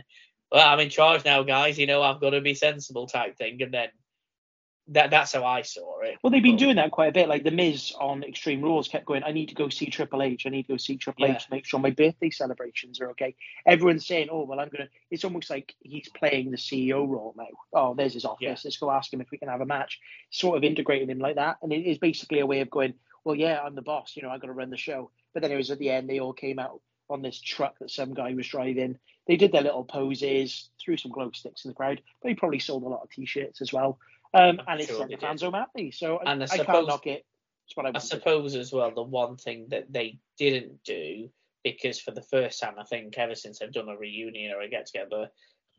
"Well, 0.51 0.65
I'm 0.65 0.79
in 0.79 0.89
charge 0.89 1.25
now, 1.25 1.43
guys. 1.43 1.77
You 1.77 1.85
know, 1.85 2.01
I've 2.01 2.21
got 2.21 2.29
to 2.29 2.41
be 2.41 2.53
sensible," 2.53 3.07
type 3.07 3.37
thing, 3.37 3.61
and 3.61 3.73
then 3.73 3.89
that 4.89 5.11
that's 5.11 5.31
how 5.33 5.45
I 5.45 5.61
saw 5.61 6.01
it. 6.01 6.17
Well, 6.21 6.31
they've 6.31 6.43
been 6.43 6.57
doing 6.57 6.75
that 6.75 6.91
quite 6.91 7.07
a 7.07 7.11
bit. 7.13 7.29
Like 7.29 7.43
the 7.43 7.51
Miz 7.51 7.93
on 7.99 8.23
Extreme 8.23 8.61
Rules 8.61 8.87
kept 8.87 9.05
going, 9.05 9.23
I 9.23 9.31
need 9.31 9.49
to 9.49 9.55
go 9.55 9.69
see 9.69 9.85
Triple 9.85 10.21
H. 10.21 10.45
I 10.45 10.49
need 10.49 10.63
to 10.63 10.73
go 10.73 10.77
see 10.77 10.97
Triple 10.97 11.27
yeah. 11.27 11.35
H 11.35 11.45
to 11.45 11.51
make 11.51 11.65
sure 11.65 11.79
my 11.79 11.91
birthday 11.91 12.29
celebrations 12.29 12.99
are 12.99 13.11
okay. 13.11 13.35
Everyone's 13.65 14.05
saying, 14.05 14.27
oh 14.31 14.43
well, 14.43 14.59
I'm 14.59 14.69
gonna. 14.69 14.89
It's 15.09 15.23
almost 15.23 15.49
like 15.49 15.73
he's 15.79 16.09
playing 16.09 16.51
the 16.51 16.57
CEO 16.57 17.07
role 17.07 17.33
now. 17.37 17.47
Oh, 17.73 17.93
there's 17.93 18.13
his 18.13 18.25
office. 18.25 18.41
Yeah. 18.41 18.55
Let's 18.63 18.77
go 18.77 18.91
ask 18.91 19.13
him 19.13 19.21
if 19.21 19.31
we 19.31 19.37
can 19.37 19.47
have 19.47 19.61
a 19.61 19.65
match. 19.65 19.99
Sort 20.31 20.57
of 20.57 20.63
integrating 20.63 21.09
him 21.09 21.19
like 21.19 21.35
that, 21.35 21.57
and 21.61 21.71
it 21.71 21.85
is 21.85 21.97
basically 21.97 22.39
a 22.39 22.45
way 22.45 22.59
of 22.59 22.69
going, 22.69 22.93
well, 23.23 23.35
yeah, 23.35 23.61
I'm 23.61 23.75
the 23.75 23.81
boss. 23.81 24.15
You 24.15 24.23
know, 24.23 24.29
I 24.29 24.37
got 24.37 24.47
to 24.47 24.53
run 24.53 24.69
the 24.69 24.77
show. 24.77 25.11
But 25.33 25.41
then 25.41 25.51
it 25.51 25.57
was 25.57 25.71
at 25.71 25.79
the 25.79 25.89
end, 25.89 26.09
they 26.09 26.19
all 26.19 26.33
came 26.33 26.59
out 26.59 26.81
on 27.09 27.21
this 27.21 27.39
truck 27.39 27.79
that 27.79 27.91
some 27.91 28.13
guy 28.13 28.33
was 28.33 28.47
driving. 28.47 28.97
They 29.27 29.37
did 29.37 29.51
their 29.51 29.61
little 29.61 29.85
poses, 29.85 30.69
threw 30.79 30.97
some 30.97 31.11
glow 31.11 31.31
sticks 31.31 31.63
in 31.63 31.69
the 31.69 31.75
crowd, 31.75 32.01
but 32.21 32.29
he 32.29 32.35
probably 32.35 32.59
sold 32.59 32.83
a 32.83 32.87
lot 32.87 33.03
of 33.03 33.09
t-shirts 33.09 33.61
as 33.61 33.71
well. 33.71 33.99
Um, 34.33 34.61
and 34.67 34.79
it's 34.79 34.89
sure 34.89 35.07
the 35.07 35.17
fans 35.17 35.41
home 35.41 35.53
happy. 35.53 35.91
So 35.91 36.19
and 36.25 36.41
I, 36.41 36.45
I, 36.45 36.47
suppose, 36.47 36.65
can't 36.65 36.87
knock 36.87 37.07
it. 37.07 37.25
I, 37.77 37.91
I 37.95 37.99
suppose 37.99 38.55
as 38.55 38.71
well 38.71 38.91
the 38.93 39.03
one 39.03 39.37
thing 39.37 39.67
that 39.69 39.91
they 39.91 40.19
didn't 40.37 40.83
do 40.83 41.29
because 41.63 41.99
for 41.99 42.11
the 42.11 42.21
first 42.21 42.59
time 42.59 42.75
I 42.77 42.83
think 42.83 43.17
ever 43.17 43.35
since 43.35 43.59
they've 43.59 43.71
done 43.71 43.89
a 43.89 43.97
reunion 43.97 44.51
or 44.51 44.61
a 44.61 44.69
get 44.69 44.87
together, 44.87 45.29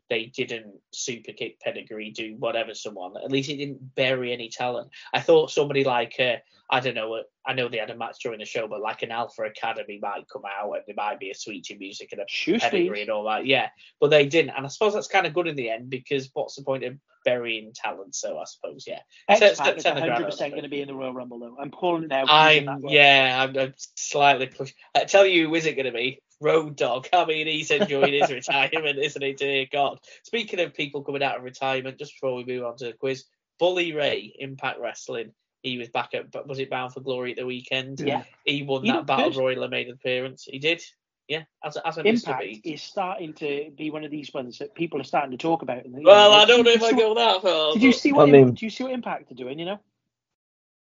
they 0.09 0.25
didn't 0.25 0.73
super 0.91 1.31
kick 1.31 1.59
pedigree, 1.59 2.11
do 2.11 2.35
whatever 2.37 2.73
someone. 2.73 3.13
At 3.23 3.31
least 3.31 3.49
it 3.49 3.57
didn't 3.57 3.95
bury 3.95 4.33
any 4.33 4.49
talent. 4.49 4.89
I 5.13 5.19
thought 5.19 5.51
somebody 5.51 5.83
like 5.83 6.15
uh, 6.19 6.35
I 6.69 6.79
don't 6.79 6.95
know. 6.95 7.21
I 7.45 7.53
know 7.53 7.69
they 7.69 7.77
had 7.77 7.91
a 7.91 7.95
match 7.95 8.17
during 8.23 8.39
the 8.39 8.45
show, 8.45 8.67
but 8.67 8.81
like 8.81 9.03
an 9.03 9.11
Alpha 9.11 9.43
Academy 9.43 9.99
might 10.01 10.27
come 10.31 10.43
out 10.45 10.73
and 10.73 10.83
there 10.87 10.95
might 10.95 11.19
be 11.19 11.29
a 11.29 11.35
sweet 11.35 11.67
music 11.79 12.09
and 12.11 12.21
a 12.21 12.25
Shoe 12.27 12.59
pedigree 12.59 13.01
and 13.01 13.11
all 13.11 13.25
that. 13.25 13.45
Yeah, 13.45 13.69
but 13.99 14.09
they 14.09 14.25
didn't, 14.25 14.51
and 14.55 14.65
I 14.65 14.69
suppose 14.69 14.93
that's 14.93 15.07
kind 15.07 15.27
of 15.27 15.33
good 15.33 15.47
in 15.47 15.55
the 15.55 15.69
end 15.69 15.89
because 15.89 16.29
what's 16.33 16.55
the 16.55 16.63
point 16.63 16.83
of 16.83 16.95
burying 17.23 17.71
talent? 17.73 18.15
So 18.15 18.39
I 18.39 18.45
suppose 18.45 18.85
yeah. 18.87 18.99
X 19.29 19.59
Pac 19.59 19.77
is 19.77 19.85
100 19.85 20.25
percent 20.25 20.53
going 20.53 20.63
to 20.63 20.69
be 20.69 20.81
in 20.81 20.87
the 20.87 20.95
Royal 20.95 21.13
Rumble 21.13 21.39
though. 21.39 21.57
I'm 21.59 21.69
pulling 21.71 22.05
it 22.05 22.11
out. 22.11 22.27
I'm 22.29 22.83
yeah. 22.87 23.45
I'm, 23.47 23.57
I'm 23.57 23.73
slightly 23.95 24.47
push. 24.47 24.73
I 24.95 25.03
tell 25.03 25.25
you, 25.25 25.47
who 25.47 25.55
is 25.55 25.67
it 25.67 25.75
going 25.75 25.85
to 25.85 25.91
be? 25.91 26.19
Road 26.41 26.75
Dog. 26.75 27.07
I 27.13 27.25
mean, 27.25 27.47
he's 27.47 27.71
enjoying 27.71 28.13
his 28.13 28.31
retirement, 28.31 28.99
isn't 28.99 29.21
he? 29.21 29.33
Dear 29.33 29.65
God. 29.71 29.99
Speaking 30.23 30.59
of 30.59 30.73
people 30.73 31.03
coming 31.03 31.23
out 31.23 31.37
of 31.37 31.43
retirement, 31.43 31.99
just 31.99 32.13
before 32.13 32.35
we 32.35 32.45
move 32.45 32.65
on 32.65 32.77
to 32.77 32.85
the 32.85 32.93
quiz, 32.93 33.25
Bully 33.59 33.93
Ray, 33.93 34.35
Impact 34.39 34.79
Wrestling 34.79 35.31
he 35.65 35.77
was 35.79 35.89
back 35.89 36.13
at 36.13 36.31
but 36.31 36.47
was 36.47 36.59
it 36.59 36.69
Bound 36.69 36.93
for 36.93 37.01
Glory 37.01 37.31
at 37.31 37.37
the 37.37 37.45
weekend? 37.45 37.99
Yeah. 37.99 38.23
He 38.45 38.63
won 38.63 38.83
he 38.83 38.91
that 38.91 39.07
battle 39.07 39.31
good. 39.31 39.39
royal 39.39 39.63
and 39.63 39.71
made 39.71 39.87
an 39.87 39.93
appearance. 39.93 40.47
He 40.49 40.59
did. 40.59 40.81
Yeah, 41.27 41.45
as 41.63 41.75
a, 41.75 41.87
as 41.87 41.97
a 41.97 42.03
Impact 42.03 42.45
is 42.63 42.83
starting 42.83 43.33
to 43.33 43.71
be 43.75 43.89
one 43.89 44.03
of 44.03 44.11
these 44.11 44.31
ones 44.31 44.59
that 44.59 44.75
people 44.75 45.01
are 45.01 45.03
starting 45.03 45.31
to 45.31 45.37
talk 45.37 45.63
about. 45.63 45.81
well, 45.87 46.29
know, 46.29 46.35
I 46.35 46.45
don't 46.45 46.63
know 46.63 46.69
if 46.69 46.83
I 46.83 46.91
go 46.91 47.15
that 47.15 47.41
far. 47.41 47.73
Did 47.73 47.81
you 47.81 47.93
see 47.93 48.13
what? 48.13 48.29
I 48.29 48.31
mean, 48.31 48.53
do 48.53 48.63
you 48.63 48.69
see 48.69 48.83
what 48.83 48.93
Impact 48.93 49.31
are 49.31 49.35
doing? 49.35 49.57
You 49.57 49.65
know. 49.65 49.79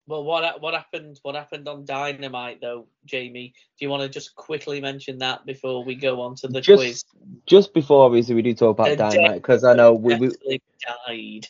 Well, 0.07 0.25
what 0.25 0.61
what 0.61 0.75
happened? 0.75 1.19
What 1.23 1.35
happened 1.35 1.67
on 1.67 1.85
Dynamite 1.85 2.61
though, 2.61 2.87
Jamie? 3.07 3.55
Do 3.79 3.85
you 3.85 3.91
want 3.91 4.03
to 4.03 4.09
just 4.09 4.35
quickly 4.35 4.81
mention 4.81 5.19
that 5.19 5.47
before 5.47 5.83
we 5.85 5.95
go 5.95 6.21
on 6.21 6.35
to 6.37 6.49
the 6.49 6.61
just, 6.61 6.79
quiz? 6.79 7.05
Just 7.47 7.73
before, 7.73 8.05
obviously, 8.05 8.35
we 8.35 8.43
do 8.43 8.55
talk 8.55 8.79
about 8.79 8.99
Dynamite 8.99 9.41
because 9.41 9.65
I 9.65 9.75
know 9.75 9.95
we, 9.95 10.17
we 10.17 10.61
died 10.83 11.49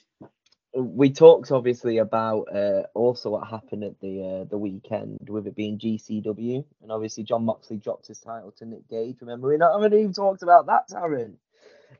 we 0.75 1.11
talked 1.11 1.53
obviously 1.53 1.99
about 1.99 2.49
uh, 2.55 2.83
also 2.95 3.31
what 3.31 3.47
happened 3.47 3.85
at 3.85 4.01
the 4.01 4.43
uh, 4.43 4.45
the 4.45 4.59
weekend 4.59 5.29
with 5.29 5.47
it 5.47 5.55
being 5.55 5.79
GCW, 5.79 6.65
and 6.83 6.91
obviously 6.91 7.23
Jon 7.23 7.45
Moxley 7.45 7.77
dropped 7.77 8.09
his 8.09 8.19
title 8.19 8.53
to 8.59 8.65
Nick 8.65 8.89
Gage. 8.89 9.17
Remember, 9.21 9.49
we 9.49 9.57
not 9.57 9.81
haven't 9.81 9.99
even 9.99 10.13
talked 10.13 10.43
about 10.43 10.67
that, 10.67 10.89
Taran. 10.89 11.35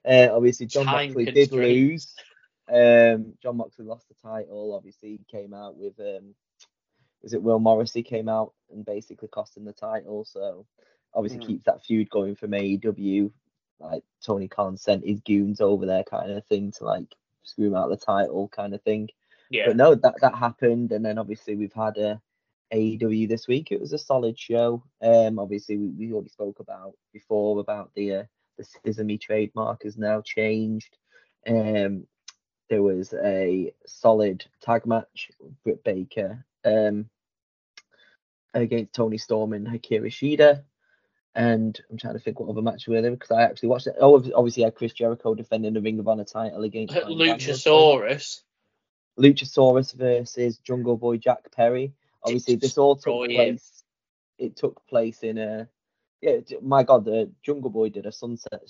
Uh, 0.05 0.29
obviously, 0.33 0.67
Jon 0.67 0.87
Time 0.87 1.09
Moxley 1.09 1.27
did 1.27 1.53
lose. 1.53 2.15
Um, 2.69 3.35
Jon 3.43 3.57
Moxley 3.57 3.85
lost 3.85 4.09
the 4.09 4.15
title. 4.29 4.75
Obviously, 4.75 5.11
he 5.11 5.21
came 5.31 5.55
out 5.55 5.77
with 5.77 5.99
um, 6.01 6.35
was 7.25 7.33
it 7.33 7.43
Will 7.43 7.59
Morrissey 7.59 8.03
came 8.03 8.29
out 8.29 8.53
and 8.71 8.85
basically 8.85 9.29
cost 9.29 9.57
him 9.57 9.65
the 9.65 9.73
title. 9.73 10.25
So 10.25 10.67
obviously 11.13 11.41
mm. 11.41 11.47
keeps 11.47 11.65
that 11.65 11.83
feud 11.83 12.11
going 12.11 12.37
from 12.37 12.53
AEW. 12.53 13.33
Like 13.81 14.05
Tony 14.25 14.47
Khan 14.47 14.77
sent 14.77 15.05
his 15.05 15.21
goons 15.21 15.61
over 15.61 15.85
there, 15.85 16.05
kind 16.05 16.31
of 16.31 16.47
thing, 16.47 16.71
to 16.79 16.85
like 16.85 17.13
screw 17.43 17.67
him 17.67 17.75
out 17.75 17.91
of 17.91 17.99
the 17.99 18.05
title 18.05 18.49
kind 18.49 18.75
of 18.75 18.83
thing. 18.83 19.09
Yeah. 19.51 19.65
But 19.67 19.77
no, 19.77 19.95
that 19.95 20.15
that 20.21 20.37
happened, 20.37 20.93
and 20.93 21.05
then 21.05 21.19
obviously 21.19 21.57
we've 21.57 21.73
had 21.73 21.97
a 21.99 22.21
AEW 22.73 23.29
this 23.29 23.49
week. 23.49 23.73
It 23.73 23.81
was 23.81 23.93
a 23.93 23.99
solid 23.99 24.39
show. 24.39 24.85
Um, 25.03 25.39
obviously 25.39 25.77
we, 25.77 25.89
we 25.89 26.13
already 26.13 26.29
spoke 26.29 26.61
about 26.61 26.95
before 27.13 27.59
about 27.61 27.91
the 27.95 28.15
uh, 28.15 28.25
the 28.59 28.65
Sesame 28.65 29.19
trademark 29.19 29.83
has 29.83 29.99
now 29.99 30.21
changed. 30.21 30.97
Um, 31.47 32.07
there 32.71 32.83
was 32.83 33.13
a 33.13 33.73
solid 33.87 34.45
tag 34.63 34.87
match, 34.87 35.31
Britt 35.65 35.85
Baker 35.85 36.45
um, 36.65 37.09
against 38.55 38.93
Toni 38.93 39.19
Storm 39.19 39.53
and 39.53 39.67
Hikaru 39.67 40.07
Shida. 40.07 40.63
And 41.35 41.79
I'm 41.91 41.99
trying 41.99 42.15
to 42.15 42.21
think 42.21 42.39
what 42.39 42.49
other 42.49 42.63
match 42.63 42.87
with 42.87 43.05
him 43.05 43.15
because 43.15 43.33
I 43.33 43.43
actually 43.43 43.69
watched 43.71 43.89
it. 43.89 43.97
Oh, 44.01 44.17
obviously, 44.35 44.63
I 44.63 44.69
had 44.69 44.77
Chris 44.77 44.93
Jericho 44.93 45.35
defending 45.35 45.75
the 45.75 45.81
Ring 45.81 45.99
of 45.99 46.07
Honor 46.07 46.25
title 46.25 46.63
against 46.63 46.95
Luchasaurus. 46.95 48.43
Luchasaurus 49.19 49.95
versus 49.95 50.59
Jungle 50.59 50.97
Boy 50.97 51.17
Jack 51.17 51.51
Perry. 51.53 51.93
Obviously, 52.23 52.55
this 52.55 52.79
all 52.79 52.97
took 52.97 53.29
place. 53.29 53.83
It 54.39 54.57
took 54.57 54.87
place 54.87 55.23
in 55.23 55.39
a. 55.39 55.69
Yeah, 56.21 56.39
my 56.63 56.85
God, 56.85 57.05
the 57.05 57.31
Jungle 57.43 57.71
Boy 57.71 57.89
did 57.91 58.07
a 58.07 58.13
sunset 58.13 58.63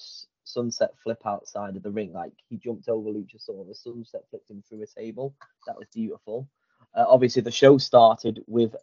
sunset 0.45 0.93
flip 1.03 1.21
outside 1.27 1.77
of 1.77 1.83
the 1.83 1.91
ring. 1.91 2.13
Like 2.13 2.33
he 2.49 2.57
jumped 2.57 2.89
over 2.89 3.11
Luchasaurus, 3.11 3.83
sunset 3.83 4.23
flipped 4.31 4.51
him 4.51 4.63
through 4.69 4.83
a 4.83 4.87
table. 4.87 5.35
That 5.67 5.77
was 5.77 5.89
beautiful. 5.93 6.49
Uh, 6.95 7.05
obviously, 7.09 7.43
the 7.43 7.51
show 7.51 7.79
started 7.79 8.43
with 8.47 8.75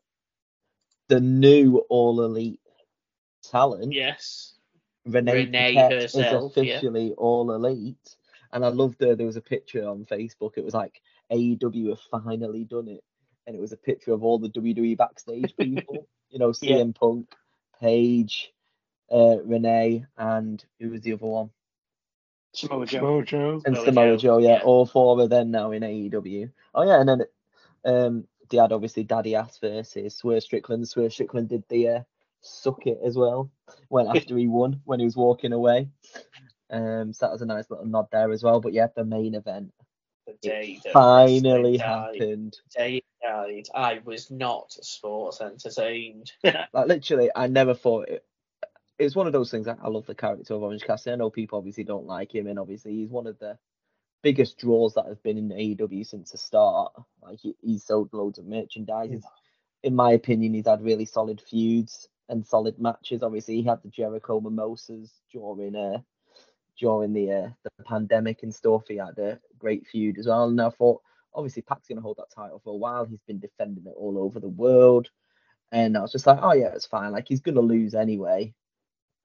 the 1.11 1.19
new 1.19 1.83
All 1.89 2.23
Elite 2.23 2.61
talent. 3.43 3.91
Yes. 3.91 4.53
Renee, 5.05 5.33
Renee 5.33 5.75
herself, 5.75 6.57
is 6.57 6.57
officially 6.57 7.07
yeah. 7.09 7.15
All 7.17 7.51
Elite. 7.51 8.15
And 8.53 8.63
I 8.63 8.69
loved 8.69 9.01
her. 9.01 9.13
There 9.13 9.25
was 9.25 9.35
a 9.35 9.41
picture 9.41 9.85
on 9.85 10.05
Facebook. 10.05 10.53
It 10.55 10.63
was 10.63 10.73
like 10.73 11.01
AEW 11.29 11.89
have 11.89 12.23
finally 12.23 12.63
done 12.63 12.87
it, 12.87 13.03
and 13.45 13.55
it 13.55 13.59
was 13.59 13.73
a 13.73 13.77
picture 13.77 14.13
of 14.13 14.23
all 14.23 14.39
the 14.39 14.49
WWE 14.49 14.97
backstage 14.97 15.53
people. 15.57 16.07
you 16.29 16.39
know, 16.39 16.51
CM 16.51 16.87
yeah. 16.87 16.91
Punk, 16.97 17.33
Paige, 17.81 18.53
uh, 19.11 19.37
Renee, 19.43 20.05
and 20.17 20.63
who 20.79 20.91
was 20.91 21.01
the 21.01 21.13
other 21.13 21.25
one? 21.25 21.49
Samoa 22.53 22.85
Joe. 22.85 22.99
Samoa 22.99 23.25
Joe. 23.25 23.61
And 23.65 23.77
Samoa, 23.77 24.17
Joe, 24.17 24.37
yeah, 24.37 24.49
yeah, 24.49 24.61
all 24.63 24.85
four 24.85 25.21
of 25.21 25.29
them 25.29 25.51
now 25.51 25.71
in 25.71 25.83
AEW. 25.83 26.51
Oh 26.73 26.83
yeah, 26.83 27.01
and 27.01 27.09
then 27.09 27.21
um, 27.83 28.27
they 28.51 28.57
had 28.57 28.71
obviously 28.71 29.03
Daddy 29.03 29.35
Ass 29.35 29.57
versus 29.59 30.15
Swerve 30.15 30.43
Strickland. 30.43 30.87
Swerve 30.87 31.13
Strickland 31.13 31.49
did 31.49 31.63
the 31.69 31.87
uh, 31.87 31.99
suck 32.41 32.85
it 32.85 32.99
as 33.03 33.17
well. 33.17 33.49
Went 33.89 34.09
after 34.09 34.37
he 34.37 34.47
won 34.47 34.81
when 34.85 34.99
he 34.99 35.05
was 35.05 35.15
walking 35.15 35.53
away. 35.53 35.89
Um, 36.69 37.13
so 37.13 37.25
that 37.25 37.31
was 37.31 37.41
a 37.41 37.45
nice 37.45 37.69
little 37.69 37.85
nod 37.85 38.07
there 38.11 38.31
as 38.31 38.43
well. 38.43 38.61
But 38.61 38.73
yeah, 38.73 38.87
the 38.95 39.03
main 39.03 39.35
event 39.35 39.71
the 40.41 40.79
finally 40.93 41.77
happened. 41.77 42.57
Day 42.75 43.03
died, 43.21 43.67
I 43.73 44.01
was 44.03 44.31
not 44.31 44.71
sports 44.71 45.41
entertained. 45.41 46.31
like 46.43 46.87
literally, 46.87 47.29
I 47.35 47.47
never 47.47 47.73
thought 47.73 48.09
it. 48.09 48.25
It 48.99 49.05
was 49.05 49.15
one 49.15 49.27
of 49.27 49.33
those 49.33 49.49
things. 49.49 49.67
I, 49.67 49.75
I 49.81 49.87
love 49.87 50.05
the 50.05 50.15
character 50.15 50.53
of 50.53 50.61
Orange 50.61 50.83
Cassidy. 50.83 51.13
I 51.13 51.15
know 51.15 51.29
people 51.29 51.57
obviously 51.57 51.83
don't 51.83 52.05
like 52.05 52.33
him, 52.33 52.47
and 52.47 52.59
obviously 52.59 52.93
he's 52.93 53.09
one 53.09 53.27
of 53.27 53.39
the 53.39 53.57
biggest 54.21 54.57
draws 54.57 54.93
that 54.93 55.07
have 55.07 55.21
been 55.23 55.37
in 55.37 55.49
AEW 55.49 56.05
since 56.05 56.31
the 56.31 56.37
start. 56.37 56.93
Like 57.21 57.39
he, 57.39 57.55
he's 57.61 57.83
sold 57.83 58.09
loads 58.13 58.39
of 58.39 58.45
merchandise. 58.45 59.09
Yeah. 59.11 59.19
In 59.83 59.95
my 59.95 60.11
opinion, 60.11 60.53
he's 60.53 60.67
had 60.67 60.83
really 60.83 61.05
solid 61.05 61.41
feuds 61.41 62.07
and 62.29 62.45
solid 62.45 62.79
matches. 62.79 63.23
Obviously, 63.23 63.55
he 63.55 63.63
had 63.63 63.81
the 63.83 63.89
Jericho 63.89 64.39
Mimosas 64.39 65.11
during 65.31 65.75
uh, 65.75 65.99
during 66.79 67.13
the 67.13 67.31
uh, 67.31 67.49
the 67.63 67.83
pandemic 67.85 68.43
and 68.43 68.53
stuff. 68.53 68.83
He 68.87 68.97
had 68.97 69.17
a 69.17 69.39
great 69.59 69.87
feud 69.87 70.17
as 70.17 70.27
well. 70.27 70.47
And 70.47 70.61
I 70.61 70.69
thought, 70.69 71.01
obviously, 71.33 71.63
Pac's 71.63 71.87
gonna 71.87 72.01
hold 72.01 72.17
that 72.17 72.33
title 72.33 72.61
for 72.63 72.73
a 72.73 72.77
while. 72.77 73.05
He's 73.05 73.23
been 73.27 73.39
defending 73.39 73.85
it 73.85 73.95
all 73.97 74.17
over 74.17 74.39
the 74.39 74.49
world, 74.49 75.09
and 75.71 75.97
I 75.97 76.01
was 76.01 76.11
just 76.11 76.27
like, 76.27 76.39
oh 76.41 76.53
yeah, 76.53 76.73
it's 76.73 76.85
fine. 76.85 77.11
Like 77.11 77.27
he's 77.27 77.41
gonna 77.41 77.61
lose 77.61 77.95
anyway. 77.95 78.53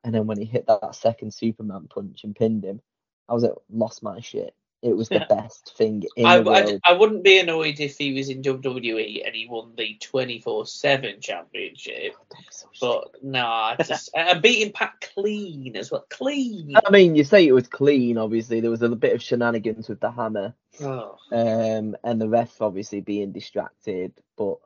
And 0.04 0.14
then 0.14 0.26
when 0.26 0.38
he 0.38 0.44
hit 0.44 0.66
that, 0.68 0.82
that 0.82 0.94
second 0.94 1.34
Superman 1.34 1.88
punch 1.90 2.22
and 2.22 2.36
pinned 2.36 2.64
him, 2.64 2.80
I 3.28 3.34
was 3.34 3.42
like, 3.42 3.54
lost 3.68 4.04
my 4.04 4.20
shit. 4.20 4.54
It 4.86 4.96
was 4.96 5.08
the 5.08 5.26
best 5.28 5.76
thing 5.76 6.04
in 6.16 6.24
I, 6.24 6.38
the 6.38 6.44
world. 6.44 6.80
I, 6.84 6.90
I, 6.90 6.92
wouldn't 6.92 7.24
be 7.24 7.38
annoyed 7.38 7.80
if 7.80 7.98
he 7.98 8.14
was 8.14 8.28
in 8.28 8.40
WWE 8.42 9.26
and 9.26 9.34
he 9.34 9.48
won 9.48 9.72
the 9.76 9.96
24 10.00 10.66
7 10.66 11.20
championship. 11.20 12.14
Oh, 12.14 12.36
so 12.50 12.68
but 12.80 13.22
no, 13.22 13.40
nah, 13.40 13.76
just 13.76 14.10
beating 14.40 14.72
Pac 14.72 15.12
clean 15.14 15.76
as 15.76 15.90
well. 15.90 16.06
Clean. 16.08 16.74
I 16.86 16.90
mean, 16.90 17.16
you 17.16 17.24
say 17.24 17.46
it 17.46 17.52
was 17.52 17.66
clean, 17.66 18.16
obviously. 18.16 18.60
There 18.60 18.70
was 18.70 18.82
a 18.82 18.88
bit 18.90 19.14
of 19.14 19.22
shenanigans 19.22 19.88
with 19.88 20.00
the 20.00 20.10
hammer. 20.10 20.54
Oh. 20.80 21.16
Um, 21.32 21.96
and 22.04 22.20
the 22.20 22.28
ref 22.28 22.62
obviously 22.62 23.00
being 23.00 23.32
distracted. 23.32 24.12
But 24.36 24.58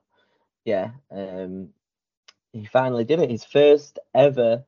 yeah, 0.65 0.91
um, 1.11 1.71
he 2.53 2.67
finally 2.67 3.05
did 3.05 3.21
it. 3.21 3.31
His 3.31 3.45
first 3.45 3.99
ever 4.15 4.65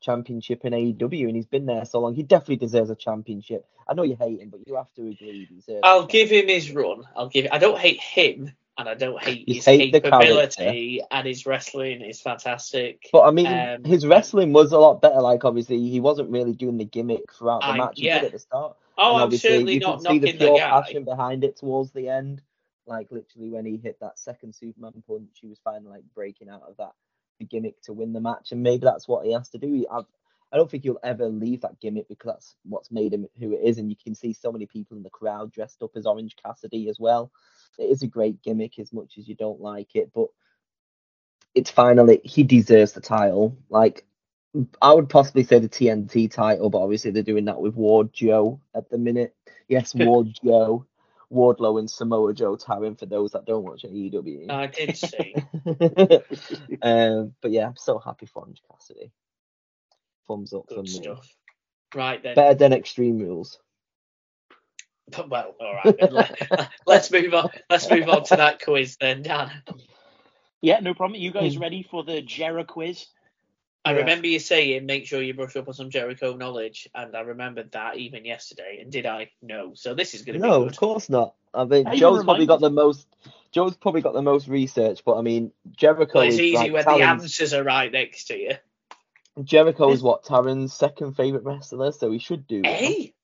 championship 0.00 0.64
in 0.64 0.72
AEW, 0.72 1.26
and 1.26 1.36
he's 1.36 1.46
been 1.46 1.66
there 1.66 1.84
so 1.84 2.00
long. 2.00 2.14
He 2.14 2.22
definitely 2.22 2.56
deserves 2.56 2.90
a 2.90 2.96
championship. 2.96 3.66
I 3.88 3.94
know 3.94 4.02
you 4.02 4.16
hate 4.16 4.40
him, 4.40 4.50
but 4.50 4.60
you 4.66 4.76
have 4.76 4.92
to 4.94 5.02
agree. 5.02 5.46
He 5.48 5.54
deserves 5.54 5.80
I'll 5.82 6.06
give 6.06 6.30
him 6.30 6.48
his 6.48 6.70
run. 6.70 7.04
I'll 7.16 7.28
give. 7.28 7.48
I 7.50 7.58
don't 7.58 7.78
hate 7.78 8.00
him, 8.00 8.52
and 8.78 8.88
I 8.88 8.94
don't 8.94 9.22
hate 9.22 9.48
you 9.48 9.56
his 9.56 9.64
hate 9.64 9.92
capability, 9.92 11.02
and 11.10 11.26
his 11.26 11.44
wrestling 11.46 12.00
is 12.02 12.20
fantastic. 12.20 13.08
But 13.12 13.22
I 13.22 13.30
mean, 13.30 13.46
um, 13.46 13.84
his 13.84 14.06
wrestling 14.06 14.52
was 14.52 14.72
a 14.72 14.78
lot 14.78 15.02
better. 15.02 15.20
Like 15.20 15.44
obviously, 15.44 15.88
he 15.88 16.00
wasn't 16.00 16.30
really 16.30 16.52
doing 16.52 16.78
the 16.78 16.84
gimmick 16.84 17.32
throughout 17.32 17.60
the 17.60 17.68
I, 17.68 17.76
match. 17.76 17.94
He 17.96 18.06
yeah. 18.06 18.20
did 18.20 18.26
at 18.26 18.32
the 18.32 18.38
start. 18.38 18.76
Oh, 18.96 19.16
I'm 19.16 19.36
certainly 19.36 19.74
you 19.74 19.80
not 19.80 20.02
knocking 20.02 20.22
see 20.22 20.32
the, 20.32 20.38
pure 20.38 20.52
the 20.52 20.58
guy. 20.58 20.82
passion 20.82 21.04
behind 21.04 21.44
it 21.44 21.56
towards 21.56 21.90
the 21.92 22.08
end. 22.08 22.42
Like 22.86 23.10
literally, 23.10 23.50
when 23.50 23.64
he 23.64 23.76
hit 23.76 23.98
that 24.00 24.18
second 24.18 24.54
Superman 24.54 25.02
punch, 25.06 25.28
he 25.40 25.46
was 25.46 25.58
finally 25.62 25.90
like 25.90 26.04
breaking 26.14 26.48
out 26.48 26.62
of 26.68 26.76
that 26.78 26.92
gimmick 27.44 27.80
to 27.82 27.92
win 27.92 28.12
the 28.12 28.20
match, 28.20 28.52
and 28.52 28.62
maybe 28.62 28.84
that's 28.84 29.08
what 29.08 29.26
he 29.26 29.32
has 29.32 29.48
to 29.50 29.58
do. 29.58 29.86
I've, 29.90 30.04
I 30.52 30.56
don't 30.56 30.70
think 30.70 30.82
he'll 30.82 30.98
ever 31.04 31.28
leave 31.28 31.60
that 31.60 31.80
gimmick 31.80 32.08
because 32.08 32.32
that's 32.32 32.56
what's 32.64 32.90
made 32.90 33.14
him 33.14 33.26
who 33.38 33.52
it 33.52 33.60
is, 33.62 33.78
and 33.78 33.90
you 33.90 33.96
can 34.02 34.14
see 34.14 34.32
so 34.32 34.52
many 34.52 34.66
people 34.66 34.96
in 34.96 35.02
the 35.02 35.10
crowd 35.10 35.52
dressed 35.52 35.82
up 35.82 35.92
as 35.96 36.06
Orange 36.06 36.36
Cassidy 36.44 36.88
as 36.88 36.98
well. 36.98 37.30
It 37.78 37.84
is 37.84 38.02
a 38.02 38.08
great 38.08 38.42
gimmick, 38.42 38.78
as 38.78 38.92
much 38.92 39.14
as 39.18 39.28
you 39.28 39.34
don't 39.34 39.60
like 39.60 39.94
it, 39.94 40.10
but 40.14 40.28
it's 41.54 41.70
finally 41.70 42.20
he 42.24 42.42
deserves 42.42 42.92
the 42.92 43.00
title. 43.00 43.56
Like 43.68 44.04
I 44.82 44.92
would 44.92 45.08
possibly 45.08 45.44
say 45.44 45.58
the 45.58 45.68
TNT 45.68 46.30
title, 46.30 46.70
but 46.70 46.82
obviously 46.82 47.10
they're 47.12 47.22
doing 47.22 47.44
that 47.46 47.60
with 47.60 47.74
Ward 47.74 48.12
Joe 48.12 48.60
at 48.74 48.90
the 48.90 48.98
minute. 48.98 49.34
Yes, 49.68 49.94
Ward 49.96 50.28
Joe. 50.44 50.86
Wardlow 51.32 51.78
and 51.78 51.90
Samoa 51.90 52.34
Joe 52.34 52.56
Taran 52.56 52.98
for 52.98 53.06
those 53.06 53.32
that 53.32 53.44
don't 53.44 53.64
watch 53.64 53.84
AEW. 53.84 54.50
I 54.50 54.66
did 54.66 54.96
see. 54.96 55.34
um, 56.82 57.34
but 57.40 57.50
yeah, 57.50 57.66
I'm 57.66 57.76
so 57.76 57.98
happy 57.98 58.26
for 58.26 58.42
Orange 58.42 58.62
Cassidy. 58.70 59.12
Thumbs 60.26 60.52
up 60.52 60.66
Good 60.68 60.88
from 60.88 61.02
me. 61.02 61.14
Right 61.94 62.22
then. 62.22 62.34
Better 62.34 62.54
than 62.54 62.72
Extreme 62.72 63.18
Rules. 63.18 63.58
Well, 65.28 65.54
all 65.60 65.74
right. 65.74 65.96
Then. 65.98 66.68
Let's 66.86 67.10
move 67.10 67.34
on. 67.34 67.50
Let's 67.68 67.90
move 67.90 68.08
on 68.08 68.24
to 68.24 68.36
that 68.36 68.62
quiz 68.62 68.96
then, 69.00 69.22
Dan. 69.22 69.50
Yeah, 70.62 70.80
no 70.80 70.94
problem. 70.94 71.20
You 71.20 71.32
guys 71.32 71.58
ready 71.58 71.86
for 71.88 72.04
the 72.04 72.22
Jera 72.22 72.66
quiz? 72.66 73.06
I 73.84 73.92
remember 73.92 74.26
you 74.26 74.38
saying 74.38 74.84
make 74.84 75.06
sure 75.06 75.22
you 75.22 75.32
brush 75.32 75.56
up 75.56 75.68
on 75.68 75.74
some 75.74 75.90
Jericho 75.90 76.36
knowledge, 76.36 76.88
and 76.94 77.16
I 77.16 77.20
remembered 77.20 77.72
that 77.72 77.96
even 77.96 78.24
yesterday. 78.24 78.78
And 78.80 78.92
did 78.92 79.06
I? 79.06 79.30
No. 79.40 79.72
So 79.74 79.94
this 79.94 80.14
is 80.14 80.22
going 80.22 80.34
to 80.34 80.42
be 80.42 80.48
no, 80.48 80.64
of 80.64 80.76
course 80.76 81.08
not. 81.08 81.34
I 81.54 81.64
mean, 81.64 81.86
Joe's 81.96 82.24
probably 82.24 82.46
got 82.46 82.60
the 82.60 82.70
most. 82.70 83.06
Joe's 83.52 83.76
probably 83.76 84.02
got 84.02 84.12
the 84.12 84.22
most 84.22 84.48
research, 84.48 85.02
but 85.04 85.16
I 85.16 85.22
mean, 85.22 85.52
Jericho. 85.72 86.18
Well, 86.18 86.28
it's 86.28 86.34
is 86.34 86.40
easy 86.40 86.56
like 86.70 86.72
when 86.72 86.84
the 86.84 87.04
answers 87.04 87.54
are 87.54 87.64
right 87.64 87.90
next 87.90 88.26
to 88.26 88.38
you. 88.38 88.52
Jericho 89.42 89.90
is 89.90 90.02
what 90.02 90.24
Taran's 90.24 90.74
second 90.74 91.14
favorite 91.14 91.44
wrestler, 91.44 91.92
so 91.92 92.10
he 92.10 92.18
should 92.18 92.46
do. 92.46 92.60
Hey, 92.64 93.14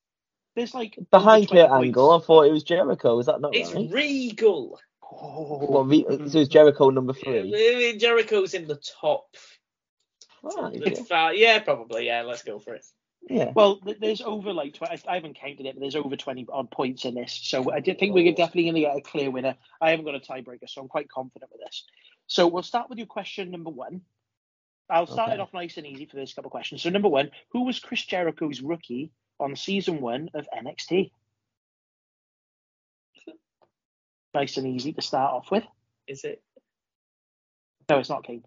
there's 0.54 0.72
like 0.72 0.98
behind 1.10 1.50
Kurt 1.50 1.70
Angle. 1.70 2.12
I 2.12 2.20
thought 2.20 2.46
it 2.46 2.52
was 2.52 2.64
Jericho. 2.64 3.18
Is 3.18 3.26
that 3.26 3.40
not 3.40 3.54
it's 3.54 3.74
right? 3.74 3.84
It's 3.84 3.92
Regal. 3.92 4.80
Oh. 5.02 5.84
Well, 5.84 6.28
so 6.28 6.38
is 6.38 6.48
Jericho 6.48 6.90
number 6.90 7.12
three? 7.12 7.96
Jericho's 7.98 8.54
in 8.54 8.66
the 8.66 8.80
top 9.00 9.36
Right, 11.10 11.36
yeah, 11.36 11.58
probably. 11.60 12.06
Yeah, 12.06 12.22
let's 12.22 12.42
go 12.42 12.58
for 12.58 12.74
it. 12.74 12.84
Yeah. 13.28 13.50
Well, 13.54 13.80
there's 14.00 14.20
over 14.20 14.52
like 14.52 14.74
20, 14.74 15.02
I 15.08 15.14
haven't 15.14 15.38
counted 15.38 15.66
it, 15.66 15.74
but 15.74 15.80
there's 15.80 15.96
over 15.96 16.14
20 16.14 16.46
odd 16.52 16.70
points 16.70 17.04
in 17.04 17.14
this. 17.14 17.38
So 17.42 17.72
I 17.72 17.80
did 17.80 17.98
think 17.98 18.14
we're 18.14 18.30
definitely 18.32 18.64
going 18.64 18.74
to 18.74 18.80
get 18.82 18.96
a 18.96 19.00
clear 19.00 19.30
winner. 19.30 19.56
I 19.80 19.90
haven't 19.90 20.04
got 20.04 20.14
a 20.14 20.20
tiebreaker, 20.20 20.68
so 20.68 20.80
I'm 20.80 20.88
quite 20.88 21.08
confident 21.08 21.50
with 21.50 21.60
this. 21.62 21.84
So 22.28 22.46
we'll 22.46 22.62
start 22.62 22.88
with 22.88 22.98
your 22.98 23.08
question 23.08 23.50
number 23.50 23.70
one. 23.70 24.02
I'll 24.88 25.06
start 25.06 25.30
okay. 25.30 25.34
it 25.34 25.40
off 25.40 25.52
nice 25.52 25.76
and 25.76 25.86
easy 25.86 26.06
for 26.06 26.16
this 26.16 26.34
couple 26.34 26.48
of 26.48 26.52
questions. 26.52 26.82
So 26.82 26.90
number 26.90 27.08
one, 27.08 27.32
who 27.50 27.64
was 27.64 27.80
Chris 27.80 28.04
Jericho's 28.04 28.60
rookie 28.60 29.10
on 29.40 29.56
season 29.56 30.00
one 30.00 30.30
of 30.34 30.46
NXT? 30.56 31.10
Nice 34.34 34.56
and 34.56 34.68
easy 34.68 34.92
to 34.92 35.02
start 35.02 35.32
off 35.32 35.50
with. 35.50 35.64
Is 36.06 36.22
it? 36.22 36.42
No, 37.88 37.98
it's 37.98 38.08
not 38.08 38.24
Kane. 38.24 38.44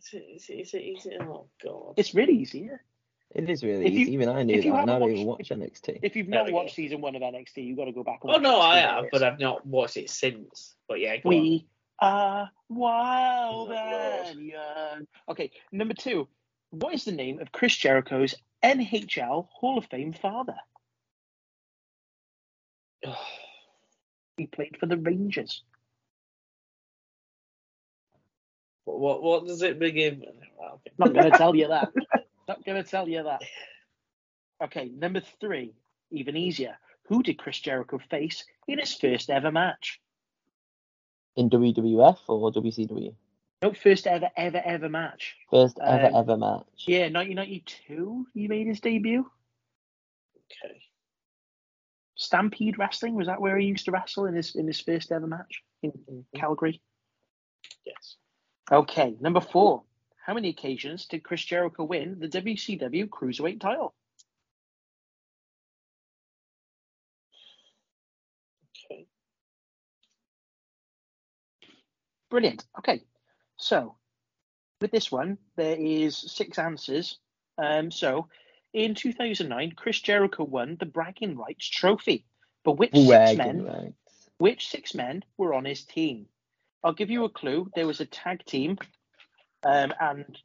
Is 0.00 0.14
it, 0.14 0.16
is 0.16 0.48
it, 0.48 0.52
is 0.52 0.74
it, 0.74 0.78
is 0.78 1.06
it, 1.06 1.20
oh 1.20 1.46
god. 1.62 1.94
It's 1.96 2.14
really 2.14 2.34
easy, 2.34 2.60
yeah. 2.70 2.78
It 3.32 3.48
is 3.48 3.62
really 3.62 3.86
if 3.86 3.92
easy. 3.92 4.10
You, 4.10 4.20
Even 4.20 4.28
I 4.28 4.42
knew 4.42 4.60
that. 4.60 4.74
I 4.74 4.84
don't 4.86 5.10
even 5.10 5.26
watch 5.26 5.50
NXT. 5.50 6.00
If 6.02 6.16
you've 6.16 6.28
not 6.28 6.50
watched 6.50 6.74
season 6.74 7.00
one 7.00 7.14
of 7.14 7.22
NXT, 7.22 7.58
you've 7.58 7.76
got 7.76 7.84
to 7.84 7.92
go 7.92 8.02
back. 8.02 8.20
And 8.24 8.32
oh 8.32 8.38
no, 8.38 8.60
I 8.60 8.78
have, 8.78 9.04
but 9.12 9.22
I've 9.22 9.38
not 9.38 9.64
watched 9.64 9.96
it 9.96 10.10
since. 10.10 10.74
But 10.88 10.98
yeah, 10.98 11.16
we 11.24 11.66
on. 12.00 12.12
are 12.12 12.50
wild 12.68 13.70
oh, 13.70 14.24
and 14.26 14.40
young. 14.40 15.06
Okay, 15.28 15.52
number 15.70 15.94
two. 15.94 16.26
What 16.70 16.94
is 16.94 17.04
the 17.04 17.12
name 17.12 17.40
of 17.40 17.52
Chris 17.52 17.76
Jericho's 17.76 18.34
NHL 18.62 19.48
Hall 19.50 19.78
of 19.78 19.86
Fame 19.86 20.12
father. 20.12 20.56
he 24.36 24.46
played 24.46 24.76
for 24.78 24.86
the 24.86 24.96
Rangers. 24.96 25.62
What 28.98 29.22
what 29.22 29.46
does 29.46 29.62
it 29.62 29.78
begin? 29.78 30.24
Not 30.98 31.14
going 31.14 31.30
to 31.30 31.38
tell 31.38 31.54
you 31.54 31.68
that. 31.68 31.92
Not 32.48 32.64
going 32.64 32.82
to 32.82 32.88
tell 32.88 33.08
you 33.08 33.22
that. 33.24 33.42
Okay, 34.62 34.90
number 34.94 35.20
three, 35.40 35.72
even 36.10 36.36
easier. 36.36 36.76
Who 37.08 37.22
did 37.22 37.38
Chris 37.38 37.58
Jericho 37.58 37.98
face 38.10 38.44
in 38.68 38.78
his 38.78 38.94
first 38.94 39.30
ever 39.30 39.50
match? 39.50 40.00
In 41.36 41.48
WWF 41.50 42.18
or 42.28 42.52
WCW? 42.52 43.14
No, 43.62 43.72
first 43.72 44.06
ever, 44.06 44.30
ever, 44.36 44.60
ever 44.64 44.88
match. 44.88 45.36
First 45.50 45.78
ever, 45.82 46.06
Um, 46.06 46.14
ever 46.14 46.36
match. 46.36 46.84
Yeah, 46.86 47.08
1992, 47.08 48.26
he 48.32 48.48
made 48.48 48.66
his 48.66 48.80
debut. 48.80 49.30
Okay. 50.36 50.80
Stampede 52.16 52.78
Wrestling 52.78 53.14
was 53.14 53.26
that 53.26 53.40
where 53.40 53.58
he 53.58 53.66
used 53.66 53.86
to 53.86 53.92
wrestle 53.92 54.26
in 54.26 54.34
his 54.34 54.54
in 54.54 54.66
his 54.66 54.80
first 54.80 55.10
ever 55.12 55.26
match 55.26 55.62
in 55.82 55.92
Calgary? 56.36 56.80
Yes. 57.84 58.16
Okay, 58.72 59.16
number 59.20 59.40
four. 59.40 59.82
How 60.24 60.34
many 60.34 60.48
occasions 60.48 61.06
did 61.06 61.24
Chris 61.24 61.44
Jericho 61.44 61.82
win 61.82 62.20
the 62.20 62.28
WCW 62.28 63.08
Cruiserweight 63.08 63.60
title? 63.60 63.94
Okay. 68.90 69.06
Brilliant. 72.30 72.64
Okay, 72.78 73.02
so 73.56 73.96
with 74.80 74.92
this 74.92 75.10
one, 75.10 75.38
there 75.56 75.76
is 75.76 76.16
six 76.16 76.58
answers. 76.58 77.18
Um, 77.58 77.90
so 77.90 78.28
in 78.72 78.94
2009, 78.94 79.72
Chris 79.72 80.00
Jericho 80.00 80.44
won 80.44 80.76
the 80.78 80.86
Bragging 80.86 81.36
Rights 81.36 81.68
Trophy. 81.68 82.24
But 82.62 82.72
which 82.72 82.94
six 82.94 83.36
men? 83.36 83.64
rights. 83.64 84.30
Which 84.38 84.68
six 84.68 84.94
men 84.94 85.24
were 85.36 85.54
on 85.54 85.64
his 85.64 85.82
team? 85.82 86.26
I'll 86.82 86.92
give 86.92 87.10
you 87.10 87.24
a 87.24 87.28
clue. 87.28 87.70
There 87.74 87.86
was 87.86 88.00
a 88.00 88.06
tag 88.06 88.44
team, 88.44 88.78
um, 89.64 89.92
and 90.00 90.38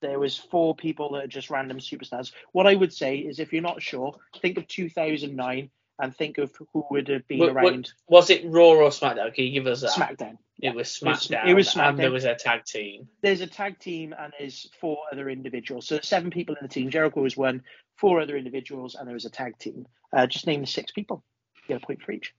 there 0.00 0.18
was 0.18 0.36
four 0.36 0.74
people 0.74 1.12
that 1.12 1.24
are 1.24 1.28
just 1.28 1.50
random 1.50 1.78
superstars. 1.78 2.32
What 2.52 2.66
I 2.66 2.74
would 2.74 2.92
say 2.92 3.18
is, 3.18 3.38
if 3.38 3.52
you're 3.52 3.62
not 3.62 3.82
sure, 3.82 4.14
think 4.40 4.58
of 4.58 4.66
2009 4.66 5.70
and 6.02 6.16
think 6.16 6.38
of 6.38 6.50
who 6.72 6.84
would 6.90 7.08
have 7.08 7.28
been 7.28 7.38
What- 7.40 7.54
what- 7.54 7.64
around 7.64 7.92
Was 8.08 8.30
it 8.30 8.44
Raw 8.46 8.70
or 8.70 8.88
SmackDown? 8.88 9.34
Can 9.34 9.44
you 9.44 9.50
give 9.52 9.66
us 9.66 9.82
that? 9.82 9.90
SmackDown. 9.90 10.38
It 10.62 10.74
was 10.74 11.00
It 11.02 11.06
was- 11.08 11.28
SmackDown. 11.28 11.48
it 11.48 11.54
was 11.54 11.76
And 11.76 11.98
there 11.98 12.10
was 12.10 12.24
a 12.24 12.34
tag 12.34 12.64
team. 12.64 13.08
There's 13.20 13.42
a 13.42 13.46
tag 13.46 13.78
team 13.78 14.14
and 14.18 14.32
there's 14.38 14.70
four 14.80 14.98
other 15.12 15.28
individuals. 15.28 15.86
So 15.86 15.96
there's 15.96 16.08
seven 16.08 16.30
people 16.30 16.54
in 16.54 16.62
the 16.62 16.68
team. 16.72 16.90
Jericho 16.90 17.20
was 17.20 17.36
one, 17.36 17.62
four 17.96 18.20
other 18.20 18.36
individuals, 18.36 18.94
and 18.94 19.06
there 19.06 19.14
was 19.14 19.26
a 19.26 19.30
tag 19.30 19.58
team. 19.58 19.86
Uh, 20.12 20.26
just 20.26 20.46
name 20.46 20.62
the 20.62 20.66
six 20.66 20.90
people. 20.90 21.22
You 21.56 21.68
get 21.68 21.82
a 21.82 21.86
point 21.86 22.02
for 22.02 22.12
each. 22.12 22.34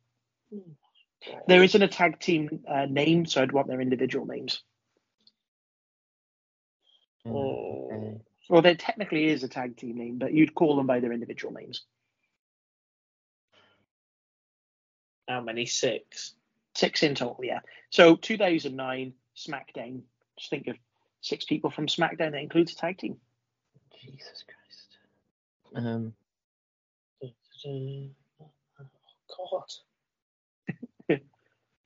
There 1.48 1.64
isn't 1.64 1.82
a 1.82 1.88
tag 1.88 2.20
team 2.20 2.64
uh, 2.68 2.86
name, 2.90 3.26
so 3.26 3.42
I'd 3.42 3.52
want 3.52 3.68
their 3.68 3.82
individual 3.82 4.26
names. 4.26 4.62
Yeah, 7.26 7.32
Oh. 7.32 7.90
okay. 7.92 8.22
Well, 8.50 8.62
there 8.62 8.76
technically 8.76 9.26
is 9.28 9.44
a 9.44 9.48
tag 9.48 9.78
team 9.78 9.98
name, 9.98 10.18
but 10.18 10.34
you'd 10.34 10.56
call 10.56 10.76
them 10.76 10.88
by 10.88 11.00
their 11.00 11.14
individual 11.14 11.54
names. 11.54 11.84
How 15.28 15.42
many? 15.42 15.66
Six. 15.66 16.34
Six 16.76 17.04
in 17.04 17.16
total, 17.16 17.40
yeah. 17.44 17.60
So 17.90 18.16
2009 18.16 19.14
SmackDown. 19.38 20.02
Just 20.38 20.50
think 20.50 20.68
of 20.68 20.76
six 21.22 21.46
people 21.46 21.70
from 21.70 21.88
SmackDown 21.88 22.32
that 22.32 22.42
includes 22.42 22.74
a 22.74 22.76
tag 22.76 22.98
team. 22.98 23.18
Jesus 24.02 24.44
Christ. 24.46 25.86
Um, 25.86 26.14
Oh, 27.64 28.10
God. 29.38 29.64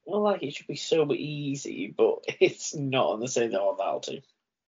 Well, 0.05 0.21
like 0.21 0.43
it 0.43 0.53
should 0.53 0.67
be 0.67 0.75
so 0.75 1.11
easy, 1.13 1.93
but 1.95 2.19
it's 2.39 2.75
not 2.75 3.13
on 3.13 3.19
the 3.19 3.27
same 3.27 3.51
level 3.51 3.75
that'll 3.77 3.99
do. 3.99 4.19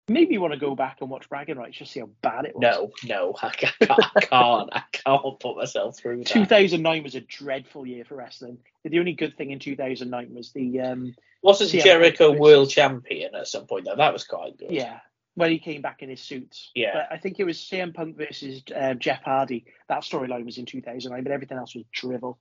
Maybe 0.08 0.34
you 0.34 0.40
want 0.40 0.54
to 0.54 0.58
go 0.58 0.74
back 0.74 0.98
and 1.00 1.08
watch 1.08 1.28
Bragging 1.28 1.56
Rights 1.56 1.78
just 1.78 1.92
see 1.92 2.00
how 2.00 2.10
bad 2.20 2.44
it 2.44 2.56
was. 2.56 2.62
No, 2.62 2.90
no, 3.04 3.36
I 3.42 3.50
can't. 3.50 3.74
I 3.82 4.20
can't, 4.20 4.70
I 4.72 4.82
can't 4.92 5.40
put 5.40 5.56
myself 5.56 5.96
through 5.98 6.18
that. 6.18 6.26
2009 6.26 7.02
was 7.04 7.14
a 7.14 7.20
dreadful 7.20 7.86
year 7.86 8.04
for 8.04 8.16
wrestling. 8.16 8.58
The 8.82 8.98
only 8.98 9.12
good 9.12 9.36
thing 9.36 9.52
in 9.52 9.60
2009 9.60 10.34
was 10.34 10.50
the 10.52 10.80
um, 10.80 11.14
Wasn't 11.42 11.70
Jericho 11.70 12.32
world 12.32 12.70
champion 12.70 13.36
at 13.36 13.46
some 13.46 13.66
point 13.66 13.84
though? 13.84 13.96
That 13.96 14.12
was 14.12 14.24
quite 14.24 14.58
good. 14.58 14.72
yeah 14.72 14.98
when 15.34 15.52
he 15.52 15.58
came 15.58 15.80
back 15.80 16.02
in 16.02 16.10
his 16.10 16.20
suits. 16.20 16.70
Yeah. 16.74 16.90
But 16.92 17.08
I 17.12 17.18
think 17.18 17.38
it 17.38 17.44
was 17.44 17.56
CM 17.56 17.94
Punk 17.94 18.16
versus 18.16 18.62
uh, 18.74 18.94
Jeff 18.94 19.22
Hardy. 19.22 19.64
That 19.88 20.02
storyline 20.02 20.44
was 20.44 20.58
in 20.58 20.66
2009, 20.66 21.22
but 21.22 21.32
everything 21.32 21.56
else 21.56 21.74
was 21.74 21.84
drivel. 21.92 22.38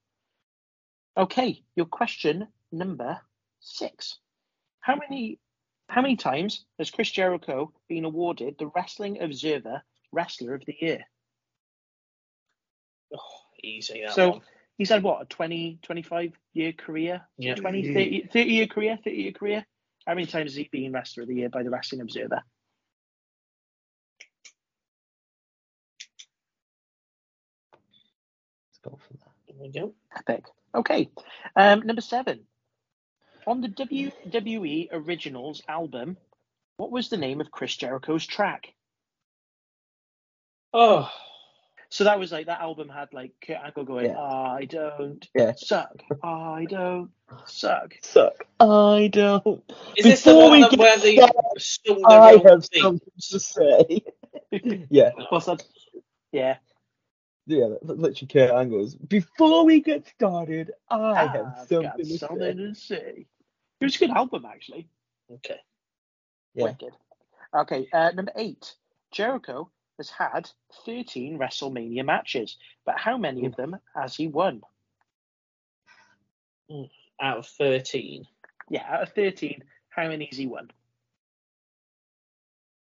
Okay, 1.16 1.64
your 1.76 1.86
question 1.86 2.48
number 2.72 3.20
six. 3.60 4.18
How 4.82 4.96
many 4.96 5.40
how 5.88 6.02
many 6.04 6.16
times 6.18 6.66
has 6.78 6.92
Chris 6.92 7.10
Jericho 7.10 7.74
been 7.88 8.06
awarded 8.06 8.56
the 8.60 8.68
Wrestling 8.76 9.22
Observer 9.22 9.82
Wrestler 10.12 10.54
of 10.54 10.64
the 10.66 10.76
Year? 10.80 11.04
Oh, 13.14 13.42
easy 13.64 14.02
that 14.06 14.14
So- 14.14 14.30
one. 14.32 14.42
He's 14.78 14.90
had 14.90 15.04
what 15.04 15.22
a 15.22 15.26
20, 15.26 15.78
25 15.82 16.32
year 16.54 16.72
career, 16.72 17.28
Yeah. 17.38 17.56
20, 17.56 17.94
30, 17.94 18.28
30 18.32 18.50
year 18.50 18.66
career, 18.68 18.98
30 19.04 19.16
year 19.24 19.32
career. 19.34 19.66
How 20.08 20.14
many 20.16 20.26
times 20.26 20.52
has 20.52 20.56
he 20.56 20.70
been 20.72 20.94
Wrestler 20.94 21.24
of 21.24 21.28
the 21.28 21.36
Year 21.36 21.50
by 21.50 21.64
the 21.64 21.70
Wrestling 21.70 22.00
Observer? 22.00 22.42
let's 28.68 28.80
go 28.84 28.98
for 29.08 29.14
that. 29.14 29.32
There 29.48 29.56
we 29.62 29.70
go. 29.70 29.94
Epic. 30.18 30.46
Okay. 30.76 31.10
Um, 31.56 31.82
number 31.82 32.02
seven. 32.02 32.42
On 33.50 33.62
the 33.62 33.68
WWE 33.68 34.89
Originals 34.91 35.64
album, 35.68 36.18
what 36.78 36.91
was 36.91 37.10
the 37.10 37.18
name 37.18 37.41
of 37.41 37.49
Chris 37.49 37.76
Jericho's 37.76 38.28
track? 38.28 38.68
Oh, 40.72 41.10
So 41.90 42.03
that 42.03 42.19
was 42.19 42.32
like 42.32 42.45
that 42.45 42.61
album 42.61 42.90
had 42.90 43.11
like 43.11 43.34
Kurt 43.45 43.57
Angle 43.57 43.86
going, 43.86 44.06
Yeah. 44.06 44.19
I 44.19 44.65
don't 44.65 45.28
Yeah. 45.34 45.53
suck. 45.56 46.03
I 46.22 46.68
don't 46.69 47.10
suck. 47.48 47.95
Suck. 48.03 48.45
I 48.60 49.10
don't. 49.11 49.64
is 49.98 50.06
this 50.06 50.22
the 50.22 50.30
Before 50.30 50.49
one 50.49 50.52
we 50.52 50.61
that 50.61 50.69
get 50.69 50.80
where 50.80 50.98
they 50.99 51.15
sung 51.57 52.02
the 52.03 52.07
I 52.07 52.32
have 52.34 52.65
thing? 52.68 52.82
something 52.84 53.11
to 53.32 53.40
say. 53.40 54.03
yeah, 54.91 55.10
What's 55.30 55.48
that? 55.48 55.64
Yeah. 56.32 56.57
yeah, 57.48 57.65
literally 57.82 58.28
Kurt 58.32 58.52
Angle's. 58.52 58.94
Before 58.94 59.65
we 59.65 59.82
get 59.82 60.07
started, 60.07 60.72
I 60.88 61.26
have 61.26 61.48
I've 61.57 61.68
something 61.68 62.06
to 62.06 62.18
something 62.19 62.40
say. 62.40 62.53
to 62.53 62.76
say. 62.76 63.26
It 63.80 63.85
was 63.85 63.95
a 63.95 63.99
good 63.99 64.11
album 64.11 64.45
actually. 64.45 64.88
Okay. 65.31 65.60
Yeah. 66.53 66.65
Wicked. 66.65 66.93
Okay, 67.53 67.88
uh, 67.93 68.11
number 68.14 68.31
eight. 68.35 68.76
Jericho 69.11 69.72
has 69.97 70.10
had 70.10 70.49
13 70.85 71.39
WrestleMania 71.39 72.06
matches, 72.06 72.57
but 72.85 72.97
how 72.97 73.18
many 73.18 73.45
of 73.45 73.56
them 73.56 73.77
has 73.95 74.15
he 74.15 74.27
won? 74.27 74.61
Out 77.22 77.38
of 77.39 77.47
thirteen. 77.47 78.26
Yeah, 78.69 78.84
out 78.88 79.01
of 79.01 79.14
13, 79.14 79.64
how 79.89 80.07
many 80.07 80.26
has 80.26 80.38
he 80.38 80.45
won? 80.45 80.69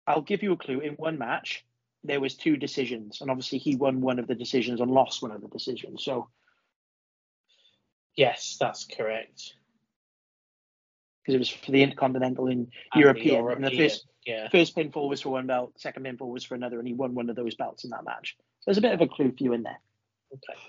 I'll 0.08 0.22
give 0.22 0.42
you 0.42 0.54
a 0.54 0.58
clue. 0.58 0.80
In 0.80 0.94
one 0.94 1.20
match, 1.20 1.64
there 2.04 2.20
was 2.20 2.34
two 2.34 2.58
decisions, 2.58 3.22
and 3.22 3.30
obviously 3.30 3.60
he 3.60 3.76
won 3.76 4.02
one 4.02 4.18
of 4.18 4.26
the 4.26 4.34
decisions 4.34 4.82
and 4.82 4.90
lost 4.90 5.22
one 5.22 5.32
of 5.32 5.42
the 5.42 5.48
decisions. 5.48 6.04
So 6.04 6.28
Yes, 8.16 8.58
that's 8.60 8.86
correct. 8.86 9.56
Because 11.26 11.36
it 11.36 11.40
was 11.40 11.50
for 11.50 11.72
the 11.72 11.82
Intercontinental 11.82 12.46
in 12.48 12.60
And 12.60 12.68
the 12.94 13.00
European, 13.00 13.50
and 13.52 13.66
the 13.66 13.72
first 13.76 14.06
Yeah. 14.26 14.48
first 14.50 14.76
pinfall 14.76 15.10
was 15.10 15.22
for 15.22 15.30
one 15.30 15.48
belt, 15.48 15.74
second 15.80 16.04
pinfall 16.06 16.30
was 16.32 16.44
for 16.44 16.54
another, 16.54 16.78
and 16.78 16.88
he 16.88 16.94
won 16.94 17.16
one 17.16 17.30
of 17.32 17.36
those 17.36 17.56
belts 17.56 17.84
in 17.84 17.90
that 17.90 18.04
match. 18.06 18.36
So 18.60 18.66
there's 18.68 18.78
a 18.78 18.82
bit 18.82 18.94
of 18.94 19.02
a 19.02 19.08
clue 19.08 19.32
for 19.36 19.44
you 19.44 19.54
in 19.54 19.64
there. 19.64 19.80
Okay. 20.34 20.60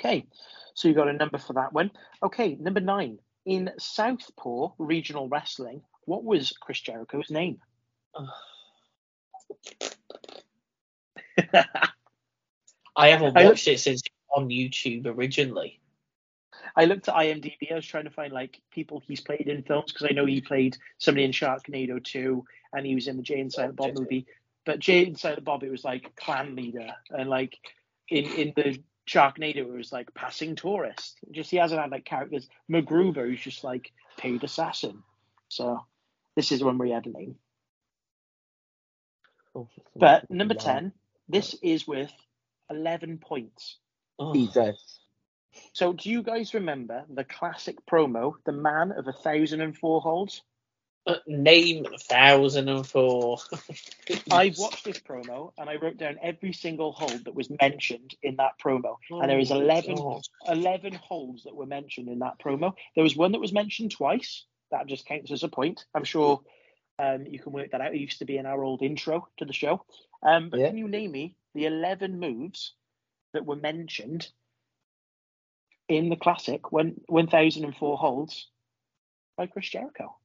Okay, 0.00 0.26
so 0.74 0.86
you 0.88 0.94
got 0.94 1.08
a 1.08 1.12
number 1.12 1.38
for 1.38 1.54
that 1.54 1.72
one. 1.72 1.90
Okay, 2.22 2.54
number 2.54 2.80
nine. 2.80 3.18
In 3.44 3.70
Southpaw 3.78 4.72
Regional 4.78 5.28
Wrestling, 5.28 5.82
what 6.04 6.22
was 6.24 6.52
Chris 6.60 6.80
Jericho's 6.80 7.30
name? 7.30 7.60
I 12.96 13.08
haven't 13.08 13.36
I- 13.36 13.44
watched 13.44 13.68
it 13.68 13.80
since 13.80 14.02
on 14.34 14.48
YouTube 14.48 15.06
originally. 15.06 15.80
I 16.78 16.84
looked 16.84 17.08
at 17.08 17.14
IMDb. 17.16 17.72
I 17.72 17.74
was 17.74 17.86
trying 17.86 18.04
to 18.04 18.10
find 18.10 18.32
like 18.32 18.60
people 18.70 19.02
he's 19.04 19.20
played 19.20 19.48
in 19.48 19.64
films 19.64 19.92
because 19.92 20.06
I 20.08 20.14
know 20.14 20.26
he 20.26 20.40
played 20.40 20.76
somebody 20.98 21.24
in 21.24 21.32
Sharknado 21.32 22.02
2 22.02 22.44
and 22.72 22.86
he 22.86 22.94
was 22.94 23.08
in 23.08 23.16
the 23.16 23.22
Jay 23.22 23.40
and 23.40 23.52
Silent 23.52 23.74
Bob 23.74 23.98
movie. 23.98 24.26
But 24.64 24.78
Jay 24.78 25.04
and 25.04 25.18
Silent 25.18 25.44
Bob, 25.44 25.64
it 25.64 25.72
was 25.72 25.82
like 25.82 26.14
clan 26.14 26.54
leader, 26.54 26.88
and 27.10 27.28
like 27.28 27.58
in 28.08 28.26
in 28.26 28.52
the 28.54 28.80
Sharknado, 29.08 29.56
it 29.56 29.70
was 29.70 29.92
like 29.92 30.14
passing 30.14 30.54
tourist. 30.54 31.18
Just 31.32 31.50
he 31.50 31.56
hasn't 31.56 31.80
had 31.80 31.90
like 31.90 32.04
characters. 32.04 32.48
MacGruber, 32.70 33.26
who's 33.26 33.40
just 33.40 33.64
like 33.64 33.90
paid 34.16 34.44
assassin. 34.44 35.02
So 35.48 35.84
this 36.36 36.52
is 36.52 36.62
one 36.62 36.78
where 36.78 36.86
he 36.86 36.94
had 36.94 37.06
a 37.06 37.10
name. 37.10 37.34
Oh, 39.56 39.68
but 39.96 40.30
number 40.30 40.54
ten, 40.54 40.92
this 41.28 41.56
is 41.60 41.88
with 41.88 42.12
eleven 42.70 43.18
points. 43.18 43.78
Oh. 44.20 44.32
Jesus. 44.32 44.97
So, 45.72 45.92
do 45.92 46.10
you 46.10 46.22
guys 46.22 46.54
remember 46.54 47.04
the 47.08 47.24
classic 47.24 47.84
promo, 47.86 48.34
"The 48.44 48.52
Man 48.52 48.92
of 48.92 49.06
a 49.06 49.12
Thousand 49.12 49.60
and 49.60 49.76
Four 49.76 50.00
Holds"? 50.00 50.42
Uh, 51.08 51.16
name 51.26 51.86
thousand 52.00 52.68
and 52.68 52.86
four. 52.86 53.38
I've 54.30 54.58
watched 54.58 54.84
this 54.84 54.98
promo 54.98 55.52
and 55.56 55.70
I 55.70 55.76
wrote 55.76 55.96
down 55.96 56.18
every 56.22 56.52
single 56.52 56.92
hold 56.92 57.24
that 57.24 57.34
was 57.34 57.48
mentioned 57.62 58.14
in 58.22 58.36
that 58.36 58.58
promo. 58.62 58.96
Oh 59.10 59.20
and 59.20 59.30
there 59.30 59.38
is 59.38 59.50
11, 59.50 59.96
11 60.46 60.92
holds 60.92 61.44
that 61.44 61.54
were 61.54 61.64
mentioned 61.64 62.08
in 62.08 62.18
that 62.18 62.38
promo. 62.38 62.74
There 62.94 63.04
was 63.04 63.16
one 63.16 63.32
that 63.32 63.40
was 63.40 63.54
mentioned 63.54 63.92
twice. 63.92 64.44
That 64.70 64.86
just 64.86 65.06
counts 65.06 65.30
as 65.30 65.44
a 65.44 65.48
point. 65.48 65.86
I'm 65.94 66.04
sure 66.04 66.42
um, 66.98 67.24
you 67.26 67.38
can 67.38 67.52
work 67.52 67.70
that 67.70 67.80
out. 67.80 67.94
It 67.94 68.00
used 68.00 68.18
to 68.18 68.26
be 68.26 68.36
in 68.36 68.44
our 68.44 68.62
old 68.62 68.82
intro 68.82 69.28
to 69.38 69.46
the 69.46 69.54
show. 69.54 69.86
Um, 70.22 70.50
but 70.50 70.60
yeah. 70.60 70.66
can 70.66 70.76
you 70.76 70.88
name 70.88 71.12
me 71.12 71.36
the 71.54 71.64
11 71.64 72.20
moves 72.20 72.74
that 73.32 73.46
were 73.46 73.56
mentioned 73.56 74.28
in 75.88 76.08
the 76.08 76.16
classic 76.16 76.70
when 76.70 77.00
1004 77.06 77.96
holds 77.96 78.48
by 79.36 79.46
Chris 79.46 79.68
Jericho? 79.68 80.16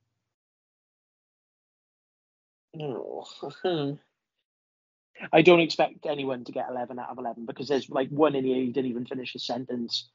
No. 2.74 3.26
Oh, 3.64 3.98
I 5.32 5.42
don't 5.42 5.60
expect 5.60 6.06
anyone 6.06 6.44
to 6.46 6.52
get 6.52 6.70
11 6.70 7.00
out 7.00 7.10
of 7.10 7.20
11 7.20 7.46
because 7.46 7.68
there's 7.68 7.90
like 7.90 8.10
one 8.10 8.36
in 8.36 8.44
here 8.44 8.64
who 8.66 8.72
didn't 8.72 8.90
even 8.90 9.06
finish 9.06 9.36
a 9.36 9.40
sentence. 9.40 10.10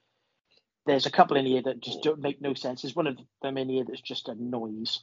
There's 0.87 1.07
a 1.07 1.11
couple 1.11 1.37
in 1.37 1.47
here 1.47 1.63
that 1.63 1.81
just 1.81 1.99
oh. 1.99 2.03
don't 2.03 2.21
make 2.21 2.41
no 2.41 2.55
sense. 2.55 2.83
There's 2.83 2.97
one 2.97 3.07
of 3.07 3.19
them 3.43 3.57
in 3.59 3.69
here 3.69 3.85
that's 3.87 4.01
just 4.01 4.29
a 4.29 4.35
noise. 4.35 5.01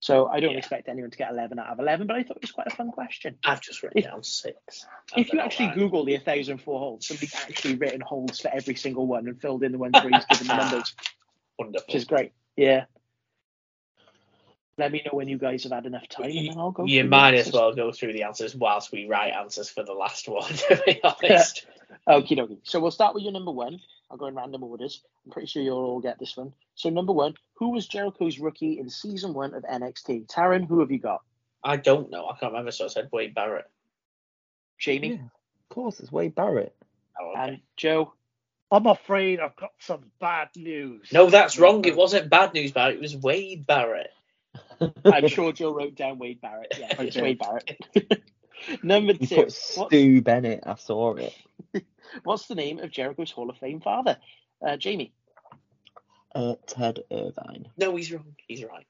So 0.00 0.26
I 0.26 0.38
don't 0.40 0.52
yeah. 0.52 0.58
expect 0.58 0.88
anyone 0.88 1.10
to 1.10 1.18
get 1.18 1.30
11 1.30 1.58
out 1.58 1.68
of 1.68 1.80
11, 1.80 2.06
but 2.06 2.16
I 2.16 2.22
thought 2.22 2.36
it 2.36 2.42
was 2.42 2.52
quite 2.52 2.68
a 2.68 2.76
fun 2.76 2.92
question. 2.92 3.36
I've 3.44 3.60
just 3.60 3.82
written 3.82 3.98
if, 3.98 4.04
down 4.04 4.22
six. 4.22 4.86
If 5.16 5.32
you 5.32 5.40
actually 5.40 5.72
Google 5.74 6.04
the 6.04 6.14
1004 6.14 6.78
holds, 6.78 7.08
somebody's 7.08 7.34
actually 7.34 7.74
written 7.74 8.00
holds 8.00 8.40
for 8.40 8.48
every 8.48 8.76
single 8.76 9.06
one 9.06 9.26
and 9.26 9.40
filled 9.40 9.64
in 9.64 9.72
the 9.72 9.78
ones 9.78 9.94
where 9.94 10.10
he's 10.10 10.24
given 10.26 10.46
the 10.46 10.56
numbers. 10.56 10.94
Wonderful. 11.58 11.86
Which 11.88 11.96
is 11.96 12.04
great. 12.04 12.32
Yeah. 12.56 12.84
Let 14.76 14.92
me 14.92 15.02
know 15.04 15.10
when 15.16 15.26
you 15.26 15.38
guys 15.38 15.64
have 15.64 15.72
had 15.72 15.86
enough 15.86 16.08
time, 16.08 16.26
and 16.26 16.50
then 16.50 16.56
I'll 16.56 16.70
go. 16.70 16.84
You 16.84 17.02
might 17.02 17.34
as 17.34 17.52
well 17.52 17.74
go 17.74 17.90
through 17.90 18.12
the 18.12 18.22
answers 18.22 18.54
whilst 18.54 18.92
we 18.92 19.08
write 19.08 19.32
answers 19.32 19.68
for 19.68 19.82
the 19.82 19.92
last 19.92 20.28
one. 20.28 20.44
To 20.68 20.82
be 20.86 21.00
honest. 21.02 21.66
Okie 22.08 22.38
dokie. 22.38 22.60
So 22.62 22.78
we'll 22.78 22.92
start 22.92 23.14
with 23.14 23.24
your 23.24 23.32
number 23.32 23.50
one. 23.50 23.80
I'll 24.10 24.16
go 24.16 24.26
in 24.26 24.34
random 24.34 24.64
orders. 24.64 25.02
I'm 25.24 25.32
pretty 25.32 25.48
sure 25.48 25.62
you'll 25.62 25.78
all 25.78 26.00
get 26.00 26.18
this 26.18 26.36
one. 26.36 26.52
So 26.74 26.88
number 26.88 27.12
one, 27.12 27.34
who 27.54 27.70
was 27.70 27.86
Jericho's 27.86 28.38
rookie 28.38 28.78
in 28.78 28.88
season 28.88 29.34
one 29.34 29.54
of 29.54 29.64
NXT? 29.64 30.26
Taran, 30.26 30.66
who 30.66 30.80
have 30.80 30.90
you 30.90 30.98
got? 30.98 31.22
I 31.62 31.76
don't 31.76 32.10
know. 32.10 32.26
I 32.26 32.36
can't 32.38 32.52
remember. 32.52 32.70
So 32.70 32.86
I 32.86 32.88
said 32.88 33.08
Wade 33.12 33.34
Barrett. 33.34 33.70
Jamie. 34.78 35.08
Yeah, 35.08 35.14
of 35.14 35.68
course, 35.74 36.00
it's 36.00 36.12
Wade 36.12 36.34
Barrett. 36.34 36.74
Oh, 37.20 37.32
okay. 37.32 37.40
And 37.40 37.60
Joe. 37.76 38.12
I'm 38.70 38.86
afraid 38.86 39.40
I've 39.40 39.56
got 39.56 39.72
some 39.78 40.04
bad 40.20 40.48
news. 40.54 41.08
No, 41.10 41.30
that's 41.30 41.58
wrong. 41.58 41.84
It 41.86 41.96
wasn't 41.96 42.28
bad 42.28 42.52
news, 42.52 42.72
Barrett. 42.72 42.96
It 42.96 43.00
was 43.00 43.16
Wade 43.16 43.66
Barrett. 43.66 44.10
I'm 45.04 45.26
sure 45.26 45.52
Joe 45.52 45.72
wrote 45.72 45.94
down 45.94 46.18
Wade 46.18 46.40
Barrett. 46.40 46.74
Yeah, 46.78 47.00
it's 47.00 47.16
Wade 47.20 47.38
Barrett. 47.38 48.22
Number 48.82 49.14
two. 49.14 49.36
Put 49.36 49.52
Stu 49.52 50.20
Bennett. 50.20 50.64
I 50.66 50.74
saw 50.74 51.14
it. 51.14 51.34
What's 52.24 52.46
the 52.46 52.54
name 52.54 52.78
of 52.78 52.90
Jericho's 52.90 53.30
Hall 53.30 53.50
of 53.50 53.58
Fame 53.58 53.80
father? 53.80 54.18
Uh, 54.66 54.76
Jamie. 54.76 55.12
Uh, 56.34 56.54
Ted 56.66 57.00
Irvine. 57.10 57.68
No, 57.76 57.96
he's 57.96 58.12
wrong. 58.12 58.34
He's 58.46 58.62
right. 58.64 58.86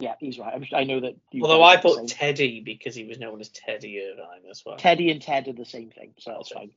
Yeah, 0.00 0.14
he's 0.20 0.38
right. 0.38 0.62
i 0.72 0.84
know 0.84 1.00
that. 1.00 1.16
Although 1.42 1.62
I 1.62 1.76
put 1.76 2.06
Teddy 2.06 2.60
because 2.60 2.94
he 2.94 3.04
was 3.04 3.18
known 3.18 3.40
as 3.40 3.48
Teddy 3.48 4.00
Irvine 4.00 4.48
as 4.48 4.62
well. 4.64 4.76
Teddy 4.76 5.10
and 5.10 5.20
Ted 5.20 5.48
are 5.48 5.52
the 5.52 5.64
same 5.64 5.90
thing, 5.90 6.14
so 6.18 6.34
that's 6.36 6.50
fine. 6.50 6.70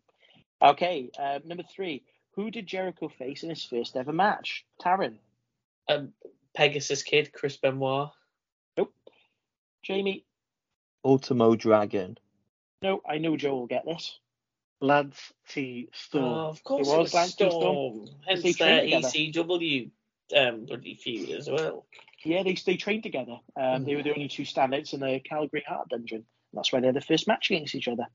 Okay, 0.61 1.09
uh, 1.19 1.39
number 1.45 1.63
three. 1.63 2.03
Who 2.35 2.49
did 2.49 2.65
Jericho 2.65 3.09
face 3.09 3.43
in 3.43 3.49
his 3.49 3.63
first 3.63 3.95
ever 3.95 4.13
match? 4.13 4.65
Taran. 4.81 5.15
Um, 5.89 6.13
Pegasus 6.55 7.03
Kid, 7.03 7.31
Chris 7.33 7.57
Benoit. 7.57 8.09
Nope. 8.77 8.93
Jamie. 9.83 10.25
Ultimo 11.03 11.55
Dragon. 11.55 12.17
No, 12.81 13.01
I 13.07 13.17
know 13.17 13.37
Joe 13.37 13.55
will 13.55 13.67
get 13.67 13.85
this. 13.85 14.17
Lance 14.81 15.31
T. 15.47 15.89
Storm. 15.93 16.25
Oh, 16.25 16.49
of 16.49 16.63
course, 16.63 16.87
it 16.87 16.89
was, 16.89 16.97
it 16.97 17.01
was 17.01 17.13
Lance 17.13 17.31
Storm. 17.31 17.51
Storm. 17.51 18.09
Hence 18.27 18.57
their 18.57 18.81
ECW 18.81 19.91
um, 20.35 20.65
bloody 20.65 20.95
feud 20.95 21.29
as 21.31 21.49
well. 21.49 21.85
Yeah, 22.23 22.43
they 22.43 22.53
they 22.65 22.77
trained 22.77 23.03
together. 23.03 23.37
Um, 23.55 23.83
They 23.85 23.95
were 23.95 24.03
the 24.03 24.13
only 24.13 24.27
two 24.27 24.43
standouts 24.43 24.93
in 24.93 24.99
the 24.99 25.19
Calgary 25.19 25.63
Heart 25.67 25.89
Dungeon. 25.89 26.25
That's 26.53 26.73
why 26.73 26.81
they 26.81 26.87
had 26.87 26.95
the 26.95 27.01
first 27.01 27.27
match 27.27 27.49
against 27.49 27.75
each 27.75 27.87
other. 27.87 28.07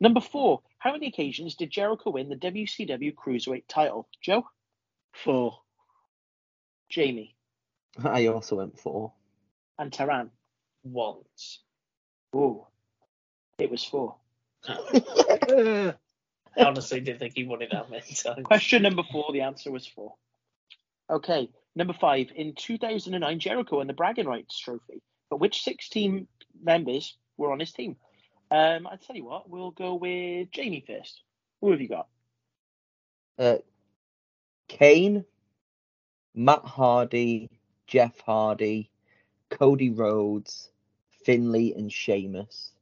Number 0.00 0.20
four, 0.20 0.62
how 0.78 0.92
many 0.92 1.06
occasions 1.06 1.54
did 1.54 1.70
Jericho 1.70 2.10
win 2.10 2.28
the 2.28 2.36
WCW 2.36 3.14
Cruiserweight 3.14 3.64
title? 3.68 4.08
Joe? 4.20 4.46
Four. 5.12 5.60
Jamie? 6.88 7.36
I 8.02 8.26
also 8.26 8.56
went 8.56 8.78
four. 8.78 9.12
And 9.78 9.92
Taran? 9.92 10.30
Once. 10.82 11.60
Oh, 12.32 12.66
it 13.58 13.70
was 13.70 13.84
four. 13.84 14.16
I 16.56 16.64
honestly 16.64 17.00
didn't 17.00 17.18
think 17.18 17.34
he 17.36 17.44
won 17.44 17.62
it 17.62 17.70
that 17.72 17.90
many 17.90 18.02
times. 18.02 18.44
Question 18.44 18.82
number 18.82 19.02
four, 19.10 19.32
the 19.32 19.42
answer 19.42 19.70
was 19.70 19.86
four. 19.86 20.14
Okay, 21.10 21.48
number 21.74 21.92
five. 21.92 22.28
In 22.34 22.54
2009, 22.54 23.38
Jericho 23.38 23.76
won 23.76 23.86
the 23.86 23.92
Bragging 23.92 24.26
Rights 24.26 24.58
Trophy, 24.58 25.02
but 25.30 25.38
which 25.38 25.62
six 25.62 25.88
team 25.88 26.26
members 26.62 27.16
were 27.36 27.52
on 27.52 27.60
his 27.60 27.72
team? 27.72 27.96
Um, 28.50 28.86
I 28.86 28.96
tell 28.96 29.16
you 29.16 29.24
what, 29.24 29.50
we'll 29.50 29.72
go 29.72 29.94
with 29.94 30.50
Jamie 30.52 30.84
first. 30.86 31.22
Who 31.60 31.70
have 31.72 31.80
you 31.80 31.88
got? 31.88 32.06
Uh, 33.38 33.56
Kane, 34.68 35.24
Matt 36.34 36.64
Hardy, 36.64 37.50
Jeff 37.86 38.20
Hardy, 38.20 38.90
Cody 39.50 39.90
Rhodes, 39.90 40.70
Finlay, 41.24 41.72
and 41.76 41.92
Sheamus. 41.92 42.72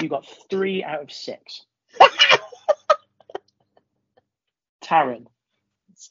You 0.00 0.08
got 0.08 0.26
three 0.48 0.82
out 0.82 1.02
of 1.02 1.12
six. 1.12 1.66
Taran. 4.90 5.26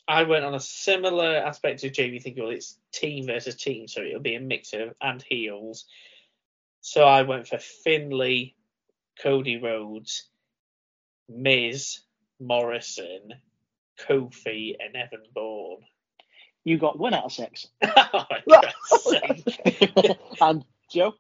I 0.08 0.24
went 0.24 0.46
on 0.46 0.54
a 0.54 0.60
similar 0.60 1.36
aspect 1.36 1.82
to 1.82 1.90
Jamie 1.90 2.20
thinking, 2.20 2.44
well, 2.44 2.54
it's 2.54 2.78
team 2.94 3.26
versus 3.26 3.56
team, 3.56 3.88
so 3.88 4.02
it'll 4.02 4.22
be 4.22 4.36
a 4.36 4.40
mix 4.40 4.74
of 4.74 4.94
and 5.02 5.22
heels. 5.22 5.86
So 6.82 7.04
I 7.04 7.24
went 7.24 7.48
for 7.48 7.58
Finlay, 7.58 8.56
Cody 9.22 9.60
Rhodes, 9.60 10.30
Miz, 11.28 12.00
Morrison, 12.40 13.34
Kofi, 14.00 14.76
and 14.80 14.96
Evan 14.96 15.26
Bourne. 15.34 15.82
You 16.64 16.78
got 16.78 17.00
one 17.00 17.14
out 17.14 17.26
of 17.26 17.34
six. 17.34 17.68
oh, 17.84 18.26
and 20.42 20.64
Joe? 20.92 21.16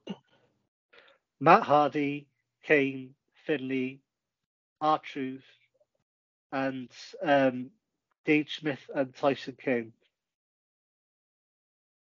Matt 1.40 1.64
Hardy, 1.64 2.27
Kane, 2.64 3.15
Finlay, 3.45 3.99
R-Truth, 4.81 5.44
and 6.51 6.89
um, 7.23 7.69
Dave 8.26 8.47
Smith 8.49 8.80
and 8.93 9.15
Tyson 9.15 9.57
Kidd. 9.63 9.91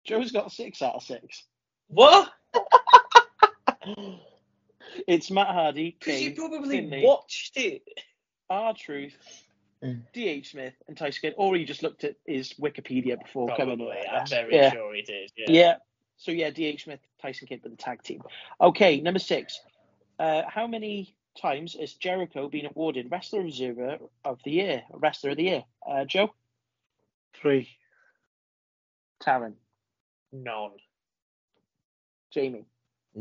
Joe's 0.05 0.31
got 0.31 0.51
six 0.51 0.81
out 0.81 0.95
of 0.95 1.03
six. 1.03 1.43
What? 1.87 2.29
it's 5.07 5.31
Matt 5.31 5.47
Hardy. 5.47 5.95
Because 5.97 6.21
you 6.21 6.33
probably 6.35 6.77
Finlay, 6.81 7.03
watched 7.03 7.57
it. 7.57 7.83
R-Truth, 8.49 9.15
mm. 9.83 10.01
DH 10.13 10.45
Smith, 10.47 10.73
and 10.87 10.97
Tyson 10.97 11.19
Kidd. 11.21 11.33
Or 11.37 11.55
he 11.55 11.63
just 11.63 11.83
looked 11.83 12.03
at 12.03 12.15
his 12.25 12.53
Wikipedia 12.53 13.19
before 13.19 13.47
probably, 13.47 13.75
coming. 13.77 14.05
I'm 14.11 14.27
very 14.27 14.55
yeah. 14.55 14.71
sure 14.71 14.93
he 14.93 15.01
did. 15.01 15.31
Yeah. 15.37 15.45
yeah. 15.49 15.75
So 16.17 16.31
yeah, 16.31 16.49
DH 16.49 16.81
Smith, 16.81 16.99
Tyson 17.21 17.47
Kidd 17.47 17.61
with 17.63 17.71
the 17.71 17.77
tag 17.77 18.03
team. 18.03 18.21
Okay, 18.61 18.99
number 18.99 19.19
six. 19.19 19.59
Uh, 20.19 20.43
how 20.47 20.67
many 20.67 21.15
times 21.39 21.75
has 21.79 21.93
Jericho 21.93 22.49
been 22.49 22.65
awarded 22.65 23.11
Wrestler 23.11 23.41
Observer 23.41 23.97
of 24.23 24.39
the 24.43 24.51
Year, 24.51 24.83
Wrestler 24.91 25.31
of 25.31 25.37
the 25.37 25.43
Year? 25.43 25.63
Uh, 25.87 26.05
Joe? 26.05 26.33
Three. 27.33 27.69
Taran? 29.21 29.53
None. 30.31 30.71
Jamie? 32.31 32.65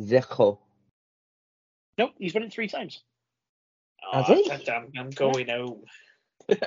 Zero. 0.00 0.60
Nope, 1.98 2.12
he's 2.18 2.34
won 2.34 2.42
it 2.44 2.52
three 2.52 2.68
times. 2.68 3.02
Oh, 4.12 4.42
I'm, 4.50 4.88
I'm 4.98 5.10
going 5.10 5.48
home. 5.48 5.84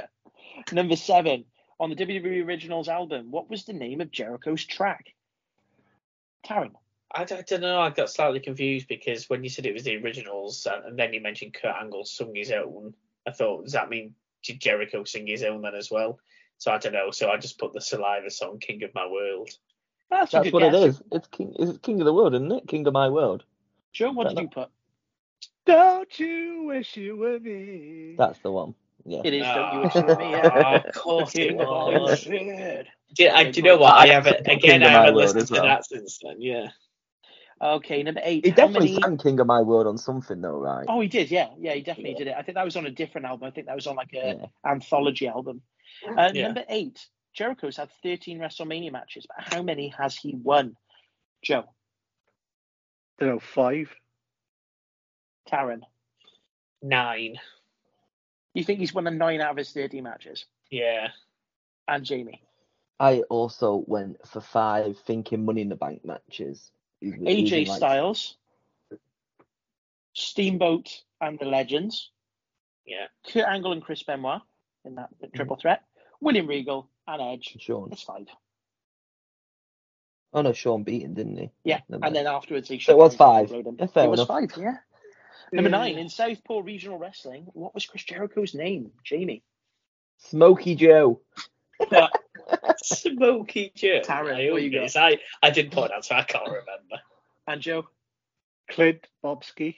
Number 0.71 0.95
seven. 0.95 1.45
On 1.77 1.89
the 1.89 1.95
WWE 1.95 2.45
Originals 2.45 2.87
album, 2.87 3.31
what 3.31 3.49
was 3.49 3.65
the 3.65 3.73
name 3.73 3.99
of 3.99 4.11
Jericho's 4.11 4.63
track? 4.63 5.07
Taryn? 6.47 6.71
I, 7.15 7.21
I 7.21 7.25
don't 7.25 7.61
know. 7.61 7.79
I 7.79 7.89
got 7.89 8.09
slightly 8.09 8.39
confused 8.39 8.87
because 8.87 9.29
when 9.29 9.43
you 9.43 9.49
said 9.49 9.65
it 9.65 9.73
was 9.73 9.83
the 9.83 9.97
originals 9.97 10.67
uh, 10.67 10.81
and 10.85 10.99
then 10.99 11.13
you 11.13 11.21
mentioned 11.21 11.53
Kurt 11.53 11.75
Angle 11.79 12.05
sung 12.05 12.35
his 12.35 12.51
own, 12.51 12.93
I 13.25 13.31
thought, 13.31 13.63
does 13.63 13.73
that 13.73 13.89
mean 13.89 14.13
did 14.43 14.59
Jericho 14.59 15.03
sing 15.05 15.25
his 15.25 15.41
own 15.43 15.61
then 15.61 15.73
as 15.75 15.89
well? 15.89 16.19
So 16.57 16.71
I 16.71 16.77
don't 16.77 16.93
know. 16.93 17.11
So 17.11 17.29
I 17.31 17.37
just 17.37 17.57
put 17.57 17.73
the 17.73 17.81
Saliva 17.81 18.29
song 18.29 18.59
"King 18.59 18.83
of 18.83 18.93
My 18.93 19.07
World." 19.07 19.49
That's, 20.11 20.31
That's 20.31 20.51
what 20.51 20.59
guess. 20.61 20.73
it 20.75 20.87
is. 20.89 21.01
It's 21.11 21.27
King. 21.29 21.55
Is 21.57 21.69
it 21.71 21.81
King 21.81 21.99
of 22.01 22.05
the 22.05 22.13
World, 22.13 22.35
isn't 22.35 22.51
it? 22.51 22.67
King 22.67 22.85
of 22.85 22.93
My 22.93 23.09
World. 23.09 23.43
Joe, 23.91 24.11
what 24.11 24.29
did 24.29 24.39
you 24.39 24.47
put? 24.49 24.69
Don't 25.65 26.19
you 26.19 26.63
wish 26.67 26.95
you 26.95 27.15
were 27.17 27.39
me? 27.39 28.15
That's 28.17 28.37
the 28.39 28.51
one. 28.51 28.75
Yeah. 29.03 29.21
It 29.23 29.33
is. 29.33 29.43
Don't 29.43 29.73
you 29.73 29.79
Ah, 29.79 29.83
wish 29.83 29.95
you 29.95 30.01
were 30.03 30.15
me? 30.15 30.31
Yeah. 30.31 30.75
of 30.87 30.93
course 30.95 31.31
it 31.35 31.55
was. 31.55 32.23
Do 32.23 33.23
you, 33.23 33.29
I, 33.29 33.49
do 33.49 33.59
you 33.59 33.63
know 33.63 33.77
what? 33.77 33.95
I 33.95 34.07
haven't 34.07 34.47
again. 34.47 34.83
I 34.83 34.89
haven't 34.89 35.15
listened 35.15 35.47
to 35.47 35.53
well. 35.53 35.63
that 35.63 35.85
since 35.85 36.19
then. 36.23 36.41
Yeah. 36.41 36.67
Okay, 37.61 38.03
number 38.03 38.21
eight. 38.23 38.45
He 38.45 38.51
definitely 38.51 38.89
many- 38.89 39.01
sang 39.01 39.17
King 39.17 39.39
of 39.39 39.47
My 39.47 39.61
World 39.61 39.87
on 39.87 39.97
something 39.97 40.41
though, 40.41 40.57
right? 40.59 40.85
Oh, 40.89 40.99
he 40.99 41.07
did. 41.07 41.31
Yeah, 41.31 41.49
yeah, 41.57 41.73
he 41.73 41.81
definitely 41.81 42.11
Yeah. 42.11 42.17
did 42.17 42.27
it. 42.27 42.35
I 42.37 42.41
think 42.41 42.55
that 42.55 42.65
was 42.65 42.75
on 42.75 42.85
a 42.85 42.91
different 42.91 43.25
album. 43.27 43.47
I 43.47 43.51
think 43.51 43.67
that 43.67 43.75
was 43.75 43.87
on 43.87 43.95
like 43.95 44.13
a 44.13 44.37
Yeah. 44.39 44.45
anthology 44.69 45.27
album. 45.27 45.61
Uh, 46.05 46.31
Yeah. 46.33 46.47
Number 46.47 46.65
eight. 46.67 47.07
Jericho's 47.33 47.77
had 47.77 47.89
13 48.01 48.39
WrestleMania 48.39 48.91
matches, 48.91 49.25
but 49.27 49.53
how 49.53 49.61
many 49.61 49.89
has 49.89 50.15
he 50.15 50.35
won? 50.35 50.77
Joe, 51.41 51.65
don't 53.19 53.29
know, 53.29 53.39
five. 53.39 53.93
Karen, 55.45 55.85
Nine. 56.81 57.35
you 58.53 58.63
think 58.63 58.79
he's 58.79 58.93
won 58.93 59.05
a 59.07 59.11
nine 59.11 59.41
out 59.41 59.51
of 59.51 59.57
his 59.57 59.71
30 59.71 60.01
matches? 60.01 60.45
Yeah. 60.71 61.09
And 61.87 62.03
Jamie, 62.05 62.41
I 62.99 63.21
also 63.23 63.83
went 63.85 64.25
for 64.27 64.41
five 64.41 64.97
thinking 64.99 65.45
Money 65.45 65.61
in 65.61 65.69
the 65.69 65.75
Bank 65.75 66.03
matches. 66.05 66.71
He's- 67.05 67.19
he's 67.19 67.51
AJ 67.51 67.61
in, 67.61 67.67
like, 67.67 67.77
Styles, 67.77 68.37
Steamboat 70.13 71.03
and 71.21 71.37
the 71.39 71.45
Legends, 71.45 72.11
Yeah. 72.85 73.07
Kurt 73.27 73.45
Angle 73.45 73.73
and 73.73 73.83
Chris 73.83 74.03
Benoit 74.03 74.41
in 74.83 74.95
that 74.95 75.09
mm-hmm. 75.19 75.35
triple 75.35 75.55
threat, 75.57 75.83
William 76.19 76.47
Regal 76.47 76.89
and 77.07 77.21
Edge. 77.21 77.55
Shawn. 77.59 77.89
That's 77.89 78.03
five. 78.03 78.27
Oh 80.33 80.41
no, 80.41 80.51
Shawn 80.51 80.83
beat 80.83 81.01
him, 81.03 81.13
didn't 81.13 81.37
he? 81.37 81.51
Yeah, 81.63 81.79
Never 81.87 82.05
and 82.05 82.15
then 82.15 82.27
afterwards 82.27 82.67
he. 82.67 82.79
So 82.79 82.91
it 82.91 82.97
was 82.97 83.15
five. 83.15 83.45
and 83.45 83.51
rode 83.51 83.67
him. 83.67 83.77
Yeah, 83.79 83.87
fair 83.87 84.05
it 84.05 84.09
was 84.09 84.23
five, 84.25 84.51
yeah. 84.57 84.77
Number 85.53 85.69
nine 85.69 85.97
in 85.97 86.09
Southpaw 86.09 86.59
Regional 86.59 86.97
Wrestling. 86.97 87.45
What 87.53 87.73
was 87.73 87.85
Chris 87.85 88.03
Jericho's 88.03 88.53
name? 88.53 88.91
Jamie. 89.03 89.43
Smoky 90.17 90.75
Joe. 90.75 91.21
Smoky 92.77 93.71
Joe. 93.75 94.01
Taryn, 94.03 94.47
I, 94.47 94.51
what 94.51 94.61
you 94.61 94.71
got? 94.71 94.81
this. 94.81 94.95
I 94.95 95.19
I 95.41 95.49
didn't 95.49 95.71
put 95.71 95.91
that, 95.91 96.05
so 96.05 96.15
I 96.15 96.23
can't 96.23 96.45
remember. 96.45 97.01
And 97.47 97.61
Joe. 97.61 97.87
Clint 98.69 99.07
Bobsky. 99.23 99.75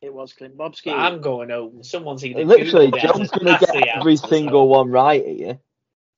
It 0.00 0.12
was 0.12 0.32
Clint 0.32 0.56
Bobsky. 0.56 0.86
But 0.86 0.98
I'm 0.98 1.20
going 1.20 1.50
home. 1.50 1.84
Someone's 1.84 2.24
either 2.24 2.44
Literally, 2.44 2.90
Googled 2.90 2.96
it 2.96 3.16
Joe's 3.16 3.30
gonna 3.30 3.58
get 3.58 3.76
every 3.76 4.12
answer, 4.12 4.16
so- 4.16 4.28
single 4.28 4.68
one 4.68 4.90
right 4.90 5.24
here. 5.24 5.58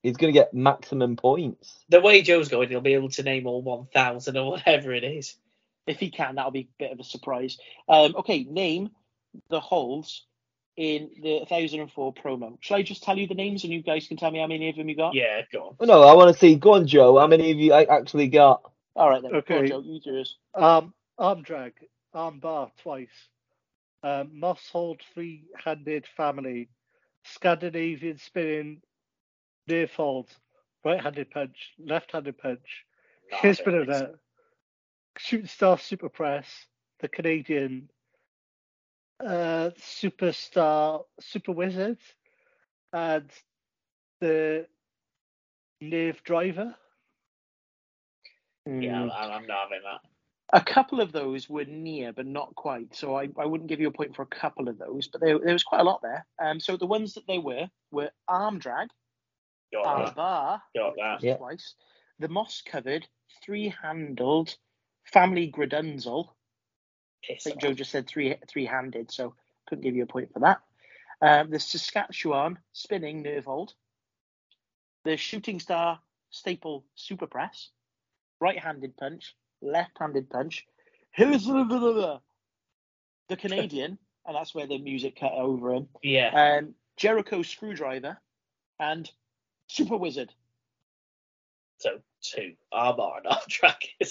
He's 0.01 0.17
gonna 0.17 0.33
get 0.33 0.53
maximum 0.53 1.15
points. 1.15 1.83
The 1.89 1.99
way 1.99 2.21
Joe's 2.21 2.47
going, 2.47 2.69
he'll 2.69 2.81
be 2.81 2.93
able 2.93 3.09
to 3.09 3.23
name 3.23 3.47
all 3.47 3.61
1,000 3.61 4.37
or 4.37 4.51
whatever 4.51 4.93
it 4.93 5.03
is. 5.03 5.35
If 5.87 5.99
he 5.99 6.09
can, 6.09 6.35
that'll 6.35 6.51
be 6.51 6.69
a 6.79 6.83
bit 6.83 6.91
of 6.91 6.99
a 6.99 7.03
surprise. 7.03 7.57
Um, 7.87 8.15
okay, 8.17 8.43
name 8.43 8.91
the 9.49 9.59
holes 9.59 10.25
in 10.77 11.09
the 11.21 11.37
1004 11.39 12.13
promo. 12.13 12.57
Shall 12.59 12.77
I 12.77 12.81
just 12.83 13.03
tell 13.03 13.17
you 13.17 13.27
the 13.27 13.33
names 13.35 13.63
and 13.63 13.71
you 13.71 13.81
guys 13.81 14.07
can 14.07 14.17
tell 14.17 14.31
me 14.31 14.39
how 14.39 14.47
many 14.47 14.69
of 14.69 14.75
them 14.75 14.89
you 14.89 14.95
got? 14.95 15.13
Yeah, 15.15 15.41
go 15.51 15.75
on. 15.79 15.87
No, 15.87 16.03
I 16.03 16.13
want 16.13 16.33
to 16.33 16.39
see. 16.39 16.55
Go 16.55 16.73
on, 16.73 16.87
Joe. 16.87 17.17
How 17.19 17.27
many 17.27 17.51
of 17.51 17.57
you 17.57 17.73
I 17.73 17.83
actually 17.85 18.27
got? 18.27 18.61
All 18.95 19.09
right 19.09 19.21
then. 19.21 19.31
Go 19.31 19.37
on, 19.37 19.43
Okay. 19.43 19.67
Joe, 19.69 19.81
you 19.85 19.99
do 20.01 20.11
yours. 20.11 20.37
Um, 20.53 20.93
arm 21.17 21.41
drag, 21.43 21.73
arm 22.13 22.39
bar 22.39 22.71
twice. 22.81 23.07
Um, 24.03 24.31
moss 24.39 24.69
hold 24.71 25.01
three-handed 25.13 26.05
family, 26.15 26.69
Scandinavian 27.23 28.17
spinning, 28.19 28.81
near 29.67 29.87
fold, 29.87 30.29
right-handed 30.83 31.31
punch, 31.31 31.73
left-handed 31.83 32.37
punch. 32.37 32.85
Nah, 33.31 33.37
Here's 33.41 33.59
I 33.61 33.63
been 33.63 33.75
of 33.75 33.87
think 33.87 33.97
so. 33.97 34.05
that. 34.07 34.15
Shooting 35.17 35.47
Star 35.47 35.77
Super 35.79 36.09
Press, 36.09 36.45
the 36.99 37.07
Canadian 37.07 37.89
uh, 39.23 39.71
Superstar 39.79 41.03
Super 41.19 41.51
Wizard, 41.51 41.97
and 42.93 43.29
the 44.21 44.67
Nerve 45.81 46.23
Driver. 46.23 46.75
Yeah, 48.65 48.71
Mm. 49.03 49.11
I'm, 49.13 49.31
I'm 49.31 49.47
not 49.47 49.63
having 49.63 49.81
that. 49.83 50.01
A 50.53 50.61
couple 50.63 51.01
of 51.01 51.11
those 51.11 51.49
were 51.49 51.65
near, 51.65 52.13
but 52.13 52.25
not 52.25 52.53
quite. 52.55 52.95
So 52.95 53.15
I, 53.15 53.29
I 53.37 53.45
wouldn't 53.45 53.69
give 53.69 53.79
you 53.79 53.87
a 53.87 53.91
point 53.91 54.15
for 54.15 54.21
a 54.23 54.27
couple 54.27 54.69
of 54.69 54.77
those, 54.77 55.07
but 55.07 55.21
there, 55.21 55.37
there 55.39 55.53
was 55.53 55.63
quite 55.63 55.81
a 55.81 55.83
lot 55.83 56.01
there. 56.03 56.25
Um, 56.41 56.59
so 56.59 56.77
the 56.77 56.85
ones 56.85 57.13
that 57.13 57.27
they 57.27 57.39
were 57.39 57.67
were 57.91 58.11
arm 58.27 58.59
drag, 58.59 58.87
Got 59.73 59.85
arm 59.85 60.05
that. 60.05 60.15
bar, 60.15 60.61
Got 60.75 60.95
that. 60.97 61.23
Yeah. 61.23 61.37
twice, 61.37 61.73
the 62.19 62.27
moss 62.27 62.61
covered, 62.65 63.07
three 63.43 63.73
handled, 63.81 64.55
family 65.05 65.51
gradunzel. 65.51 66.29
I 67.29 67.33
Piss 67.33 67.43
think 67.43 67.57
off. 67.57 67.61
Joe 67.61 67.73
just 67.73 67.91
said 67.91 68.07
three 68.07 68.35
three 68.47 68.65
handed, 68.65 69.11
so 69.11 69.33
couldn't 69.67 69.83
give 69.83 69.95
you 69.95 70.03
a 70.03 70.07
point 70.07 70.31
for 70.33 70.39
that. 70.39 70.59
Um, 71.21 71.49
the 71.49 71.59
Saskatchewan 71.59 72.59
spinning 72.73 73.21
nerve 73.21 73.45
hold, 73.45 73.73
the 75.05 75.17
shooting 75.17 75.59
star 75.59 75.99
staple 76.29 76.85
super 76.95 77.27
press, 77.27 77.69
right 78.41 78.59
handed 78.59 78.97
punch, 78.97 79.35
left 79.61 79.97
handed 79.99 80.29
punch, 80.29 80.65
the 81.17 82.19
Canadian, 83.37 83.97
and 84.25 84.35
that's 84.35 84.53
where 84.53 84.67
the 84.67 84.77
music 84.77 85.19
cut 85.19 85.31
over 85.33 85.73
him, 85.73 85.87
Yeah. 86.03 86.57
um, 86.59 86.75
Jericho 86.97 87.41
screwdriver, 87.41 88.17
and 88.79 89.09
super 89.67 89.97
wizard. 89.97 90.33
So 91.77 91.99
two. 92.21 92.53
I'm 92.71 92.95
on 92.99 93.25
off 93.27 93.47
track. 93.47 93.81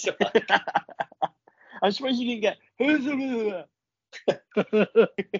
I'm 1.82 1.92
surprised 1.92 2.18
you 2.18 2.28
didn't 2.28 2.42
get. 2.42 2.58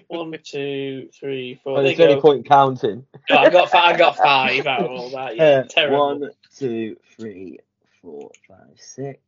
One, 0.07 0.37
two, 0.43 1.09
three, 1.19 1.59
four. 1.63 1.73
Oh, 1.79 1.83
there 1.83 1.83
there's 1.83 1.99
you 1.99 2.05
any 2.05 2.15
go. 2.15 2.21
point 2.21 2.45
counting. 2.47 3.05
No, 3.29 3.37
I 3.37 3.49
got 3.49 3.69
five. 3.71 3.95
I 3.95 3.97
got 3.97 4.17
five 4.17 4.67
out 4.67 4.81
of 4.85 4.91
all 4.91 5.09
that. 5.11 5.35
Yeah, 5.37 5.43
Uh, 5.43 5.63
terrible. 5.69 5.97
one, 6.19 6.29
two, 6.57 6.97
three, 7.17 7.59
four, 8.01 8.31
five, 8.47 8.77
six, 8.77 9.19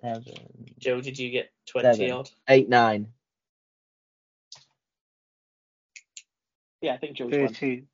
seven, 0.00 0.24
Joe, 0.78 1.00
did 1.00 1.18
you 1.18 1.30
get 1.30 1.50
twenty 1.66 2.10
Seven. 2.10 2.10
odd? 2.12 2.30
eight, 2.48 2.68
nine. 2.68 3.08
yeah, 6.80 6.94
I 6.94 6.98
think 6.98 7.16
Joe's 7.16 7.32
won. 7.32 7.48
13. 7.48 7.86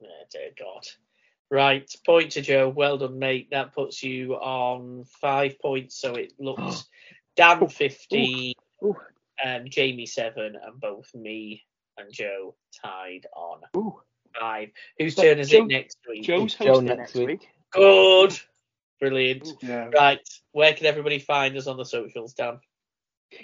Yeah, 0.00 0.08
dear 0.32 0.50
God. 0.58 0.86
Right, 1.50 1.88
point 2.04 2.32
to 2.32 2.42
Joe. 2.42 2.68
Well 2.68 2.98
done, 2.98 3.18
mate. 3.18 3.48
That 3.50 3.72
puts 3.74 4.02
you 4.02 4.34
on 4.34 5.04
five 5.20 5.58
points. 5.60 5.96
So 6.00 6.14
it 6.16 6.32
looks 6.38 6.86
Dan 7.36 7.68
fifty, 7.68 8.54
Ooh. 8.82 8.96
um, 9.44 9.64
Jamie 9.68 10.06
seven, 10.06 10.56
and 10.62 10.80
both 10.80 11.14
me 11.14 11.62
and 11.98 12.12
Joe 12.12 12.56
tied 12.82 13.26
on 13.34 13.60
Ooh. 13.76 14.00
five. 14.38 14.70
Whose 14.98 15.14
But 15.14 15.22
turn 15.22 15.38
is 15.38 15.50
Joe- 15.50 15.64
it 15.64 15.68
next 15.68 15.98
week? 16.08 16.24
Joe's 16.24 16.54
Joe 16.54 16.66
hosting 16.66 16.86
next 16.86 16.98
next 16.98 17.14
week. 17.14 17.28
week. 17.28 17.48
Good. 17.70 18.38
Brilliant. 19.00 19.48
Yeah. 19.62 19.90
Right, 19.94 20.26
where 20.52 20.72
can 20.72 20.86
everybody 20.86 21.18
find 21.18 21.56
us 21.56 21.66
on 21.66 21.76
the 21.76 21.84
socials, 21.84 22.32
Dan? 22.32 22.58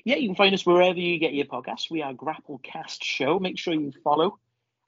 Yeah, 0.04 0.16
you 0.16 0.28
can 0.28 0.36
find 0.36 0.54
us 0.54 0.64
wherever 0.64 0.98
you 0.98 1.18
get 1.18 1.34
your 1.34 1.44
podcasts. 1.44 1.90
We 1.90 2.00
are 2.02 2.14
Grapplecast 2.14 3.02
Show. 3.02 3.38
Make 3.38 3.58
sure 3.58 3.74
you 3.74 3.92
follow 4.02 4.38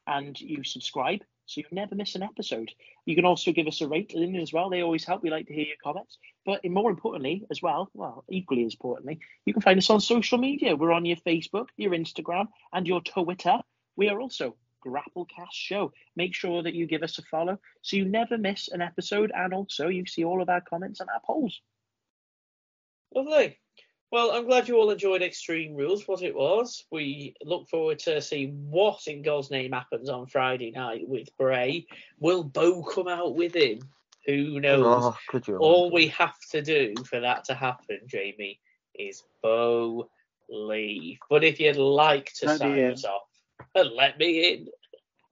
and 0.06 0.40
you 0.40 0.64
subscribe 0.64 1.20
so 1.46 1.60
you 1.60 1.66
never 1.70 1.94
miss 1.94 2.14
an 2.14 2.22
episode. 2.22 2.70
You 3.04 3.14
can 3.14 3.24
also 3.24 3.52
give 3.52 3.66
us 3.66 3.80
a 3.80 3.88
rating 3.88 4.36
as 4.36 4.52
well. 4.52 4.70
They 4.70 4.82
always 4.82 5.04
help. 5.04 5.22
We 5.22 5.30
like 5.30 5.46
to 5.46 5.54
hear 5.54 5.66
your 5.66 5.76
comments. 5.82 6.18
But 6.46 6.64
more 6.64 6.90
importantly, 6.90 7.44
as 7.50 7.60
well, 7.62 7.90
well, 7.94 8.24
equally 8.30 8.64
as 8.64 8.74
importantly, 8.74 9.20
you 9.44 9.52
can 9.52 9.62
find 9.62 9.78
us 9.78 9.90
on 9.90 10.00
social 10.00 10.38
media. 10.38 10.76
We're 10.76 10.92
on 10.92 11.04
your 11.04 11.16
Facebook, 11.18 11.66
your 11.76 11.92
Instagram, 11.92 12.48
and 12.72 12.86
your 12.86 13.00
Twitter. 13.02 13.58
We 13.96 14.08
are 14.08 14.20
also 14.20 14.56
Grapplecast 14.84 15.52
Show. 15.52 15.92
Make 16.16 16.34
sure 16.34 16.62
that 16.62 16.74
you 16.74 16.86
give 16.86 17.02
us 17.02 17.18
a 17.18 17.22
follow 17.22 17.58
so 17.82 17.96
you 17.96 18.04
never 18.04 18.38
miss 18.38 18.68
an 18.68 18.82
episode 18.82 19.32
and 19.34 19.54
also 19.54 19.88
you 19.88 20.06
see 20.06 20.24
all 20.24 20.42
of 20.42 20.48
our 20.48 20.60
comments 20.60 21.00
and 21.00 21.08
our 21.10 21.20
polls. 21.24 21.60
Lovely. 23.14 23.58
Well, 24.14 24.30
I'm 24.30 24.46
glad 24.46 24.68
you 24.68 24.76
all 24.76 24.92
enjoyed 24.92 25.22
Extreme 25.22 25.74
Rules, 25.74 26.06
what 26.06 26.22
it 26.22 26.36
was. 26.36 26.84
We 26.92 27.34
look 27.42 27.68
forward 27.68 27.98
to 28.00 28.22
see 28.22 28.46
what 28.46 29.08
in 29.08 29.22
God's 29.22 29.50
name 29.50 29.72
happens 29.72 30.08
on 30.08 30.28
Friday 30.28 30.70
night 30.70 31.08
with 31.08 31.36
Bray. 31.36 31.88
Will 32.20 32.44
Bo 32.44 32.84
come 32.84 33.08
out 33.08 33.34
with 33.34 33.56
him? 33.56 33.80
Who 34.26 34.60
knows? 34.60 34.86
Oh, 34.86 35.18
could 35.26 35.48
you? 35.48 35.56
all 35.56 35.90
we 35.90 36.06
have 36.06 36.38
to 36.52 36.62
do 36.62 36.94
for 37.04 37.18
that 37.18 37.42
to 37.46 37.54
happen, 37.54 38.02
Jamie, 38.06 38.60
is 38.94 39.24
Bo 39.42 40.08
leave. 40.48 41.18
But 41.28 41.42
if 41.42 41.58
you'd 41.58 41.74
like 41.74 42.32
to 42.34 42.46
Let 42.46 42.58
sign 42.60 42.92
us 42.92 43.04
off, 43.04 43.26
let 43.74 44.16
me 44.16 44.52
in. 44.52 44.68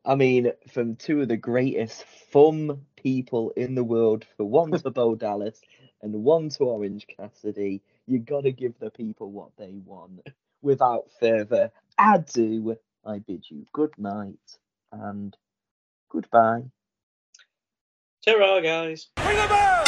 I 0.04 0.16
mean, 0.16 0.54
from 0.72 0.96
two 0.96 1.20
of 1.20 1.28
the 1.28 1.36
greatest 1.36 2.02
fun 2.32 2.84
people 2.96 3.52
in 3.56 3.76
the 3.76 3.84
world, 3.84 4.26
for 4.36 4.42
one 4.42 4.72
to 4.72 4.90
Bo 4.90 5.14
Dallas 5.14 5.60
and 6.02 6.24
one 6.24 6.48
to 6.48 6.64
Orange 6.64 7.06
Cassidy, 7.06 7.80
you 8.06 8.18
gotta 8.18 8.50
give 8.50 8.78
the 8.78 8.90
people 8.90 9.30
what 9.30 9.50
they 9.56 9.74
want. 9.84 10.20
Without 10.62 11.04
further 11.18 11.72
ado, 11.98 12.76
I 13.04 13.18
bid 13.18 13.44
you 13.50 13.66
good 13.72 13.92
night 13.98 14.36
and 14.92 15.36
goodbye. 16.08 16.62
Ta-ra, 18.24 18.60
guys. 18.60 19.08
Ring 19.18 19.36
the 19.36 19.48
bell! 19.48 19.81